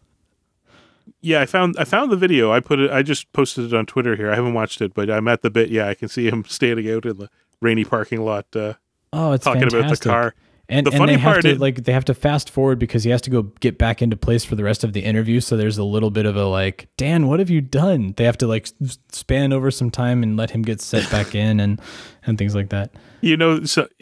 Yeah, 1.22 1.40
I 1.40 1.46
found 1.46 1.76
I 1.78 1.84
found 1.84 2.10
the 2.10 2.16
video. 2.16 2.50
I 2.52 2.60
put 2.60 2.78
it. 2.80 2.90
I 2.90 3.02
just 3.02 3.30
posted 3.32 3.66
it 3.66 3.74
on 3.74 3.86
Twitter 3.86 4.16
here. 4.16 4.30
I 4.30 4.34
haven't 4.34 4.54
watched 4.54 4.80
it, 4.80 4.94
but 4.94 5.10
I'm 5.10 5.28
at 5.28 5.42
the 5.42 5.50
bit. 5.50 5.68
Yeah, 5.70 5.88
I 5.88 5.94
can 5.94 6.08
see 6.08 6.28
him 6.28 6.44
standing 6.48 6.90
out 6.90 7.04
in 7.06 7.18
the 7.18 7.28
rainy 7.60 7.84
parking 7.84 8.22
lot, 8.24 8.46
uh, 8.56 8.74
Oh, 9.12 9.32
it's 9.32 9.44
talking 9.44 9.62
fantastic. 9.68 9.82
about 9.82 9.98
the 10.00 10.08
car. 10.08 10.34
And, 10.72 10.86
The 10.86 10.92
and 10.92 10.98
funny 10.98 11.14
they 11.16 11.18
have 11.20 11.32
part 11.32 11.42
to 11.42 11.48
is- 11.50 11.58
like 11.58 11.82
they 11.82 11.92
have 11.92 12.04
to 12.04 12.14
fast 12.14 12.48
forward 12.48 12.78
because 12.78 13.02
he 13.02 13.10
has 13.10 13.20
to 13.22 13.30
go 13.30 13.42
get 13.58 13.76
back 13.76 14.00
into 14.00 14.16
place 14.16 14.44
for 14.44 14.54
the 14.54 14.62
rest 14.62 14.84
of 14.84 14.92
the 14.92 15.00
interview. 15.00 15.40
So 15.40 15.56
there's 15.56 15.78
a 15.78 15.82
little 15.84 16.10
bit 16.12 16.26
of 16.26 16.36
a 16.36 16.46
like, 16.46 16.88
Dan, 16.96 17.26
what 17.26 17.40
have 17.40 17.50
you 17.50 17.60
done? 17.60 18.14
They 18.16 18.24
have 18.24 18.38
to 18.38 18.46
like 18.46 18.68
span 19.10 19.52
over 19.52 19.70
some 19.72 19.90
time 19.90 20.22
and 20.22 20.36
let 20.36 20.50
him 20.52 20.62
get 20.62 20.80
set 20.80 21.10
back 21.10 21.34
in 21.34 21.58
and 21.60 21.80
and 22.24 22.38
things 22.38 22.54
like 22.54 22.68
that. 22.70 22.92
You 23.20 23.36
know, 23.36 23.64
so 23.64 23.88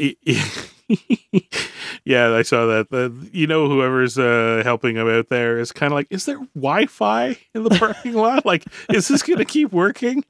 yeah, 2.04 2.32
I 2.34 2.42
saw 2.42 2.66
that. 2.66 2.90
The, 2.90 3.12
you 3.32 3.46
know, 3.46 3.68
whoever's 3.68 4.18
uh, 4.18 4.62
helping 4.64 4.96
him 4.96 5.08
out 5.08 5.28
there 5.28 5.58
is 5.58 5.72
kind 5.72 5.92
of 5.92 5.96
like, 5.96 6.06
is 6.10 6.24
there 6.24 6.38
Wi-Fi 6.54 7.36
in 7.54 7.62
the 7.64 7.70
parking 7.70 8.14
lot? 8.14 8.44
Like, 8.46 8.64
is 8.92 9.08
this 9.08 9.22
going 9.22 9.38
to 9.38 9.44
keep 9.44 9.72
working? 9.72 10.24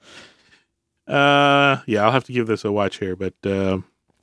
Uh, 1.07 1.79
yeah, 1.87 2.05
I'll 2.05 2.13
have 2.13 2.25
to 2.25 2.33
give 2.33 2.47
this 2.47 2.65
a 2.65 2.73
watch 2.73 2.99
here, 2.99 3.17
but 3.17 3.35
uh, 3.47 3.79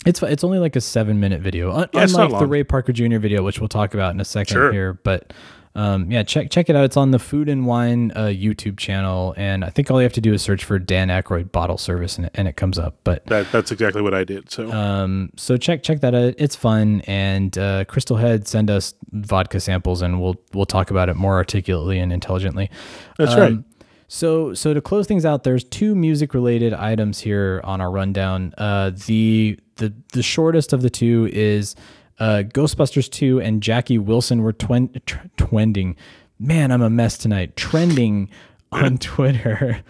It's 0.06 0.22
it's 0.22 0.44
only 0.44 0.60
like 0.60 0.76
a 0.76 0.82
seven 0.82 1.20
minute 1.20 1.42
video, 1.42 1.72
Un- 1.72 1.90
Yeah, 1.94 2.04
unlike 2.04 2.40
the. 2.40 2.46
Ray 2.46 2.64
Parker 2.64 2.92
Jr. 2.94 3.18
video, 3.18 3.42
which 3.44 3.60
we'll 3.60 3.70
talk 3.70 3.94
about 3.94 4.14
in 4.14 4.20
a 4.22 4.26
second 4.26 4.54
Sure. 4.54 4.72
here. 4.72 4.94
But 5.04 5.34
um, 5.76 6.10
yeah, 6.10 6.24
check 6.24 6.50
check 6.50 6.70
it 6.70 6.76
out. 6.76 6.86
It's 6.86 6.98
on 6.98 7.12
the 7.12 7.20
Food 7.20 7.50
and 7.50 7.66
Wine 7.66 8.12
uh, 8.16 8.28
YouTube 8.28 8.78
channel, 8.78 9.34
and 9.38 9.66
I 9.66 9.70
think 9.70 9.92
all 9.92 10.00
you 10.00 10.04
have 10.04 10.14
to 10.14 10.22
do 10.22 10.34
is 10.34 10.42
search 10.42 10.64
for 10.64 10.80
Dan 10.80 11.10
Aykroyd 11.10 11.52
bottle 11.52 11.78
service, 11.78 12.16
and 12.18 12.28
it, 12.28 12.32
and 12.36 12.48
it 12.48 12.56
comes 12.56 12.80
up. 12.80 12.98
But 13.04 13.26
that 13.26 13.52
that's 13.52 13.72
exactly 13.72 14.02
what 14.02 14.14
I 14.14 14.24
did. 14.24 14.50
So 14.50 14.72
um, 14.72 15.32
so 15.36 15.58
check 15.58 15.84
check 15.84 16.00
that 16.02 16.16
out. 16.16 16.36
It's 16.38 16.56
fun, 16.56 17.02
and 17.08 17.58
uh, 17.58 17.86
Crystal 17.86 18.18
Head 18.18 18.48
send 18.48 18.70
us 18.70 18.94
vodka 19.12 19.60
samples, 19.60 20.02
and 20.02 20.22
we'll 20.22 20.36
we'll 20.54 20.66
talk 20.66 20.92
about 20.92 21.10
it 21.10 21.16
more 21.16 21.36
articulately 21.36 22.00
and 22.00 22.14
intelligently. 22.14 22.72
that's 23.18 23.34
Um, 23.34 23.40
right. 23.40 23.58
So, 24.08 24.54
so 24.54 24.72
to 24.74 24.82
close 24.82 25.08
things 25.08 25.26
out, 25.26 25.44
there's 25.44 25.64
two 25.64 25.96
music-related 25.96 26.74
items 26.76 27.20
here 27.20 27.60
on 27.64 27.82
our 27.82 27.90
rundown. 27.90 28.54
Uh, 28.56 28.92
the 29.08 29.60
the 29.78 29.94
the 30.14 30.22
shortest 30.22 30.74
of 30.74 30.84
the 30.84 30.92
two 30.92 31.28
is 31.34 31.76
uh, 32.20 32.44
Ghostbusters 32.48 33.10
2 33.10 33.42
and 33.42 33.62
Jackie 33.62 33.98
Wilson 33.98 34.42
were 34.42 34.54
twen- 34.54 35.02
tr- 35.06 35.18
twending. 35.38 35.96
Man, 36.40 36.72
I'm 36.72 36.82
a 36.82 36.90
mess 36.90 37.18
tonight. 37.18 37.56
Trending 37.56 38.30
on 38.72 38.98
Twitter. 39.00 39.82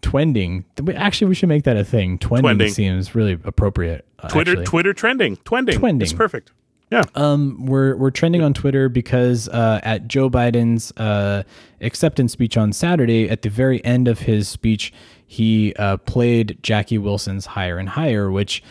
Twending. 0.00 0.64
Actually, 0.96 1.28
we 1.28 1.34
should 1.36 1.48
make 1.48 1.62
that 1.64 1.76
a 1.76 1.84
thing. 1.84 2.18
Twending, 2.18 2.42
Twending. 2.58 2.72
seems 2.72 3.14
really 3.14 3.38
appropriate. 3.44 4.04
uh, 4.18 4.28
Twitter 4.28 4.50
actually. 4.52 4.64
Twitter 4.66 4.92
trending. 4.92 5.36
Twending. 5.44 5.78
Twending. 5.78 6.02
It's 6.04 6.12
perfect. 6.12 6.50
Yeah. 6.90 7.04
Um, 7.14 7.64
we're 7.66 7.96
we're 7.96 8.10
trending 8.10 8.42
on 8.42 8.52
Twitter 8.52 8.88
because 8.90 9.48
uh, 9.48 9.80
at 9.82 10.08
Joe 10.08 10.28
Biden's 10.28 10.92
uh, 10.98 11.44
acceptance 11.80 12.32
speech 12.32 12.56
on 12.56 12.72
Saturday, 12.72 13.30
at 13.30 13.42
the 13.42 13.48
very 13.48 13.82
end 13.84 14.08
of 14.08 14.18
his 14.18 14.48
speech, 14.48 14.92
he 15.26 15.72
uh, 15.76 15.96
played 15.98 16.58
Jackie 16.62 16.98
Wilson's 16.98 17.46
"Higher 17.46 17.78
and 17.78 17.88
Higher," 17.88 18.30
which 18.30 18.62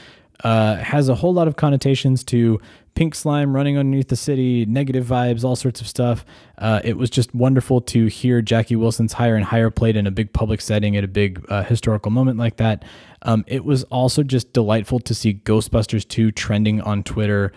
uh, 0.44 0.76
has 0.76 1.08
a 1.10 1.16
whole 1.16 1.34
lot 1.34 1.48
of 1.48 1.56
connotations 1.56 2.24
to 2.26 2.60
pink 2.94 3.16
slime 3.16 3.56
running 3.56 3.78
underneath 3.78 4.10
the 4.10 4.16
city, 4.16 4.66
negative 4.66 5.06
vibes, 5.06 5.44
all 5.44 5.56
sorts 5.56 5.82
of 5.82 5.88
stuff. 5.88 6.26
Uh, 6.58 6.82
it 6.84 6.98
was 6.98 7.10
just 7.10 7.34
wonderful 7.34 7.82
to 7.82 8.08
hear 8.08 8.42
Jackie 8.42 8.76
Wilson's 8.76 9.14
"Higher 9.14 9.36
and 9.36 9.46
Higher" 9.46 9.70
played 9.70 9.96
in 9.96 10.08
a 10.08 10.12
big 10.12 10.34
public 10.34 10.62
setting 10.62 10.96
at 10.98 11.04
a 11.04 11.08
big 11.08 11.44
uh, 11.50 11.64
historical 11.64 12.12
moment 12.12 12.38
like 12.38 12.58
that. 12.58 12.84
Um, 13.24 13.44
it 13.48 13.64
was 13.66 13.84
also 13.86 14.24
just 14.24 14.54
delightful 14.54 15.00
to 15.00 15.14
see 15.14 15.34
Ghostbusters 15.34 16.08
2 16.08 16.32
trending 16.32 16.82
on 16.82 17.04
Twitter 17.04 17.52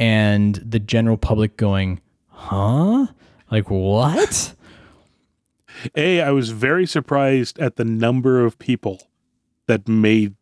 and 0.00 0.56
the 0.56 0.80
general 0.80 1.16
public 1.16 1.56
going, 1.56 2.00
huh? 2.28 3.06
Like, 3.50 3.70
what? 3.70 4.54
A, 5.96 6.20
I 6.20 6.30
was 6.30 6.50
very 6.50 6.86
surprised 6.86 7.58
at 7.58 7.76
the 7.76 7.84
number 7.84 8.44
of 8.44 8.58
people 8.58 9.02
that 9.66 9.88
made 9.88 10.34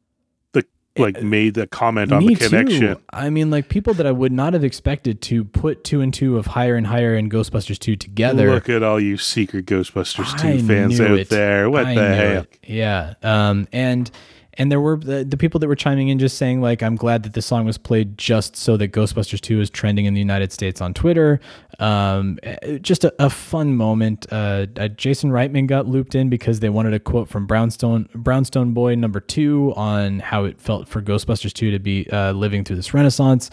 like 0.99 1.23
made 1.23 1.55
the 1.55 1.67
comment 1.67 2.13
on 2.13 2.27
Me 2.27 2.35
the 2.35 2.49
connection. 2.49 2.81
too. 2.81 3.01
I 3.11 3.31
mean, 3.31 3.51
like, 3.51 3.69
people 3.69 3.95
that 3.95 4.07
I 4.07 4.11
would 4.11 4.33
not 4.33 4.53
have 4.53 4.65
expected 4.65 5.21
to 5.23 5.45
put 5.45 5.85
two 5.85 6.01
and 6.01 6.13
two 6.13 6.37
of 6.37 6.47
Higher 6.47 6.77
and 6.77 6.87
Higher 6.87 7.15
and 7.15 7.31
Ghostbusters 7.31 7.79
2 7.79 7.97
together. 7.97 8.51
Look 8.51 8.69
at 8.69 8.83
all 8.83 9.01
you 9.01 9.17
secret 9.17 9.67
Ghostbusters 9.67 10.39
2 10.41 10.67
fans 10.67 11.01
out 11.01 11.19
it. 11.19 11.29
there. 11.31 11.71
What 11.71 11.87
I 11.87 11.95
the 11.95 12.15
heck? 12.15 12.59
it. 12.63 12.69
Yeah. 12.69 13.15
Um, 13.23 13.69
and 13.73 14.11
and 14.59 14.71
there 14.71 14.81
were 14.81 14.97
the, 14.97 15.25
the 15.25 15.37
people 15.37 15.59
that 15.61 15.69
were 15.69 15.75
chiming 15.77 16.09
in 16.09 16.19
just 16.19 16.37
saying 16.37 16.61
like 16.61 16.83
I'm 16.83 16.97
glad 16.97 17.23
that 17.23 17.33
this 17.33 17.47
song 17.47 17.65
was 17.65 17.79
played 17.79 18.19
just 18.19 18.57
so 18.57 18.77
that 18.77 18.93
Ghostbusters 18.93 19.41
2 19.41 19.61
is 19.61 19.71
trending 19.71 20.05
in 20.05 20.15
the 20.15 20.21
United 20.21 20.53
States 20.53 20.81
on 20.81 20.93
Twitter. 20.95 21.41
Um, 21.79 22.39
eh, 22.43 22.79
just 22.79 23.05
a, 23.05 23.15
a 23.19 23.31
fun 23.31 23.77
moment. 23.77 24.27
Uh, 24.31 24.67
uh, 24.77 24.89
Jason 24.89 25.31
Reitman 25.31 25.67
got 25.67 25.87
looped 25.87 26.15
in 26.15 26.29
because 26.29 26.61
they 26.61 26.69
wanted 26.69 26.93
a 26.95 26.99
quote 27.01 27.29
from 27.29 27.47
Brownstone 27.47 28.09
Brownstone 28.15 28.73
Boy 28.73 28.95
number 28.95 29.21
two 29.21 29.73
on 29.75 30.19
how 30.21 30.45
it 30.45 30.61
felt 30.61 30.87
for 30.89 31.01
Ghostbusters 31.01 31.53
2 31.53 31.71
to 31.71 31.79
be 31.79 32.09
uh, 32.11 32.33
living 32.33 32.63
through 32.65 32.77
this 32.77 32.93
renaissance. 32.95 33.51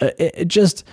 Uh, 0.00 0.10
it, 0.18 0.34
it 0.38 0.48
just 0.48 0.84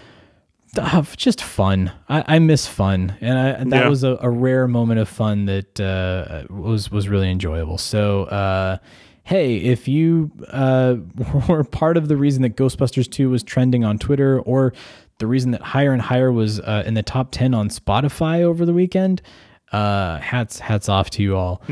uh, 0.76 1.04
just 1.16 1.39
fun. 1.41 1.91
I, 2.10 2.24
I 2.28 2.39
miss 2.39 2.66
fun, 2.66 3.16
and, 3.22 3.38
I, 3.38 3.49
and 3.49 3.72
that 3.72 3.84
Yeah. 3.84 3.89
was 3.89 4.04
a, 4.04 4.18
a 4.22 4.30
rare 4.30 4.68
moment 4.68 4.99
of 4.99 5.08
fun 5.08 5.45
that 5.45 5.80
uh, 5.80 6.45
was 6.51 6.89
was 6.89 7.08
really 7.08 7.30
enjoyable. 7.30 7.78
So, 7.78 8.24
uh, 8.24 8.78
hey, 9.24 9.57
if 9.57 9.88
you 9.88 10.32
uh, 10.49 10.95
were 11.47 11.63
part 11.63 11.97
of 11.97 12.07
the 12.07 12.17
reason 12.17 12.41
that 12.43 12.55
Ghostbusters 12.55 13.09
Two 13.09 13.30
was 13.30 13.43
trending 13.43 13.84
on 13.84 13.97
Twitter, 13.97 14.39
or 14.39 14.74
the 15.19 15.28
reason 15.28 15.51
that 15.51 15.61
Higher 15.61 15.91
and 15.91 16.01
Higher 16.01 16.32
was 16.32 16.59
uh, 16.59 16.84
in 16.86 16.93
the 16.93 17.03
top 17.03 17.32
ten 17.32 17.53
on 17.53 17.69
Spotify 17.69 18.41
over 18.41 18.65
the 18.65 18.74
weekend, 18.74 19.21
uh, 19.71 20.19
hats 20.19 20.59
hats 20.59 20.89
off 20.89 21.09
to 21.11 21.24
you 21.24 21.36
all. 21.36 21.61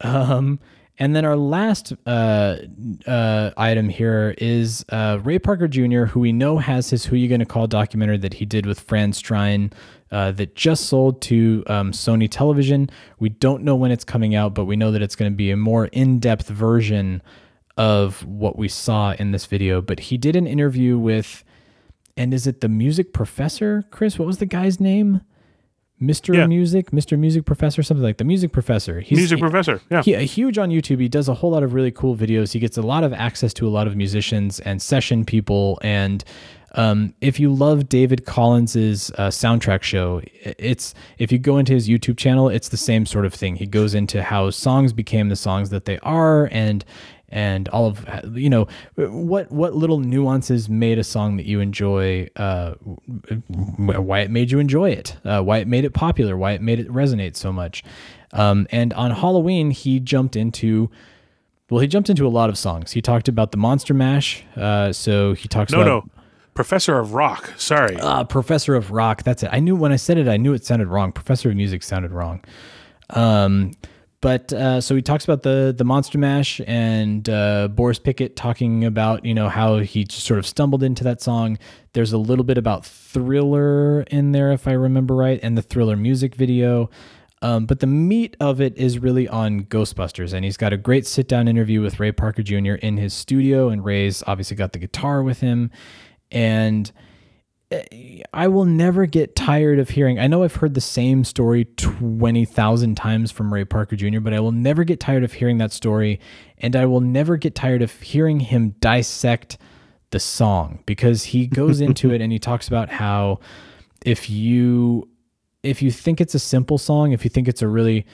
Um, 0.00 0.58
and 0.98 1.16
then 1.16 1.24
our 1.24 1.36
last 1.36 1.92
uh, 2.06 2.56
uh, 3.06 3.50
item 3.56 3.88
here 3.88 4.34
is 4.38 4.84
uh, 4.90 5.18
Ray 5.22 5.38
Parker 5.38 5.66
Jr., 5.66 6.04
who 6.04 6.20
we 6.20 6.32
know 6.32 6.58
has 6.58 6.90
his 6.90 7.06
"Who 7.06 7.16
You 7.16 7.28
Gonna 7.28 7.46
Call" 7.46 7.66
documentary 7.66 8.18
that 8.18 8.34
he 8.34 8.44
did 8.44 8.64
with 8.66 8.80
Fran 8.80 9.12
Strine 9.12 9.72
uh, 10.14 10.30
that 10.30 10.54
just 10.54 10.86
sold 10.86 11.20
to 11.20 11.64
um, 11.66 11.90
Sony 11.90 12.30
Television. 12.30 12.88
We 13.18 13.30
don't 13.30 13.64
know 13.64 13.74
when 13.74 13.90
it's 13.90 14.04
coming 14.04 14.36
out, 14.36 14.54
but 14.54 14.64
we 14.64 14.76
know 14.76 14.92
that 14.92 15.02
it's 15.02 15.16
going 15.16 15.30
to 15.30 15.36
be 15.36 15.50
a 15.50 15.56
more 15.56 15.86
in-depth 15.86 16.46
version 16.46 17.20
of 17.76 18.24
what 18.24 18.56
we 18.56 18.68
saw 18.68 19.14
in 19.14 19.32
this 19.32 19.46
video. 19.46 19.82
But 19.82 19.98
he 19.98 20.16
did 20.16 20.36
an 20.36 20.46
interview 20.46 20.96
with, 20.96 21.42
and 22.16 22.32
is 22.32 22.46
it 22.46 22.60
the 22.60 22.68
music 22.68 23.12
professor, 23.12 23.84
Chris? 23.90 24.16
What 24.16 24.26
was 24.26 24.38
the 24.38 24.46
guy's 24.46 24.78
name? 24.78 25.20
Mr. 26.00 26.32
Yeah. 26.32 26.46
Music, 26.46 26.92
Mr. 26.92 27.18
Music 27.18 27.44
Professor, 27.44 27.82
something 27.82 28.04
like 28.04 28.18
the 28.18 28.24
Music 28.24 28.52
Professor. 28.52 29.00
He's 29.00 29.18
Music 29.18 29.40
professor. 29.40 29.80
Yeah. 29.90 30.02
he, 30.02 30.14
huge 30.26 30.58
on 30.58 30.70
YouTube. 30.70 31.00
He 31.00 31.08
does 31.08 31.28
a 31.28 31.34
whole 31.34 31.50
lot 31.50 31.62
of 31.62 31.72
really 31.72 31.92
cool 31.92 32.16
videos. 32.16 32.52
He 32.52 32.60
gets 32.60 32.76
a 32.76 32.82
lot 32.82 33.04
of 33.04 33.12
access 33.12 33.54
to 33.54 33.66
a 33.66 33.70
lot 33.70 33.86
of 33.86 33.96
musicians 33.96 34.60
and 34.60 34.82
session 34.82 35.24
people. 35.24 35.78
And 35.82 36.22
um, 36.74 37.14
if 37.20 37.40
you 37.40 37.52
love 37.52 37.88
David 37.88 38.24
Collins's 38.26 39.10
uh, 39.16 39.28
soundtrack 39.28 39.82
show, 39.82 40.20
it's 40.42 40.94
if 41.18 41.30
you 41.32 41.38
go 41.38 41.58
into 41.58 41.72
his 41.72 41.88
YouTube 41.88 42.16
channel, 42.16 42.48
it's 42.48 42.68
the 42.68 42.76
same 42.76 43.06
sort 43.06 43.24
of 43.24 43.32
thing. 43.34 43.56
He 43.56 43.66
goes 43.66 43.94
into 43.94 44.22
how 44.22 44.50
songs 44.50 44.92
became 44.92 45.28
the 45.28 45.36
songs 45.36 45.70
that 45.70 45.84
they 45.84 45.98
are, 46.00 46.48
and 46.52 46.84
and 47.30 47.68
all 47.70 47.86
of 47.86 48.06
you 48.36 48.50
know 48.50 48.68
what 48.96 49.50
what 49.50 49.74
little 49.74 49.98
nuances 49.98 50.68
made 50.68 50.98
a 50.98 51.04
song 51.04 51.36
that 51.36 51.46
you 51.46 51.58
enjoy 51.60 52.28
uh, 52.36 52.74
why 53.76 54.20
it 54.20 54.30
made 54.30 54.50
you 54.50 54.58
enjoy 54.58 54.90
it 54.90 55.16
uh, 55.24 55.40
why 55.40 55.58
it 55.58 55.66
made 55.66 55.84
it 55.84 55.92
popular 55.94 56.36
why 56.36 56.52
it 56.52 56.60
made 56.62 56.78
it 56.78 56.88
resonate 56.88 57.34
so 57.34 57.52
much 57.52 57.82
um, 58.32 58.66
and 58.70 58.92
on 58.92 59.10
halloween 59.10 59.70
he 59.70 59.98
jumped 59.98 60.36
into 60.36 60.88
well 61.70 61.80
he 61.80 61.88
jumped 61.88 62.08
into 62.10 62.26
a 62.26 62.28
lot 62.28 62.48
of 62.50 62.58
songs 62.58 62.92
he 62.92 63.02
talked 63.02 63.26
about 63.26 63.50
the 63.50 63.58
monster 63.58 63.94
mash 63.94 64.44
uh, 64.56 64.92
so 64.92 65.32
he 65.32 65.48
talks 65.48 65.72
No, 65.72 65.80
about 65.80 65.86
no. 66.06 66.13
Professor 66.54 66.98
of 66.98 67.14
Rock. 67.14 67.52
Sorry. 67.56 67.96
uh, 67.96 68.24
Professor 68.24 68.74
of 68.74 68.90
Rock. 68.90 69.22
That's 69.22 69.42
it. 69.42 69.50
I 69.52 69.60
knew 69.60 69.76
when 69.76 69.92
I 69.92 69.96
said 69.96 70.18
it, 70.18 70.28
I 70.28 70.36
knew 70.36 70.52
it 70.54 70.64
sounded 70.64 70.88
wrong. 70.88 71.12
Professor 71.12 71.50
of 71.50 71.56
Music 71.56 71.82
sounded 71.82 72.12
wrong. 72.12 72.42
Um, 73.10 73.72
but 74.20 74.52
uh, 74.54 74.80
so 74.80 74.94
he 74.96 75.02
talks 75.02 75.24
about 75.24 75.42
the 75.42 75.74
the 75.76 75.84
Monster 75.84 76.16
Mash 76.16 76.58
and 76.66 77.28
uh, 77.28 77.68
Boris 77.68 77.98
Pickett 77.98 78.36
talking 78.36 78.84
about 78.86 79.22
you 79.24 79.34
know 79.34 79.50
how 79.50 79.78
he 79.80 80.04
just 80.04 80.24
sort 80.24 80.38
of 80.38 80.46
stumbled 80.46 80.82
into 80.82 81.04
that 81.04 81.20
song. 81.20 81.58
There's 81.92 82.12
a 82.14 82.18
little 82.18 82.44
bit 82.44 82.56
about 82.56 82.86
Thriller 82.86 84.00
in 84.02 84.32
there, 84.32 84.50
if 84.52 84.66
I 84.66 84.72
remember 84.72 85.14
right, 85.14 85.38
and 85.42 85.58
the 85.58 85.62
Thriller 85.62 85.96
music 85.96 86.36
video. 86.36 86.88
Um, 87.42 87.66
but 87.66 87.80
the 87.80 87.86
meat 87.86 88.38
of 88.40 88.62
it 88.62 88.74
is 88.78 88.98
really 88.98 89.28
on 89.28 89.64
Ghostbusters, 89.64 90.32
and 90.32 90.46
he's 90.46 90.56
got 90.56 90.72
a 90.72 90.78
great 90.78 91.06
sit 91.06 91.28
down 91.28 91.46
interview 91.46 91.82
with 91.82 92.00
Ray 92.00 92.10
Parker 92.10 92.42
Jr. 92.42 92.74
in 92.76 92.96
his 92.96 93.12
studio, 93.12 93.68
and 93.68 93.84
Ray's 93.84 94.22
obviously 94.26 94.56
got 94.56 94.72
the 94.72 94.78
guitar 94.78 95.22
with 95.22 95.40
him, 95.40 95.70
and 96.30 96.90
eh, 97.70 98.22
I 98.32 98.48
will 98.48 98.64
never 98.64 99.06
get 99.06 99.36
tired 99.36 99.78
of 99.78 99.90
hearing. 99.90 100.18
I 100.18 100.26
know 100.26 100.42
I've 100.42 100.56
heard 100.56 100.74
the 100.74 100.80
same 100.80 101.24
story 101.24 101.64
20,000 101.76 102.94
times 102.96 103.30
from 103.30 103.52
Ray 103.52 103.64
Parker 103.64 103.96
Jr., 103.96 104.20
but 104.20 104.32
I 104.32 104.40
will 104.40 104.52
never 104.52 104.84
get 104.84 105.00
tired 105.00 105.24
of 105.24 105.32
hearing 105.34 105.58
that 105.58 105.72
story. 105.72 106.20
And 106.58 106.76
I 106.76 106.86
will 106.86 107.00
never 107.00 107.36
get 107.36 107.54
tired 107.54 107.82
of 107.82 107.92
hearing 108.00 108.40
him 108.40 108.70
dissect 108.80 109.58
the 110.10 110.20
song 110.20 110.82
because 110.86 111.24
he 111.24 111.46
goes 111.46 111.80
into 111.82 112.12
it 112.12 112.20
and 112.20 112.32
he 112.32 112.38
talks 112.38 112.68
about 112.68 112.88
how 112.88 113.40
if 114.04 114.30
you 114.30 115.08
if 115.62 115.80
you 115.80 115.90
think 115.90 116.20
it's 116.20 116.34
a 116.34 116.38
simple 116.38 116.76
song, 116.76 117.12
if 117.12 117.24
you 117.24 117.30
think 117.30 117.48
it's 117.48 117.62
a 117.62 117.68
really 117.68 118.06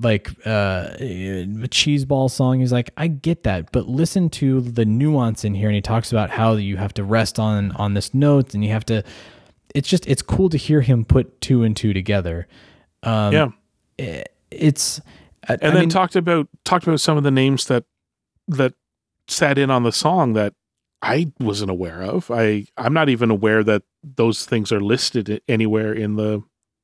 like 0.00 0.30
uh 0.44 0.90
a 0.98 1.68
cheese 1.70 2.04
ball 2.04 2.28
song 2.28 2.58
he's 2.60 2.72
like 2.72 2.90
i 2.96 3.06
get 3.06 3.44
that 3.44 3.70
but 3.70 3.88
listen 3.88 4.28
to 4.28 4.60
the 4.60 4.84
nuance 4.84 5.44
in 5.44 5.54
here 5.54 5.68
and 5.68 5.74
he 5.76 5.80
talks 5.80 6.10
about 6.10 6.30
how 6.30 6.54
you 6.54 6.76
have 6.76 6.92
to 6.92 7.04
rest 7.04 7.38
on 7.38 7.70
on 7.72 7.94
this 7.94 8.12
note 8.12 8.54
and 8.54 8.64
you 8.64 8.70
have 8.70 8.84
to 8.84 9.02
it's 9.74 9.88
just 9.88 10.06
it's 10.08 10.22
cool 10.22 10.48
to 10.48 10.56
hear 10.56 10.80
him 10.80 11.04
put 11.04 11.40
two 11.40 11.62
and 11.62 11.76
two 11.76 11.92
together 11.92 12.48
um 13.04 13.32
yeah. 13.32 14.24
it's 14.50 15.00
I- 15.48 15.54
and 15.54 15.62
I 15.64 15.70
then 15.70 15.80
mean, 15.80 15.88
talked 15.90 16.16
about 16.16 16.48
talked 16.64 16.86
about 16.86 17.00
some 17.00 17.16
of 17.16 17.22
the 17.22 17.30
names 17.30 17.66
that 17.66 17.84
that 18.48 18.74
sat 19.28 19.58
in 19.58 19.70
on 19.70 19.82
the 19.84 19.92
song 19.92 20.32
that 20.34 20.54
I 21.02 21.32
wasn't 21.38 21.70
aware 21.70 22.02
of. 22.02 22.30
I 22.30 22.64
I'm 22.78 22.94
not 22.94 23.08
even 23.10 23.30
aware 23.30 23.62
that 23.62 23.82
those 24.02 24.46
things 24.46 24.72
are 24.72 24.80
listed 24.80 25.42
anywhere 25.48 25.92
in 25.92 26.16
the 26.16 26.42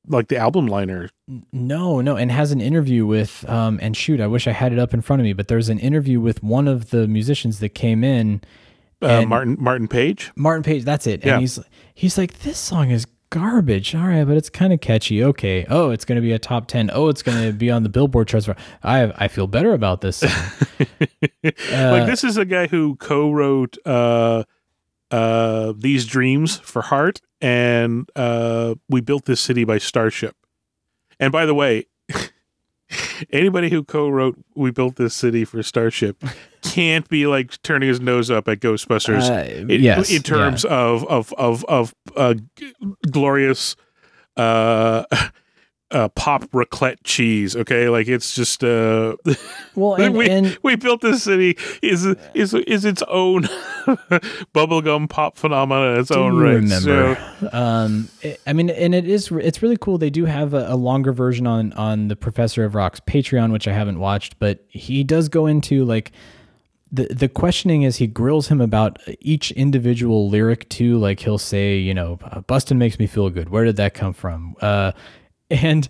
like 0.08 0.28
the 0.28 0.36
album 0.36 0.66
liner. 0.66 1.08
No, 1.52 2.00
no, 2.00 2.16
and 2.16 2.30
has 2.32 2.52
an 2.52 2.60
interview 2.60 3.06
with 3.06 3.48
um 3.48 3.78
and 3.82 3.96
shoot, 3.96 4.20
I 4.20 4.26
wish 4.26 4.46
I 4.46 4.52
had 4.52 4.72
it 4.72 4.78
up 4.78 4.94
in 4.94 5.00
front 5.00 5.20
of 5.20 5.24
me, 5.24 5.32
but 5.32 5.48
there's 5.48 5.68
an 5.68 5.78
interview 5.78 6.20
with 6.20 6.42
one 6.42 6.66
of 6.68 6.90
the 6.90 7.06
musicians 7.06 7.60
that 7.60 7.70
came 7.70 8.02
in 8.04 8.40
Uh, 9.02 9.22
Martin 9.26 9.56
Martin 9.60 9.88
Page. 9.88 10.30
Martin 10.36 10.62
Page, 10.62 10.84
that's 10.84 11.06
it. 11.06 11.24
Yeah. 11.24 11.32
And 11.34 11.40
he's 11.42 11.58
he's 11.94 12.18
like, 12.18 12.40
this 12.40 12.58
song 12.58 12.90
is 12.90 13.06
garbage. 13.30 13.94
All 13.94 14.08
right, 14.08 14.24
but 14.26 14.36
it's 14.36 14.50
kind 14.50 14.72
of 14.72 14.80
catchy. 14.80 15.22
Okay. 15.22 15.64
Oh, 15.70 15.90
it's 15.90 16.04
gonna 16.04 16.20
be 16.20 16.32
a 16.32 16.38
top 16.38 16.66
ten. 16.66 16.90
Oh, 16.92 17.08
it's 17.08 17.22
gonna 17.22 17.52
be 17.52 17.70
on 17.70 17.82
the 17.84 17.88
Billboard 17.88 18.26
charts. 18.28 18.48
I 18.82 19.12
I 19.16 19.28
feel 19.28 19.46
better 19.46 19.72
about 19.72 20.00
this. 20.00 20.16
song. 20.18 20.30
Uh, 20.80 21.50
like 21.72 22.06
this 22.06 22.24
is 22.24 22.36
a 22.36 22.44
guy 22.44 22.66
who 22.66 22.96
co-wrote 22.96 23.76
uh 23.86 24.44
uh 25.10 25.72
these 25.76 26.06
dreams 26.06 26.58
for 26.58 26.82
heart 26.82 27.20
and 27.40 28.08
uh 28.16 28.74
we 28.88 29.00
built 29.00 29.24
this 29.24 29.40
city 29.40 29.64
by 29.64 29.78
starship. 29.78 30.36
And 31.18 31.32
by 31.32 31.46
the 31.46 31.54
way 31.54 31.86
anybody 33.30 33.70
who 33.70 33.84
co-wrote 33.84 34.36
we 34.54 34.70
built 34.70 34.96
this 34.96 35.14
city 35.14 35.44
for 35.44 35.62
starship 35.62 36.22
can't 36.62 37.08
be 37.08 37.26
like 37.26 37.60
turning 37.62 37.88
his 37.88 38.00
nose 38.00 38.30
up 38.30 38.48
at 38.48 38.60
ghostbusters 38.60 39.28
Uh, 39.30 39.50
in, 39.72 39.80
yes, 39.82 40.10
in 40.10 40.22
terms 40.22 40.64
of 40.64 41.04
of 41.06 41.32
of 41.38 41.64
of 41.66 41.94
uh 42.16 42.34
glorious 43.10 43.76
uh 44.36 45.04
uh 45.92 46.08
pop 46.10 46.44
raclette 46.52 46.98
cheese 47.04 47.56
okay 47.56 47.88
like 47.88 48.06
it's 48.06 48.34
just 48.34 48.62
uh 48.62 49.16
well, 49.74 49.94
and, 50.00 50.16
we, 50.16 50.28
and 50.30 50.56
we 50.62 50.76
built 50.76 51.00
this 51.00 51.24
city 51.24 51.56
is 51.82 52.06
is 52.34 52.54
is 52.54 52.84
its 52.84 53.02
own 53.08 53.42
bubblegum 54.54 55.08
pop 55.08 55.36
phenomenon 55.36 55.94
in 55.94 56.00
its 56.00 56.10
do 56.10 56.18
own 56.18 56.36
right. 56.38 56.54
remember. 56.54 57.18
So, 57.40 57.48
um, 57.52 58.08
it- 58.22 58.40
I 58.46 58.52
mean, 58.52 58.70
and 58.70 58.94
it 58.94 59.06
is 59.06 59.30
it's 59.32 59.62
really 59.62 59.76
cool. 59.76 59.98
They 59.98 60.10
do 60.10 60.24
have 60.26 60.54
a, 60.54 60.66
a 60.68 60.76
longer 60.76 61.12
version 61.12 61.46
on 61.46 61.72
on 61.74 62.08
the 62.08 62.16
Professor 62.16 62.64
of 62.64 62.74
Rock's 62.74 63.00
Patreon, 63.00 63.52
which 63.52 63.66
I 63.68 63.72
haven't 63.72 63.98
watched, 63.98 64.38
but 64.38 64.64
he 64.68 65.02
does 65.04 65.28
go 65.28 65.46
into 65.46 65.84
like 65.84 66.12
the 66.92 67.06
the 67.06 67.28
questioning 67.28 67.82
is 67.82 67.96
he 67.96 68.06
grills 68.06 68.48
him 68.48 68.60
about 68.60 68.98
each 69.20 69.50
individual 69.52 70.28
lyric 70.28 70.68
too. 70.68 70.98
Like 70.98 71.20
he'll 71.20 71.38
say, 71.38 71.76
you 71.78 71.94
know, 71.94 72.18
Bustin 72.46 72.78
makes 72.78 72.98
me 72.98 73.06
feel 73.06 73.30
good. 73.30 73.48
Where 73.48 73.64
did 73.64 73.76
that 73.76 73.94
come 73.94 74.12
from? 74.12 74.56
Uh, 74.60 74.92
and 75.50 75.88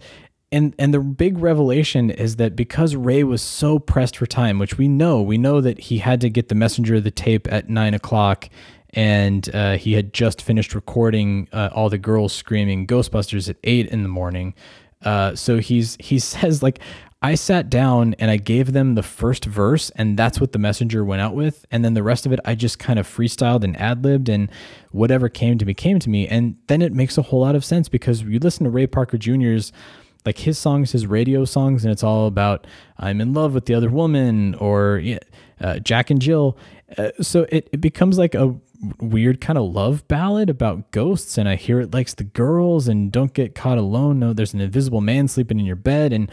and 0.52 0.74
and 0.78 0.92
the 0.92 1.00
big 1.00 1.38
revelation 1.38 2.10
is 2.10 2.36
that 2.36 2.56
because 2.56 2.96
Ray 2.96 3.22
was 3.22 3.42
so 3.42 3.78
pressed 3.78 4.16
for 4.16 4.26
time, 4.26 4.58
which 4.58 4.78
we 4.78 4.88
know, 4.88 5.22
we 5.22 5.38
know 5.38 5.60
that 5.60 5.78
he 5.78 5.98
had 5.98 6.20
to 6.22 6.28
get 6.28 6.48
the 6.48 6.54
messenger 6.54 6.96
of 6.96 7.04
the 7.04 7.10
tape 7.10 7.50
at 7.52 7.68
nine 7.68 7.94
o'clock, 7.94 8.48
and 8.90 9.48
uh, 9.54 9.76
he 9.76 9.92
had 9.92 10.12
just 10.12 10.42
finished 10.42 10.74
recording 10.74 11.48
uh, 11.52 11.70
all 11.72 11.88
the 11.88 11.98
girls 11.98 12.32
screaming 12.32 12.86
Ghostbusters 12.86 13.48
at 13.48 13.56
eight 13.62 13.86
in 13.88 14.02
the 14.02 14.08
morning. 14.08 14.54
Uh, 15.02 15.34
so 15.36 15.58
he's 15.58 15.96
he 16.00 16.18
says 16.18 16.62
like 16.62 16.80
I 17.22 17.34
sat 17.34 17.68
down 17.68 18.14
and 18.18 18.30
I 18.30 18.38
gave 18.38 18.72
them 18.72 18.94
the 18.94 19.02
first 19.02 19.44
verse, 19.44 19.90
and 19.90 20.18
that's 20.18 20.40
what 20.40 20.52
the 20.52 20.58
messenger 20.58 21.04
went 21.04 21.20
out 21.20 21.34
with. 21.34 21.66
And 21.70 21.84
then 21.84 21.92
the 21.92 22.02
rest 22.02 22.24
of 22.24 22.32
it, 22.32 22.40
I 22.46 22.54
just 22.54 22.78
kind 22.78 22.98
of 22.98 23.06
freestyled 23.06 23.62
and 23.62 23.78
ad 23.78 24.02
libbed, 24.02 24.30
and 24.30 24.50
whatever 24.90 25.28
came 25.28 25.58
to 25.58 25.66
me 25.66 25.74
came 25.74 25.98
to 25.98 26.08
me. 26.08 26.26
And 26.26 26.56
then 26.68 26.80
it 26.80 26.94
makes 26.94 27.18
a 27.18 27.22
whole 27.22 27.40
lot 27.40 27.54
of 27.54 27.64
sense 27.64 27.90
because 27.90 28.22
you 28.22 28.38
listen 28.38 28.64
to 28.64 28.70
Ray 28.70 28.86
Parker 28.86 29.18
Jr.'s, 29.18 29.70
like 30.24 30.38
his 30.38 30.58
songs, 30.58 30.92
his 30.92 31.06
radio 31.06 31.44
songs, 31.44 31.84
and 31.84 31.92
it's 31.92 32.02
all 32.02 32.26
about 32.26 32.66
I'm 32.98 33.20
in 33.20 33.34
love 33.34 33.52
with 33.52 33.66
the 33.66 33.74
other 33.74 33.90
woman 33.90 34.54
or 34.54 35.02
uh, 35.60 35.78
Jack 35.80 36.10
and 36.10 36.22
Jill. 36.22 36.56
Uh, 36.96 37.10
so 37.20 37.46
it, 37.50 37.68
it 37.70 37.82
becomes 37.82 38.16
like 38.16 38.34
a 38.34 38.56
weird 38.98 39.40
kind 39.40 39.58
of 39.58 39.64
love 39.64 40.06
ballad 40.08 40.48
about 40.48 40.90
ghosts 40.90 41.36
and 41.36 41.46
I 41.46 41.56
hear 41.56 41.80
it 41.80 41.92
likes 41.92 42.14
the 42.14 42.24
girls 42.24 42.88
and 42.88 43.12
don't 43.12 43.34
get 43.34 43.54
caught 43.54 43.76
alone. 43.76 44.18
No, 44.18 44.32
there's 44.32 44.54
an 44.54 44.60
invisible 44.60 45.02
man 45.02 45.28
sleeping 45.28 45.60
in 45.60 45.66
your 45.66 45.76
bed 45.76 46.14
and 46.14 46.30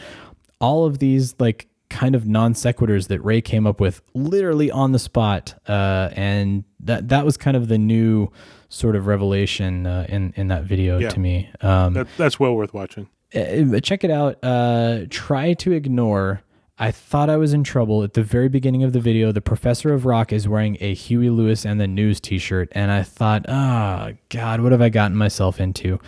all 0.59 0.85
of 0.85 0.99
these 0.99 1.35
like 1.39 1.67
kind 1.89 2.15
of 2.15 2.27
non 2.27 2.53
sequiturs 2.53 3.07
that 3.07 3.21
Ray 3.21 3.41
came 3.41 3.65
up 3.65 3.79
with 3.79 4.01
literally 4.13 4.69
on 4.71 4.91
the 4.91 4.99
spot. 4.99 5.53
Uh, 5.67 6.09
and 6.13 6.63
that 6.81 7.09
that 7.09 7.25
was 7.25 7.37
kind 7.37 7.55
of 7.57 7.67
the 7.69 7.77
new 7.77 8.29
sort 8.69 8.95
of 8.95 9.07
revelation 9.07 9.85
uh, 9.87 10.05
in 10.09 10.33
in 10.35 10.47
that 10.49 10.63
video 10.65 10.97
Yeah. 10.99 11.09
to 11.09 11.19
me. 11.19 11.49
Um, 11.61 11.93
that, 11.93 12.07
that's 12.17 12.39
well 12.39 12.53
worth 12.55 12.73
watching. 12.73 13.07
uh, 13.35 13.79
check 13.81 14.03
it 14.03 14.11
out. 14.11 14.37
Uh, 14.43 15.05
try 15.09 15.53
to 15.53 15.71
ignore. 15.71 16.41
I 16.79 16.91
thought 16.91 17.27
I 17.27 17.37
was 17.37 17.53
in 17.53 17.63
trouble 17.63 18.03
at 18.03 18.13
the 18.13 18.21
very 18.21 18.49
beginning 18.49 18.83
of 18.83 18.93
the 18.93 18.99
video. 18.99 19.31
The 19.31 19.41
professor 19.41 19.93
of 19.95 20.05
rock 20.05 20.31
is 20.31 20.47
wearing 20.47 20.77
a 20.79 20.93
Huey 20.93 21.31
Lewis 21.31 21.65
and 21.65 21.81
the 21.81 21.87
News 21.87 22.19
T-shirt, 22.19 22.69
and 22.73 22.91
I 22.91 23.01
thought, 23.01 23.45
oh 23.49 24.13
God, 24.29 24.61
what 24.61 24.71
have 24.73 24.81
I 24.81 24.89
gotten 24.89 25.17
myself 25.17 25.59
into? 25.59 25.99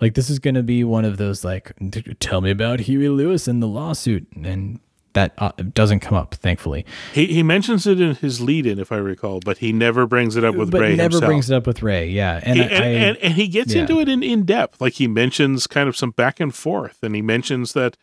Like 0.00 0.14
this 0.14 0.28
is 0.30 0.38
gonna 0.38 0.62
be 0.62 0.84
one 0.84 1.04
of 1.04 1.16
those 1.16 1.44
like, 1.44 1.72
tell 2.20 2.40
me 2.40 2.50
about 2.50 2.80
Huey 2.80 3.08
Lewis 3.08 3.48
and 3.48 3.62
the 3.62 3.66
lawsuit, 3.66 4.26
and 4.44 4.78
that 5.14 5.32
uh, 5.38 5.52
doesn't 5.72 6.00
come 6.00 6.14
up, 6.14 6.34
thankfully. 6.34 6.84
He 7.14 7.26
he 7.26 7.42
mentions 7.42 7.86
it 7.86 7.98
in 8.00 8.14
his 8.16 8.40
lead-in, 8.42 8.78
if 8.78 8.92
I 8.92 8.96
recall, 8.98 9.40
but 9.42 9.58
he 9.58 9.72
never 9.72 10.06
brings 10.06 10.36
it 10.36 10.44
up 10.44 10.54
with 10.54 10.70
but 10.70 10.82
Ray 10.82 10.96
never 10.96 11.04
himself. 11.14 11.24
brings 11.24 11.50
it 11.50 11.54
up 11.56 11.66
with 11.66 11.82
Ray. 11.82 12.08
Yeah, 12.10 12.40
and 12.42 12.58
He- 12.58 12.64
I, 12.64 12.66
and, 12.66 12.84
I- 12.84 12.86
and, 12.88 13.16
and 13.18 13.34
he 13.34 13.48
gets 13.48 13.72
yeah. 13.74 13.80
into 13.82 13.98
it 14.00 14.08
in, 14.10 14.22
in 14.22 14.44
depth. 14.44 14.80
Like 14.80 14.92
he 14.94 15.08
mentions 15.08 15.66
kind 15.66 15.88
of 15.88 15.96
some 15.96 16.10
back 16.10 16.40
and 16.40 16.54
forth, 16.54 16.98
and 17.02 17.14
he 17.14 17.22
mentions 17.22 17.72
that 17.72 17.96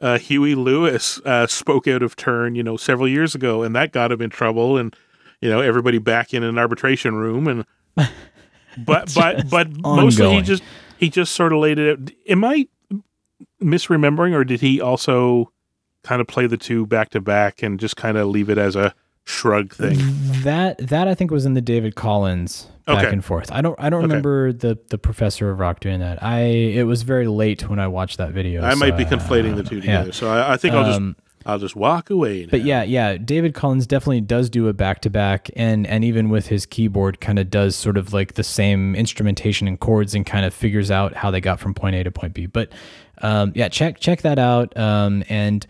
uh, 0.00 0.18
Huey 0.18 0.54
Lewis 0.54 1.20
uh, 1.24 1.48
spoke 1.48 1.88
out 1.88 2.02
of 2.02 2.14
turn, 2.14 2.54
you 2.54 2.62
know, 2.62 2.76
several 2.76 3.08
years 3.08 3.34
ago, 3.34 3.64
and 3.64 3.74
that 3.74 3.90
got 3.90 4.12
him 4.12 4.22
in 4.22 4.30
trouble, 4.30 4.76
and 4.78 4.94
you 5.40 5.48
know, 5.50 5.60
everybody 5.60 5.98
back 5.98 6.32
in 6.32 6.44
an 6.44 6.56
arbitration 6.58 7.16
room, 7.16 7.48
and 7.48 7.64
but 8.86 9.12
but 9.14 9.50
but 9.50 9.68
mostly 9.78 10.34
he 10.36 10.42
just 10.42 10.62
he 11.02 11.10
just 11.10 11.32
sort 11.34 11.52
of 11.52 11.58
laid 11.58 11.78
it 11.80 11.98
out. 11.98 12.10
Am 12.28 12.44
I 12.44 12.68
misremembering, 13.62 14.32
or 14.34 14.44
did 14.44 14.60
he 14.60 14.80
also 14.80 15.52
kind 16.04 16.20
of 16.20 16.26
play 16.26 16.46
the 16.46 16.56
two 16.56 16.86
back 16.86 17.10
to 17.10 17.20
back 17.20 17.62
and 17.62 17.78
just 17.80 17.96
kind 17.96 18.16
of 18.16 18.28
leave 18.28 18.48
it 18.48 18.58
as 18.58 18.76
a 18.76 18.94
shrug 19.24 19.72
thing? 19.72 19.98
That 20.42 20.78
that 20.78 21.08
I 21.08 21.14
think 21.14 21.30
was 21.30 21.44
in 21.44 21.54
the 21.54 21.60
David 21.60 21.94
Collins 21.94 22.68
back 22.86 23.04
Okay. 23.04 23.12
and 23.12 23.24
forth. 23.24 23.50
I 23.52 23.60
don't 23.60 23.74
I 23.78 23.90
don't 23.90 24.04
Okay. 24.04 24.08
remember 24.08 24.52
the 24.52 24.78
the 24.90 24.98
Professor 24.98 25.50
of 25.50 25.58
Rock 25.58 25.80
doing 25.80 26.00
that. 26.00 26.22
I 26.22 26.40
it 26.42 26.84
was 26.84 27.02
very 27.02 27.26
late 27.26 27.68
when 27.68 27.78
I 27.78 27.88
watched 27.88 28.18
that 28.18 28.30
video. 28.32 28.62
I 28.62 28.74
might 28.74 28.90
so, 28.90 28.96
be 28.98 29.04
conflating 29.04 29.56
the 29.56 29.62
two 29.64 29.76
yeah. 29.76 29.80
together, 29.98 30.12
so 30.12 30.30
I, 30.30 30.52
I 30.52 30.56
think 30.56 30.74
I'll 30.74 30.84
just 30.84 30.96
Um, 30.96 31.16
I'll 31.46 31.58
just 31.58 31.76
walk 31.76 32.10
away. 32.10 32.42
Now. 32.42 32.50
But 32.50 32.62
yeah, 32.62 32.82
yeah, 32.82 33.16
David 33.16 33.54
Collins 33.54 33.86
definitely 33.86 34.20
does 34.20 34.50
do 34.50 34.68
a 34.68 34.72
back 34.72 35.00
to 35.02 35.10
back, 35.10 35.50
and 35.56 35.86
and 35.86 36.04
even 36.04 36.28
with 36.28 36.46
his 36.48 36.66
keyboard, 36.66 37.20
kind 37.20 37.38
of 37.38 37.50
does 37.50 37.76
sort 37.76 37.96
of 37.96 38.12
like 38.12 38.34
the 38.34 38.44
same 38.44 38.94
instrumentation 38.94 39.68
and 39.68 39.78
chords, 39.78 40.14
and 40.14 40.24
kind 40.24 40.44
of 40.44 40.54
figures 40.54 40.90
out 40.90 41.14
how 41.14 41.30
they 41.30 41.40
got 41.40 41.60
from 41.60 41.74
point 41.74 41.96
A 41.96 42.04
to 42.04 42.10
point 42.10 42.34
B. 42.34 42.46
But 42.46 42.72
um, 43.18 43.52
yeah, 43.54 43.68
check 43.68 43.98
check 43.98 44.22
that 44.22 44.38
out, 44.38 44.76
um, 44.76 45.24
and. 45.28 45.66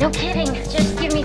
No 0.02 0.10
kidding. 0.12 0.48
Just 0.48 0.98
give 0.98 0.99
me 0.99 0.99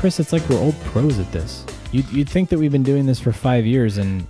Chris, 0.00 0.18
it's 0.18 0.32
like 0.32 0.48
we're 0.48 0.58
old 0.58 0.74
pros 0.80 1.18
at 1.18 1.30
this. 1.30 1.62
You'd, 1.92 2.10
you'd 2.10 2.28
think 2.30 2.48
that 2.48 2.58
we've 2.58 2.72
been 2.72 2.82
doing 2.82 3.04
this 3.04 3.20
for 3.20 3.32
five 3.32 3.66
years 3.66 3.98
and 3.98 4.26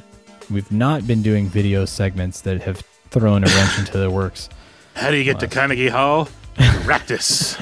we've 0.50 0.72
not 0.72 1.06
been 1.06 1.22
doing 1.22 1.46
video 1.46 1.84
segments 1.84 2.40
that 2.40 2.60
have 2.62 2.82
thrown 3.10 3.44
a 3.44 3.46
wrench 3.46 3.78
into 3.78 3.98
the 3.98 4.10
works. 4.10 4.48
How 4.94 5.12
do 5.12 5.16
you 5.16 5.22
get 5.22 5.38
to 5.38 5.46
Carnegie 5.46 5.86
Hall? 5.86 6.28
Practice. 6.82 7.56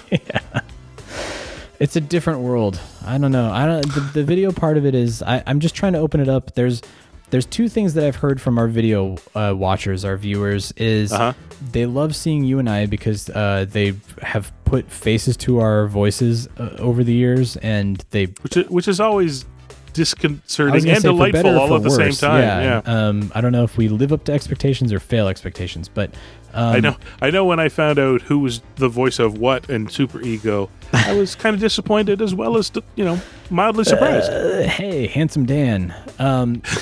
It's 1.79 1.97
a 1.97 2.01
different 2.01 2.41
world. 2.41 2.81
I 3.05 3.19
don't 3.19 3.31
know. 3.31 3.53
I 3.53 3.67
don't. 3.67 3.93
The, 3.93 4.01
the 4.15 4.25
video 4.25 4.53
part 4.53 4.79
of 4.79 4.87
it 4.87 4.95
is. 4.95 5.23
I, 5.23 5.43
I'm 5.47 5.61
just 5.61 5.75
trying 5.75 5.93
to 5.93 5.99
open 5.99 6.21
it 6.21 6.31
up. 6.31 6.55
There's 6.55 6.81
there's 7.31 7.47
two 7.47 7.69
things 7.69 7.95
that 7.95 8.05
I've 8.05 8.17
heard 8.17 8.41
from 8.41 8.59
our 8.59 8.69
video 8.69 9.17
uh, 9.35 9.55
watchers, 9.57 10.05
our 10.05 10.17
viewers, 10.17 10.73
is 10.77 11.13
Uh-huh. 11.13 11.33
they 11.73 11.87
love 11.87 12.15
seeing 12.17 12.45
you 12.45 12.59
and 12.59 12.69
I 12.69 12.87
because 12.87 13.31
uh, 13.31 13.67
they 13.71 13.95
have 14.23 14.53
put 14.65 14.91
faces 14.91 15.37
to 15.39 15.61
our 15.61 15.87
voices 15.87 16.49
uh, 16.59 16.77
over 16.79 17.03
the 17.05 17.13
years, 17.15 17.57
and 17.59 18.05
they 18.11 18.27
which 18.43 18.57
is, 18.57 18.69
which 18.69 18.89
is 18.89 19.01
always 19.01 19.45
disconcerting 19.93 20.89
and 20.89 21.03
say 21.03 21.09
delightful 21.09 21.59
all 21.59 21.75
at 21.75 21.83
the 21.83 21.91
same 21.91 22.13
time. 22.13 22.43
Yeah. 22.43 22.83
Yeah. 22.87 23.07
Um, 23.09 23.33
I 23.35 23.41
don't 23.41 23.53
know 23.53 23.65
if 23.65 23.77
we 23.77 23.89
live 23.89 24.13
up 24.13 24.25
to 24.25 24.33
expectations 24.33 24.93
or 24.93 25.01
fail 25.01 25.27
expectations, 25.29 25.89
but 25.89 26.15
um, 26.55 26.75
I 26.77 26.81
know. 26.81 26.97
I 27.21 27.31
know. 27.31 27.45
When 27.45 27.61
I 27.61 27.69
found 27.69 27.99
out 27.99 28.23
who 28.23 28.39
was 28.41 28.61
the 28.77 28.89
voice 28.89 29.19
of 29.19 29.39
what 29.39 29.69
and 29.69 29.91
Super 29.91 30.21
Ego, 30.23 30.71
I 30.93 31.13
was 31.15 31.35
kind 31.35 31.55
of 31.55 31.61
disappointed 31.61 32.23
as 32.23 32.35
well 32.35 32.57
as 32.57 32.71
you 32.97 33.05
know 33.05 33.21
mildly 33.51 33.85
surprised. 33.85 34.31
Uh, 34.31 34.63
hey, 34.69 35.07
handsome 35.07 35.47
Dan. 35.47 35.95
Um, 36.19 36.63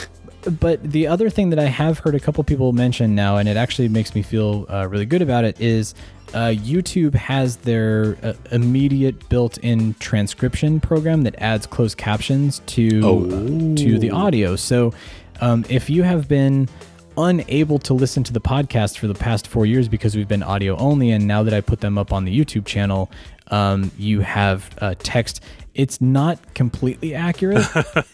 but 0.60 0.82
the 0.82 1.06
other 1.06 1.30
thing 1.30 1.50
that 1.50 1.58
I 1.58 1.64
have 1.64 1.98
heard 1.98 2.14
a 2.14 2.20
couple 2.20 2.42
people 2.44 2.72
mention 2.72 3.14
now, 3.14 3.36
and 3.36 3.48
it 3.48 3.56
actually 3.56 3.88
makes 3.88 4.14
me 4.14 4.22
feel 4.22 4.66
uh, 4.68 4.86
really 4.88 5.06
good 5.06 5.22
about 5.22 5.44
it, 5.44 5.60
is 5.60 5.94
uh, 6.34 6.52
YouTube 6.54 7.14
has 7.14 7.56
their 7.56 8.16
uh, 8.22 8.34
immediate 8.52 9.28
built-in 9.28 9.94
transcription 9.94 10.80
program 10.80 11.22
that 11.22 11.34
adds 11.38 11.66
closed 11.66 11.96
captions 11.96 12.60
to 12.66 12.98
uh, 12.98 13.76
to 13.76 13.98
the 13.98 14.10
audio. 14.10 14.54
So 14.56 14.92
um, 15.40 15.64
if 15.68 15.88
you 15.88 16.02
have 16.02 16.28
been 16.28 16.68
unable 17.16 17.78
to 17.80 17.94
listen 17.94 18.22
to 18.24 18.32
the 18.32 18.40
podcast 18.40 18.98
for 18.98 19.08
the 19.08 19.14
past 19.14 19.46
four 19.48 19.66
years 19.66 19.88
because 19.88 20.16
we've 20.16 20.28
been 20.28 20.42
audio 20.42 20.76
only, 20.76 21.10
and 21.10 21.26
now 21.26 21.42
that 21.42 21.54
I 21.54 21.60
put 21.60 21.80
them 21.80 21.98
up 21.98 22.12
on 22.12 22.24
the 22.24 22.38
YouTube 22.38 22.64
channel, 22.64 23.10
um, 23.48 23.90
you 23.98 24.20
have 24.20 24.70
uh, 24.80 24.94
text. 24.98 25.42
It's 25.74 26.00
not 26.00 26.54
completely 26.54 27.14
accurate, 27.14 27.64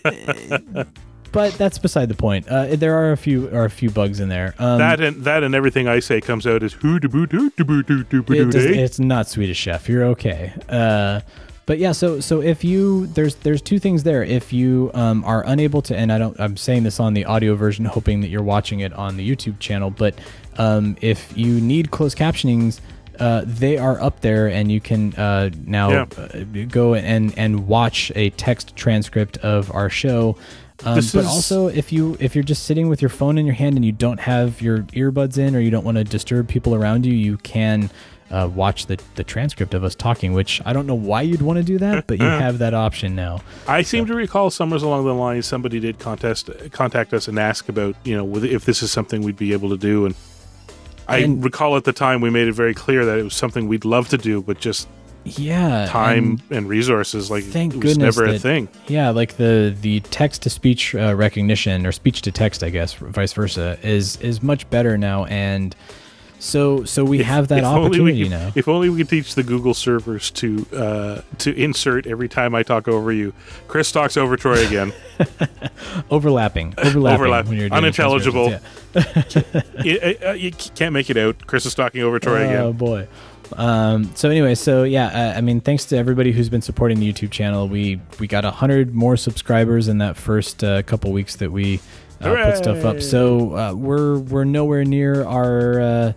but 1.35 1.52
that's 1.55 1.78
beside 1.78 2.09
the 2.09 2.15
point. 2.15 2.48
Uh, 2.48 2.77
there 2.77 2.94
are 2.94 3.12
a 3.12 3.16
few 3.16 3.48
are 3.55 3.65
a 3.66 3.70
few 3.70 3.90
bugs 3.90 4.20
in 4.20 4.28
there. 4.28 4.55
Um, 4.59 4.78
that 4.78 5.01
and 5.01 5.24
that 5.24 5.43
and 5.43 5.55
everything 5.55 5.89
I 5.89 5.98
say 6.01 6.20
comes 6.20 6.47
out 6.47 6.62
as 6.62 6.73
who 6.73 6.98
de 6.98 7.09
boo 7.09 7.27
doo 7.27 7.51
boo 7.51 7.82
doo 7.82 8.05
doo 8.05 8.23
boo 8.23 8.51
doo 8.51 8.59
it's 8.59 8.98
not 8.98 9.28
Swedish 9.28 9.59
Chef. 9.59 9.89
You're 9.89 10.05
okay. 10.05 10.52
Uh, 10.69 11.20
but 11.66 11.78
yeah, 11.78 11.93
so 11.93 12.20
so 12.20 12.40
if 12.43 12.62
you 12.62 13.06
there's 13.09 13.36
there's 13.36 13.62
two 13.62 13.78
things 13.78 14.02
there. 14.02 14.23
If 14.23 14.52
you 14.52 14.90
um, 14.94 15.24
are 15.24 15.44
unable 15.47 15.82
to, 15.82 15.97
and 15.97 16.12
I 16.12 16.19
don't, 16.19 16.39
I'm 16.39 16.56
saying 16.56 16.85
this 16.85 17.01
on 17.01 17.15
the 17.15 17.24
audio 17.24 17.55
version, 17.55 17.85
hoping 17.97 18.20
that 18.20 18.28
you're 18.28 18.43
watching 18.43 18.81
it 18.81 18.93
on 18.93 19.16
the 19.16 19.28
YouTube 19.28 19.59
channel. 19.59 19.90
But 19.90 20.15
um, 20.59 20.97
if 21.01 21.36
you 21.36 21.61
need 21.61 21.90
closed 21.90 22.19
captionings, 22.19 22.81
uh, 23.19 23.44
they 23.47 23.78
are 23.78 23.98
up 24.01 24.20
there, 24.20 24.48
and 24.48 24.70
you 24.70 24.81
can 24.81 25.15
uh, 25.15 25.51
now 25.65 25.90
Yeah. 25.90 26.06
uh, 26.19 26.44
go 26.69 26.94
and 26.94 27.32
and 27.39 27.66
watch 27.66 28.12
a 28.15 28.31
text 28.31 28.77
transcript 28.77 29.39
of 29.39 29.74
our 29.74 29.89
show. 29.89 30.36
Um, 30.84 30.94
but 30.96 30.98
is- 31.05 31.14
also, 31.14 31.68
if 31.68 31.92
you 31.92 32.16
if 32.20 32.34
you're 32.34 32.44
just 32.44 32.64
sitting 32.64 32.88
with 32.88 33.01
your 33.01 33.09
phone 33.09 33.38
in 33.38 33.46
your 33.46 33.55
hand 33.55 33.76
and 33.76 33.84
you 33.84 33.92
don't 33.92 34.20
have 34.20 34.60
your 34.60 34.78
earbuds 34.80 35.38
in, 35.38 35.55
or 35.55 35.60
you 35.60 35.70
don't 35.70 35.84
want 35.84 35.96
to 35.98 36.05
disturb 36.05 36.48
people 36.48 36.74
around 36.74 37.06
you, 37.06 37.12
you 37.14 37.36
can 37.38 37.90
uh, 38.30 38.51
watch 38.52 38.86
the 38.86 38.98
the 39.14 39.22
transcript 39.22 39.72
of 39.72 39.84
us 39.84 39.94
talking. 39.94 40.32
Which 40.32 40.60
I 40.66 40.72
don't 40.72 40.86
know 40.86 40.94
why 40.96 41.22
you'd 41.22 41.42
want 41.42 41.59
to 41.59 41.62
do 41.62 41.78
that, 41.78 42.06
but 42.09 42.18
you 42.18 42.24
have 42.44 42.59
that 42.59 42.74
option 42.74 43.14
now. 43.14 43.40
I 43.68 43.82
seem 43.82 44.06
to 44.06 44.14
recall 44.14 44.51
somewhere 44.51 44.80
along 44.80 45.05
the 45.05 45.14
line 45.14 45.42
somebody 45.42 45.78
did 45.78 46.01
contest 46.01 46.51
contact 46.72 47.14
us 47.14 47.28
and 47.28 47.38
ask 47.38 47.68
about 47.68 47.94
you 48.05 48.16
know 48.16 48.36
if 48.44 48.64
this 48.64 48.82
is 48.82 48.90
something 48.90 49.22
we'd 49.22 49.36
be 49.36 49.52
able 49.52 49.68
to 49.70 49.78
do, 49.78 50.06
and 50.06 50.14
I 51.06 51.18
And- 51.18 51.44
recall 51.44 51.76
at 51.76 51.84
the 51.84 51.92
time 51.92 52.20
we 52.20 52.30
made 52.30 52.48
it 52.48 52.52
very 52.55 52.74
clear 52.74 53.05
that 53.05 53.18
it 53.18 53.22
was 53.22 53.34
something 53.34 53.68
we'd 53.68 53.84
love 53.84 54.09
to 54.09 54.18
do, 54.18 54.42
but 54.42 54.59
just 54.59 54.88
Yeah, 55.24 55.86
time 55.88 56.40
and 56.51 56.59
and, 56.59 56.68
resources 56.68 57.30
like 57.30 57.44
Thank 57.44 57.74
it 57.74 57.82
was 57.82 57.94
goodness 57.94 58.16
never 58.18 58.30
a 58.30 58.38
thing. 58.38 58.68
Yeah, 58.88 59.10
like 59.10 59.36
the 59.36 59.74
the 59.80 60.01
text 60.01 60.42
to 60.42 60.51
speech 60.51 60.94
uh, 60.94 61.14
recognition 61.14 61.86
or 61.86 61.92
speech 61.92 62.20
to 62.22 62.32
text, 62.32 62.62
I 62.62 62.70
guess, 62.70 62.92
vice 62.94 63.32
versa, 63.32 63.78
is 63.82 64.16
is 64.20 64.42
much 64.42 64.68
better 64.70 64.98
now, 64.98 65.24
and 65.24 65.74
so 66.38 66.84
so 66.84 67.05
we 67.05 67.22
have 67.22 67.48
that 67.48 67.60
If 67.60 67.64
only 67.64 67.80
we 67.80 67.86
opportunity 67.86 68.22
could- 68.24 68.30
now. 68.32 68.52
If 68.55 68.68
only 68.68 68.90
we 68.90 68.98
could 68.98 69.09
teach 69.09 69.34
the 69.34 69.42
Google 69.42 69.72
servers 69.72 70.30
to 70.32 70.66
uh, 70.74 71.20
to 71.38 71.55
insert 71.56 72.06
every 72.06 72.28
time 72.28 72.55
I 72.55 72.62
talk 72.62 72.86
over 72.86 73.10
you. 73.10 73.32
Chris 73.66 73.90
talks 73.92 74.18
over 74.18 74.36
Troy 74.36 74.66
again. 74.66 74.92
Overlapping, 76.10 76.74
overlapping, 76.76 77.14
Overlap. 77.20 77.46
when 77.46 77.56
you're 77.59 77.68
doing 77.68 77.78
Unintelligible. 77.78 78.51
yeah. 78.51 78.60
you, 79.84 80.16
uh, 80.26 80.32
you 80.32 80.51
can't 80.52 80.92
make 80.92 81.09
it 81.09 81.16
out. 81.16 81.46
Chris 81.46 81.64
is 81.66 81.74
talking 81.74 82.02
over 82.02 82.18
Troy 82.18 82.44
again. 82.44 82.56
Oh 82.62 82.72
boy. 82.72 83.06
Um, 83.52 84.14
so 84.14 84.30
anyway, 84.30 84.54
so 84.54 84.84
yeah, 84.84 85.06
uh, 85.06 85.38
I 85.38 85.40
mean, 85.40 85.60
thanks 85.60 85.84
to 85.86 85.96
everybody 85.96 86.32
who's 86.32 86.48
been 86.48 86.62
supporting 86.62 86.98
the 86.98 87.12
YouTube 87.12 87.30
channel. 87.30 87.68
We 87.68 88.00
we 88.18 88.26
got 88.26 88.44
a 88.44 88.50
hundred 88.50 88.94
more 88.94 89.16
subscribers 89.16 89.88
in 89.88 89.98
that 89.98 90.16
first 90.16 90.64
uh, 90.64 90.82
couple 90.82 91.12
weeks 91.12 91.36
that 91.36 91.52
we 91.52 91.80
uh, 92.20 92.44
put 92.44 92.56
stuff 92.56 92.84
up. 92.84 93.00
So 93.02 93.56
uh, 93.56 93.74
we're 93.74 94.18
we're 94.18 94.44
nowhere 94.44 94.84
near 94.84 95.24
our 95.24 95.80
uh, 95.80 96.12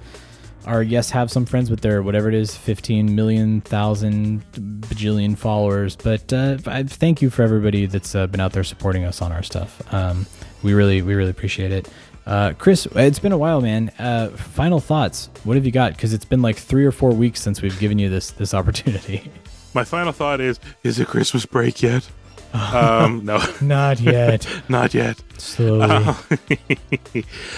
our 0.65 0.83
yes 0.83 1.09
have 1.11 1.31
some 1.31 1.45
friends 1.45 1.69
with 1.69 1.81
their 1.81 2.01
whatever 2.03 2.27
it 2.27 2.35
is, 2.35 2.55
fifteen 2.55 3.15
million 3.15 3.61
thousand 3.61 4.43
bajillion 4.53 5.37
followers. 5.37 5.95
But 5.95 6.31
uh, 6.33 6.57
I 6.65 6.83
thank 6.83 7.21
you 7.21 7.29
for 7.29 7.43
everybody 7.43 7.85
that's 7.85 8.15
uh, 8.15 8.27
been 8.27 8.41
out 8.41 8.53
there 8.53 8.63
supporting 8.63 9.03
us 9.05 9.21
on 9.21 9.31
our 9.31 9.43
stuff. 9.43 9.81
Um, 9.93 10.25
we 10.63 10.73
really 10.73 11.01
we 11.01 11.13
really 11.13 11.31
appreciate 11.31 11.71
it. 11.71 11.89
Uh, 12.27 12.51
Chris, 12.57 12.85
it's 12.93 13.19
been 13.19 13.31
a 13.31 13.37
while, 13.37 13.61
man. 13.61 13.89
Uh, 13.97 14.27
final 14.31 14.81
thoughts. 14.81 15.29
What 15.45 15.55
have 15.55 15.65
you 15.65 15.71
got? 15.71 15.93
Because 15.93 16.11
it's 16.11 16.25
been 16.25 16.41
like 16.41 16.57
three 16.57 16.85
or 16.85 16.91
four 16.91 17.11
weeks 17.11 17.41
since 17.41 17.61
we've 17.61 17.79
given 17.79 17.97
you 17.97 18.09
this 18.09 18.31
this 18.31 18.53
opportunity. 18.53 19.31
My 19.73 19.85
final 19.85 20.11
thought 20.11 20.41
is: 20.41 20.59
Is 20.83 20.99
it 20.99 21.07
Christmas 21.07 21.45
break 21.45 21.81
yet? 21.81 22.07
um, 22.53 23.23
no, 23.23 23.41
Not 23.61 24.01
yet. 24.01 24.45
not 24.69 24.93
yet. 24.93 25.21
Slowly. 25.37 26.13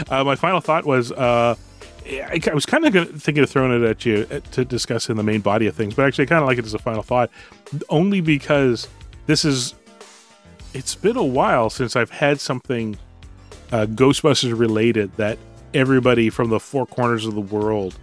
uh, 0.09 0.23
my 0.23 0.35
final 0.35 0.61
thought 0.61 0.85
was 0.85 1.11
uh, 1.13 1.55
I, 2.05 2.39
I 2.45 2.53
was 2.53 2.65
kind 2.65 2.85
of 2.85 3.21
thinking 3.21 3.43
of 3.43 3.49
throwing 3.49 3.83
it 3.83 3.87
at 3.87 4.05
you 4.05 4.27
uh, 4.29 4.39
to 4.51 4.65
discuss 4.65 5.09
in 5.09 5.17
the 5.17 5.23
main 5.23 5.41
body 5.41 5.65
of 5.67 5.75
things, 5.75 5.95
but 5.95 6.05
actually, 6.05 6.25
I 6.25 6.27
kind 6.27 6.41
of 6.43 6.47
like 6.47 6.59
it 6.59 6.65
as 6.65 6.73
a 6.75 6.79
final 6.79 7.01
thought, 7.01 7.31
only 7.89 8.21
because 8.21 8.87
this 9.25 9.45
is. 9.45 9.73
It's 10.75 10.93
been 10.93 11.17
a 11.17 11.23
while 11.25 11.71
since 11.71 11.95
I've 11.95 12.11
had 12.11 12.39
something 12.39 12.95
uh, 13.71 13.85
Ghostbusters 13.85 14.57
related 14.57 15.15
that 15.17 15.37
everybody 15.73 16.29
from 16.29 16.49
the 16.49 16.59
four 16.59 16.85
corners 16.85 17.25
of 17.25 17.35
the 17.35 17.41
world 17.41 17.97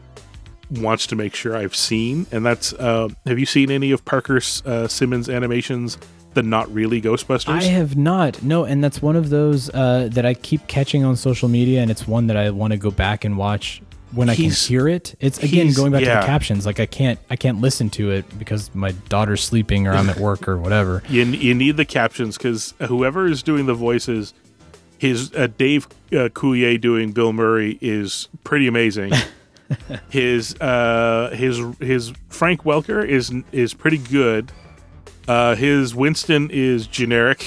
wants 0.70 1.06
to 1.08 1.16
make 1.16 1.34
sure 1.34 1.56
I've 1.56 1.76
seen, 1.76 2.26
and 2.32 2.44
that's 2.44 2.72
uh, 2.74 3.08
have 3.26 3.38
you 3.38 3.46
seen 3.46 3.70
any 3.70 3.90
of 3.92 4.04
Parker 4.04 4.40
uh, 4.64 4.88
Simmons 4.88 5.28
animations? 5.28 5.98
The 6.34 6.42
not 6.42 6.70
really 6.72 7.00
Ghostbusters. 7.00 7.48
I 7.48 7.62
have 7.62 7.96
not. 7.96 8.42
No, 8.42 8.64
and 8.64 8.84
that's 8.84 9.00
one 9.00 9.16
of 9.16 9.30
those 9.30 9.70
uh, 9.70 10.10
that 10.12 10.26
I 10.26 10.34
keep 10.34 10.66
catching 10.66 11.02
on 11.02 11.16
social 11.16 11.48
media, 11.48 11.80
and 11.80 11.90
it's 11.90 12.06
one 12.06 12.26
that 12.26 12.36
I 12.36 12.50
want 12.50 12.72
to 12.72 12.76
go 12.76 12.90
back 12.90 13.24
and 13.24 13.38
watch 13.38 13.80
when 14.12 14.28
I 14.28 14.36
can 14.36 14.50
hear 14.50 14.88
it. 14.88 15.14
It's 15.20 15.42
again 15.42 15.72
going 15.72 15.92
back 15.92 16.00
to 16.00 16.06
the 16.06 16.26
captions. 16.26 16.66
Like 16.66 16.80
I 16.80 16.86
can't 16.86 17.18
I 17.30 17.36
can't 17.36 17.60
listen 17.60 17.90
to 17.90 18.10
it 18.10 18.38
because 18.38 18.74
my 18.74 18.92
daughter's 19.08 19.42
sleeping 19.42 19.86
or 19.86 19.92
I'm 19.92 20.10
at 20.10 20.18
work 20.18 20.48
or 20.48 20.56
whatever. 20.58 21.02
You, 21.16 21.24
you 21.24 21.54
need 21.54 21.76
the 21.76 21.84
captions 21.84 22.36
because 22.36 22.74
whoever 22.88 23.26
is 23.26 23.42
doing 23.42 23.66
the 23.66 23.74
voices, 23.74 24.34
his 24.98 25.32
uh, 25.34 25.48
Dave 25.58 25.86
uh, 26.12 26.28
Coulier 26.30 26.80
doing 26.80 27.12
Bill 27.12 27.32
Murray 27.32 27.78
is 27.80 28.28
pretty 28.44 28.66
amazing. 28.66 29.12
his 30.10 30.54
uh, 30.60 31.30
his 31.34 31.60
his 31.80 32.12
Frank 32.28 32.62
Welker 32.62 33.06
is 33.06 33.32
is 33.52 33.74
pretty 33.74 33.98
good. 33.98 34.52
Uh, 35.28 35.54
his 35.56 35.94
Winston 35.94 36.50
is 36.50 36.86
generic, 36.86 37.44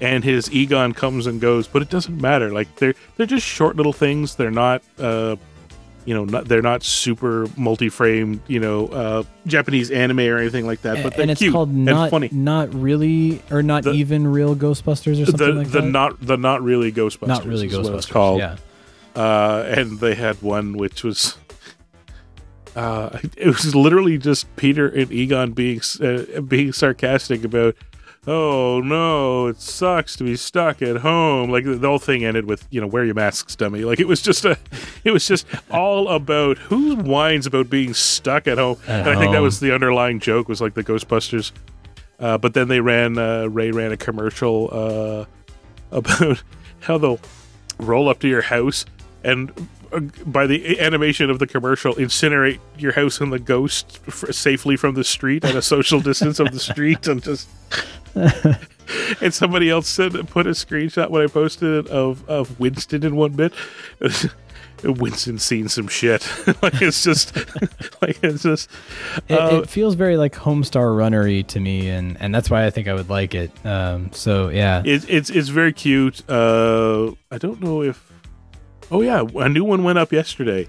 and 0.00 0.24
his 0.24 0.50
Egon 0.52 0.94
comes 0.94 1.26
and 1.26 1.40
goes, 1.40 1.68
but 1.68 1.82
it 1.82 1.90
doesn't 1.90 2.20
matter. 2.20 2.50
Like 2.50 2.74
they're 2.76 2.94
they're 3.16 3.26
just 3.26 3.46
short 3.46 3.76
little 3.76 3.92
things. 3.92 4.36
They're 4.36 4.50
not. 4.50 4.82
Uh, 4.98 5.36
you 6.04 6.14
know, 6.14 6.24
not, 6.24 6.46
they're 6.46 6.62
not 6.62 6.82
super 6.82 7.46
multi-frame, 7.56 8.42
you 8.48 8.58
know, 8.60 8.86
uh, 8.88 9.22
Japanese 9.46 9.90
anime 9.90 10.20
or 10.20 10.38
anything 10.38 10.66
like 10.66 10.82
that. 10.82 11.02
But 11.02 11.14
they're 11.14 11.22
and 11.22 11.30
it's 11.30 11.40
cute 11.40 11.52
called 11.52 11.68
and 11.68 11.84
not 11.84 12.10
funny. 12.10 12.28
not 12.32 12.72
really 12.74 13.40
or 13.50 13.62
not 13.62 13.84
The- 13.84 13.92
even 13.92 14.26
real 14.26 14.54
Ghostbusters 14.56 15.22
or 15.22 15.26
something 15.26 15.36
the 15.46 15.52
like 15.52 15.70
the 15.70 15.80
that. 15.80 15.88
not 15.88 16.20
the 16.20 16.36
not 16.36 16.62
really 16.62 16.90
Ghostbusters. 16.92 17.28
Not 17.28 17.44
really 17.46 17.66
is 17.68 17.78
what 17.78 17.94
it's 17.94 18.06
called. 18.06 18.38
yeah. 18.40 18.56
Uh, 19.14 19.64
and 19.68 20.00
they 20.00 20.14
had 20.14 20.40
one 20.42 20.76
which 20.76 21.04
was. 21.04 21.36
Uh, 22.74 23.18
it 23.36 23.46
was 23.48 23.74
literally 23.74 24.16
just 24.16 24.46
Peter 24.56 24.88
and 24.88 25.12
Egon 25.12 25.52
being 25.52 25.78
uh, 26.00 26.40
being 26.40 26.72
sarcastic 26.72 27.44
about, 27.44 27.76
oh 28.26 28.80
no, 28.80 29.48
it 29.48 29.60
sucks 29.60 30.16
to 30.16 30.24
be 30.24 30.36
stuck 30.36 30.82
at 30.82 30.98
home. 30.98 31.50
Like 31.50 31.64
the 31.64 31.78
whole 31.78 31.98
thing 31.98 32.24
ended 32.24 32.46
with, 32.46 32.66
you 32.70 32.80
know, 32.80 32.86
wear 32.86 33.04
your 33.04 33.14
masks, 33.14 33.56
dummy. 33.56 33.84
Like 33.84 34.00
it 34.00 34.06
was 34.06 34.22
just 34.22 34.44
a, 34.44 34.58
it 35.04 35.10
was 35.10 35.26
just 35.26 35.46
all 35.70 36.08
about 36.08 36.58
who 36.58 36.96
whines 36.96 37.46
about 37.46 37.68
being 37.68 37.94
stuck 37.94 38.46
at 38.46 38.58
home. 38.58 38.78
At 38.86 39.06
and 39.06 39.10
I 39.10 39.18
think 39.18 39.32
that 39.32 39.42
was 39.42 39.60
the 39.60 39.74
underlying 39.74 40.20
joke 40.20 40.48
was 40.48 40.60
like 40.60 40.74
the 40.74 40.84
Ghostbusters. 40.84 41.52
Uh, 42.18 42.38
but 42.38 42.54
then 42.54 42.68
they 42.68 42.80
ran 42.80 43.18
uh, 43.18 43.46
Ray 43.46 43.72
ran 43.72 43.90
a 43.92 43.96
commercial 43.96 44.68
uh, 44.72 45.24
about 45.90 46.42
how 46.80 46.98
they'll 46.98 47.20
roll 47.78 48.08
up 48.08 48.20
to 48.20 48.28
your 48.28 48.42
house 48.42 48.84
and 49.24 49.52
uh, 49.92 50.00
by 50.26 50.46
the 50.46 50.80
animation 50.80 51.30
of 51.30 51.38
the 51.38 51.46
commercial, 51.46 51.94
incinerate 51.94 52.58
your 52.78 52.92
house 52.92 53.20
and 53.20 53.32
the 53.32 53.38
ghost 53.38 54.00
f- 54.08 54.24
safely 54.30 54.76
from 54.76 54.94
the 54.94 55.04
street 55.04 55.44
at 55.44 55.54
a 55.54 55.62
social 55.62 56.00
distance 56.00 56.40
of 56.40 56.50
the 56.52 56.60
street, 56.72 57.06
and 57.06 57.22
just. 57.22 57.48
and 59.20 59.32
somebody 59.32 59.70
else 59.70 59.88
said 59.88 60.12
put 60.28 60.46
a 60.46 60.50
screenshot 60.50 61.10
when 61.10 61.22
I 61.22 61.26
posted 61.26 61.86
it 61.86 61.90
of 61.90 62.28
of 62.28 62.58
Winston 62.60 63.04
in 63.04 63.16
one 63.16 63.32
bit. 63.32 63.52
Winston 64.84 65.38
seen 65.38 65.68
some 65.68 65.88
shit. 65.88 66.28
like 66.62 66.82
it's 66.82 67.02
just 67.04 67.36
like 68.02 68.18
it's 68.22 68.42
just. 68.42 68.68
It, 69.28 69.34
uh, 69.34 69.60
it 69.62 69.68
feels 69.68 69.94
very 69.94 70.16
like 70.16 70.34
Homestar 70.34 70.96
Runnery 70.96 71.46
to 71.48 71.60
me, 71.60 71.88
and 71.88 72.16
and 72.20 72.34
that's 72.34 72.50
why 72.50 72.66
I 72.66 72.70
think 72.70 72.88
I 72.88 72.94
would 72.94 73.08
like 73.08 73.34
it. 73.34 73.50
Um, 73.64 74.10
so 74.12 74.48
yeah, 74.48 74.82
it, 74.84 75.08
it's 75.08 75.30
it's 75.30 75.48
very 75.48 75.72
cute. 75.72 76.28
Uh, 76.28 77.12
I 77.30 77.38
don't 77.38 77.60
know 77.60 77.82
if. 77.82 78.10
Oh 78.90 79.00
yeah, 79.00 79.24
a 79.36 79.48
new 79.48 79.64
one 79.64 79.84
went 79.84 79.98
up 79.98 80.12
yesterday, 80.12 80.68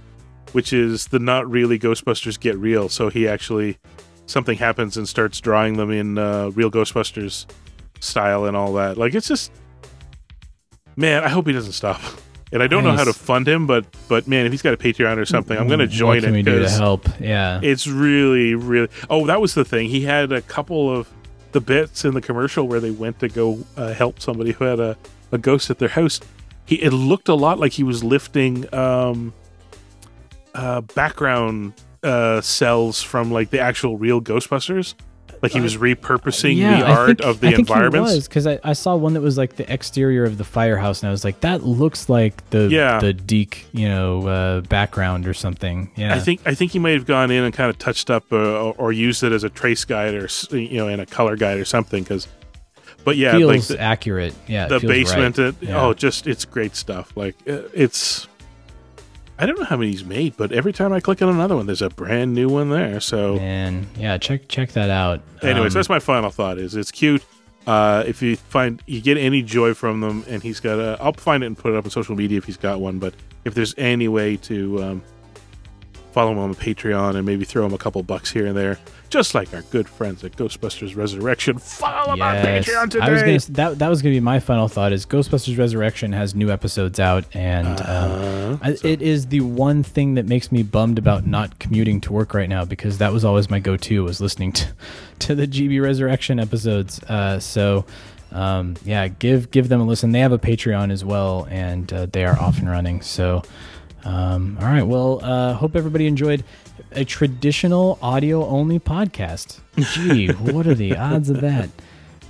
which 0.54 0.72
is 0.72 1.08
the 1.08 1.20
not 1.20 1.50
really 1.50 1.78
Ghostbusters 1.78 2.40
get 2.40 2.58
real. 2.58 2.90
So 2.90 3.10
he 3.10 3.28
actually 3.28 3.80
something 4.34 4.58
happens 4.58 4.98
and 4.98 5.08
starts 5.08 5.40
drawing 5.40 5.78
them 5.78 5.92
in 5.92 6.18
uh, 6.18 6.50
real 6.50 6.72
Ghostbusters 6.72 7.46
style 8.00 8.46
and 8.46 8.58
all 8.58 8.74
that. 8.74 8.98
Like 8.98 9.14
it's 9.14 9.28
just, 9.28 9.52
man, 10.98 11.24
I 11.24 11.30
hope 11.30 11.48
he 11.48 11.54
doesn't 11.54 11.74
stop. 11.74 12.02
And 12.52 12.62
I 12.62 12.68
don't 12.68 12.84
know 12.84 12.92
how 12.92 13.04
to 13.04 13.14
fund 13.14 13.48
him, 13.48 13.66
but 13.66 13.86
but 14.08 14.28
man, 14.28 14.46
if 14.46 14.52
he's 14.52 14.62
got 14.62 14.76
a 14.76 14.78
Patreon 14.78 15.18
or 15.18 15.26
something, 15.26 15.58
I'm 15.58 15.68
going 15.68 15.80
to 15.80 15.88
join 15.88 16.18
what 16.18 16.24
can 16.24 16.30
it. 16.36 16.38
we 16.38 16.44
do 16.44 16.60
to 16.60 16.70
help? 16.70 17.08
Yeah, 17.20 17.60
It's 17.64 17.88
really, 17.88 18.54
really. 18.54 18.90
Oh, 19.10 19.26
that 19.26 19.42
was 19.42 19.56
the 19.56 19.66
thing. 19.66 19.90
He 19.90 20.02
had 20.02 20.32
a 20.32 20.42
couple 20.42 20.96
of 20.96 21.10
the 21.52 21.62
bits 21.62 22.06
in 22.06 22.14
the 22.14 22.22
commercial 22.22 22.68
where 22.68 22.80
they 22.80 22.92
went 22.92 23.20
to 23.22 23.28
go 23.28 23.58
uh, 23.76 23.94
help 23.94 24.20
somebody 24.20 24.52
who 24.52 24.66
had 24.66 24.80
a, 24.80 24.96
a 25.32 25.40
ghost 25.40 25.72
at 25.72 25.80
their 25.80 25.90
house. 25.90 26.20
He 26.66 26.76
it 26.76 26.92
looked 26.92 27.28
a 27.28 27.34
lot 27.34 27.60
like 27.60 27.72
he 27.72 27.84
was 27.84 28.04
lifting 28.04 28.72
um, 28.74 29.34
uh, 30.54 30.82
background 30.82 31.74
uh, 32.04 32.42
cells 32.42 33.02
from 33.02 33.32
like 33.32 33.50
the 33.50 33.60
actual 33.60 33.98
real 33.98 34.22
Ghostbusters. 34.22 34.94
Like 35.42 35.52
he 35.52 35.60
was 35.60 35.76
repurposing 35.76 36.56
the 36.56 36.66
I 36.86 36.92
art 36.96 37.08
think- 37.18 37.22
of 37.24 37.42
the 37.42 37.48
I 37.48 37.50
think 37.52 37.68
environments. 37.70 38.30
because 38.30 38.48
I, 38.48 38.60
I 38.64 38.72
saw 38.72 38.96
one 38.96 39.14
that 39.16 39.20
was 39.22 39.38
like 39.38 39.58
the 39.58 39.70
exterior 39.72 40.24
of 40.24 40.38
the 40.38 40.46
firehouse, 40.46 41.02
and 41.02 41.10
I 41.10 41.12
was 41.12 41.26
like, 41.26 41.42
that 41.42 41.64
looks 41.64 42.08
like 42.08 42.50
the 42.52 42.70
Yeah. 42.70 43.00
the 43.02 43.12
Deke, 43.12 43.66
you 43.74 43.90
know, 43.90 44.26
uh, 44.26 44.62
background 44.62 45.28
or 45.28 45.34
something. 45.34 45.92
Yeah, 45.98 46.16
I 46.16 46.20
think 46.20 46.40
I 46.46 46.54
think 46.56 46.72
he 46.72 46.80
might 46.80 46.94
have 46.94 47.06
gone 47.06 47.30
in 47.30 47.44
and 47.44 47.54
kind 47.54 47.70
of 47.70 47.78
touched 47.78 48.10
up 48.10 48.32
uh, 48.32 48.38
or, 48.38 48.74
or 48.78 48.92
used 48.94 49.22
it 49.22 49.34
as 49.34 49.44
a 49.44 49.50
trace 49.50 49.84
guide 49.84 50.14
or 50.16 50.26
s- 50.26 50.48
you 50.50 50.78
know 50.78 50.88
in 50.88 51.02
a 51.02 51.06
color 51.06 51.36
guide 51.36 51.60
or 51.60 51.66
something. 51.66 52.04
Because, 52.04 52.26
but 53.04 53.18
yeah, 53.18 53.34
feels 53.34 53.50
like 53.70 53.78
the, 53.78 53.82
accurate. 53.84 54.34
Yeah, 54.48 54.68
it 54.68 54.70
the 54.70 54.80
feels 54.80 54.92
basement. 54.94 55.38
right. 55.40 55.48
It, 55.48 55.56
Yeah. 55.60 55.84
Oh, 55.84 55.94
just 55.94 56.26
it's 56.26 56.46
great 56.46 56.78
stuff. 56.78 57.12
Like 57.18 57.36
uh, 57.50 57.64
it's. 57.74 58.30
I 59.44 59.46
don't 59.46 59.60
know 59.60 59.66
how 59.66 59.76
many 59.78 59.92
he's 59.92 60.06
made, 60.06 60.38
but 60.38 60.52
every 60.52 60.72
time 60.74 60.94
I 60.94 61.00
click 61.02 61.22
on 61.22 61.30
another 61.30 61.56
one, 61.56 61.66
there's 61.66 61.82
a 61.82 61.90
brand 61.90 62.34
new 62.34 62.48
one 62.48 62.70
there. 62.70 63.00
So, 63.00 63.38
and 63.38 63.86
yeah, 63.98 64.18
check 64.18 64.48
check 64.48 64.72
that 64.72 64.90
out. 64.90 65.22
anyways, 65.42 65.74
Um, 65.76 65.80
that's 65.80 65.90
my 65.90 66.00
final 66.00 66.30
thought. 66.30 66.58
Is 66.58 66.76
it's 66.76 66.92
cute. 66.92 67.24
Uh, 67.68 68.04
if 68.08 68.22
you 68.22 68.36
find 68.36 68.82
you 68.88 69.00
get 69.02 69.18
any 69.18 69.42
joy 69.42 69.74
from 69.74 70.02
them, 70.02 70.24
and 70.28 70.42
he's 70.42 70.60
got 70.60 70.80
a, 70.80 70.98
I'll 71.02 71.14
find 71.14 71.44
it 71.44 71.48
and 71.48 71.58
put 71.58 71.74
it 71.74 71.78
up 71.78 71.86
on 71.86 71.92
social 71.92 72.16
media 72.16 72.38
if 72.38 72.46
he's 72.46 72.58
got 72.58 72.80
one. 72.82 73.00
But 73.00 73.14
if 73.46 73.54
there's 73.54 73.74
any 73.78 74.08
way 74.08 74.38
to 74.38 74.84
um, 74.84 75.04
follow 76.12 76.32
him 76.32 76.40
on 76.40 76.56
Patreon 76.56 77.16
and 77.16 77.26
maybe 77.26 77.46
throw 77.46 77.66
him 77.66 77.74
a 77.74 77.78
couple 77.78 78.02
bucks 78.04 78.32
here 78.32 78.46
and 78.48 78.56
there, 78.58 78.80
just 79.14 79.36
like 79.36 79.54
our 79.54 79.62
good 79.62 79.88
friends 79.88 80.24
at 80.24 80.32
Ghostbusters 80.32 80.96
Resurrection, 80.96 81.60
follow 81.60 82.14
him 82.14 82.22
on 82.24 82.36
Patreon 82.38 82.90
today. 82.90 83.06
I 83.06 83.12
was 83.12 83.22
gonna 83.22 83.40
that 83.56 83.78
that 83.78 83.88
was 83.88 84.02
gonna 84.02 84.16
be 84.16 84.20
my 84.20 84.40
final 84.40 84.68
thought. 84.68 84.92
Is 84.92 85.06
Ghostbusters 85.06 85.56
Resurrection 85.56 86.12
has 86.14 86.34
new 86.34 86.50
episodes 86.50 87.00
out, 87.00 87.24
and 87.36 87.80
um, 87.82 88.60
I, 88.64 88.76
it 88.84 89.04
is 89.04 89.28
the 89.28 89.42
one 89.42 89.84
thing 89.84 90.16
that 90.16 90.26
makes 90.26 90.52
me 90.52 90.64
bummed 90.64 90.98
about 90.98 91.28
not 91.28 91.60
commuting 91.60 92.02
to 92.02 92.12
work 92.12 92.34
right 92.34 92.50
now 92.50 92.66
because 92.66 92.98
that 92.98 93.14
was 93.14 93.24
always 93.24 93.52
my 93.52 93.60
go-to 93.60 94.04
was 94.04 94.20
listening 94.20 94.52
to 94.54 94.68
to 95.20 95.36
the 95.36 95.46
GB 95.48 95.80
Resurrection 95.82 96.40
episodes. 96.40 97.02
Uh, 97.04 97.40
so. 97.40 97.86
Um, 98.32 98.78
yeah, 98.84 99.10
give 99.10 99.52
give 99.52 99.70
them 99.70 99.80
a 99.80 99.84
listen. 99.84 100.12
They 100.12 100.22
have 100.22 100.32
a 100.32 100.40
Patreon 100.40 100.92
as 100.92 101.06
well, 101.06 101.48
and 101.52 101.94
uh, 101.94 102.08
they 102.08 102.26
are 102.26 102.36
off 102.40 102.58
and 102.58 102.68
running. 102.68 103.04
So, 103.04 103.44
um, 104.06 104.58
all 104.60 104.66
right. 104.66 104.82
Well, 104.82 105.24
uh, 105.24 105.54
hope 105.54 105.76
everybody 105.76 106.08
enjoyed 106.08 106.44
a 106.92 107.06
traditional 107.06 107.98
audio 108.02 108.46
only 108.46 108.80
podcast. 108.80 109.60
Gee, 109.78 110.28
what 110.32 110.68
are 110.68 110.76
the 110.76 110.98
odds 110.98 111.30
of 111.30 111.42
that? 111.42 111.70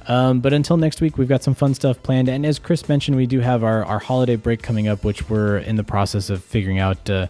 Um, 0.07 0.41
but 0.41 0.53
until 0.53 0.77
next 0.77 1.01
week, 1.01 1.17
we've 1.17 1.29
got 1.29 1.43
some 1.43 1.55
fun 1.55 1.73
stuff 1.73 2.01
planned. 2.03 2.27
And 2.27 2.45
as 2.45 2.59
Chris 2.59 2.87
mentioned, 2.89 3.15
we 3.15 3.25
do 3.25 3.39
have 3.39 3.63
our, 3.63 3.85
our 3.85 3.99
holiday 3.99 4.35
break 4.35 4.61
coming 4.61 4.87
up, 4.87 5.03
which 5.03 5.29
we're 5.29 5.59
in 5.59 5.75
the 5.75 5.83
process 5.83 6.29
of 6.29 6.43
figuring 6.43 6.79
out 6.79 7.09
uh, 7.09 7.27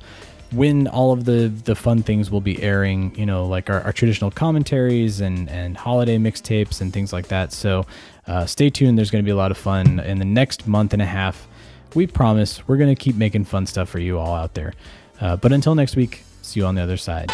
when 0.52 0.88
all 0.88 1.12
of 1.12 1.26
the, 1.26 1.48
the 1.66 1.76
fun 1.76 2.04
things 2.04 2.32
will 2.32 2.42
be 2.42 2.62
airing, 2.62 3.14
you 3.16 3.26
know, 3.26 3.46
like 3.46 3.70
our, 3.70 3.82
our 3.82 3.94
traditional 3.94 4.32
commentaries 4.32 5.22
and, 5.22 5.50
and 5.50 5.78
holiday 5.78 6.18
mixtapes 6.18 6.82
and 6.82 6.94
things 6.94 7.14
like 7.14 7.28
that. 7.28 7.52
So 7.52 7.86
uh, 8.28 8.46
stay 8.46 8.70
tuned. 8.70 8.98
There's 8.98 9.12
going 9.12 9.24
to 9.24 9.26
be 9.26 9.32
a 9.32 9.36
lot 9.36 9.52
of 9.52 9.58
fun 9.58 10.00
in 10.00 10.20
the 10.20 10.26
next 10.26 10.68
month 10.68 10.94
and 10.94 11.02
a 11.02 11.06
half. 11.08 11.48
We 11.96 12.08
promise 12.08 12.68
we're 12.68 12.78
going 12.78 12.94
to 12.94 13.00
keep 13.00 13.16
making 13.16 13.46
fun 13.46 13.68
stuff 13.68 13.90
for 13.90 14.00
you 14.00 14.18
all 14.18 14.34
out 14.34 14.56
there. 14.56 14.74
Uh, 15.22 15.36
but 15.36 15.52
until 15.52 15.76
next 15.76 15.96
week, 15.96 16.24
see 16.44 16.60
you 16.60 16.66
on 16.66 16.76
the 16.76 16.82
other 16.82 16.98
side. 16.98 17.32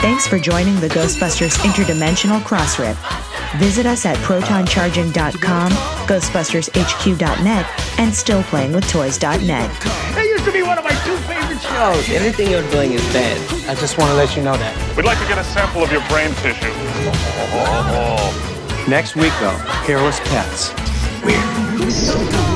Thanks 0.00 0.26
for 0.28 0.38
joining 0.38 0.76
the 0.76 0.88
Ghostbusters 0.88 1.58
Interdimensional 1.58 2.40
Crossrip. 2.40 2.96
Visit 3.58 3.86
us 3.86 4.06
at 4.06 4.16
protoncharging.com, 4.18 5.70
ghostbustershq.net, 6.06 7.66
and 7.98 8.12
stillplayingwithtoys.net. 8.12 9.80
That 9.80 10.24
used 10.24 10.44
to 10.44 10.52
be 10.52 10.62
one 10.62 10.78
of 10.78 10.84
my 10.84 10.90
two 11.04 11.16
favorite 11.26 11.60
shows. 11.60 12.08
Anything 12.10 12.50
you're 12.50 12.68
doing 12.70 12.92
is 12.92 13.02
bad. 13.12 13.68
I 13.68 13.74
just 13.74 13.98
want 13.98 14.10
to 14.10 14.16
let 14.16 14.36
you 14.36 14.42
know 14.42 14.56
that. 14.56 14.96
We'd 14.96 15.04
like 15.06 15.18
to 15.18 15.26
get 15.26 15.38
a 15.38 15.44
sample 15.44 15.82
of 15.82 15.90
your 15.90 16.06
brain 16.08 16.32
tissue. 16.36 16.72
Next 18.88 19.16
week, 19.16 19.32
though, 19.40 19.56
hairless 19.84 20.20
pets. 20.20 20.72
Weird. 21.24 22.47